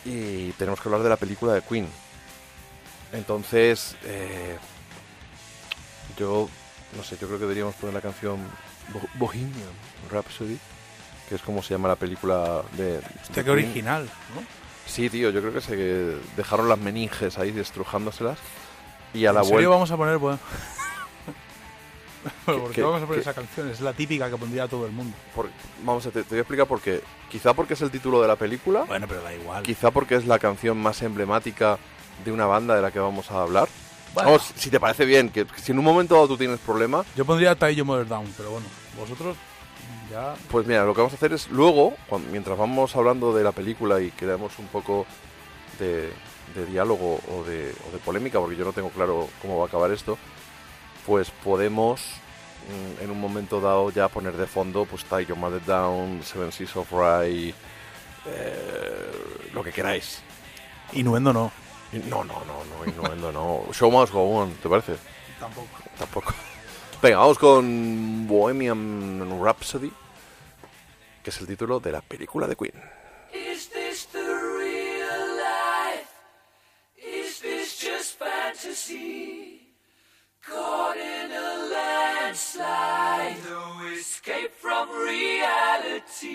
Y 0.03 0.51
tenemos 0.53 0.81
que 0.81 0.89
hablar 0.89 1.03
de 1.03 1.09
la 1.09 1.15
película 1.17 1.53
de 1.53 1.61
Queen. 1.61 1.87
Entonces, 3.13 3.95
eh, 4.03 4.57
yo 6.17 6.49
no 6.97 7.03
sé, 7.03 7.17
yo 7.17 7.27
creo 7.27 7.39
que 7.39 7.45
deberíamos 7.45 7.75
poner 7.75 7.93
la 7.93 8.01
canción 8.01 8.39
Bo- 8.93 9.09
Bohemian 9.15 9.69
Rhapsody, 10.11 10.57
que 11.29 11.35
es 11.35 11.41
como 11.41 11.61
se 11.63 11.73
llama 11.73 11.87
la 11.89 11.95
película 11.95 12.61
de. 12.73 12.99
Hostia, 13.21 13.43
qué 13.43 13.49
original, 13.51 14.05
¿no? 14.35 14.41
Sí, 14.85 15.09
tío, 15.09 15.29
yo 15.29 15.39
creo 15.41 15.53
que 15.53 15.61
se 15.61 15.75
dejaron 16.35 16.67
las 16.67 16.77
meninges 16.79 17.37
ahí 17.37 17.51
destrujándoselas. 17.51 18.37
Y 19.13 19.25
a 19.25 19.29
¿En 19.29 19.35
la 19.35 19.41
serio 19.43 19.55
vuelta. 19.55 19.69
vamos 19.69 19.91
a 19.91 19.97
poner, 19.97 20.17
bueno... 20.19 20.39
Bueno, 22.45 22.61
¿Por 22.61 22.69
Que- 22.69 22.75
qué 22.75 22.81
vamos 22.83 23.01
a 23.01 23.05
poner 23.05 23.21
esa 23.21 23.33
canción? 23.33 23.69
Es 23.69 23.81
la 23.81 23.93
típica 23.93 24.29
que 24.29 24.37
pondría 24.37 24.67
todo 24.67 24.85
el 24.85 24.91
mundo. 24.91 25.15
por- 25.35 25.49
vamos 25.83 26.05
a 26.05 26.11
te, 26.11 26.21
te 26.23 26.29
voy 26.29 26.37
a 26.37 26.41
explicar 26.41 26.67
por 26.67 26.79
qué. 26.81 27.01
Quizá 27.31 27.53
porque 27.53 27.73
es 27.73 27.81
el 27.81 27.89
título 27.89 28.21
de 28.21 28.27
la 28.27 28.35
película. 28.35 28.81
Bueno, 28.83 29.07
pero 29.07 29.21
da 29.23 29.33
igual. 29.33 29.63
Quizá 29.63 29.89
porque 29.91 30.15
es 30.15 30.25
la 30.27 30.37
canción 30.37 30.77
más 30.77 31.01
emblemática 31.01 31.77
de 32.23 32.31
una 32.31 32.45
banda 32.45 32.75
de 32.75 32.81
la 32.83 32.91
que 32.91 32.99
vamos 32.99 33.31
a 33.31 33.41
hablar. 33.41 33.67
Bueno. 34.13 34.31
Vamos, 34.31 34.51
si 34.55 34.69
te 34.69 34.79
parece 34.79 35.05
bien, 35.05 35.29
que 35.29 35.45
si 35.55 35.71
en 35.71 35.79
un 35.79 35.85
momento 35.85 36.15
dado 36.15 36.27
tú 36.27 36.37
tienes 36.37 36.59
problemas, 36.59 37.05
Yo 37.15 37.25
pondría 37.25 37.53
Your 37.71 37.85
Mother 37.85 38.07
Down, 38.07 38.33
pero 38.35 38.51
bueno, 38.51 38.67
vosotros 38.97 39.37
ya... 40.11 40.35
Pues 40.49 40.67
mira, 40.67 40.83
lo 40.83 40.93
que 40.93 40.99
vamos 40.99 41.13
a 41.13 41.15
hacer 41.15 41.31
es 41.33 41.49
luego, 41.49 41.93
mientras 42.31 42.57
vamos 42.57 42.95
hablando 42.95 43.33
de 43.33 43.43
la 43.43 43.53
película 43.53 44.01
y 44.01 44.11
creamos 44.11 44.59
un 44.59 44.67
poco 44.67 45.05
de, 45.79 46.11
de 46.55 46.65
diálogo 46.65 47.21
o 47.31 47.43
de, 47.43 47.73
o 47.87 47.91
de 47.91 47.97
polémica, 47.99 48.39
porque 48.39 48.57
yo 48.57 48.65
no 48.65 48.73
tengo 48.73 48.89
claro 48.89 49.29
cómo 49.41 49.57
va 49.57 49.65
a 49.65 49.67
acabar 49.67 49.91
esto, 49.91 50.17
pues 51.05 51.31
podemos 51.43 52.01
mm, 52.67 53.03
en 53.03 53.11
un 53.11 53.19
momento 53.19 53.61
dado 53.61 53.89
ya 53.91 54.09
poner 54.09 54.33
de 54.33 54.47
fondo 54.47 54.85
pues 54.85 55.05
Your 55.27 55.37
Mother 55.37 55.63
Down, 55.65 56.21
Seven 56.23 56.51
Seas 56.51 56.75
of 56.75 56.91
Rye, 56.91 57.53
eh, 58.25 59.11
lo 59.53 59.63
que 59.63 59.71
queráis. 59.71 60.21
Innuendo 60.93 61.31
no. 61.31 61.60
No, 61.93 62.23
no, 62.23 62.41
no, 62.45 62.63
no, 62.63 62.85
innuendo, 62.85 63.31
no. 63.31 63.65
Show 63.73 63.91
must 63.91 64.13
go 64.13 64.37
on, 64.37 64.53
¿te 64.55 64.69
parece? 64.69 64.95
Tampoco. 65.39 65.67
Tampoco. 65.97 66.33
Venga, 67.01 67.17
vamos 67.17 67.37
con 67.37 68.27
Bohemian 68.27 69.41
Rhapsody, 69.43 69.91
que 71.23 71.29
es 71.31 71.41
el 71.41 71.47
título 71.47 71.79
de 71.79 71.91
la 71.91 72.01
película 72.01 72.47
de 72.47 72.55
Queen. 72.55 72.73
Is 73.33 73.69
this 73.69 74.05
the 74.11 74.19
real 74.19 75.35
life? 75.35 76.07
Is 76.95 77.41
this 77.41 77.77
just 77.77 78.17
fantasy? 78.19 79.75
Caught 80.47 80.97
in 80.97 81.31
a 81.31 81.69
landslide, 81.73 83.37
no 83.49 83.87
escape 83.93 84.51
from 84.51 84.89
reality. 84.89 86.31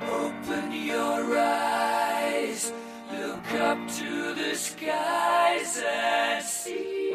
Open 0.00 0.72
your 0.72 1.36
eyes, 1.36 2.72
look 3.40 3.60
up 3.60 3.78
to 3.88 4.34
the 4.34 4.54
skies 4.54 5.82
and 5.86 6.44
see. 6.44 7.14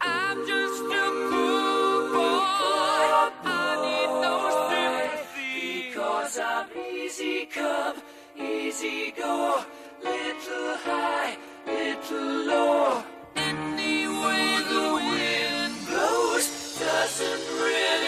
I'm 0.00 0.46
just 0.46 0.82
a 0.82 1.06
poor 1.30 2.08
boy. 2.12 3.30
I 3.44 3.76
need 3.84 4.12
no 4.22 4.36
sympathy. 4.70 5.88
Because 5.88 6.38
I'm 6.38 6.66
easy 6.94 7.46
come, 7.46 7.96
easy 8.36 9.12
go. 9.16 9.64
Little 10.02 10.76
high, 10.84 11.36
little 11.66 12.46
low. 12.46 13.04
Any 13.36 14.06
way 14.06 14.58
the 14.72 14.86
wind 14.94 15.74
blows 15.86 16.78
doesn't 16.78 17.44
really 17.62 18.07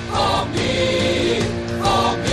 For 0.11 0.45
me. 0.47 1.39
For 1.81 2.17
me. 2.17 2.30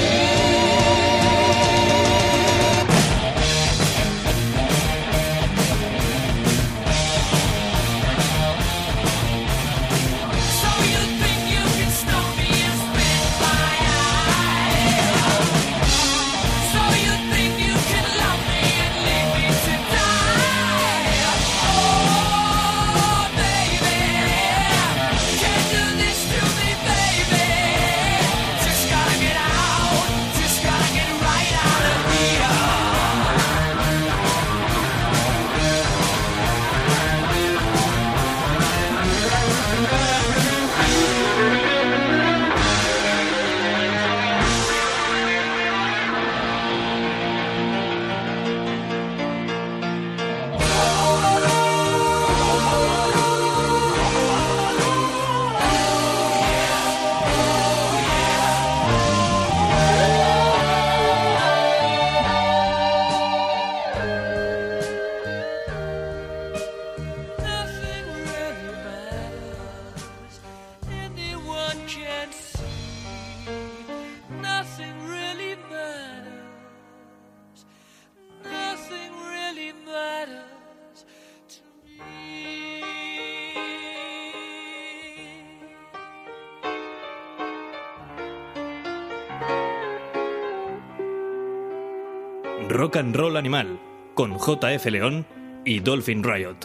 Con 94.15 94.37
JF 94.37 94.85
León 94.91 95.25
y 95.65 95.81
Dolphin 95.81 96.23
Riot. 96.23 96.57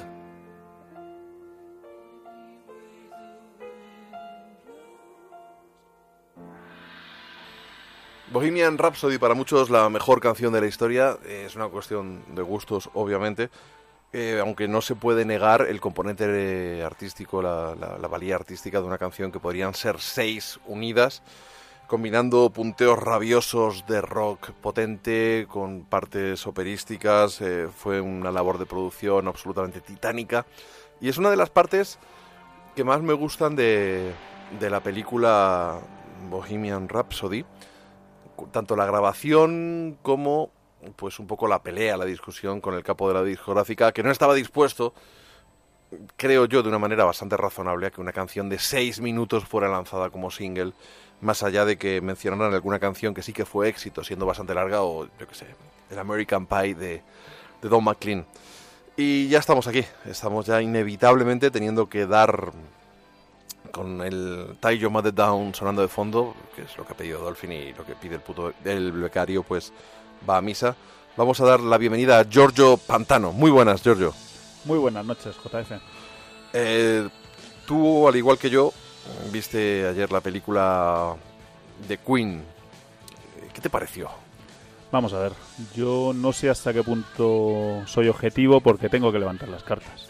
Bohemian 8.32 8.78
Rhapsody, 8.78 9.18
para 9.18 9.34
muchos 9.34 9.70
la 9.70 9.90
mejor 9.90 10.20
canción 10.20 10.54
de 10.54 10.62
la 10.62 10.68
historia, 10.68 11.18
eh, 11.26 11.44
es 11.46 11.56
una 11.56 11.68
cuestión 11.68 12.24
de 12.34 12.42
gustos, 12.42 12.90
obviamente, 12.94 13.50
eh, 14.12 14.40
aunque 14.42 14.68
no 14.68 14.82
se 14.82 14.96
puede 14.96 15.26
negar 15.26 15.62
el 15.68 15.80
componente 15.82 16.26
eh, 16.28 16.84
artístico, 16.84 17.42
la- 17.42 17.76
la 17.76 18.08
valía 18.08 18.36
artística 18.36 18.80
de 18.80 18.88
una 18.88 18.98
canción 18.98 19.32
que 19.32 19.40
podrían 19.40 19.74
ser 19.74 20.00
seis 20.00 20.60
unidas, 20.68 21.22
combinando 21.88 22.50
punteos 22.50 22.98
rabiosos 22.98 23.86
de 23.88 24.02
rock 24.02 24.52
potente 24.52 25.46
con 25.50 25.84
partes 25.84 26.48
operísticas, 26.48 27.42
eh, 27.42 27.68
fue 27.76 28.02
una 28.02 28.32
labor 28.32 28.58
de 28.58 28.66
producción 28.66 29.28
absolutamente 29.28 29.82
titánica, 29.82 30.46
y 31.02 31.10
es 31.10 31.18
una 31.18 31.30
de 31.30 31.38
las 31.38 31.50
partes 31.50 32.00
que 32.76 32.84
más 32.84 33.02
me 33.02 33.14
gustan 33.14 33.56
de, 33.56 34.14
de 34.60 34.70
la 34.70 34.82
película 34.82 35.80
Bohemian 36.30 36.90
Rhapsody, 36.90 37.46
tanto 38.52 38.76
la 38.76 38.86
grabación 38.86 39.98
como 40.02 40.52
pues 40.96 41.20
un 41.20 41.28
poco 41.28 41.48
la 41.48 41.64
pelea, 41.64 41.98
la 41.98 42.06
discusión 42.06 42.60
con 42.60 42.74
el 42.74 42.84
capo 42.84 43.08
de 43.08 43.14
la 43.14 43.24
discográfica, 43.24 43.92
que 43.92 44.04
no 44.04 44.12
estaba 44.12 44.34
dispuesto, 44.34 44.94
creo 46.18 46.46
yo, 46.46 46.62
de 46.64 46.70
una 46.70 46.80
manera 46.80 47.06
bastante 47.06 47.38
razonable, 47.38 47.88
a 47.88 47.92
que 47.92 48.02
una 48.02 48.12
canción 48.12 48.50
de 48.50 48.60
seis 48.60 49.00
minutos 49.00 49.46
fuera 49.46 49.70
lanzada 49.70 50.10
como 50.10 50.32
single, 50.32 50.74
más 51.24 51.44
allá 51.44 51.66
de 51.66 51.78
que 51.78 52.02
mencionaran 52.02 52.54
alguna 52.54 52.80
canción 52.80 53.14
que 53.14 53.22
sí 53.22 53.34
que 53.34 53.46
fue 53.46 53.70
éxito, 53.70 54.04
siendo 54.04 54.26
bastante 54.26 54.54
larga, 54.54 54.84
o 54.84 55.06
yo 55.06 55.28
qué 55.28 55.36
sé, 55.36 55.48
el 55.90 56.00
American 56.00 56.46
Pie 56.46 56.76
de, 56.76 57.02
de 57.62 57.70
Don 57.70 57.84
McLean. 57.84 58.26
Y 58.96 59.28
ya 59.28 59.40
estamos 59.40 59.68
aquí, 59.68 59.84
estamos 60.06 60.46
ya 60.46 60.62
inevitablemente 60.62 61.50
teniendo 61.50 61.90
que 61.90 62.06
dar 62.06 62.52
con 63.72 64.02
el 64.02 64.56
Your 64.78 64.92
Mother 64.92 65.14
Down 65.14 65.56
sonando 65.56 65.82
de 65.82 65.88
fondo, 65.88 66.36
que 66.56 66.62
es 66.62 66.78
lo 66.78 66.86
que 66.86 66.94
ha 66.94 66.98
pedido 66.98 67.20
Dolphin 67.20 67.52
y 67.52 67.74
lo 67.74 67.84
que 67.84 67.96
pide 67.96 68.16
el 68.16 68.22
puto 68.22 68.54
el 68.64 68.92
becario, 68.92 69.42
pues 69.42 69.74
va 70.30 70.38
a 70.38 70.42
misa. 70.42 70.76
Vamos 71.18 71.42
a 71.42 71.46
dar 71.46 71.60
la 71.60 71.80
bienvenida 71.80 72.20
a 72.20 72.24
Giorgio 72.24 72.78
Pantano. 72.78 73.32
Muy 73.32 73.50
buenas, 73.50 73.82
Giorgio. 73.82 74.14
Muy 74.66 74.78
buenas 74.78 75.04
noches, 75.06 75.36
JF. 75.44 75.72
Eh, 76.54 77.10
tú, 77.66 78.08
al 78.08 78.16
igual 78.16 78.38
que 78.38 78.52
yo, 78.52 78.72
viste 79.32 79.88
ayer 79.88 80.12
la 80.12 80.22
película 80.22 81.16
de 81.88 81.98
Queen. 81.98 82.44
¿Qué 83.54 83.62
te 83.62 83.70
pareció? 83.70 84.10
Vamos 84.92 85.14
a 85.14 85.20
ver, 85.20 85.32
yo 85.76 86.12
no 86.14 86.34
sé 86.34 86.50
hasta 86.50 86.72
qué 86.72 86.84
punto 86.84 87.82
soy 87.88 88.10
objetivo 88.10 88.62
porque 88.62 88.90
tengo 88.90 89.12
que 89.12 89.20
levantar 89.20 89.50
las 89.50 89.64
cartas. 89.64 90.08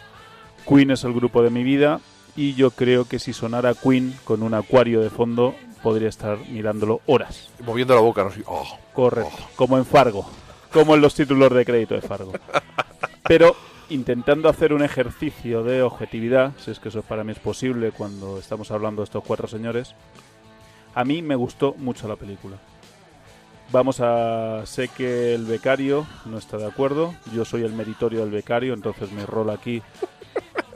Queen 0.68 0.92
es 0.92 1.04
el 1.04 1.14
grupo 1.14 1.42
de 1.42 1.50
mi 1.50 1.64
vida 1.64 2.02
y 2.36 2.54
yo 2.56 2.72
creo 2.72 3.06
que 3.06 3.20
si 3.20 3.32
sonara 3.32 3.76
Queen 3.76 4.18
con 4.26 4.44
un 4.44 4.54
acuario 4.54 5.02
de 5.02 5.10
fondo 5.10 5.56
podría 5.82 6.10
estar 6.10 6.38
mirándolo 6.50 7.02
horas. 7.06 7.50
Moviendo 7.66 7.96
la 7.96 8.02
boca, 8.02 8.24
no 8.24 8.32
sé. 8.32 8.44
Oh, 8.46 8.66
Correcto, 8.94 9.44
como 9.56 9.78
en 9.78 9.86
Fargo, 9.86 10.26
como 10.72 10.96
en 10.96 11.02
los 11.02 11.16
títulos 11.16 11.54
de 11.54 11.66
crédito 11.66 11.96
de 11.96 12.02
Fargo. 12.02 12.34
Pero 13.24 13.56
intentando 13.94 14.50
hacer 14.50 14.74
un 14.74 14.84
ejercicio 14.84 15.64
de 15.64 15.82
objetividad, 15.82 16.52
si 16.58 16.72
es 16.72 16.80
que 16.80 16.90
eso 16.90 17.02
para 17.02 17.24
mí 17.24 17.32
es 17.32 17.40
posible 17.40 17.92
cuando 17.92 18.40
estamos 18.40 18.72
hablando 18.72 19.02
de 19.02 19.06
estos 19.06 19.24
cuatro 19.24 19.48
señores, 19.48 19.96
a 20.96 21.04
mí 21.04 21.22
me 21.22 21.36
gustó 21.36 21.76
mucho 21.78 22.08
la 22.08 22.16
película. 22.16 22.58
Vamos 23.72 24.00
a... 24.02 24.66
Sé 24.66 24.90
que 24.90 25.34
el 25.34 25.46
becario 25.46 26.06
no 26.26 26.38
está 26.38 26.58
de 26.58 26.68
acuerdo, 26.68 27.14
yo 27.34 27.46
soy 27.46 27.64
el 27.64 27.74
meritorio 27.74 28.22
del 28.22 28.32
becario, 28.32 28.74
entonces 28.74 29.12
mi 29.12 29.24
rol 29.26 29.50
aquí 29.50 29.82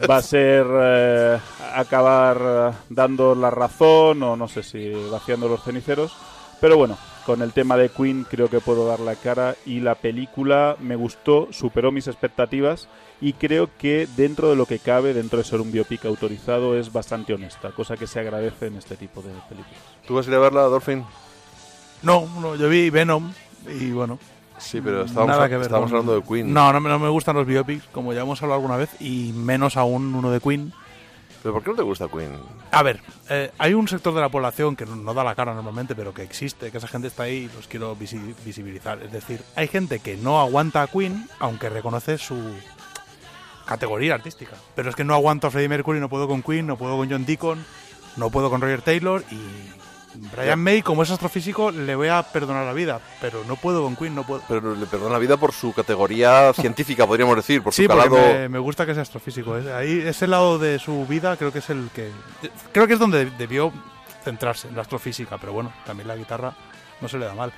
va 0.09 0.17
a 0.17 0.21
ser 0.21 0.65
eh, 0.69 1.39
acabar 1.75 2.73
dando 2.89 3.35
la 3.35 3.49
razón 3.49 4.23
o 4.23 4.35
no 4.35 4.47
sé 4.47 4.63
si 4.63 4.91
vaciando 5.11 5.47
los 5.47 5.63
ceniceros. 5.63 6.15
Pero 6.59 6.77
bueno, 6.77 6.97
con 7.27 7.41
el 7.43 7.51
tema 7.53 7.75
de 7.77 7.89
Queen 7.89 8.23
creo 8.27 8.49
que 8.49 8.61
puedo 8.61 8.87
dar 8.87 9.01
la 9.01 9.13
cara 9.15 9.55
y 9.65 9.81
la 9.81 9.95
película 9.95 10.77
me 10.79 10.95
gustó, 10.95 11.49
superó 11.51 11.91
mis 11.91 12.07
expectativas 12.07 12.87
y 13.19 13.33
creo 13.33 13.69
que 13.77 14.07
dentro 14.15 14.49
de 14.49 14.55
lo 14.55 14.65
que 14.65 14.79
cabe, 14.79 15.13
dentro 15.13 15.37
de 15.39 15.43
ser 15.45 15.59
un 15.59 15.71
biopic 15.71 16.05
autorizado, 16.05 16.77
es 16.79 16.93
bastante 16.93 17.33
honesta, 17.33 17.71
cosa 17.71 17.97
que 17.97 18.07
se 18.07 18.19
agradece 18.21 18.67
en 18.67 18.77
este 18.77 18.95
tipo 18.95 19.21
de 19.21 19.31
películas. 19.49 19.77
¿Tú 20.07 20.15
vas 20.15 20.25
a 20.25 20.29
ir 20.29 20.35
a 20.37 20.39
verla, 20.39 20.61
Dolphin? 20.63 21.03
No, 22.01 22.27
no, 22.39 22.55
yo 22.55 22.69
vi 22.69 22.89
Venom 22.89 23.31
y 23.67 23.91
bueno, 23.91 24.17
Sí, 24.57 24.81
pero 24.81 25.03
estábamos, 25.03 25.35
Nada 25.35 25.49
que 25.49 25.55
ver 25.57 25.63
estábamos 25.63 25.91
con- 25.91 25.99
hablando 25.99 26.19
de 26.19 26.25
Queen. 26.27 26.51
No, 26.53 26.71
no, 26.73 26.79
me- 26.79 26.89
no 26.89 26.97
me 26.97 27.09
gustan 27.09 27.35
los 27.35 27.45
biopics, 27.45 27.83
como 27.91 28.13
ya 28.13 28.21
hemos 28.21 28.41
hablado 28.41 28.59
alguna 28.61 28.77
vez, 28.77 28.89
y 28.99 29.31
menos 29.35 29.77
aún 29.77 30.15
uno 30.15 30.31
de 30.31 30.39
Queen. 30.39 30.71
¿Pero 31.47 31.53
por 31.53 31.63
qué 31.63 31.69
no 31.69 31.75
te 31.77 31.83
gusta 31.83 32.09
Queen? 32.09 32.29
A 32.71 32.83
ver, 32.83 32.99
eh, 33.29 33.51
hay 33.57 33.73
un 33.73 33.87
sector 33.87 34.13
de 34.13 34.19
la 34.19 34.27
población 34.27 34.75
que 34.75 34.85
no, 34.85 35.13
da 35.13 35.23
la 35.23 35.33
cara 35.33 35.53
normalmente, 35.53 35.95
pero 35.95 36.13
que 36.13 36.21
existe, 36.23 36.71
que 36.71 36.77
esa 36.77 36.89
gente 36.89 37.07
está 37.07 37.23
ahí 37.23 37.49
y 37.49 37.55
los 37.55 37.67
quiero 37.69 37.95
visi- 37.95 38.35
visibilizar. 38.43 39.01
Es 39.01 39.13
decir, 39.13 39.41
hay 39.55 39.69
gente 39.69 39.99
que 39.99 40.17
no 40.17 40.41
aguanta 40.41 40.81
a 40.81 40.87
Queen, 40.87 41.29
aunque 41.39 41.69
reconoce 41.69 42.17
su 42.17 42.35
categoría 43.65 44.15
artística. 44.15 44.57
Pero 44.75 44.89
es 44.89 44.95
que 44.97 45.05
no 45.05 45.13
aguanto 45.13 45.47
a 45.47 45.51
Freddie 45.51 45.69
Mercury, 45.69 46.01
no 46.01 46.09
puedo 46.09 46.27
con 46.27 46.43
Queen, 46.43 46.67
no 46.67 46.77
puedo 46.77 46.97
con 46.97 47.09
John 47.09 47.25
Deacon, 47.25 47.65
no 48.17 48.29
puedo 48.29 48.49
con 48.49 48.59
Roger 48.59 48.81
Taylor 48.81 49.23
y 49.31 49.37
Brian 50.35 50.59
May, 50.59 50.81
como 50.81 51.03
es 51.03 51.11
astrofísico, 51.11 51.71
le 51.71 51.95
voy 51.95 52.07
a 52.07 52.23
perdonar 52.23 52.65
la 52.65 52.73
vida, 52.73 52.99
pero 53.21 53.43
no 53.47 53.55
puedo 53.55 53.83
con 53.83 53.95
Queen, 53.95 54.15
no 54.15 54.25
puedo. 54.25 54.41
Pero 54.47 54.75
le 54.75 54.85
perdona 54.85 55.13
la 55.13 55.19
vida 55.19 55.37
por 55.37 55.51
su 55.53 55.73
categoría 55.73 56.53
científica, 56.53 57.05
podríamos 57.07 57.35
decir, 57.35 57.61
por 57.63 57.73
Sí, 57.73 57.83
su 57.83 57.87
calado. 57.89 58.15
me, 58.15 58.49
me 58.49 58.59
gusta 58.59 58.85
que 58.85 58.93
sea 58.93 59.03
astrofísico. 59.03 59.57
Es- 59.57 59.67
ahí, 59.67 60.01
ese 60.05 60.27
lado 60.27 60.57
de 60.59 60.79
su 60.79 61.05
vida 61.07 61.37
creo 61.37 61.51
que 61.51 61.59
es 61.59 61.69
el 61.69 61.89
que... 61.93 62.11
Creo 62.71 62.87
que 62.87 62.93
es 62.93 62.99
donde 62.99 63.25
debió 63.31 63.71
centrarse, 64.23 64.67
en 64.67 64.75
la 64.75 64.81
astrofísica, 64.81 65.37
pero 65.37 65.53
bueno, 65.53 65.71
también 65.85 66.07
la 66.07 66.15
guitarra 66.15 66.53
no 67.01 67.07
se 67.07 67.17
le 67.17 67.25
da 67.25 67.33
mal. 67.35 67.51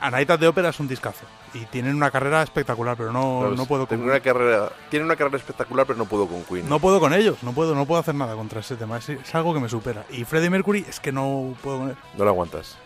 A 0.00 0.10
Night 0.10 0.30
at 0.30 0.38
the 0.38 0.48
Opera 0.48 0.70
es 0.70 0.80
un 0.80 0.88
discazo 0.88 1.24
y 1.54 1.60
tienen 1.66 1.94
una 1.94 2.10
carrera 2.10 2.42
espectacular, 2.42 2.96
pero 2.96 3.12
no, 3.12 3.50
no 3.50 3.66
puedo 3.66 3.86
con, 3.86 4.02
una 4.02 4.20
carrera, 4.20 4.70
tiene 4.90 5.04
una 5.04 5.16
carrera 5.16 5.36
espectacular, 5.36 5.86
pero 5.86 5.98
no 5.98 6.04
puedo 6.06 6.26
con 6.26 6.42
Queen. 6.44 6.68
no 6.68 6.78
puedo 6.80 6.98
con 7.00 7.12
ellos, 7.14 7.42
no 7.42 7.52
puedo, 7.52 7.74
no 7.74 7.86
puedo 7.86 8.00
hacer 8.00 8.14
nada 8.14 8.34
contra 8.34 8.60
ese 8.60 8.76
tema, 8.76 8.98
es, 8.98 9.08
es 9.08 9.34
algo 9.34 9.54
que 9.54 9.60
me 9.60 9.68
supera. 9.68 10.04
Y 10.10 10.24
Freddie 10.24 10.50
Mercury 10.50 10.84
es 10.88 11.00
que 11.00 11.12
no 11.12 11.54
puedo 11.62 11.78
con 11.78 11.88
él. 11.90 11.96
No 12.16 12.24
lo 12.24 12.30
aguantas. 12.30 12.76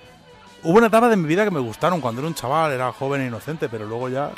Hubo 0.62 0.76
una 0.76 0.88
etapa 0.88 1.08
de 1.08 1.16
mi 1.16 1.26
vida 1.26 1.44
que 1.44 1.50
me 1.50 1.60
gustaron 1.60 2.00
cuando 2.00 2.20
era 2.20 2.28
un 2.28 2.34
chaval, 2.34 2.72
era 2.72 2.92
joven 2.92 3.22
e 3.22 3.26
inocente, 3.28 3.68
pero 3.70 3.86
luego 3.86 4.08
ya 4.10 4.30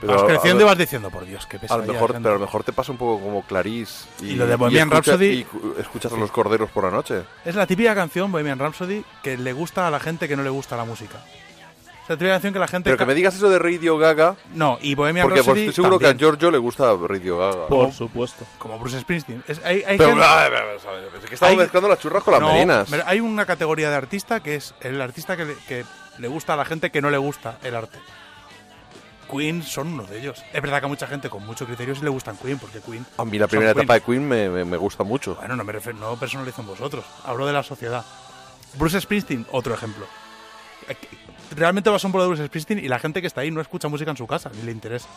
Pero 0.00 0.14
vas 0.14 0.22
creciendo 0.24 0.60
a- 0.60 0.62
y 0.62 0.68
vas 0.70 0.78
diciendo, 0.78 1.10
por 1.10 1.26
Dios, 1.26 1.46
qué 1.46 1.58
A 1.58 1.60
pesadilla. 1.60 1.86
lo 1.88 1.92
mejor, 1.92 2.08
de 2.08 2.14
gente". 2.14 2.26
pero 2.26 2.36
a 2.36 2.38
lo 2.38 2.44
mejor 2.46 2.64
te 2.64 2.72
pasa 2.72 2.92
un 2.92 2.98
poco 2.98 3.22
como 3.22 3.42
Clarice. 3.44 4.08
Y, 4.22 4.28
Y 4.30 4.34
lo 4.36 4.46
de 4.46 4.56
Bohemian 4.56 4.88
escucha- 4.90 5.12
Rhapsody- 5.16 5.32
Y 5.40 5.44
cu- 5.44 5.74
escuchas 5.78 6.12
a 6.12 6.16
los 6.16 6.30
corderos 6.30 6.70
por 6.70 6.84
la 6.84 6.90
noche. 6.90 7.24
Es 7.44 7.54
la 7.54 7.66
típica 7.66 7.94
canción, 7.94 8.32
Bohemian 8.32 8.58
Rhapsody, 8.58 9.04
que 9.22 9.36
le 9.36 9.52
gusta 9.52 9.86
a 9.86 9.90
la 9.90 10.00
gente 10.00 10.26
que 10.28 10.36
no 10.36 10.42
le 10.42 10.50
gusta 10.50 10.76
la 10.78 10.84
música. 10.84 11.18
Es 12.08 12.16
canción 12.16 12.52
que 12.52 12.58
la 12.58 12.68
gente... 12.68 12.84
Pero 12.84 12.96
que 12.98 13.04
me 13.06 13.14
digas 13.14 13.34
eso 13.34 13.48
de 13.50 13.58
Radio 13.58 13.98
Gaga, 13.98 14.36
No, 14.54 14.78
y 14.80 14.94
Bohemian 14.94 15.24
porque 15.24 15.38
pues, 15.40 15.46
Rhapsody 15.46 15.60
estoy 15.68 15.74
seguro 15.84 15.98
que 15.98 16.06
a 16.06 16.14
Giorgio 16.14 16.50
le 16.52 16.58
gusta 16.58 16.94
Radio 16.94 17.38
Gaga. 17.38 17.66
Por 17.66 17.92
supuesto. 17.92 18.44
como 18.58 18.78
Bruce 18.78 19.00
Springsteen. 19.00 19.42
Es- 19.48 19.60
hay, 19.64 19.82
hay 19.86 19.98
Pero, 19.98 20.10
gente- 20.10 20.24
a 20.24 20.48
ver, 20.48 20.54
a 20.56 20.64
ver, 20.66 20.78
a 20.86 20.90
ver, 20.92 21.10
es 21.22 21.28
que 21.28 21.34
estamos 21.34 21.50
Hay- 21.52 21.56
mezclando 21.56 21.88
las 21.88 21.98
churras 21.98 22.22
con 22.22 22.32
las 22.32 22.40
No, 22.40 22.52
merinas. 22.52 22.86
pero 22.90 23.02
hay 23.06 23.18
una 23.20 23.44
categoría 23.44 23.90
de 23.90 23.96
artista 23.96 24.40
que 24.40 24.54
es 24.54 24.74
el 24.80 25.00
artista 25.00 25.36
que 25.36 25.44
le, 25.46 25.54
que 25.66 25.84
le 26.18 26.28
gusta 26.28 26.54
a 26.54 26.56
la 26.56 26.64
gente 26.64 26.90
que 26.90 27.02
no 27.02 27.10
le 27.10 27.18
gusta 27.18 27.58
el 27.64 27.74
arte. 27.74 27.98
Queen 29.28 29.64
son 29.64 29.88
uno 29.94 30.04
de 30.04 30.20
ellos. 30.20 30.44
Es 30.52 30.62
verdad 30.62 30.78
que 30.78 30.84
a 30.86 30.88
mucha 30.88 31.08
gente 31.08 31.28
con 31.28 31.44
mucho 31.44 31.66
criterio 31.66 31.96
sí 31.96 32.02
le 32.04 32.10
gustan 32.10 32.36
Queen, 32.36 32.60
porque 32.60 32.78
Queen... 32.80 33.04
A 33.18 33.24
mí 33.24 33.36
la 33.40 33.48
primera 33.48 33.72
Queen. 33.72 33.82
etapa 33.82 33.94
de 33.94 34.00
Queen 34.02 34.28
me, 34.28 34.48
me- 34.48 34.64
me 34.64 34.76
gusta 34.76 35.02
mucho. 35.02 35.34
Bueno, 35.34 35.56
no 35.56 35.64
me 35.64 35.72
refiero, 35.72 35.98
no 35.98 36.14
personalizo 36.16 36.60
en 36.60 36.68
vosotros. 36.68 37.04
Hablo 37.24 37.44
de 37.44 37.52
la 37.52 37.64
sociedad. 37.64 38.04
Bruce 38.74 39.00
Springsteen, 39.00 39.44
otro 39.50 39.74
ejemplo. 39.74 40.06
Realmente 41.54 41.90
vas 41.90 42.02
a 42.04 42.08
un 42.08 42.12
pueblo 42.12 42.24
de 42.24 42.28
Bruce 42.36 42.46
Springsteen 42.48 42.84
y 42.84 42.88
la 42.88 42.98
gente 42.98 43.20
que 43.20 43.26
está 43.26 43.42
ahí 43.42 43.50
no 43.50 43.60
escucha 43.60 43.88
música 43.88 44.10
en 44.10 44.16
su 44.16 44.26
casa, 44.26 44.50
ni 44.54 44.62
le 44.62 44.72
interesa. 44.72 45.08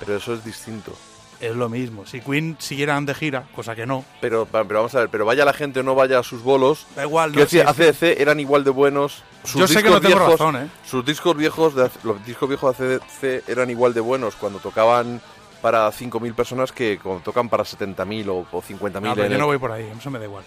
Pero 0.00 0.16
eso 0.16 0.34
es 0.34 0.44
distinto. 0.44 0.92
Es 1.40 1.54
lo 1.56 1.68
mismo. 1.68 2.06
Si 2.06 2.20
Queen 2.20 2.56
siguieran 2.60 3.04
de 3.04 3.14
gira, 3.14 3.44
cosa 3.54 3.74
que 3.74 3.84
no, 3.84 4.04
Pero, 4.20 4.46
pero 4.46 4.64
vamos 4.68 4.94
a 4.94 5.00
ver, 5.00 5.08
pero 5.08 5.24
vaya 5.24 5.44
la 5.44 5.52
gente 5.52 5.80
o 5.80 5.82
no 5.82 5.94
vaya 5.96 6.20
a 6.20 6.22
sus 6.22 6.42
bolos. 6.42 6.86
da 6.94 7.02
igual. 7.02 7.32
No, 7.32 7.40
decir, 7.40 7.62
sí, 7.62 7.66
ACDC 7.82 8.20
eran 8.20 8.38
igual 8.38 8.62
de 8.62 8.70
buenos. 8.70 9.24
Sus 9.42 9.60
Yo 9.60 9.66
sé 9.66 9.82
que 9.82 9.90
no 9.90 10.00
tengo 10.00 10.14
viejos- 10.16 10.38
razón, 10.38 10.56
¿eh? 10.56 10.68
Sus 10.88 11.04
discos 11.04 11.36
viejos, 11.36 11.74
de, 11.74 11.90
los 12.04 12.24
discos 12.24 12.48
viejos 12.48 12.78
de 12.78 12.94
ACDC 12.96 13.48
eran 13.48 13.70
igual 13.70 13.92
de 13.92 14.00
buenos 14.00 14.36
cuando 14.36 14.60
tocaban 14.60 15.20
para 15.60 15.90
5.000 15.90 16.32
personas 16.34 16.70
que 16.70 16.98
cuando 17.02 17.22
tocan 17.22 17.48
para 17.48 17.64
70.000 17.64 18.28
o, 18.28 18.46
o 18.56 18.62
50.000. 18.62 19.00
No, 19.00 19.14
pero 19.16 19.26
yo 19.28 19.38
no 19.38 19.46
voy 19.46 19.58
por 19.58 19.72
ahí, 19.72 19.90
eso 19.98 20.10
me 20.10 20.20
da 20.20 20.24
igual. 20.26 20.44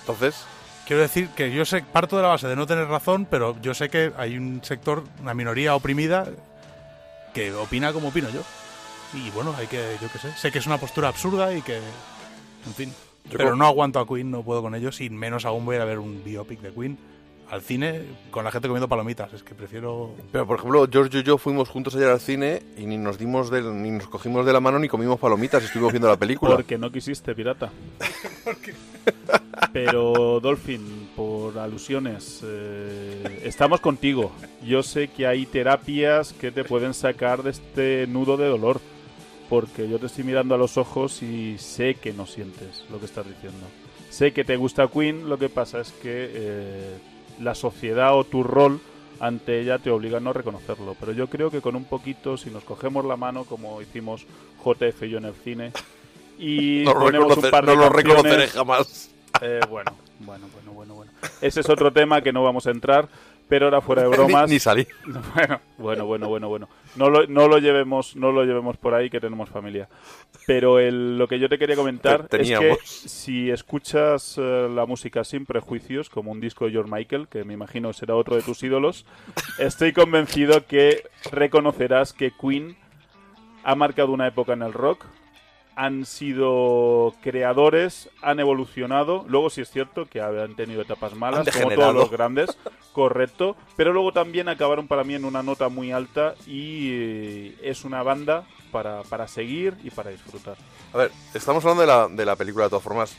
Entonces, 0.00 0.44
Quiero 0.90 1.02
decir 1.02 1.28
que 1.36 1.52
yo 1.52 1.64
sé, 1.64 1.84
parto 1.84 2.16
de 2.16 2.22
la 2.24 2.30
base 2.30 2.48
de 2.48 2.56
no 2.56 2.66
tener 2.66 2.88
razón, 2.88 3.24
pero 3.30 3.54
yo 3.62 3.74
sé 3.74 3.88
que 3.88 4.10
hay 4.16 4.36
un 4.36 4.60
sector, 4.64 5.04
una 5.22 5.34
minoría 5.34 5.76
oprimida, 5.76 6.26
que 7.32 7.52
opina 7.52 7.92
como 7.92 8.08
opino 8.08 8.28
yo. 8.28 8.40
Y 9.14 9.30
bueno, 9.30 9.54
hay 9.56 9.68
que, 9.68 9.76
yo 10.02 10.08
qué 10.12 10.18
sé, 10.18 10.32
sé 10.36 10.50
que 10.50 10.58
es 10.58 10.66
una 10.66 10.78
postura 10.78 11.06
absurda 11.06 11.54
y 11.54 11.62
que, 11.62 11.76
en 11.76 12.74
fin. 12.74 12.92
Yo 13.26 13.36
pero 13.38 13.50
como- 13.50 13.62
no 13.62 13.66
aguanto 13.66 14.00
a 14.00 14.08
Queen, 14.08 14.32
no 14.32 14.42
puedo 14.42 14.62
con 14.62 14.74
ellos, 14.74 15.00
y 15.00 15.10
menos 15.10 15.44
aún 15.44 15.64
voy 15.64 15.76
a 15.76 15.84
ver 15.84 16.00
un 16.00 16.24
biopic 16.24 16.58
de 16.60 16.72
Queen 16.72 16.98
al 17.50 17.62
cine 17.62 18.02
con 18.30 18.44
la 18.44 18.50
gente 18.52 18.68
comiendo 18.68 18.88
palomitas. 18.88 19.32
Es 19.32 19.42
que 19.42 19.54
prefiero... 19.54 20.14
pero 20.30 20.46
por 20.46 20.58
ejemplo, 20.58 20.86
George 20.90 21.18
y 21.18 21.22
yo 21.22 21.36
fuimos 21.36 21.68
juntos 21.68 21.94
ayer 21.96 22.08
al 22.08 22.20
cine 22.20 22.62
y 22.76 22.86
ni 22.86 22.96
nos 22.96 23.18
dimos 23.18 23.50
del- 23.50 23.82
ni 23.82 23.90
nos 23.90 24.06
cogimos 24.06 24.46
de 24.46 24.52
la 24.52 24.60
mano 24.60 24.78
ni 24.78 24.88
comimos 24.88 25.18
palomitas, 25.18 25.62
estuvimos 25.64 25.92
viendo 25.92 26.08
la 26.08 26.16
película. 26.16 26.54
Porque 26.56 26.78
no 26.78 26.90
quisiste, 26.92 27.34
pirata. 27.34 27.70
Pero, 29.72 30.40
Dolphin, 30.40 31.10
por 31.14 31.58
alusiones, 31.58 32.40
eh, 32.44 33.42
estamos 33.44 33.80
contigo. 33.80 34.32
Yo 34.64 34.82
sé 34.82 35.08
que 35.08 35.26
hay 35.26 35.46
terapias 35.46 36.32
que 36.32 36.50
te 36.50 36.64
pueden 36.64 36.94
sacar 36.94 37.42
de 37.42 37.50
este 37.50 38.06
nudo 38.06 38.36
de 38.36 38.46
dolor. 38.48 38.80
Porque 39.48 39.88
yo 39.88 39.98
te 39.98 40.06
estoy 40.06 40.22
mirando 40.22 40.54
a 40.54 40.58
los 40.58 40.76
ojos 40.76 41.22
y 41.24 41.58
sé 41.58 41.96
que 41.96 42.12
no 42.12 42.24
sientes 42.26 42.84
lo 42.90 43.00
que 43.00 43.06
estás 43.06 43.26
diciendo. 43.26 43.66
Sé 44.08 44.32
que 44.32 44.44
te 44.44 44.56
gusta 44.56 44.86
Queen, 44.86 45.28
lo 45.28 45.38
que 45.38 45.48
pasa 45.48 45.80
es 45.80 45.90
que 45.90 46.30
eh, 46.32 46.98
la 47.40 47.54
sociedad 47.54 48.16
o 48.16 48.24
tu 48.24 48.42
rol 48.42 48.80
ante 49.18 49.60
ella 49.60 49.78
te 49.78 49.90
obliga 49.90 50.18
a 50.18 50.20
no 50.20 50.32
reconocerlo. 50.32 50.96
Pero 50.98 51.12
yo 51.12 51.28
creo 51.28 51.50
que 51.50 51.60
con 51.60 51.76
un 51.76 51.84
poquito, 51.84 52.36
si 52.36 52.50
nos 52.50 52.64
cogemos 52.64 53.04
la 53.04 53.16
mano, 53.16 53.44
como 53.44 53.82
hicimos 53.82 54.26
JF 54.64 55.02
y 55.02 55.10
yo 55.10 55.18
en 55.18 55.24
el 55.26 55.34
cine, 55.34 55.72
y 56.38 56.82
no 56.84 56.94
ponemos 56.94 57.36
un 57.36 57.50
par 57.50 57.66
de 57.66 57.74
no 57.74 57.82
lo 57.82 57.88
reconoceré 57.90 58.48
jamás. 58.48 59.10
eh, 59.42 59.60
bueno, 59.68 59.92
bueno, 60.20 60.46
bueno, 60.52 60.72
bueno, 60.72 60.94
bueno. 60.94 61.12
Ese 61.40 61.60
es 61.60 61.68
otro 61.68 61.92
tema 61.92 62.22
que 62.22 62.32
no 62.32 62.42
vamos 62.42 62.66
a 62.66 62.70
entrar, 62.70 63.08
pero 63.48 63.66
ahora 63.66 63.80
fuera 63.80 64.02
de 64.02 64.08
bromas. 64.16 64.48
ni, 64.48 64.54
ni 64.54 64.60
salí. 64.60 64.86
Bueno, 65.34 65.60
bueno, 65.78 66.06
bueno, 66.06 66.28
bueno, 66.28 66.48
bueno. 66.48 66.68
No 66.96 67.08
lo, 67.08 67.26
no 67.26 67.46
lo 67.48 67.58
llevemos, 67.58 68.16
no 68.16 68.32
lo 68.32 68.44
llevemos 68.44 68.76
por 68.76 68.94
ahí 68.94 69.10
que 69.10 69.20
tenemos 69.20 69.48
familia. 69.48 69.88
Pero 70.46 70.78
el- 70.78 71.18
lo 71.18 71.28
que 71.28 71.38
yo 71.38 71.48
te 71.48 71.58
quería 71.58 71.76
comentar 71.76 72.26
es 72.42 72.48
que 72.60 72.68
si 72.84 73.50
escuchas 73.50 74.36
eh, 74.38 74.68
la 74.74 74.86
música 74.86 75.22
sin 75.22 75.46
prejuicios, 75.46 76.10
como 76.10 76.32
un 76.32 76.40
disco 76.40 76.64
de 76.64 76.72
George 76.72 76.90
Michael, 76.90 77.28
que 77.28 77.44
me 77.44 77.54
imagino 77.54 77.92
será 77.92 78.16
otro 78.16 78.34
de 78.36 78.42
tus 78.42 78.62
ídolos, 78.62 79.06
estoy 79.58 79.92
convencido 79.92 80.66
que 80.66 81.04
reconocerás 81.30 82.12
que 82.12 82.32
Queen 82.32 82.76
ha 83.62 83.74
marcado 83.74 84.12
una 84.12 84.26
época 84.26 84.52
en 84.54 84.62
el 84.62 84.72
rock. 84.72 85.04
Han 85.82 86.04
sido 86.04 87.14
creadores, 87.22 88.10
han 88.20 88.38
evolucionado. 88.38 89.24
Luego 89.28 89.48
sí 89.48 89.62
es 89.62 89.70
cierto 89.70 90.04
que 90.06 90.20
han 90.20 90.54
tenido 90.54 90.82
etapas 90.82 91.14
malas, 91.14 91.46
como 91.54 91.70
todos 91.74 91.94
los 91.94 92.10
grandes, 92.10 92.58
correcto. 92.92 93.56
Pero 93.76 93.92
luego 93.94 94.12
también 94.12 94.48
acabaron 94.48 94.86
para 94.88 95.04
mí 95.04 95.14
en 95.14 95.24
una 95.24 95.42
nota 95.42 95.68
muy 95.70 95.90
alta 95.90 96.34
y 96.46 96.88
eh, 96.92 97.56
es 97.62 97.84
una 97.84 98.02
banda 98.02 98.44
para, 98.70 99.02
para 99.04 99.26
seguir 99.26 99.74
y 99.82 99.90
para 99.90 100.10
disfrutar. 100.10 100.56
A 100.92 100.98
ver, 100.98 101.10
estamos 101.32 101.64
hablando 101.64 101.80
de 101.80 101.86
la, 101.86 102.08
de 102.08 102.26
la 102.26 102.36
película 102.36 102.64
de 102.64 102.70
todas 102.70 102.84
formas. 102.84 103.16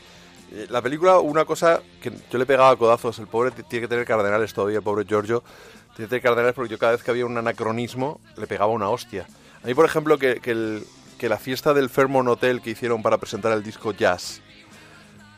Eh, 0.52 0.66
La 0.70 0.80
película, 0.82 1.18
una 1.18 1.44
cosa 1.44 1.82
que 2.00 2.12
yo 2.30 2.38
le 2.38 2.46
pegaba 2.46 2.76
codazos, 2.76 3.18
el 3.18 3.26
pobre 3.26 3.50
tiene 3.50 3.80
que 3.86 3.88
tener 3.88 4.04
cardenales 4.06 4.54
todavía, 4.54 4.76
el 4.78 4.84
pobre 4.84 5.04
Giorgio. 5.04 5.42
Tiene 5.96 6.06
que 6.06 6.10
tener 6.10 6.22
cardenales 6.22 6.54
porque 6.54 6.70
yo 6.70 6.78
cada 6.78 6.92
vez 6.92 7.02
que 7.02 7.10
había 7.10 7.26
un 7.26 7.36
anacronismo 7.36 8.20
le 8.36 8.46
pegaba 8.46 8.70
una 8.70 8.88
hostia. 8.88 9.26
A 9.64 9.66
mí, 9.66 9.74
por 9.74 9.84
ejemplo, 9.84 10.16
que, 10.16 10.36
que 10.40 10.52
el- 10.52 10.84
que 11.22 11.28
la 11.28 11.38
fiesta 11.38 11.72
del 11.72 11.88
Fairmont 11.88 12.28
Hotel 12.28 12.60
que 12.60 12.70
hicieron 12.70 13.00
para 13.00 13.16
presentar 13.16 13.52
el 13.52 13.62
disco 13.62 13.92
Jazz, 13.92 14.40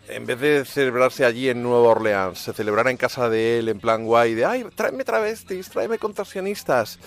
en 0.08 0.24
vez 0.24 0.40
de 0.40 0.64
celebrarse 0.64 1.26
allí 1.26 1.50
en 1.50 1.62
Nueva 1.62 1.88
Orleans, 1.88 2.38
se 2.38 2.54
celebrara 2.54 2.90
en 2.90 2.96
casa 2.96 3.28
de 3.28 3.58
él 3.58 3.68
en 3.68 3.80
plan 3.80 4.06
guay, 4.06 4.32
de, 4.32 4.46
ay, 4.46 4.64
tráeme 4.74 5.04
travestis, 5.04 5.68
tráeme 5.68 5.98
contorsionistas. 5.98 6.98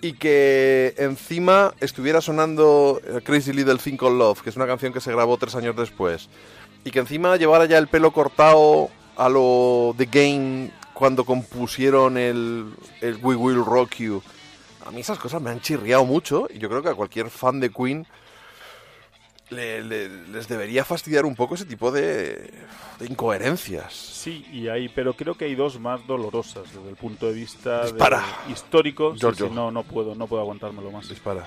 Y 0.00 0.12
que 0.12 0.94
encima 0.96 1.74
estuviera 1.80 2.20
sonando 2.20 3.00
eh, 3.04 3.20
Crazy 3.24 3.52
Little 3.52 3.78
Thing 3.78 3.96
Called 3.96 4.16
Love, 4.16 4.42
que 4.42 4.50
es 4.50 4.54
una 4.54 4.68
canción 4.68 4.92
que 4.92 5.00
se 5.00 5.10
grabó 5.10 5.36
tres 5.36 5.56
años 5.56 5.74
después. 5.74 6.28
Y 6.84 6.92
que 6.92 7.00
encima 7.00 7.36
llevara 7.36 7.64
ya 7.64 7.78
el 7.78 7.88
pelo 7.88 8.12
cortado 8.12 8.90
a 9.16 9.28
lo 9.28 9.92
The 9.98 10.06
Game 10.06 10.70
cuando 10.92 11.24
compusieron 11.24 12.16
el 12.16 12.76
We 13.24 13.34
Will 13.34 13.64
Rock 13.64 13.96
You. 13.96 14.22
A 14.86 14.90
mí 14.90 15.00
esas 15.00 15.18
cosas 15.18 15.40
me 15.40 15.50
han 15.50 15.60
chirriado 15.60 16.04
mucho 16.04 16.46
y 16.52 16.58
yo 16.58 16.68
creo 16.68 16.82
que 16.82 16.90
a 16.90 16.94
cualquier 16.94 17.30
fan 17.30 17.58
de 17.60 17.70
Queen 17.70 18.06
le- 19.50 19.82
le- 19.82 20.08
les 20.28 20.48
debería 20.48 20.84
fastidiar 20.84 21.24
un 21.24 21.34
poco 21.34 21.54
ese 21.54 21.64
tipo 21.64 21.90
de, 21.92 22.50
de 22.98 23.06
incoherencias. 23.06 23.92
Sí, 23.94 24.44
y 24.52 24.68
hay, 24.68 24.88
pero 24.88 25.14
creo 25.14 25.34
que 25.36 25.44
hay 25.46 25.54
dos 25.54 25.78
más 25.78 26.06
dolorosas 26.06 26.64
desde 26.74 26.88
el 26.88 26.96
punto 26.96 27.26
de 27.26 27.34
vista 27.34 27.90
de- 27.90 27.98
histórico. 28.50 29.12
Sí, 29.14 29.20
Giorgio. 29.20 29.48
sí, 29.48 29.54
no, 29.54 29.70
no 29.70 29.82
puedo, 29.84 30.14
no 30.14 30.26
puedo 30.26 30.42
aguantármelo 30.42 30.90
más. 30.90 31.08
Dispara. 31.08 31.46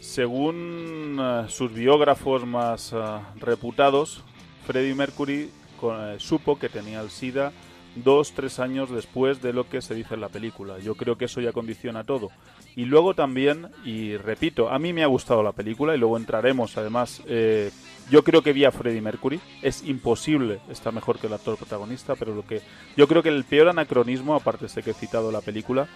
Según 0.00 1.18
eh, 1.20 1.44
sus 1.48 1.72
biógrafos 1.72 2.46
más 2.46 2.92
eh, 2.92 2.96
reputados, 3.36 4.22
Freddie 4.66 4.94
Mercury 4.94 5.50
eh, 5.82 6.16
supo 6.18 6.58
que 6.58 6.68
tenía 6.68 7.00
el 7.00 7.10
SIDA 7.10 7.52
dos, 7.96 8.32
tres 8.32 8.58
años 8.58 8.90
después 8.90 9.40
de 9.42 9.52
lo 9.52 9.68
que 9.68 9.82
se 9.82 9.94
dice 9.94 10.14
en 10.14 10.20
la 10.20 10.28
película. 10.28 10.78
Yo 10.78 10.94
creo 10.94 11.16
que 11.18 11.26
eso 11.26 11.40
ya 11.40 11.52
condiciona 11.52 12.04
todo. 12.04 12.28
Y 12.76 12.84
luego 12.84 13.14
también, 13.14 13.68
y 13.84 14.16
repito, 14.16 14.68
a 14.68 14.78
mí 14.78 14.92
me 14.92 15.02
ha 15.02 15.06
gustado 15.06 15.42
la 15.42 15.52
película 15.52 15.94
y 15.94 15.98
luego 15.98 16.16
entraremos 16.16 16.76
además... 16.76 17.22
eh, 17.26 17.70
yo 18.10 18.22
creo 18.22 18.42
que 18.42 18.52
vi 18.52 18.64
a 18.64 18.70
Freddie 18.70 19.00
Mercury. 19.00 19.40
Es 19.62 19.82
imposible 19.84 20.60
estar 20.70 20.92
mejor 20.92 21.18
que 21.18 21.26
el 21.26 21.32
actor 21.32 21.56
protagonista, 21.56 22.14
pero 22.14 22.34
lo 22.34 22.46
que 22.46 22.62
yo 22.96 23.08
creo 23.08 23.22
que 23.22 23.30
el 23.30 23.44
peor 23.44 23.68
anacronismo, 23.68 24.34
aparte 24.34 24.66
de 24.72 24.82
que 24.82 24.90
he 24.90 24.94
citado 24.94 25.32
la 25.32 25.40
película, 25.40 25.88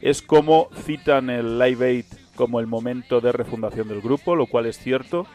es 0.00 0.22
cómo 0.22 0.68
citan 0.84 1.28
el 1.28 1.58
Live 1.58 1.84
Aid 1.84 2.04
como 2.36 2.60
el 2.60 2.66
momento 2.66 3.20
de 3.20 3.32
refundación 3.32 3.88
del 3.88 4.00
grupo, 4.00 4.36
lo 4.36 4.46
cual 4.46 4.66
es 4.66 4.78
cierto. 4.78 5.26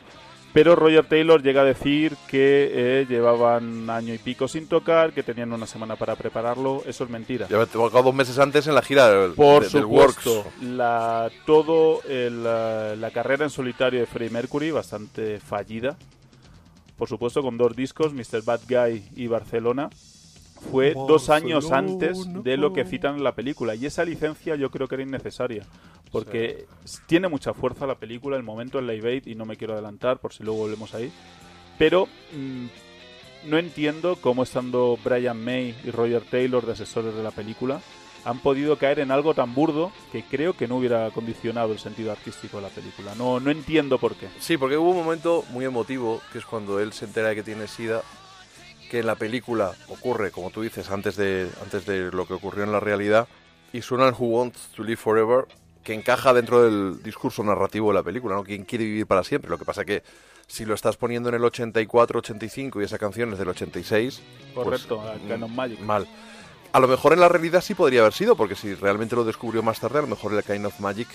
Pero 0.55 0.73
Roger 0.75 1.05
Taylor 1.05 1.43
llega 1.43 1.61
a 1.61 1.65
decir 1.65 2.15
que 2.29 2.71
eh, 3.01 3.05
llevaban 3.09 3.89
año 3.89 4.13
y 4.13 4.17
pico 4.17 4.47
sin 4.47 4.67
tocar, 4.67 5.11
que 5.11 5.21
tenían 5.21 5.51
una 5.51 5.67
semana 5.67 5.97
para 5.97 6.15
prepararlo. 6.15 6.81
Eso 6.87 7.03
es 7.03 7.09
mentira. 7.09 7.45
Ya 7.49 7.57
me 7.57 7.65
tocado 7.65 8.01
dos 8.03 8.15
meses 8.15 8.39
antes 8.39 8.65
en 8.65 8.73
la 8.73 8.81
gira 8.81 9.09
del, 9.09 9.33
Por 9.33 9.63
de- 9.63 9.69
del 9.69 9.83
Works. 9.85 10.15
supuesto, 10.23 10.49
la, 10.61 11.29
todo 11.45 12.01
el, 12.03 12.41
eh, 12.47 12.95
la 12.97 13.11
carrera 13.11 13.43
en 13.43 13.49
solitario 13.49 13.99
de 13.99 14.05
Freddie 14.05 14.31
Mercury, 14.31 14.71
bastante 14.71 15.41
fallida. 15.41 15.97
Por 16.97 17.09
supuesto, 17.09 17.41
con 17.41 17.57
dos 17.57 17.75
discos, 17.75 18.13
Mr. 18.13 18.41
Bad 18.45 18.61
Guy 18.69 19.03
y 19.17 19.27
Barcelona. 19.27 19.89
Fue 20.71 20.93
dos 20.93 21.29
años 21.29 21.71
antes 21.71 22.17
de 22.43 22.57
lo 22.57 22.73
que 22.73 22.85
citan 22.85 23.15
en 23.15 23.23
la 23.23 23.35
película. 23.35 23.75
Y 23.75 23.85
esa 23.85 24.03
licencia 24.05 24.55
yo 24.55 24.71
creo 24.71 24.87
que 24.87 24.95
era 24.95 25.03
innecesaria. 25.03 25.63
Porque 26.11 26.65
s- 26.83 26.99
tiene 27.07 27.27
mucha 27.27 27.53
fuerza 27.53 27.85
la 27.85 27.95
película, 27.95 28.37
el 28.37 28.43
momento 28.43 28.79
en 28.79 28.87
Live 28.87 29.09
Aid, 29.09 29.27
y 29.27 29.35
no 29.35 29.45
me 29.45 29.57
quiero 29.57 29.73
adelantar 29.73 30.19
por 30.19 30.33
si 30.33 30.43
luego 30.43 30.59
volvemos 30.61 30.93
ahí. 30.93 31.11
Pero 31.77 32.07
mm, 32.33 32.65
no 33.49 33.57
entiendo 33.57 34.15
cómo 34.21 34.43
estando 34.43 34.97
Brian 35.03 35.43
May 35.43 35.75
y 35.83 35.91
Roger 35.91 36.23
Taylor 36.23 36.65
de 36.65 36.71
asesores 36.71 37.13
de 37.13 37.21
la 37.23 37.31
película 37.31 37.81
han 38.23 38.39
podido 38.39 38.77
caer 38.79 38.99
en 38.99 39.11
algo 39.11 39.35
tan 39.35 39.53
burdo 39.53 39.91
que 40.11 40.23
creo 40.23 40.53
que 40.53 40.67
no 40.67 40.77
hubiera 40.77 41.11
condicionado 41.11 41.73
el 41.73 41.77
sentido 41.79 42.11
artístico 42.11 42.57
de 42.57 42.63
la 42.63 42.69
película. 42.69 43.13
No, 43.13 43.39
no 43.39 43.51
entiendo 43.51 43.99
por 43.99 44.15
qué. 44.15 44.27
Sí, 44.39 44.57
porque 44.57 44.77
hubo 44.77 44.89
un 44.91 44.97
momento 45.05 45.43
muy 45.51 45.63
emotivo, 45.65 46.21
que 46.31 46.39
es 46.39 46.45
cuando 46.45 46.79
él 46.79 46.91
se 46.91 47.05
entera 47.05 47.29
de 47.29 47.35
que 47.35 47.43
tiene 47.43 47.67
SIDA, 47.67 48.01
que 48.89 48.99
en 48.99 49.07
la 49.07 49.15
película 49.15 49.71
ocurre, 49.89 50.31
como 50.31 50.49
tú 50.51 50.61
dices, 50.61 50.89
antes 50.91 51.15
de, 51.15 51.49
antes 51.63 51.85
de 51.85 52.11
lo 52.11 52.25
que 52.27 52.33
ocurrió 52.33 52.63
en 52.63 52.71
la 52.71 52.79
realidad, 52.79 53.27
y 53.73 53.81
suena 53.81 54.07
el 54.07 54.13
Who 54.17 54.27
Wants 54.27 54.69
to 54.75 54.83
Live 54.83 54.97
Forever, 54.97 55.45
que 55.83 55.93
encaja 55.93 56.33
dentro 56.33 56.63
del 56.63 57.03
discurso 57.03 57.43
narrativo 57.43 57.89
de 57.89 57.95
la 57.95 58.03
película, 58.03 58.35
¿no? 58.35 58.43
¿Quién 58.43 58.63
quiere 58.65 58.85
vivir 58.85 59.05
para 59.07 59.23
siempre? 59.23 59.49
Lo 59.49 59.57
que 59.57 59.65
pasa 59.65 59.85
que 59.85 60.03
si 60.47 60.65
lo 60.65 60.73
estás 60.73 60.97
poniendo 60.97 61.29
en 61.29 61.35
el 61.35 61.43
84, 61.43 62.19
85 62.19 62.81
y 62.81 62.85
esa 62.85 62.97
canción 62.97 63.33
es 63.33 63.39
del 63.39 63.49
86... 63.49 64.21
pues, 64.53 64.65
Correcto, 64.65 65.01
a 65.01 65.15
Canon 65.27 65.53
Magic. 65.55 65.79
Mal. 65.81 66.07
A 66.71 66.79
lo 66.79 66.87
mejor 66.87 67.13
en 67.13 67.19
la 67.19 67.29
realidad 67.29 67.61
sí 67.61 67.73
podría 67.75 68.01
haber 68.01 68.13
sido, 68.13 68.35
porque 68.35 68.55
si 68.55 68.73
realmente 68.75 69.15
lo 69.15 69.23
descubrió 69.23 69.61
más 69.63 69.79
tarde, 69.79 69.99
a 69.99 70.01
lo 70.01 70.07
mejor 70.07 70.33
el 70.33 70.43
Kind 70.43 70.65
of 70.65 70.79
Magic 70.79 71.07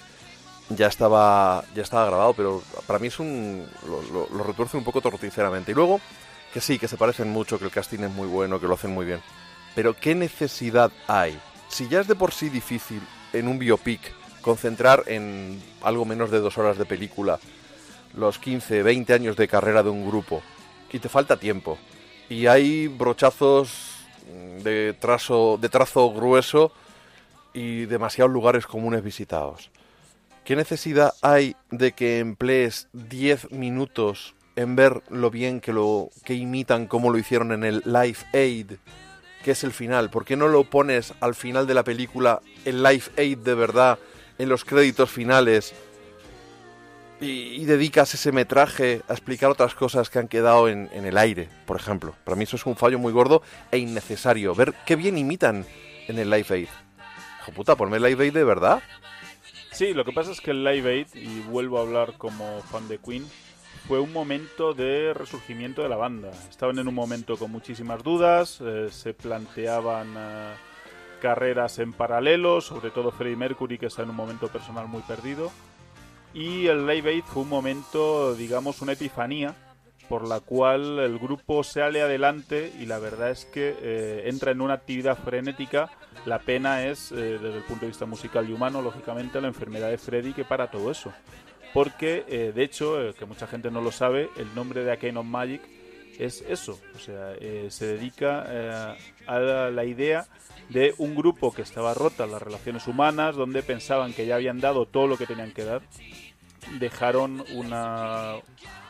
ya 0.70 0.86
estaba 0.86 1.64
ya 1.74 1.82
estaba 1.82 2.06
grabado, 2.06 2.32
pero 2.34 2.62
para 2.86 2.98
mí 3.00 3.08
es 3.08 3.18
un 3.18 3.66
lo, 3.88 4.00
lo- 4.02 4.28
lo 4.36 4.44
retuerce 4.44 4.76
un 4.76 4.84
poco 4.84 5.00
torticeramente. 5.00 5.72
Y 5.72 5.74
luego 5.74 6.00
que 6.52 6.60
sí, 6.60 6.78
que 6.78 6.88
se 6.88 6.96
parecen 6.96 7.30
mucho, 7.30 7.58
que 7.58 7.64
el 7.64 7.70
casting 7.70 8.00
es 8.00 8.10
muy 8.10 8.28
bueno, 8.28 8.60
que 8.60 8.66
lo 8.66 8.74
hacen 8.74 8.92
muy 8.92 9.06
bien. 9.06 9.20
Pero 9.74 9.94
¿qué 9.94 10.14
necesidad 10.14 10.90
hay? 11.06 11.38
Si 11.68 11.88
ya 11.88 12.00
es 12.00 12.08
de 12.08 12.14
por 12.14 12.32
sí 12.32 12.48
difícil 12.48 13.00
en 13.32 13.46
un 13.46 13.58
biopic 13.58 14.00
concentrar 14.40 15.04
en 15.06 15.62
algo 15.82 16.04
menos 16.04 16.30
de 16.30 16.40
dos 16.40 16.58
horas 16.58 16.78
de 16.78 16.84
película 16.84 17.38
los 18.14 18.38
15, 18.38 18.82
20 18.82 19.12
años 19.12 19.36
de 19.36 19.46
carrera 19.46 19.82
de 19.82 19.90
un 19.90 20.06
grupo 20.06 20.42
y 20.90 20.98
te 20.98 21.08
falta 21.08 21.36
tiempo 21.36 21.78
y 22.28 22.46
hay 22.46 22.88
brochazos 22.88 24.06
de 24.62 24.94
trazo, 24.98 25.58
de 25.60 25.68
trazo 25.68 26.12
grueso 26.12 26.72
y 27.52 27.86
demasiados 27.86 28.32
lugares 28.32 28.66
comunes 28.66 29.02
visitados. 29.02 29.70
¿Qué 30.44 30.56
necesidad 30.56 31.12
hay 31.22 31.56
de 31.70 31.92
que 31.92 32.18
emplees 32.18 32.88
10 32.92 33.50
minutos 33.50 34.34
en 34.60 34.76
ver 34.76 35.02
lo 35.08 35.30
bien 35.30 35.60
que 35.60 35.72
lo 35.72 36.10
que 36.22 36.34
imitan 36.34 36.86
como 36.86 37.10
lo 37.10 37.16
hicieron 37.16 37.52
en 37.52 37.64
el 37.64 37.82
Live 37.86 38.18
Aid, 38.34 38.72
que 39.42 39.52
es 39.52 39.64
el 39.64 39.72
final? 39.72 40.10
¿Por 40.10 40.26
qué 40.26 40.36
no 40.36 40.48
lo 40.48 40.64
pones 40.64 41.14
al 41.20 41.34
final 41.34 41.66
de 41.66 41.72
la 41.72 41.82
película 41.82 42.42
el 42.66 42.82
Live 42.82 43.04
Aid 43.16 43.38
de 43.38 43.54
verdad 43.54 43.98
en 44.38 44.50
los 44.50 44.66
créditos 44.66 45.10
finales? 45.10 45.72
Y, 47.22 47.64
dedicas 47.64 48.14
ese 48.14 48.32
metraje 48.32 49.02
a 49.08 49.12
explicar 49.12 49.50
otras 49.50 49.74
cosas 49.74 50.08
que 50.08 50.18
han 50.18 50.28
quedado 50.28 50.68
en, 50.68 50.88
en 50.92 51.04
el 51.04 51.18
aire, 51.18 51.48
por 51.66 51.76
ejemplo. 51.76 52.14
Para 52.24 52.34
mí 52.34 52.44
eso 52.44 52.56
es 52.56 52.64
un 52.64 52.76
fallo 52.76 52.98
muy 52.98 53.12
gordo 53.12 53.42
e 53.70 53.78
innecesario. 53.78 54.54
Ver 54.54 54.74
qué 54.86 54.96
bien 54.96 55.18
imitan 55.18 55.66
en 56.06 56.18
el 56.18 56.30
Live 56.30 56.46
Aid. 56.50 56.68
Hijo 57.40 57.52
puta, 57.52 57.76
ponme 57.76 57.96
el 57.96 58.02
Live 58.02 58.24
Aid 58.24 58.32
de 58.34 58.44
verdad. 58.44 58.82
Sí, 59.72 59.94
lo 59.94 60.04
que 60.04 60.12
pasa 60.12 60.32
es 60.32 60.40
que 60.40 60.50
el 60.50 60.64
Live 60.64 60.90
Aid, 60.90 61.06
y 61.14 61.40
vuelvo 61.40 61.78
a 61.78 61.82
hablar 61.82 62.14
como 62.16 62.60
fan 62.62 62.88
de 62.88 62.98
Queen, 62.98 63.26
fue 63.86 64.00
un 64.00 64.12
momento 64.12 64.74
de 64.74 65.14
resurgimiento 65.14 65.82
de 65.82 65.88
la 65.88 65.96
banda. 65.96 66.30
Estaban 66.48 66.78
en 66.78 66.88
un 66.88 66.94
momento 66.94 67.36
con 67.36 67.50
muchísimas 67.50 68.02
dudas, 68.02 68.60
eh, 68.60 68.88
se 68.90 69.14
planteaban 69.14 70.14
eh, 70.16 70.52
carreras 71.20 71.78
en 71.78 71.92
paralelo, 71.92 72.60
sobre 72.60 72.90
todo 72.90 73.10
Freddie 73.10 73.36
Mercury, 73.36 73.78
que 73.78 73.86
está 73.86 74.02
en 74.02 74.10
un 74.10 74.16
momento 74.16 74.48
personal 74.48 74.86
muy 74.86 75.02
perdido. 75.02 75.50
Y 76.32 76.66
el 76.66 76.86
Live 76.86 77.10
Aid 77.10 77.24
fue 77.24 77.42
un 77.42 77.48
momento, 77.48 78.34
digamos, 78.34 78.80
una 78.82 78.92
epifanía 78.92 79.54
por 80.08 80.26
la 80.26 80.40
cual 80.40 80.98
el 80.98 81.18
grupo 81.18 81.62
sale 81.62 82.02
adelante 82.02 82.72
y 82.80 82.86
la 82.86 82.98
verdad 82.98 83.30
es 83.30 83.44
que 83.44 83.76
eh, 83.80 84.22
entra 84.26 84.50
en 84.50 84.60
una 84.60 84.74
actividad 84.74 85.16
frenética. 85.16 85.88
La 86.26 86.40
pena 86.40 86.86
es, 86.86 87.10
desde 87.10 87.56
el 87.56 87.62
punto 87.62 87.82
de 87.82 87.88
vista 87.88 88.06
musical 88.06 88.48
y 88.48 88.52
humano, 88.52 88.82
lógicamente, 88.82 89.40
la 89.40 89.48
enfermedad 89.48 89.88
de 89.88 89.98
Freddy 89.98 90.32
que 90.32 90.44
para 90.44 90.70
todo 90.70 90.90
eso. 90.90 91.12
Porque, 91.72 92.24
eh, 92.28 92.52
de 92.54 92.64
hecho, 92.64 93.00
eh, 93.00 93.14
que 93.14 93.26
mucha 93.26 93.46
gente 93.46 93.70
no 93.70 93.80
lo 93.80 93.92
sabe, 93.92 94.28
el 94.36 94.54
nombre 94.54 94.82
de 94.82 94.92
Arcane 94.92 95.18
of 95.18 95.26
Magic 95.26 95.62
es 96.18 96.44
eso. 96.48 96.78
O 96.94 96.98
sea, 96.98 97.32
eh, 97.40 97.68
se 97.70 97.86
dedica 97.86 98.96
a 99.26 99.38
la, 99.38 99.70
la 99.70 99.84
idea 99.84 100.26
de 100.68 100.94
un 100.98 101.14
grupo 101.14 101.52
que 101.52 101.62
estaba 101.62 101.94
rota 101.94 102.24
en 102.24 102.32
las 102.32 102.42
relaciones 102.42 102.86
humanas, 102.86 103.36
donde 103.36 103.62
pensaban 103.62 104.12
que 104.12 104.26
ya 104.26 104.34
habían 104.34 104.60
dado 104.60 104.86
todo 104.86 105.06
lo 105.06 105.16
que 105.16 105.26
tenían 105.26 105.52
que 105.52 105.64
dar. 105.64 105.82
Dejaron 106.78 107.44
una 107.54 108.34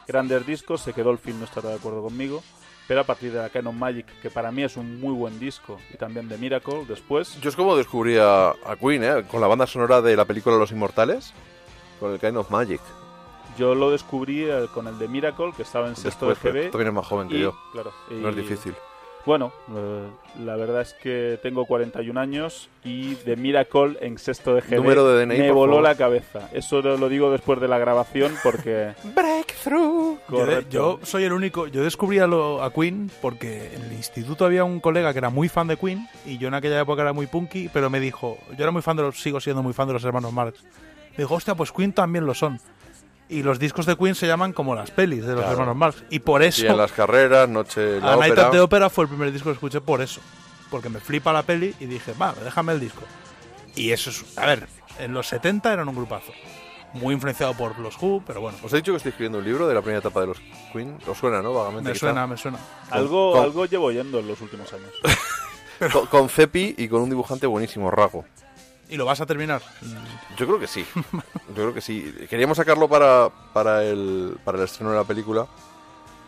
grandes 0.07 0.45
discos, 0.45 0.81
se 0.81 0.93
quedó 0.93 1.11
el 1.11 1.19
film, 1.19 1.39
no 1.39 1.45
estará 1.45 1.69
de 1.69 1.77
acuerdo 1.77 2.03
conmigo. 2.03 2.43
Pero 2.89 3.03
a 3.03 3.05
partir 3.05 3.31
de 3.31 3.39
la 3.39 3.51
Canon 3.51 3.79
Magic, 3.79 4.07
que 4.21 4.31
para 4.31 4.51
mí 4.51 4.65
es 4.65 4.77
un 4.77 5.01
muy 5.01 5.13
buen 5.13 5.39
disco, 5.39 5.79
y 5.95 5.97
también 5.97 6.29
de 6.29 6.37
Miracle, 6.37 6.85
después 6.89 7.41
Yo 7.41 7.49
es 7.49 7.55
como 7.55 7.77
descubrí 7.77 8.17
a, 8.19 8.49
a 8.49 8.77
Queen, 8.81 9.05
¿eh? 9.05 9.25
Con 9.31 9.41
la 9.41 9.47
banda 9.47 9.69
sonora 9.69 10.03
de 10.03 10.17
la 10.17 10.25
película 10.25 10.57
Los 10.57 10.73
Inmortales, 10.73 11.33
con 12.01 12.13
el 12.13 12.19
Kind 12.19 12.37
of 12.39 12.51
Magic. 12.51 12.81
yo 13.59 13.75
lo 13.75 13.91
descubrí 13.91 14.45
eh, 14.45 14.67
con 14.75 14.89
el 14.89 14.99
de 14.99 15.07
Miracle, 15.07 15.53
que 15.57 15.63
estaba 15.63 15.87
en 15.89 15.95
sexto 15.97 16.29
Después, 16.29 16.55
de 16.55 16.63
GB. 16.65 16.71
tú 16.71 16.79
vienes 16.79 16.95
más 16.95 17.07
joven 17.07 17.29
que 17.29 17.37
y- 17.37 17.41
yo. 17.43 17.55
Claro, 17.73 17.93
No 18.11 18.31
es 18.31 18.37
difícil. 18.37 18.75
Bueno, 19.27 19.53
eh, 19.77 20.07
la 20.47 20.57
verdad 20.57 20.81
es 20.81 20.95
que 20.95 21.39
tengo 21.43 21.67
41 21.67 22.19
años 22.19 22.71
y 22.83 23.17
de 23.17 23.37
Miracle 23.37 23.99
en 24.01 24.17
sexto 24.17 24.55
de 24.55 24.63
GB 24.63 24.77
Número 24.77 25.07
de 25.07 25.27
DNI, 25.27 25.39
me 25.41 25.47
por 25.49 25.57
voló 25.57 25.73
favor. 25.75 25.83
la 25.83 25.95
cabeza. 25.95 26.49
Eso 26.55 26.81
lo, 26.81 26.97
lo 26.97 27.07
digo 27.11 27.31
después 27.31 27.61
de 27.61 27.69
la 27.69 27.77
grabación 27.77 28.35
porque... 28.43 28.95
Breakthrough. 29.15 30.19
Yo, 30.31 30.37
de- 30.39 30.45
Correcto. 30.45 30.71
yo 30.71 31.01
soy 31.03 31.25
el 31.25 31.35
único. 31.35 31.67
Yo 31.67 31.83
descubrí 31.85 32.19
a, 32.19 32.27
lo- 32.27 32.63
a 32.63 32.73
Queen 32.73 33.11
porque 33.21 33.75
en 33.75 33.83
el 33.83 33.93
instituto 33.93 34.47
había 34.47 34.65
un 34.65 34.81
colega 34.81 35.13
que 35.13 35.19
era 35.19 35.29
muy 35.29 35.51
fan 35.51 35.67
de 35.67 35.77
Queen 35.77 36.09
y 36.25 36.39
yo 36.39 36.49
en 36.49 36.55
aquella 36.55 36.81
época 36.81 37.03
era 37.03 37.13
muy 37.13 37.27
punky, 37.27 37.69
pero 37.71 37.91
me 37.91 38.01
dijo, 38.01 38.39
yo 38.57 38.65
era 38.65 38.71
muy 38.71 38.81
fan 38.81 38.97
de 38.97 39.03
los, 39.03 39.21
sigo 39.21 39.39
siendo 39.39 39.63
muy 39.63 39.75
fan 39.75 39.87
de 39.87 39.93
los 39.93 40.05
hermanos 40.05 40.33
Marx. 40.33 40.65
Me 41.17 41.25
dijo, 41.25 41.35
hostia, 41.35 41.55
pues 41.55 41.73
Queen 41.73 41.93
también 41.93 42.27
lo 42.27 42.35
son. 42.35 42.61
Y 43.29 43.43
los 43.43 43.59
discos 43.59 43.87
de 43.87 43.97
Queen 43.97 44.15
se 44.15 44.27
llaman 44.27 44.53
como 44.53 44.75
las 44.75 44.91
pelis 44.91 45.23
de 45.25 45.33
los 45.35 45.41
Claro. 45.43 45.53
hermanos 45.53 45.77
Marx. 45.77 46.05
Y 46.11 46.19
por 46.21 46.43
eso, 46.43 46.65
Y 46.65 46.69
en 46.69 46.77
las 46.77 46.91
carreras, 46.93 47.49
noche 47.49 48.01
la 48.01 48.15
A 48.15 48.17
Night 48.17 48.33
ópera. 48.33 48.47
at 48.49 48.51
the 48.53 48.61
Opera 48.61 48.91
fue 48.91 49.05
el 49.05 49.09
primer 49.09 49.31
disco 49.33 49.51
que 49.51 49.55
escuché 49.55 49.81
por 49.81 50.01
eso. 50.03 50.21
Porque 50.71 50.89
me 50.89 50.99
flipa 51.01 51.33
la 51.33 51.43
peli 51.43 51.75
y 51.81 51.87
dije, 51.87 52.13
va, 52.21 52.35
déjame 52.45 52.73
el 52.73 52.81
disco. 52.81 53.03
Y 53.77 53.91
eso 53.93 54.11
es, 54.11 54.37
a 54.39 54.47
ver, 54.47 54.67
en 54.99 55.15
los 55.15 55.29
70 55.29 55.73
eran 55.73 55.89
un 55.89 55.95
grupazo. 55.95 56.33
Muy 56.93 57.15
influenciado 57.15 57.55
por 57.55 57.79
los 57.79 57.97
Who, 58.03 58.25
pero 58.27 58.41
bueno, 58.41 58.59
Os 58.65 58.73
he 58.73 58.77
dicho 58.77 58.91
que 58.93 58.97
estoy 58.97 59.11
escribiendo 59.11 59.39
un 59.39 59.45
libro 59.45 59.69
de 59.69 59.75
la 59.75 59.81
primera 59.81 60.01
etapa 60.01 60.21
de 60.23 60.27
los 60.27 60.39
Queen. 60.73 60.99
¿Os 61.07 61.17
suena, 61.19 61.41
no? 61.41 61.55
Vagamente. 61.55 61.89
me 61.91 61.95
suena, 61.95 62.27
me 62.27 62.37
suena. 62.37 62.59
Algo, 62.91 63.33
con- 63.35 63.45
algo 63.45 63.67
llevo 63.67 63.93
yendo 63.93 64.19
en 64.19 64.27
los 64.27 64.41
últimos 64.41 64.73
años. 64.73 64.91
Con, 65.93 66.07
con 66.09 66.29
Cepi 66.29 66.75
y 66.77 66.89
con 66.89 67.01
un 67.01 67.09
dibujante 67.09 67.47
buenísimo, 67.47 67.91
Rago. 67.91 68.27
¿Y 68.91 68.97
lo 68.97 69.05
vas 69.05 69.21
a 69.21 69.27
terminar? 69.27 69.63
Yo 70.37 70.47
creo 70.47 70.59
que 70.59 70.67
sí. 70.67 70.85
Yo 71.49 71.55
creo 71.55 71.75
que 71.75 71.81
sí. 71.81 72.13
Queríamos 72.29 72.57
sacarlo 72.57 72.89
para, 72.89 73.31
para, 73.53 73.85
el, 73.85 74.37
para 74.45 74.59
el 74.59 74.65
estreno 74.65 74.91
de 74.91 74.97
la 74.99 75.05
película, 75.05 75.47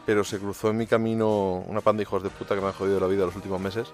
pero 0.06 0.22
se 0.24 0.38
cruzó 0.38 0.70
en 0.70 0.76
mi 0.78 0.86
camino 0.86 1.56
una 1.66 1.80
panda 1.80 1.98
de 1.98 2.02
hijos 2.04 2.22
de 2.22 2.30
puta 2.30 2.54
que 2.54 2.60
me 2.60 2.68
han 2.68 2.72
jodido 2.72 3.00
la 3.00 3.06
vida 3.08 3.26
los 3.26 3.36
últimos 3.36 3.60
meses. 3.60 3.88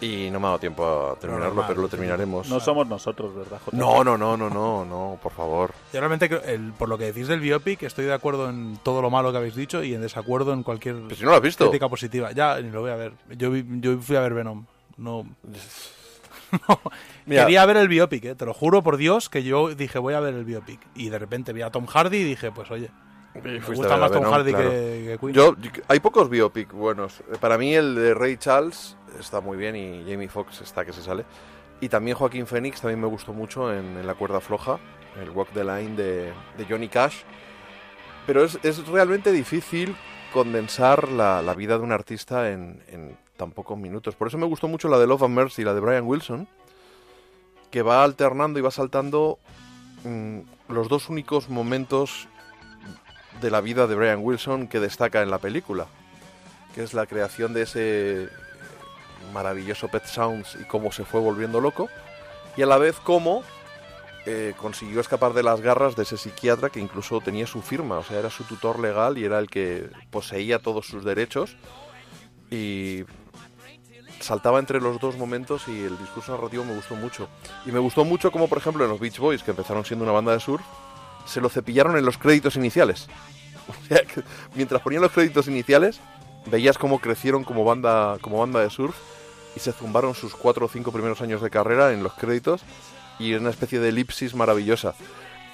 Y 0.00 0.30
no 0.32 0.40
me 0.40 0.46
ha 0.46 0.48
dado 0.50 0.58
tiempo 0.58 0.84
a 0.84 1.14
terminarlo, 1.16 1.64
pero 1.64 1.80
lo 1.80 1.88
terminaremos. 1.88 2.48
No 2.48 2.58
somos 2.58 2.88
nosotros, 2.88 3.36
¿verdad, 3.36 3.60
Jota? 3.64 3.76
No, 3.76 4.02
no, 4.02 4.18
no, 4.18 4.36
no, 4.36 4.50
no, 4.50 4.84
no, 4.84 5.18
por 5.22 5.30
favor. 5.30 5.72
Yo 5.92 6.00
realmente, 6.00 6.28
creo- 6.28 6.42
el- 6.42 6.72
por 6.72 6.88
lo 6.88 6.98
que 6.98 7.04
decís 7.04 7.28
del 7.28 7.38
biopic, 7.38 7.84
estoy 7.84 8.06
de 8.06 8.12
acuerdo 8.12 8.48
en 8.48 8.80
todo 8.82 9.00
lo 9.00 9.10
malo 9.10 9.30
que 9.30 9.38
habéis 9.38 9.54
dicho 9.54 9.80
y 9.84 9.94
en 9.94 10.00
desacuerdo 10.02 10.52
en 10.54 10.64
cualquier 10.64 10.96
Pero 11.04 11.14
si 11.14 11.22
no 11.22 11.30
lo 11.30 11.36
has 11.36 11.42
visto. 11.42 11.66
crítica 11.66 11.88
positiva. 11.88 12.32
Ya, 12.32 12.60
ni 12.60 12.70
lo 12.70 12.80
voy 12.80 12.90
a 12.90 12.96
ver. 12.96 13.12
Yo, 13.36 13.52
vi- 13.52 13.64
yo 13.80 13.96
fui 13.98 14.16
a 14.16 14.20
ver 14.22 14.34
Venom. 14.34 14.64
No. 14.96 15.24
Quería 17.26 17.66
ver 17.66 17.76
el 17.76 17.88
biopic, 17.88 18.24
¿eh? 18.24 18.34
te 18.34 18.44
lo 18.44 18.54
juro 18.54 18.82
por 18.82 18.96
Dios 18.96 19.28
que 19.28 19.42
yo 19.42 19.74
dije 19.74 19.98
voy 19.98 20.14
a 20.14 20.20
ver 20.20 20.34
el 20.34 20.44
biopic. 20.44 20.80
Y 20.94 21.08
de 21.08 21.18
repente 21.18 21.52
vi 21.52 21.62
a 21.62 21.70
Tom 21.70 21.86
Hardy 21.86 22.18
y 22.18 22.24
dije, 22.24 22.52
pues 22.52 22.70
oye, 22.70 22.90
me 23.42 23.58
gusta 23.60 23.96
más 23.96 24.10
Tom 24.10 24.22
Venom, 24.22 24.34
Hardy 24.34 24.52
claro. 24.52 24.70
que, 24.70 25.04
que 25.06 25.18
Queen. 25.18 25.34
Yo, 25.34 25.56
hay 25.88 26.00
pocos 26.00 26.28
biopic 26.28 26.72
buenos. 26.72 27.22
Para 27.40 27.56
mí 27.56 27.74
el 27.74 27.94
de 27.94 28.14
Ray 28.14 28.36
Charles 28.36 28.96
está 29.18 29.40
muy 29.40 29.56
bien 29.56 29.76
y 29.76 30.04
Jamie 30.10 30.28
Foxx 30.28 30.60
está 30.60 30.84
que 30.84 30.92
se 30.92 31.02
sale. 31.02 31.24
Y 31.80 31.88
también 31.88 32.16
Joaquín 32.16 32.46
Phoenix 32.46 32.80
también 32.80 33.00
me 33.00 33.08
gustó 33.08 33.32
mucho 33.32 33.72
en, 33.72 33.96
en 33.96 34.06
La 34.06 34.14
cuerda 34.14 34.40
floja, 34.40 34.78
el 35.20 35.30
Walk 35.30 35.48
the 35.52 35.64
Line 35.64 35.96
de, 35.96 36.32
de 36.56 36.64
Johnny 36.68 36.88
Cash. 36.88 37.22
Pero 38.26 38.44
es, 38.44 38.58
es 38.62 38.86
realmente 38.86 39.32
difícil 39.32 39.96
condensar 40.32 41.08
la, 41.08 41.42
la 41.42 41.54
vida 41.54 41.78
de 41.78 41.84
un 41.84 41.92
artista 41.92 42.50
en, 42.50 42.82
en 42.86 43.16
tan 43.36 43.52
pocos 43.52 43.78
minutos. 43.78 44.14
Por 44.14 44.28
eso 44.28 44.38
me 44.38 44.46
gustó 44.46 44.68
mucho 44.68 44.88
la 44.88 44.98
de 44.98 45.06
Love 45.06 45.24
and 45.24 45.34
Mercy, 45.34 45.64
la 45.64 45.74
de 45.74 45.80
Brian 45.80 46.06
Wilson, 46.06 46.48
que 47.70 47.82
va 47.82 48.04
alternando 48.04 48.58
y 48.58 48.62
va 48.62 48.70
saltando 48.70 49.38
mm, 50.04 50.40
los 50.68 50.88
dos 50.88 51.08
únicos 51.08 51.48
momentos 51.48 52.28
de 53.40 53.50
la 53.50 53.60
vida 53.60 53.86
de 53.86 53.94
Brian 53.94 54.20
Wilson 54.22 54.68
que 54.68 54.80
destaca 54.80 55.22
en 55.22 55.30
la 55.30 55.38
película, 55.38 55.86
que 56.74 56.82
es 56.82 56.94
la 56.94 57.06
creación 57.06 57.54
de 57.54 57.62
ese 57.62 58.28
maravilloso 59.32 59.88
Pet 59.88 60.04
Sounds 60.04 60.56
y 60.60 60.64
cómo 60.64 60.92
se 60.92 61.04
fue 61.04 61.20
volviendo 61.20 61.60
loco, 61.60 61.88
y 62.56 62.62
a 62.62 62.66
la 62.66 62.78
vez 62.78 62.96
cómo 63.02 63.42
eh, 64.26 64.54
consiguió 64.56 65.00
escapar 65.00 65.32
de 65.32 65.42
las 65.42 65.60
garras 65.60 65.96
de 65.96 66.04
ese 66.04 66.16
psiquiatra 66.16 66.70
que 66.70 66.78
incluso 66.80 67.20
tenía 67.20 67.46
su 67.46 67.62
firma, 67.62 67.98
o 67.98 68.04
sea, 68.04 68.18
era 68.18 68.30
su 68.30 68.44
tutor 68.44 68.78
legal 68.78 69.18
y 69.18 69.24
era 69.24 69.38
el 69.38 69.48
que 69.48 69.90
poseía 70.10 70.60
todos 70.60 70.86
sus 70.86 71.04
derechos 71.04 71.56
y 72.50 73.04
saltaba 74.22 74.58
entre 74.58 74.80
los 74.80 74.98
dos 75.00 75.16
momentos 75.16 75.68
y 75.68 75.82
el 75.84 75.98
discurso 75.98 76.34
narrativo 76.36 76.64
me 76.64 76.74
gustó 76.74 76.94
mucho. 76.96 77.28
Y 77.66 77.72
me 77.72 77.78
gustó 77.78 78.04
mucho 78.04 78.30
como, 78.32 78.48
por 78.48 78.58
ejemplo, 78.58 78.84
en 78.84 78.90
los 78.90 79.00
Beach 79.00 79.18
Boys, 79.18 79.42
que 79.42 79.50
empezaron 79.50 79.84
siendo 79.84 80.04
una 80.04 80.12
banda 80.12 80.32
de 80.32 80.40
surf, 80.40 80.62
se 81.26 81.40
lo 81.40 81.48
cepillaron 81.48 81.96
en 81.96 82.04
los 82.04 82.18
créditos 82.18 82.56
iniciales. 82.56 83.08
O 83.68 83.86
sea, 83.86 84.02
que 84.02 84.22
mientras 84.56 84.82
ponían 84.82 85.02
los 85.02 85.12
créditos 85.12 85.46
iniciales, 85.46 86.00
veías 86.46 86.76
cómo 86.78 86.98
crecieron 86.98 87.44
como 87.44 87.64
banda, 87.64 88.18
como 88.20 88.38
banda 88.38 88.58
de 88.60 88.70
surf 88.70 88.96
y 89.54 89.60
se 89.60 89.72
zumbaron 89.72 90.14
sus 90.16 90.34
cuatro 90.34 90.66
o 90.66 90.68
cinco 90.68 90.90
primeros 90.90 91.20
años 91.20 91.40
de 91.40 91.48
carrera 91.48 91.92
en 91.92 92.02
los 92.02 92.12
créditos 92.14 92.62
y 93.20 93.34
en 93.34 93.42
una 93.42 93.50
especie 93.50 93.78
de 93.78 93.90
elipsis 93.90 94.34
maravillosa. 94.34 94.94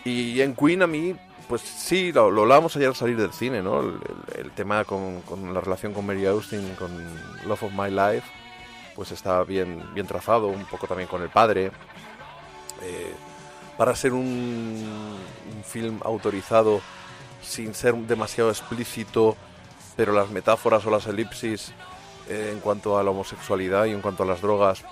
Y 0.07 0.41
en 0.41 0.55
Queen 0.57 0.81
a 0.83 0.87
mí, 0.87 1.15
pues 1.49 1.61
sí, 1.61 2.11
lo, 2.13 2.31
lo 2.31 2.43
hablábamos 2.43 2.75
ayer 2.77 2.89
al 2.89 2.95
salir 2.97 3.19
del 3.19 3.33
cine, 3.35 3.63
¿no? 3.63 3.81
El, 3.81 3.89
el- 4.37 4.47
el 4.47 4.51
tema 4.53 4.85
con, 4.85 5.21
con 5.23 5.53
la 5.53 5.61
relación 5.61 5.93
con 5.93 6.07
Mary 6.07 6.25
Austin, 6.25 6.67
con 6.79 6.91
Love 7.47 7.65
of 7.65 7.73
My 7.73 7.91
Life, 7.91 8.23
pues 8.99 9.13
está 9.13 9.45
bien, 9.45 9.81
bien 9.95 10.09
trazado, 10.09 10.49
un 10.49 10.65
poco 10.65 10.89
también 10.89 11.09
con 11.09 11.23
el 11.23 11.29
padre. 11.29 11.71
Eh, 12.83 13.15
para 13.77 13.95
ser 13.95 14.13
un, 14.13 14.21
un 14.25 15.63
film 15.63 16.01
autorizado 16.05 16.81
sin 17.41 17.75
ser 17.75 17.95
demasiado 17.95 18.51
explícito, 18.51 19.37
pero 19.95 20.13
las 20.13 20.31
metáforas 20.31 20.85
o 20.85 20.91
las 20.91 21.07
elipsis 21.07 21.73
eh, 22.29 22.51
en 22.53 22.59
cuanto 22.59 22.99
a 22.99 23.05
la 23.05 23.13
homosexualidad 23.13 23.85
y 23.85 23.93
en 23.93 24.01
cuanto 24.01 24.25
a 24.25 24.27
las 24.27 24.43
drogas, 24.43 24.83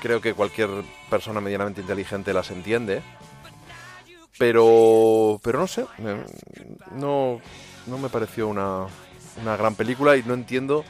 creo 0.00 0.20
que 0.20 0.32
cualquier 0.32 0.70
persona 1.10 1.40
medianamente 1.40 1.80
inteligente 1.80 2.32
las 2.32 2.52
entiende. 2.52 3.02
Pero, 4.38 5.40
pero 5.42 5.58
no 5.58 5.66
sé, 5.66 5.84
no, 6.92 7.40
no 7.88 7.98
me 7.98 8.08
pareció 8.08 8.46
una, 8.46 8.86
una 9.42 9.56
gran 9.56 9.74
película 9.74 10.16
y 10.16 10.22
no 10.22 10.34
entiendo 10.34 10.84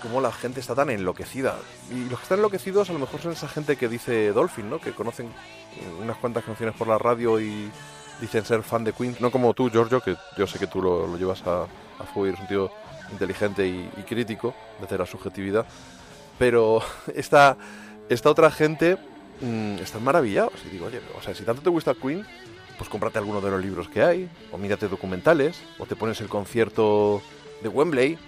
cómo 0.00 0.20
la 0.20 0.32
gente 0.32 0.60
está 0.60 0.74
tan 0.74 0.90
enloquecida. 0.90 1.56
Y 1.90 2.08
los 2.08 2.18
que 2.18 2.24
están 2.24 2.38
enloquecidos 2.38 2.90
a 2.90 2.92
lo 2.92 2.98
mejor 2.98 3.20
son 3.20 3.32
esa 3.32 3.48
gente 3.48 3.76
que 3.76 3.88
dice 3.88 4.32
Dolphin, 4.32 4.68
¿no? 4.68 4.80
Que 4.80 4.92
conocen 4.92 5.32
unas 6.00 6.16
cuantas 6.16 6.44
canciones 6.44 6.74
por 6.74 6.88
la 6.88 6.98
radio 6.98 7.40
y 7.40 7.70
dicen 8.20 8.44
ser 8.44 8.62
fan 8.62 8.84
de 8.84 8.92
Queen. 8.92 9.16
No 9.20 9.30
como 9.30 9.54
tú, 9.54 9.70
Giorgio, 9.70 10.00
que 10.00 10.16
yo 10.36 10.46
sé 10.46 10.58
que 10.58 10.66
tú 10.66 10.82
lo, 10.82 11.06
lo 11.06 11.16
llevas 11.16 11.46
a, 11.46 11.62
a 11.62 12.04
fuego 12.04 12.26
y 12.26 12.28
eres 12.30 12.40
un 12.40 12.48
tío 12.48 12.70
inteligente 13.12 13.66
y, 13.66 14.02
crítico 14.08 14.54
desde 14.80 14.98
la 14.98 15.06
subjetividad. 15.06 15.66
Pero 16.38 16.82
esta, 17.14 17.56
esta 18.08 18.30
otra 18.30 18.50
gente 18.50 18.96
mm, 19.40 19.78
están 19.78 20.04
maravillados. 20.04 20.54
Digo, 20.70 20.88
o 21.18 21.22
sea, 21.22 21.34
si 21.34 21.44
tanto 21.44 21.62
te 21.62 21.70
gusta 21.70 21.94
Queen, 21.94 22.26
pues 22.78 22.88
cómprate 22.88 23.18
alguno 23.18 23.40
de 23.40 23.50
los 23.50 23.62
libros 23.62 23.88
que 23.88 24.02
hay, 24.02 24.28
o 24.50 24.58
mírate 24.58 24.88
documentales, 24.88 25.62
o 25.78 25.86
te 25.86 25.96
pones 25.96 26.20
el 26.20 26.28
concierto 26.28 27.22
de 27.62 27.68
Wembley. 27.68 28.18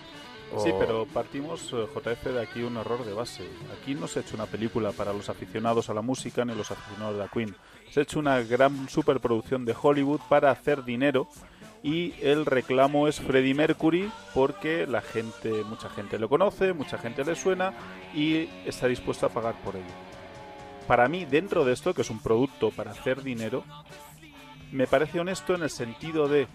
O- 0.54 0.60
Sí, 0.64 0.70
pero 0.78 1.06
partimos, 1.06 1.72
eh, 1.72 1.86
JF, 1.94 2.30
de 2.32 2.42
aquí 2.42 2.62
un 2.62 2.76
error 2.76 3.04
de 3.04 3.12
base. 3.12 3.48
Aquí 3.80 3.94
no 3.94 4.06
se 4.08 4.18
ha 4.18 4.22
hecho 4.22 4.34
una 4.36 4.46
película 4.46 4.92
para 4.92 5.12
los 5.12 5.28
aficionados 5.28 5.88
a 5.90 5.94
la 5.94 6.02
música 6.02 6.44
ni 6.44 6.54
los 6.54 6.70
aficionados 6.70 7.14
de 7.14 7.20
la 7.20 7.28
Queen. 7.28 7.54
Se 7.90 8.00
ha 8.00 8.02
hecho 8.02 8.18
una 8.18 8.40
gran 8.42 8.88
superproducción 8.88 9.64
de 9.64 9.74
Hollywood 9.80 10.20
para 10.28 10.50
hacer 10.50 10.84
dinero 10.84 11.28
y 11.82 12.14
el 12.22 12.46
reclamo 12.46 13.08
es 13.08 13.20
Freddie 13.20 13.54
Mercury 13.54 14.10
porque 14.34 14.86
la 14.86 15.00
gente, 15.02 15.64
mucha 15.64 15.88
gente 15.90 16.18
lo 16.18 16.28
conoce, 16.28 16.72
mucha 16.72 16.96
gente 16.98 17.24
le 17.24 17.34
suena 17.34 17.72
y 18.14 18.48
está 18.64 18.86
dispuesta 18.86 19.26
a 19.26 19.30
pagar 19.30 19.54
por 19.62 19.74
ello. 19.76 19.84
Para 20.86 21.08
mí, 21.08 21.24
dentro 21.24 21.64
de 21.64 21.72
esto, 21.72 21.92
que 21.94 22.02
es 22.02 22.10
un 22.10 22.20
producto 22.20 22.70
para 22.70 22.90
hacer 22.92 23.22
dinero, 23.22 23.64
me 24.72 24.86
parece 24.86 25.20
honesto 25.20 25.54
en 25.54 25.62
el 25.62 25.70
sentido 25.70 26.28
de 26.28 26.46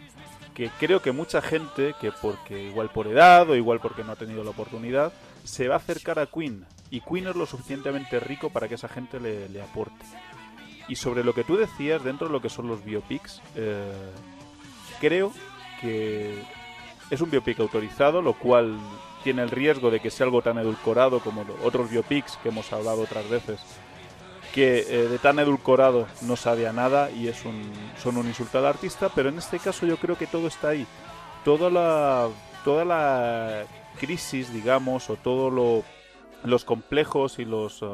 que 0.57 0.71
creo 0.79 1.03
que 1.03 1.11
mucha 1.11 1.39
gente, 1.39 1.93
que 2.01 2.11
porque 2.11 2.63
igual 2.63 2.89
por 2.89 3.05
edad 3.05 3.47
o 3.47 3.55
igual 3.55 3.79
porque 3.79 4.03
no 4.03 4.13
ha 4.13 4.15
tenido 4.15 4.43
la 4.43 4.49
oportunidad, 4.49 5.13
se 5.43 5.67
va 5.67 5.75
a 5.75 5.77
acercar 5.77 6.17
a 6.17 6.25
Queen. 6.25 6.65
Y 6.89 7.01
Queen 7.01 7.27
es 7.27 7.35
lo 7.35 7.45
suficientemente 7.45 8.19
rico 8.19 8.49
para 8.49 8.67
que 8.67 8.73
esa 8.73 8.87
gente 8.87 9.19
le, 9.19 9.61
aporte. 9.61 10.03
Y 10.87 10.95
sobre 10.95 11.23
lo 11.23 11.35
que 11.35 11.43
tú 11.43 11.57
decías, 11.57 12.03
dentro 12.03 12.25
de 12.25 12.33
lo 12.33 12.41
que 12.41 12.49
son 12.49 12.67
los 12.67 12.83
biopics, 12.83 13.39
eh, 13.53 13.91
creo 14.99 15.31
que 15.79 16.41
es 17.11 17.21
un 17.21 17.29
biopic 17.29 17.59
autorizado, 17.59 18.23
lo 18.23 18.33
cual 18.33 18.79
tiene 19.23 19.43
el 19.43 19.51
riesgo 19.51 19.91
de 19.91 19.99
que 19.99 20.09
sea 20.09 20.25
algo 20.25 20.41
tan 20.41 20.57
edulcorado 20.57 21.19
como 21.19 21.45
otros 21.63 21.91
biopics 21.91 22.35
que 22.37 22.49
hemos 22.49 22.73
hablado 22.73 23.03
otras 23.03 23.29
veces, 23.29 23.61
que 24.57 24.79
eh, 24.89 25.07
de 25.07 25.19
tan 25.19 25.37
edulcorado 25.37 26.07
no 26.23 26.35
sabe 26.35 26.67
a 26.67 26.73
nada 26.73 27.11
y 27.11 27.27
es 27.27 27.45
un, 27.45 27.71
son 28.01 28.17
un 28.17 28.25
insulto 28.25 28.57
al 28.57 28.65
artista, 28.65 29.11
pero 29.13 29.29
en 29.29 29.37
este 29.37 29.59
caso 29.59 29.85
yo 29.85 29.97
creo 29.97 30.17
que 30.17 30.25
todo 30.25 30.47
está 30.47 30.69
ahí. 30.69 30.87
Toda 31.45 31.69
la, 31.69 32.27
toda 32.65 32.83
la 32.83 33.65
crisis, 33.99 34.51
digamos, 34.51 35.11
o 35.11 35.15
todos 35.15 35.53
lo, 35.53 35.83
los 36.43 36.65
complejos 36.65 37.37
y 37.37 37.45
los 37.45 37.83
eh, 37.83 37.85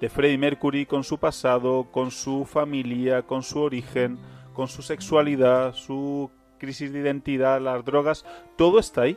de 0.00 0.08
Freddie 0.08 0.36
Mercury 0.36 0.84
con 0.84 1.04
su 1.04 1.18
pasado, 1.18 1.86
con 1.92 2.10
su 2.10 2.44
familia, 2.44 3.22
con 3.22 3.44
su 3.44 3.60
origen, 3.60 4.18
con 4.52 4.66
su 4.66 4.82
sexualidad, 4.82 5.74
su 5.74 6.28
crisis 6.58 6.92
de 6.92 6.98
identidad, 6.98 7.60
las 7.60 7.84
drogas, 7.84 8.24
todo 8.56 8.80
está 8.80 9.02
ahí. 9.02 9.16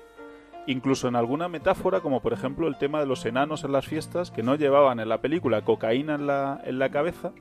Incluso 0.65 1.09
en 1.09 1.15
alguna 1.15 1.49
metáfora, 1.49 1.99
como 1.99 2.21
por 2.21 2.31
ejemplo 2.31 2.67
el 2.67 2.77
tema 2.77 2.99
de 2.99 3.05
los 3.05 3.25
enanos 3.25 3.63
en 3.63 3.73
las 3.73 3.85
fiestas, 3.85 4.31
que 4.31 4.43
no 4.43 4.55
llevaban 4.55 4.99
en 4.99 5.09
la 5.09 5.19
película 5.19 5.63
cocaína 5.63 6.15
en 6.15 6.27
la, 6.27 6.61
en 6.63 6.79
la 6.79 6.89
cabeza, 6.89 7.33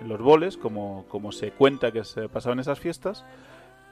en 0.00 0.08
los 0.08 0.20
boles, 0.20 0.56
como, 0.56 1.04
como 1.08 1.30
se 1.30 1.52
cuenta 1.52 1.92
que 1.92 2.04
se 2.04 2.28
pasaba 2.28 2.54
en 2.54 2.60
esas 2.60 2.80
fiestas, 2.80 3.24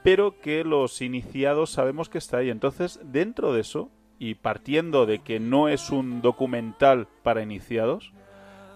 pero 0.03 0.39
que 0.41 0.65
los 0.65 1.01
iniciados 1.01 1.71
sabemos 1.71 2.09
que 2.09 2.17
está 2.17 2.37
ahí. 2.37 2.49
Entonces, 2.49 2.99
dentro 3.03 3.53
de 3.53 3.61
eso, 3.61 3.89
y 4.19 4.35
partiendo 4.35 5.05
de 5.05 5.19
que 5.19 5.39
no 5.39 5.69
es 5.69 5.89
un 5.89 6.21
documental 6.21 7.07
para 7.23 7.41
iniciados, 7.41 8.11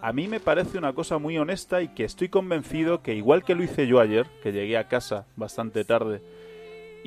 a 0.01 0.13
mí 0.13 0.29
me 0.29 0.39
parece 0.39 0.77
una 0.77 0.93
cosa 0.93 1.17
muy 1.17 1.37
honesta 1.37 1.81
y 1.81 1.89
que 1.89 2.05
estoy 2.05 2.29
convencido 2.29 3.01
que 3.01 3.15
igual 3.15 3.43
que 3.43 3.55
lo 3.55 3.63
hice 3.63 3.87
yo 3.87 3.99
ayer, 3.99 4.25
que 4.41 4.53
llegué 4.53 4.77
a 4.77 4.87
casa 4.87 5.25
bastante 5.35 5.83
tarde 5.83 6.21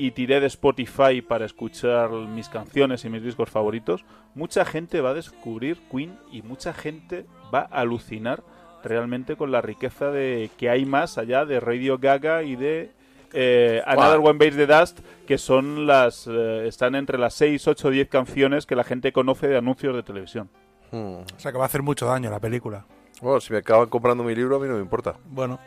y 0.01 0.13
tiré 0.13 0.41
de 0.41 0.47
Spotify 0.47 1.21
para 1.21 1.45
escuchar 1.45 2.11
mis 2.11 2.49
canciones 2.49 3.05
y 3.05 3.11
mis 3.11 3.23
discos 3.23 3.51
favoritos, 3.51 4.07
mucha 4.35 4.65
gente 4.65 5.03
va 5.03 5.11
a 5.11 5.15
descubrir 5.15 5.77
Queen 5.91 6.19
y 6.33 6.41
mucha 6.41 6.73
gente 6.73 7.27
va 7.53 7.69
a 7.71 7.81
alucinar 7.81 8.43
realmente 8.83 9.37
con 9.37 9.53
la 9.53 9.61
riqueza 9.61 10.11
de 10.11 10.49
que 10.57 10.71
hay 10.71 10.87
más 10.87 11.19
allá 11.19 11.45
de 11.45 11.61
Radio 11.61 11.99
Gaga 11.99 12.43
y 12.45 12.57
de 12.57 12.93
eh, 13.35 13.83
Another 13.85 14.21
One 14.21 14.39
Bites 14.39 14.57
the 14.57 14.67
Dust, 14.67 15.01
que 15.27 15.37
son 15.37 15.87
las 15.87 16.27
eh, 16.27 16.67
están 16.67 16.95
entre 16.95 17.19
las 17.19 17.35
6, 17.35 17.69
8, 17.69 17.91
10 17.91 18.09
canciones 18.09 18.65
que 18.65 18.77
la 18.77 18.85
gente 18.85 19.13
conoce 19.13 19.49
de 19.49 19.59
anuncios 19.59 19.95
de 19.95 20.03
televisión. 20.03 20.49
Hmm. 20.93 21.17
O 21.17 21.39
sea 21.39 21.53
que 21.53 21.59
va 21.59 21.65
a 21.65 21.67
hacer 21.67 21.83
mucho 21.83 22.07
daño 22.07 22.31
la 22.31 22.41
película. 22.41 22.87
Bueno, 23.21 23.39
si 23.43 23.53
me 23.53 23.59
acaban 23.59 23.91
comprando 23.91 24.25
mi 24.25 24.35
libro, 24.35 24.57
a 24.57 24.61
mí 24.61 24.67
no 24.67 24.77
me 24.77 24.81
importa. 24.81 25.17
Bueno, 25.27 25.61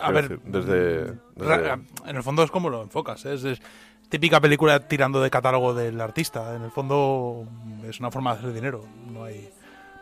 a 0.00 0.10
ver, 0.10 0.40
desde- 0.42 1.14
desde- 1.34 1.72
en 2.06 2.16
el 2.16 2.22
fondo 2.22 2.42
es 2.42 2.50
como 2.50 2.70
lo 2.70 2.82
enfocas, 2.82 3.24
¿eh? 3.26 3.34
es, 3.34 3.44
es 3.44 3.60
típica 4.08 4.40
película 4.40 4.80
tirando 4.88 5.20
de 5.20 5.30
catálogo 5.30 5.74
del 5.74 6.00
artista. 6.00 6.54
En 6.56 6.62
el 6.62 6.70
fondo 6.70 7.44
es 7.88 7.98
una 8.00 8.10
forma 8.10 8.32
de 8.34 8.38
hacer 8.40 8.52
dinero. 8.52 8.84
No 9.12 9.24
hay. 9.24 9.48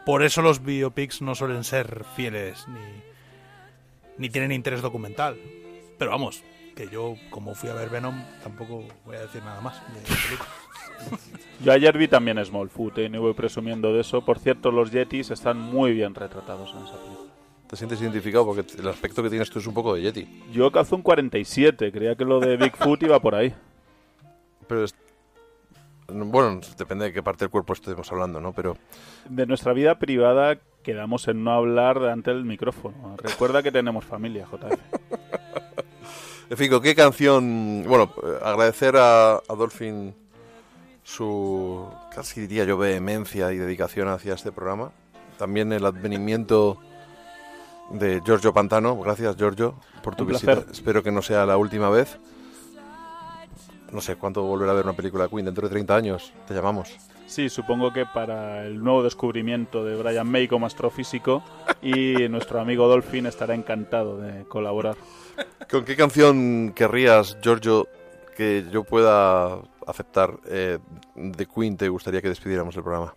Por 0.07 0.23
eso 0.23 0.43
los 0.43 0.63
biopics 0.63 1.23
no 1.23 1.35
suelen 1.35 1.65
ser 1.65 2.05
fieles 2.17 2.67
ni 2.69 3.15
ni 4.17 4.29
tienen 4.31 4.53
interés 4.53 4.81
documental. 4.83 5.37
Pero 5.99 6.11
vamos, 6.13 6.43
que 6.77 6.89
yo 6.89 7.15
como 7.31 7.55
fui 7.55 7.69
a 7.71 7.75
ver 7.75 7.89
Venom 7.89 8.23
tampoco 8.43 8.85
voy 9.07 9.17
a 9.17 9.21
decir 9.21 9.43
nada 9.43 9.61
más 9.61 9.81
de 9.93 10.01
película. 10.01 10.49
Yo 11.65 11.73
ayer 11.73 11.97
vi 11.99 12.09
también 12.09 12.43
Smallfoot, 12.45 12.99
¿eh? 12.99 13.09
no 13.09 13.21
voy 13.21 13.35
presumiendo 13.35 13.93
de 13.93 14.01
eso. 14.01 14.25
Por 14.25 14.39
cierto, 14.39 14.71
los 14.71 14.91
Yetis 14.93 15.31
están 15.31 15.59
muy 15.59 15.93
bien 15.93 16.15
retratados 16.15 16.71
en 16.73 16.79
esa 16.85 16.93
película. 16.95 17.14
¿Te 17.75 17.79
sientes 17.79 18.01
identificado? 18.01 18.47
Porque 18.47 18.65
el 18.79 18.87
aspecto 18.87 19.21
que 19.21 19.29
tienes 19.29 19.51
tú 19.51 19.59
es 19.59 19.67
un 19.67 19.75
poco 19.75 19.97
de 19.97 20.03
Yeti. 20.03 20.29
Yo 20.53 20.71
calzo 20.71 20.95
un 20.95 21.03
47, 21.03 21.91
creía 21.91 22.15
que 22.15 22.25
lo 22.25 22.39
de 22.39 22.57
Bigfoot 22.57 23.03
iba 23.03 23.19
por 23.19 23.35
ahí. 23.35 23.53
Pero 24.69 24.85
es... 24.85 24.95
Bueno, 26.07 26.61
depende 26.79 27.07
de 27.07 27.13
qué 27.13 27.21
parte 27.21 27.45
del 27.45 27.51
cuerpo 27.51 27.73
estemos 27.73 28.13
hablando, 28.13 28.41
¿no? 28.41 28.53
Pero 28.53 28.77
De 29.29 29.45
nuestra 29.47 29.73
vida 29.73 29.99
privada 29.99 30.57
quedamos 30.85 31.27
en 31.27 31.43
no 31.43 31.51
hablar 31.51 31.99
ante 32.05 32.31
el 32.31 32.45
micrófono. 32.45 33.17
Recuerda 33.17 33.61
que 33.61 33.73
tenemos 33.73 34.05
familia, 34.05 34.47
JF. 34.47 34.79
En 36.51 36.57
fin, 36.59 36.71
¿con 36.71 36.83
qué 36.83 36.95
canción? 36.95 37.85
Bueno, 37.89 38.13
eh, 38.23 38.39
agradecer 38.45 38.97
a, 38.97 39.33
a 39.37 39.55
Dolphin 39.57 40.15
su, 41.03 41.89
casi 42.15 42.43
diría 42.43 42.65
yo, 42.65 42.77
vehemencia 42.79 43.51
y 43.53 43.57
dedicación 43.57 44.07
hacia 44.07 44.35
este 44.35 44.53
programa. 44.53 44.93
También 45.39 45.73
el 45.73 45.85
advenimiento 45.85 46.79
de 47.91 48.21
Giorgio 48.25 48.53
Pantano. 48.53 48.99
Gracias, 49.01 49.37
Giorgio, 49.37 49.75
por 50.03 50.17
tu 50.17 50.25
Un 50.25 50.31
visita. 50.31 50.53
placer. 50.55 50.73
Espero 50.73 51.03
que 51.03 51.13
no 51.13 51.23
sea 51.23 51.47
la 51.47 51.57
última 51.57 51.91
vez. 51.91 52.19
No 53.93 54.01
sé 54.01 54.17
cuánto 54.17 54.43
volverá 54.43 54.73
a 54.73 54.75
ver 54.75 54.85
una 54.85 54.95
película 54.95 55.25
de 55.25 55.31
Queen. 55.31 55.45
Dentro 55.45 55.69
de 55.69 55.73
30 55.73 55.95
años 55.95 56.33
te 56.47 56.55
llamamos. 56.55 56.97
Sí, 57.27 57.49
supongo 57.49 57.93
que 57.93 58.05
para 58.07 58.67
el 58.67 58.83
nuevo 58.83 59.03
descubrimiento 59.03 59.85
de 59.85 59.97
Brian 59.97 60.29
May 60.31 60.47
como 60.47 60.67
astrofísico 60.67 61.43
y 61.81 62.29
nuestro 62.29 62.61
amigo 62.61 62.87
Dolphin 62.89 63.27
estará 63.27 63.55
encantado 63.55 64.19
de 64.19 64.45
colaborar. 64.45 64.97
¿Con 65.71 65.85
qué 65.85 65.97
canción 65.97 66.73
querrías, 66.75 67.39
Giorgio, 67.43 67.89
que 68.37 68.67
yo 68.71 68.85
pueda 68.85 69.59
aceptar 69.87 70.39
eh, 70.47 70.79
de 71.15 71.47
Queen 71.47 71.77
te 71.77 71.89
gustaría 71.89 72.21
que 72.21 72.29
despidiéramos 72.29 72.77
el 72.77 72.83
programa? 72.83 73.15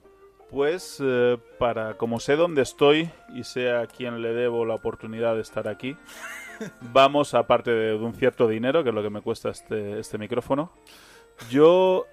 Pues 0.49 1.01
eh, 1.03 1.37
para 1.59 1.95
como 1.95 2.19
sé 2.19 2.35
dónde 2.35 2.61
estoy 2.61 3.09
y 3.33 3.43
sé 3.43 3.71
a 3.71 3.85
quién 3.85 4.21
le 4.21 4.33
debo 4.33 4.65
la 4.65 4.75
oportunidad 4.75 5.35
de 5.35 5.41
estar 5.41 5.67
aquí, 5.67 5.97
vamos 6.93 7.33
aparte 7.33 7.71
de, 7.71 7.97
de 7.97 8.03
un 8.03 8.13
cierto 8.13 8.47
dinero, 8.47 8.83
que 8.83 8.89
es 8.89 8.95
lo 8.95 9.03
que 9.03 9.09
me 9.09 9.21
cuesta 9.21 9.49
este, 9.49 9.99
este 9.99 10.17
micrófono, 10.17 10.71
yo 11.49 12.05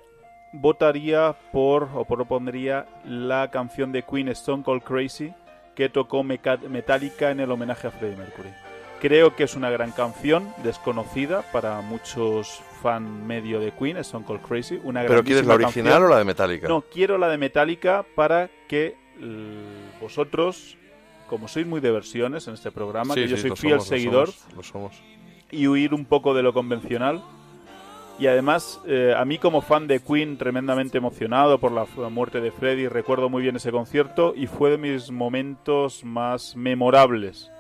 votaría 0.53 1.35
por 1.53 1.89
o 1.95 2.05
propondría 2.05 2.87
la 3.05 3.51
canción 3.51 3.93
de 3.93 4.03
Queen 4.03 4.29
Stone 4.29 4.63
Cold 4.63 4.83
Crazy 4.83 5.33
que 5.75 5.89
tocó 5.89 6.23
Metallica 6.23 7.31
en 7.31 7.41
el 7.41 7.51
homenaje 7.51 7.89
a 7.89 7.91
Freddie 7.91 8.17
Mercury. 8.17 8.51
Creo 9.01 9.35
que 9.35 9.45
es 9.45 9.57
una 9.57 9.71
gran 9.71 9.91
canción, 9.91 10.55
desconocida 10.63 11.43
para 11.53 11.81
muchos 11.81 12.63
fan 12.85 13.27
medio 13.27 13.61
de 13.61 13.73
Queen, 13.73 13.97
Stone 13.97 14.27
Cold 14.27 14.43
Crazy. 14.43 14.79
Una 14.85 15.07
¿Pero 15.07 15.25
quieres 15.25 15.47
la 15.47 15.55
original 15.55 15.93
canción. 15.93 16.05
o 16.05 16.09
la 16.11 16.19
de 16.19 16.25
Metallica? 16.27 16.69
No, 16.69 16.83
quiero 16.83 17.17
la 17.17 17.29
de 17.29 17.39
Metallica 17.39 18.05
para 18.15 18.51
que 18.69 18.95
vosotros, 20.03 20.77
como 21.29 21.49
sois 21.49 21.67
muy 21.67 21.81
de 21.81 21.91
versiones 21.91 22.47
en 22.47 22.55
este 22.55 22.71
programa, 22.71 23.15
Sí, 23.15 23.23
que 23.23 23.29
yo 23.29 23.37
sí, 23.37 23.49
soy 23.49 23.57
fiel 23.57 23.81
somos, 23.81 23.91
lo 23.91 23.97
seguidor, 23.97 24.29
somos, 24.33 24.55
lo 24.57 24.63
somos. 24.63 25.03
y 25.51 25.67
huir 25.67 25.95
un 25.95 26.05
poco 26.05 26.35
de 26.35 26.43
lo 26.43 26.53
convencional. 26.53 27.23
Y 28.19 28.27
además, 28.29 28.81
eh, 28.87 29.15
a 29.17 29.25
mí 29.25 29.39
como 29.39 29.61
fan 29.63 29.87
de 29.89 30.01
Queen, 30.01 30.37
tremendamente 30.37 30.99
emocionado 30.99 31.59
por 31.59 31.73
la 31.73 31.87
muerte 32.11 32.41
de 32.43 32.53
Freddie, 32.53 32.89
recuerdo 32.91 33.29
muy 33.31 33.43
bien 33.43 33.57
ese 33.57 33.73
concierto 33.73 34.35
y 34.37 34.47
fue 34.47 34.71
de 34.71 34.79
mis 34.79 35.11
momentos 35.11 36.05
más 36.05 36.55
memorables. 36.55 37.51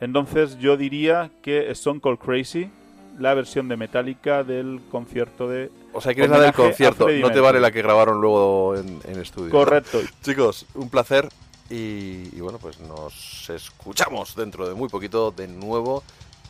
Entonces 0.00 0.56
yo 0.60 0.76
diría 0.76 1.30
que 1.42 1.70
Stone 1.72 2.00
Cold 2.00 2.18
Crazy, 2.20 2.70
la 3.18 3.34
versión 3.34 3.68
de 3.68 3.76
Metallica 3.76 4.44
del 4.44 4.80
concierto 4.90 5.48
de... 5.48 5.70
O 5.92 6.00
sea, 6.00 6.14
quieres 6.14 6.30
la 6.30 6.40
del 6.40 6.52
concierto, 6.52 7.08
no 7.08 7.30
te 7.30 7.40
vale 7.40 7.60
la 7.60 7.70
que 7.70 7.82
grabaron 7.82 8.20
luego 8.20 8.76
en, 8.76 9.00
en 9.04 9.20
estudio. 9.20 9.50
Correcto. 9.50 10.00
Chicos, 10.22 10.66
un 10.74 10.88
placer 10.88 11.28
y, 11.70 12.34
y 12.36 12.40
bueno, 12.40 12.58
pues 12.58 12.80
nos 12.80 13.50
escuchamos 13.50 14.34
dentro 14.34 14.68
de 14.68 14.74
muy 14.74 14.88
poquito 14.88 15.30
de 15.30 15.48
nuevo 15.48 16.02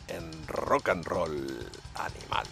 en 0.07 0.29
Rock 0.47 0.89
and 0.89 1.05
Roll 1.05 1.47
Animal. 1.95 2.45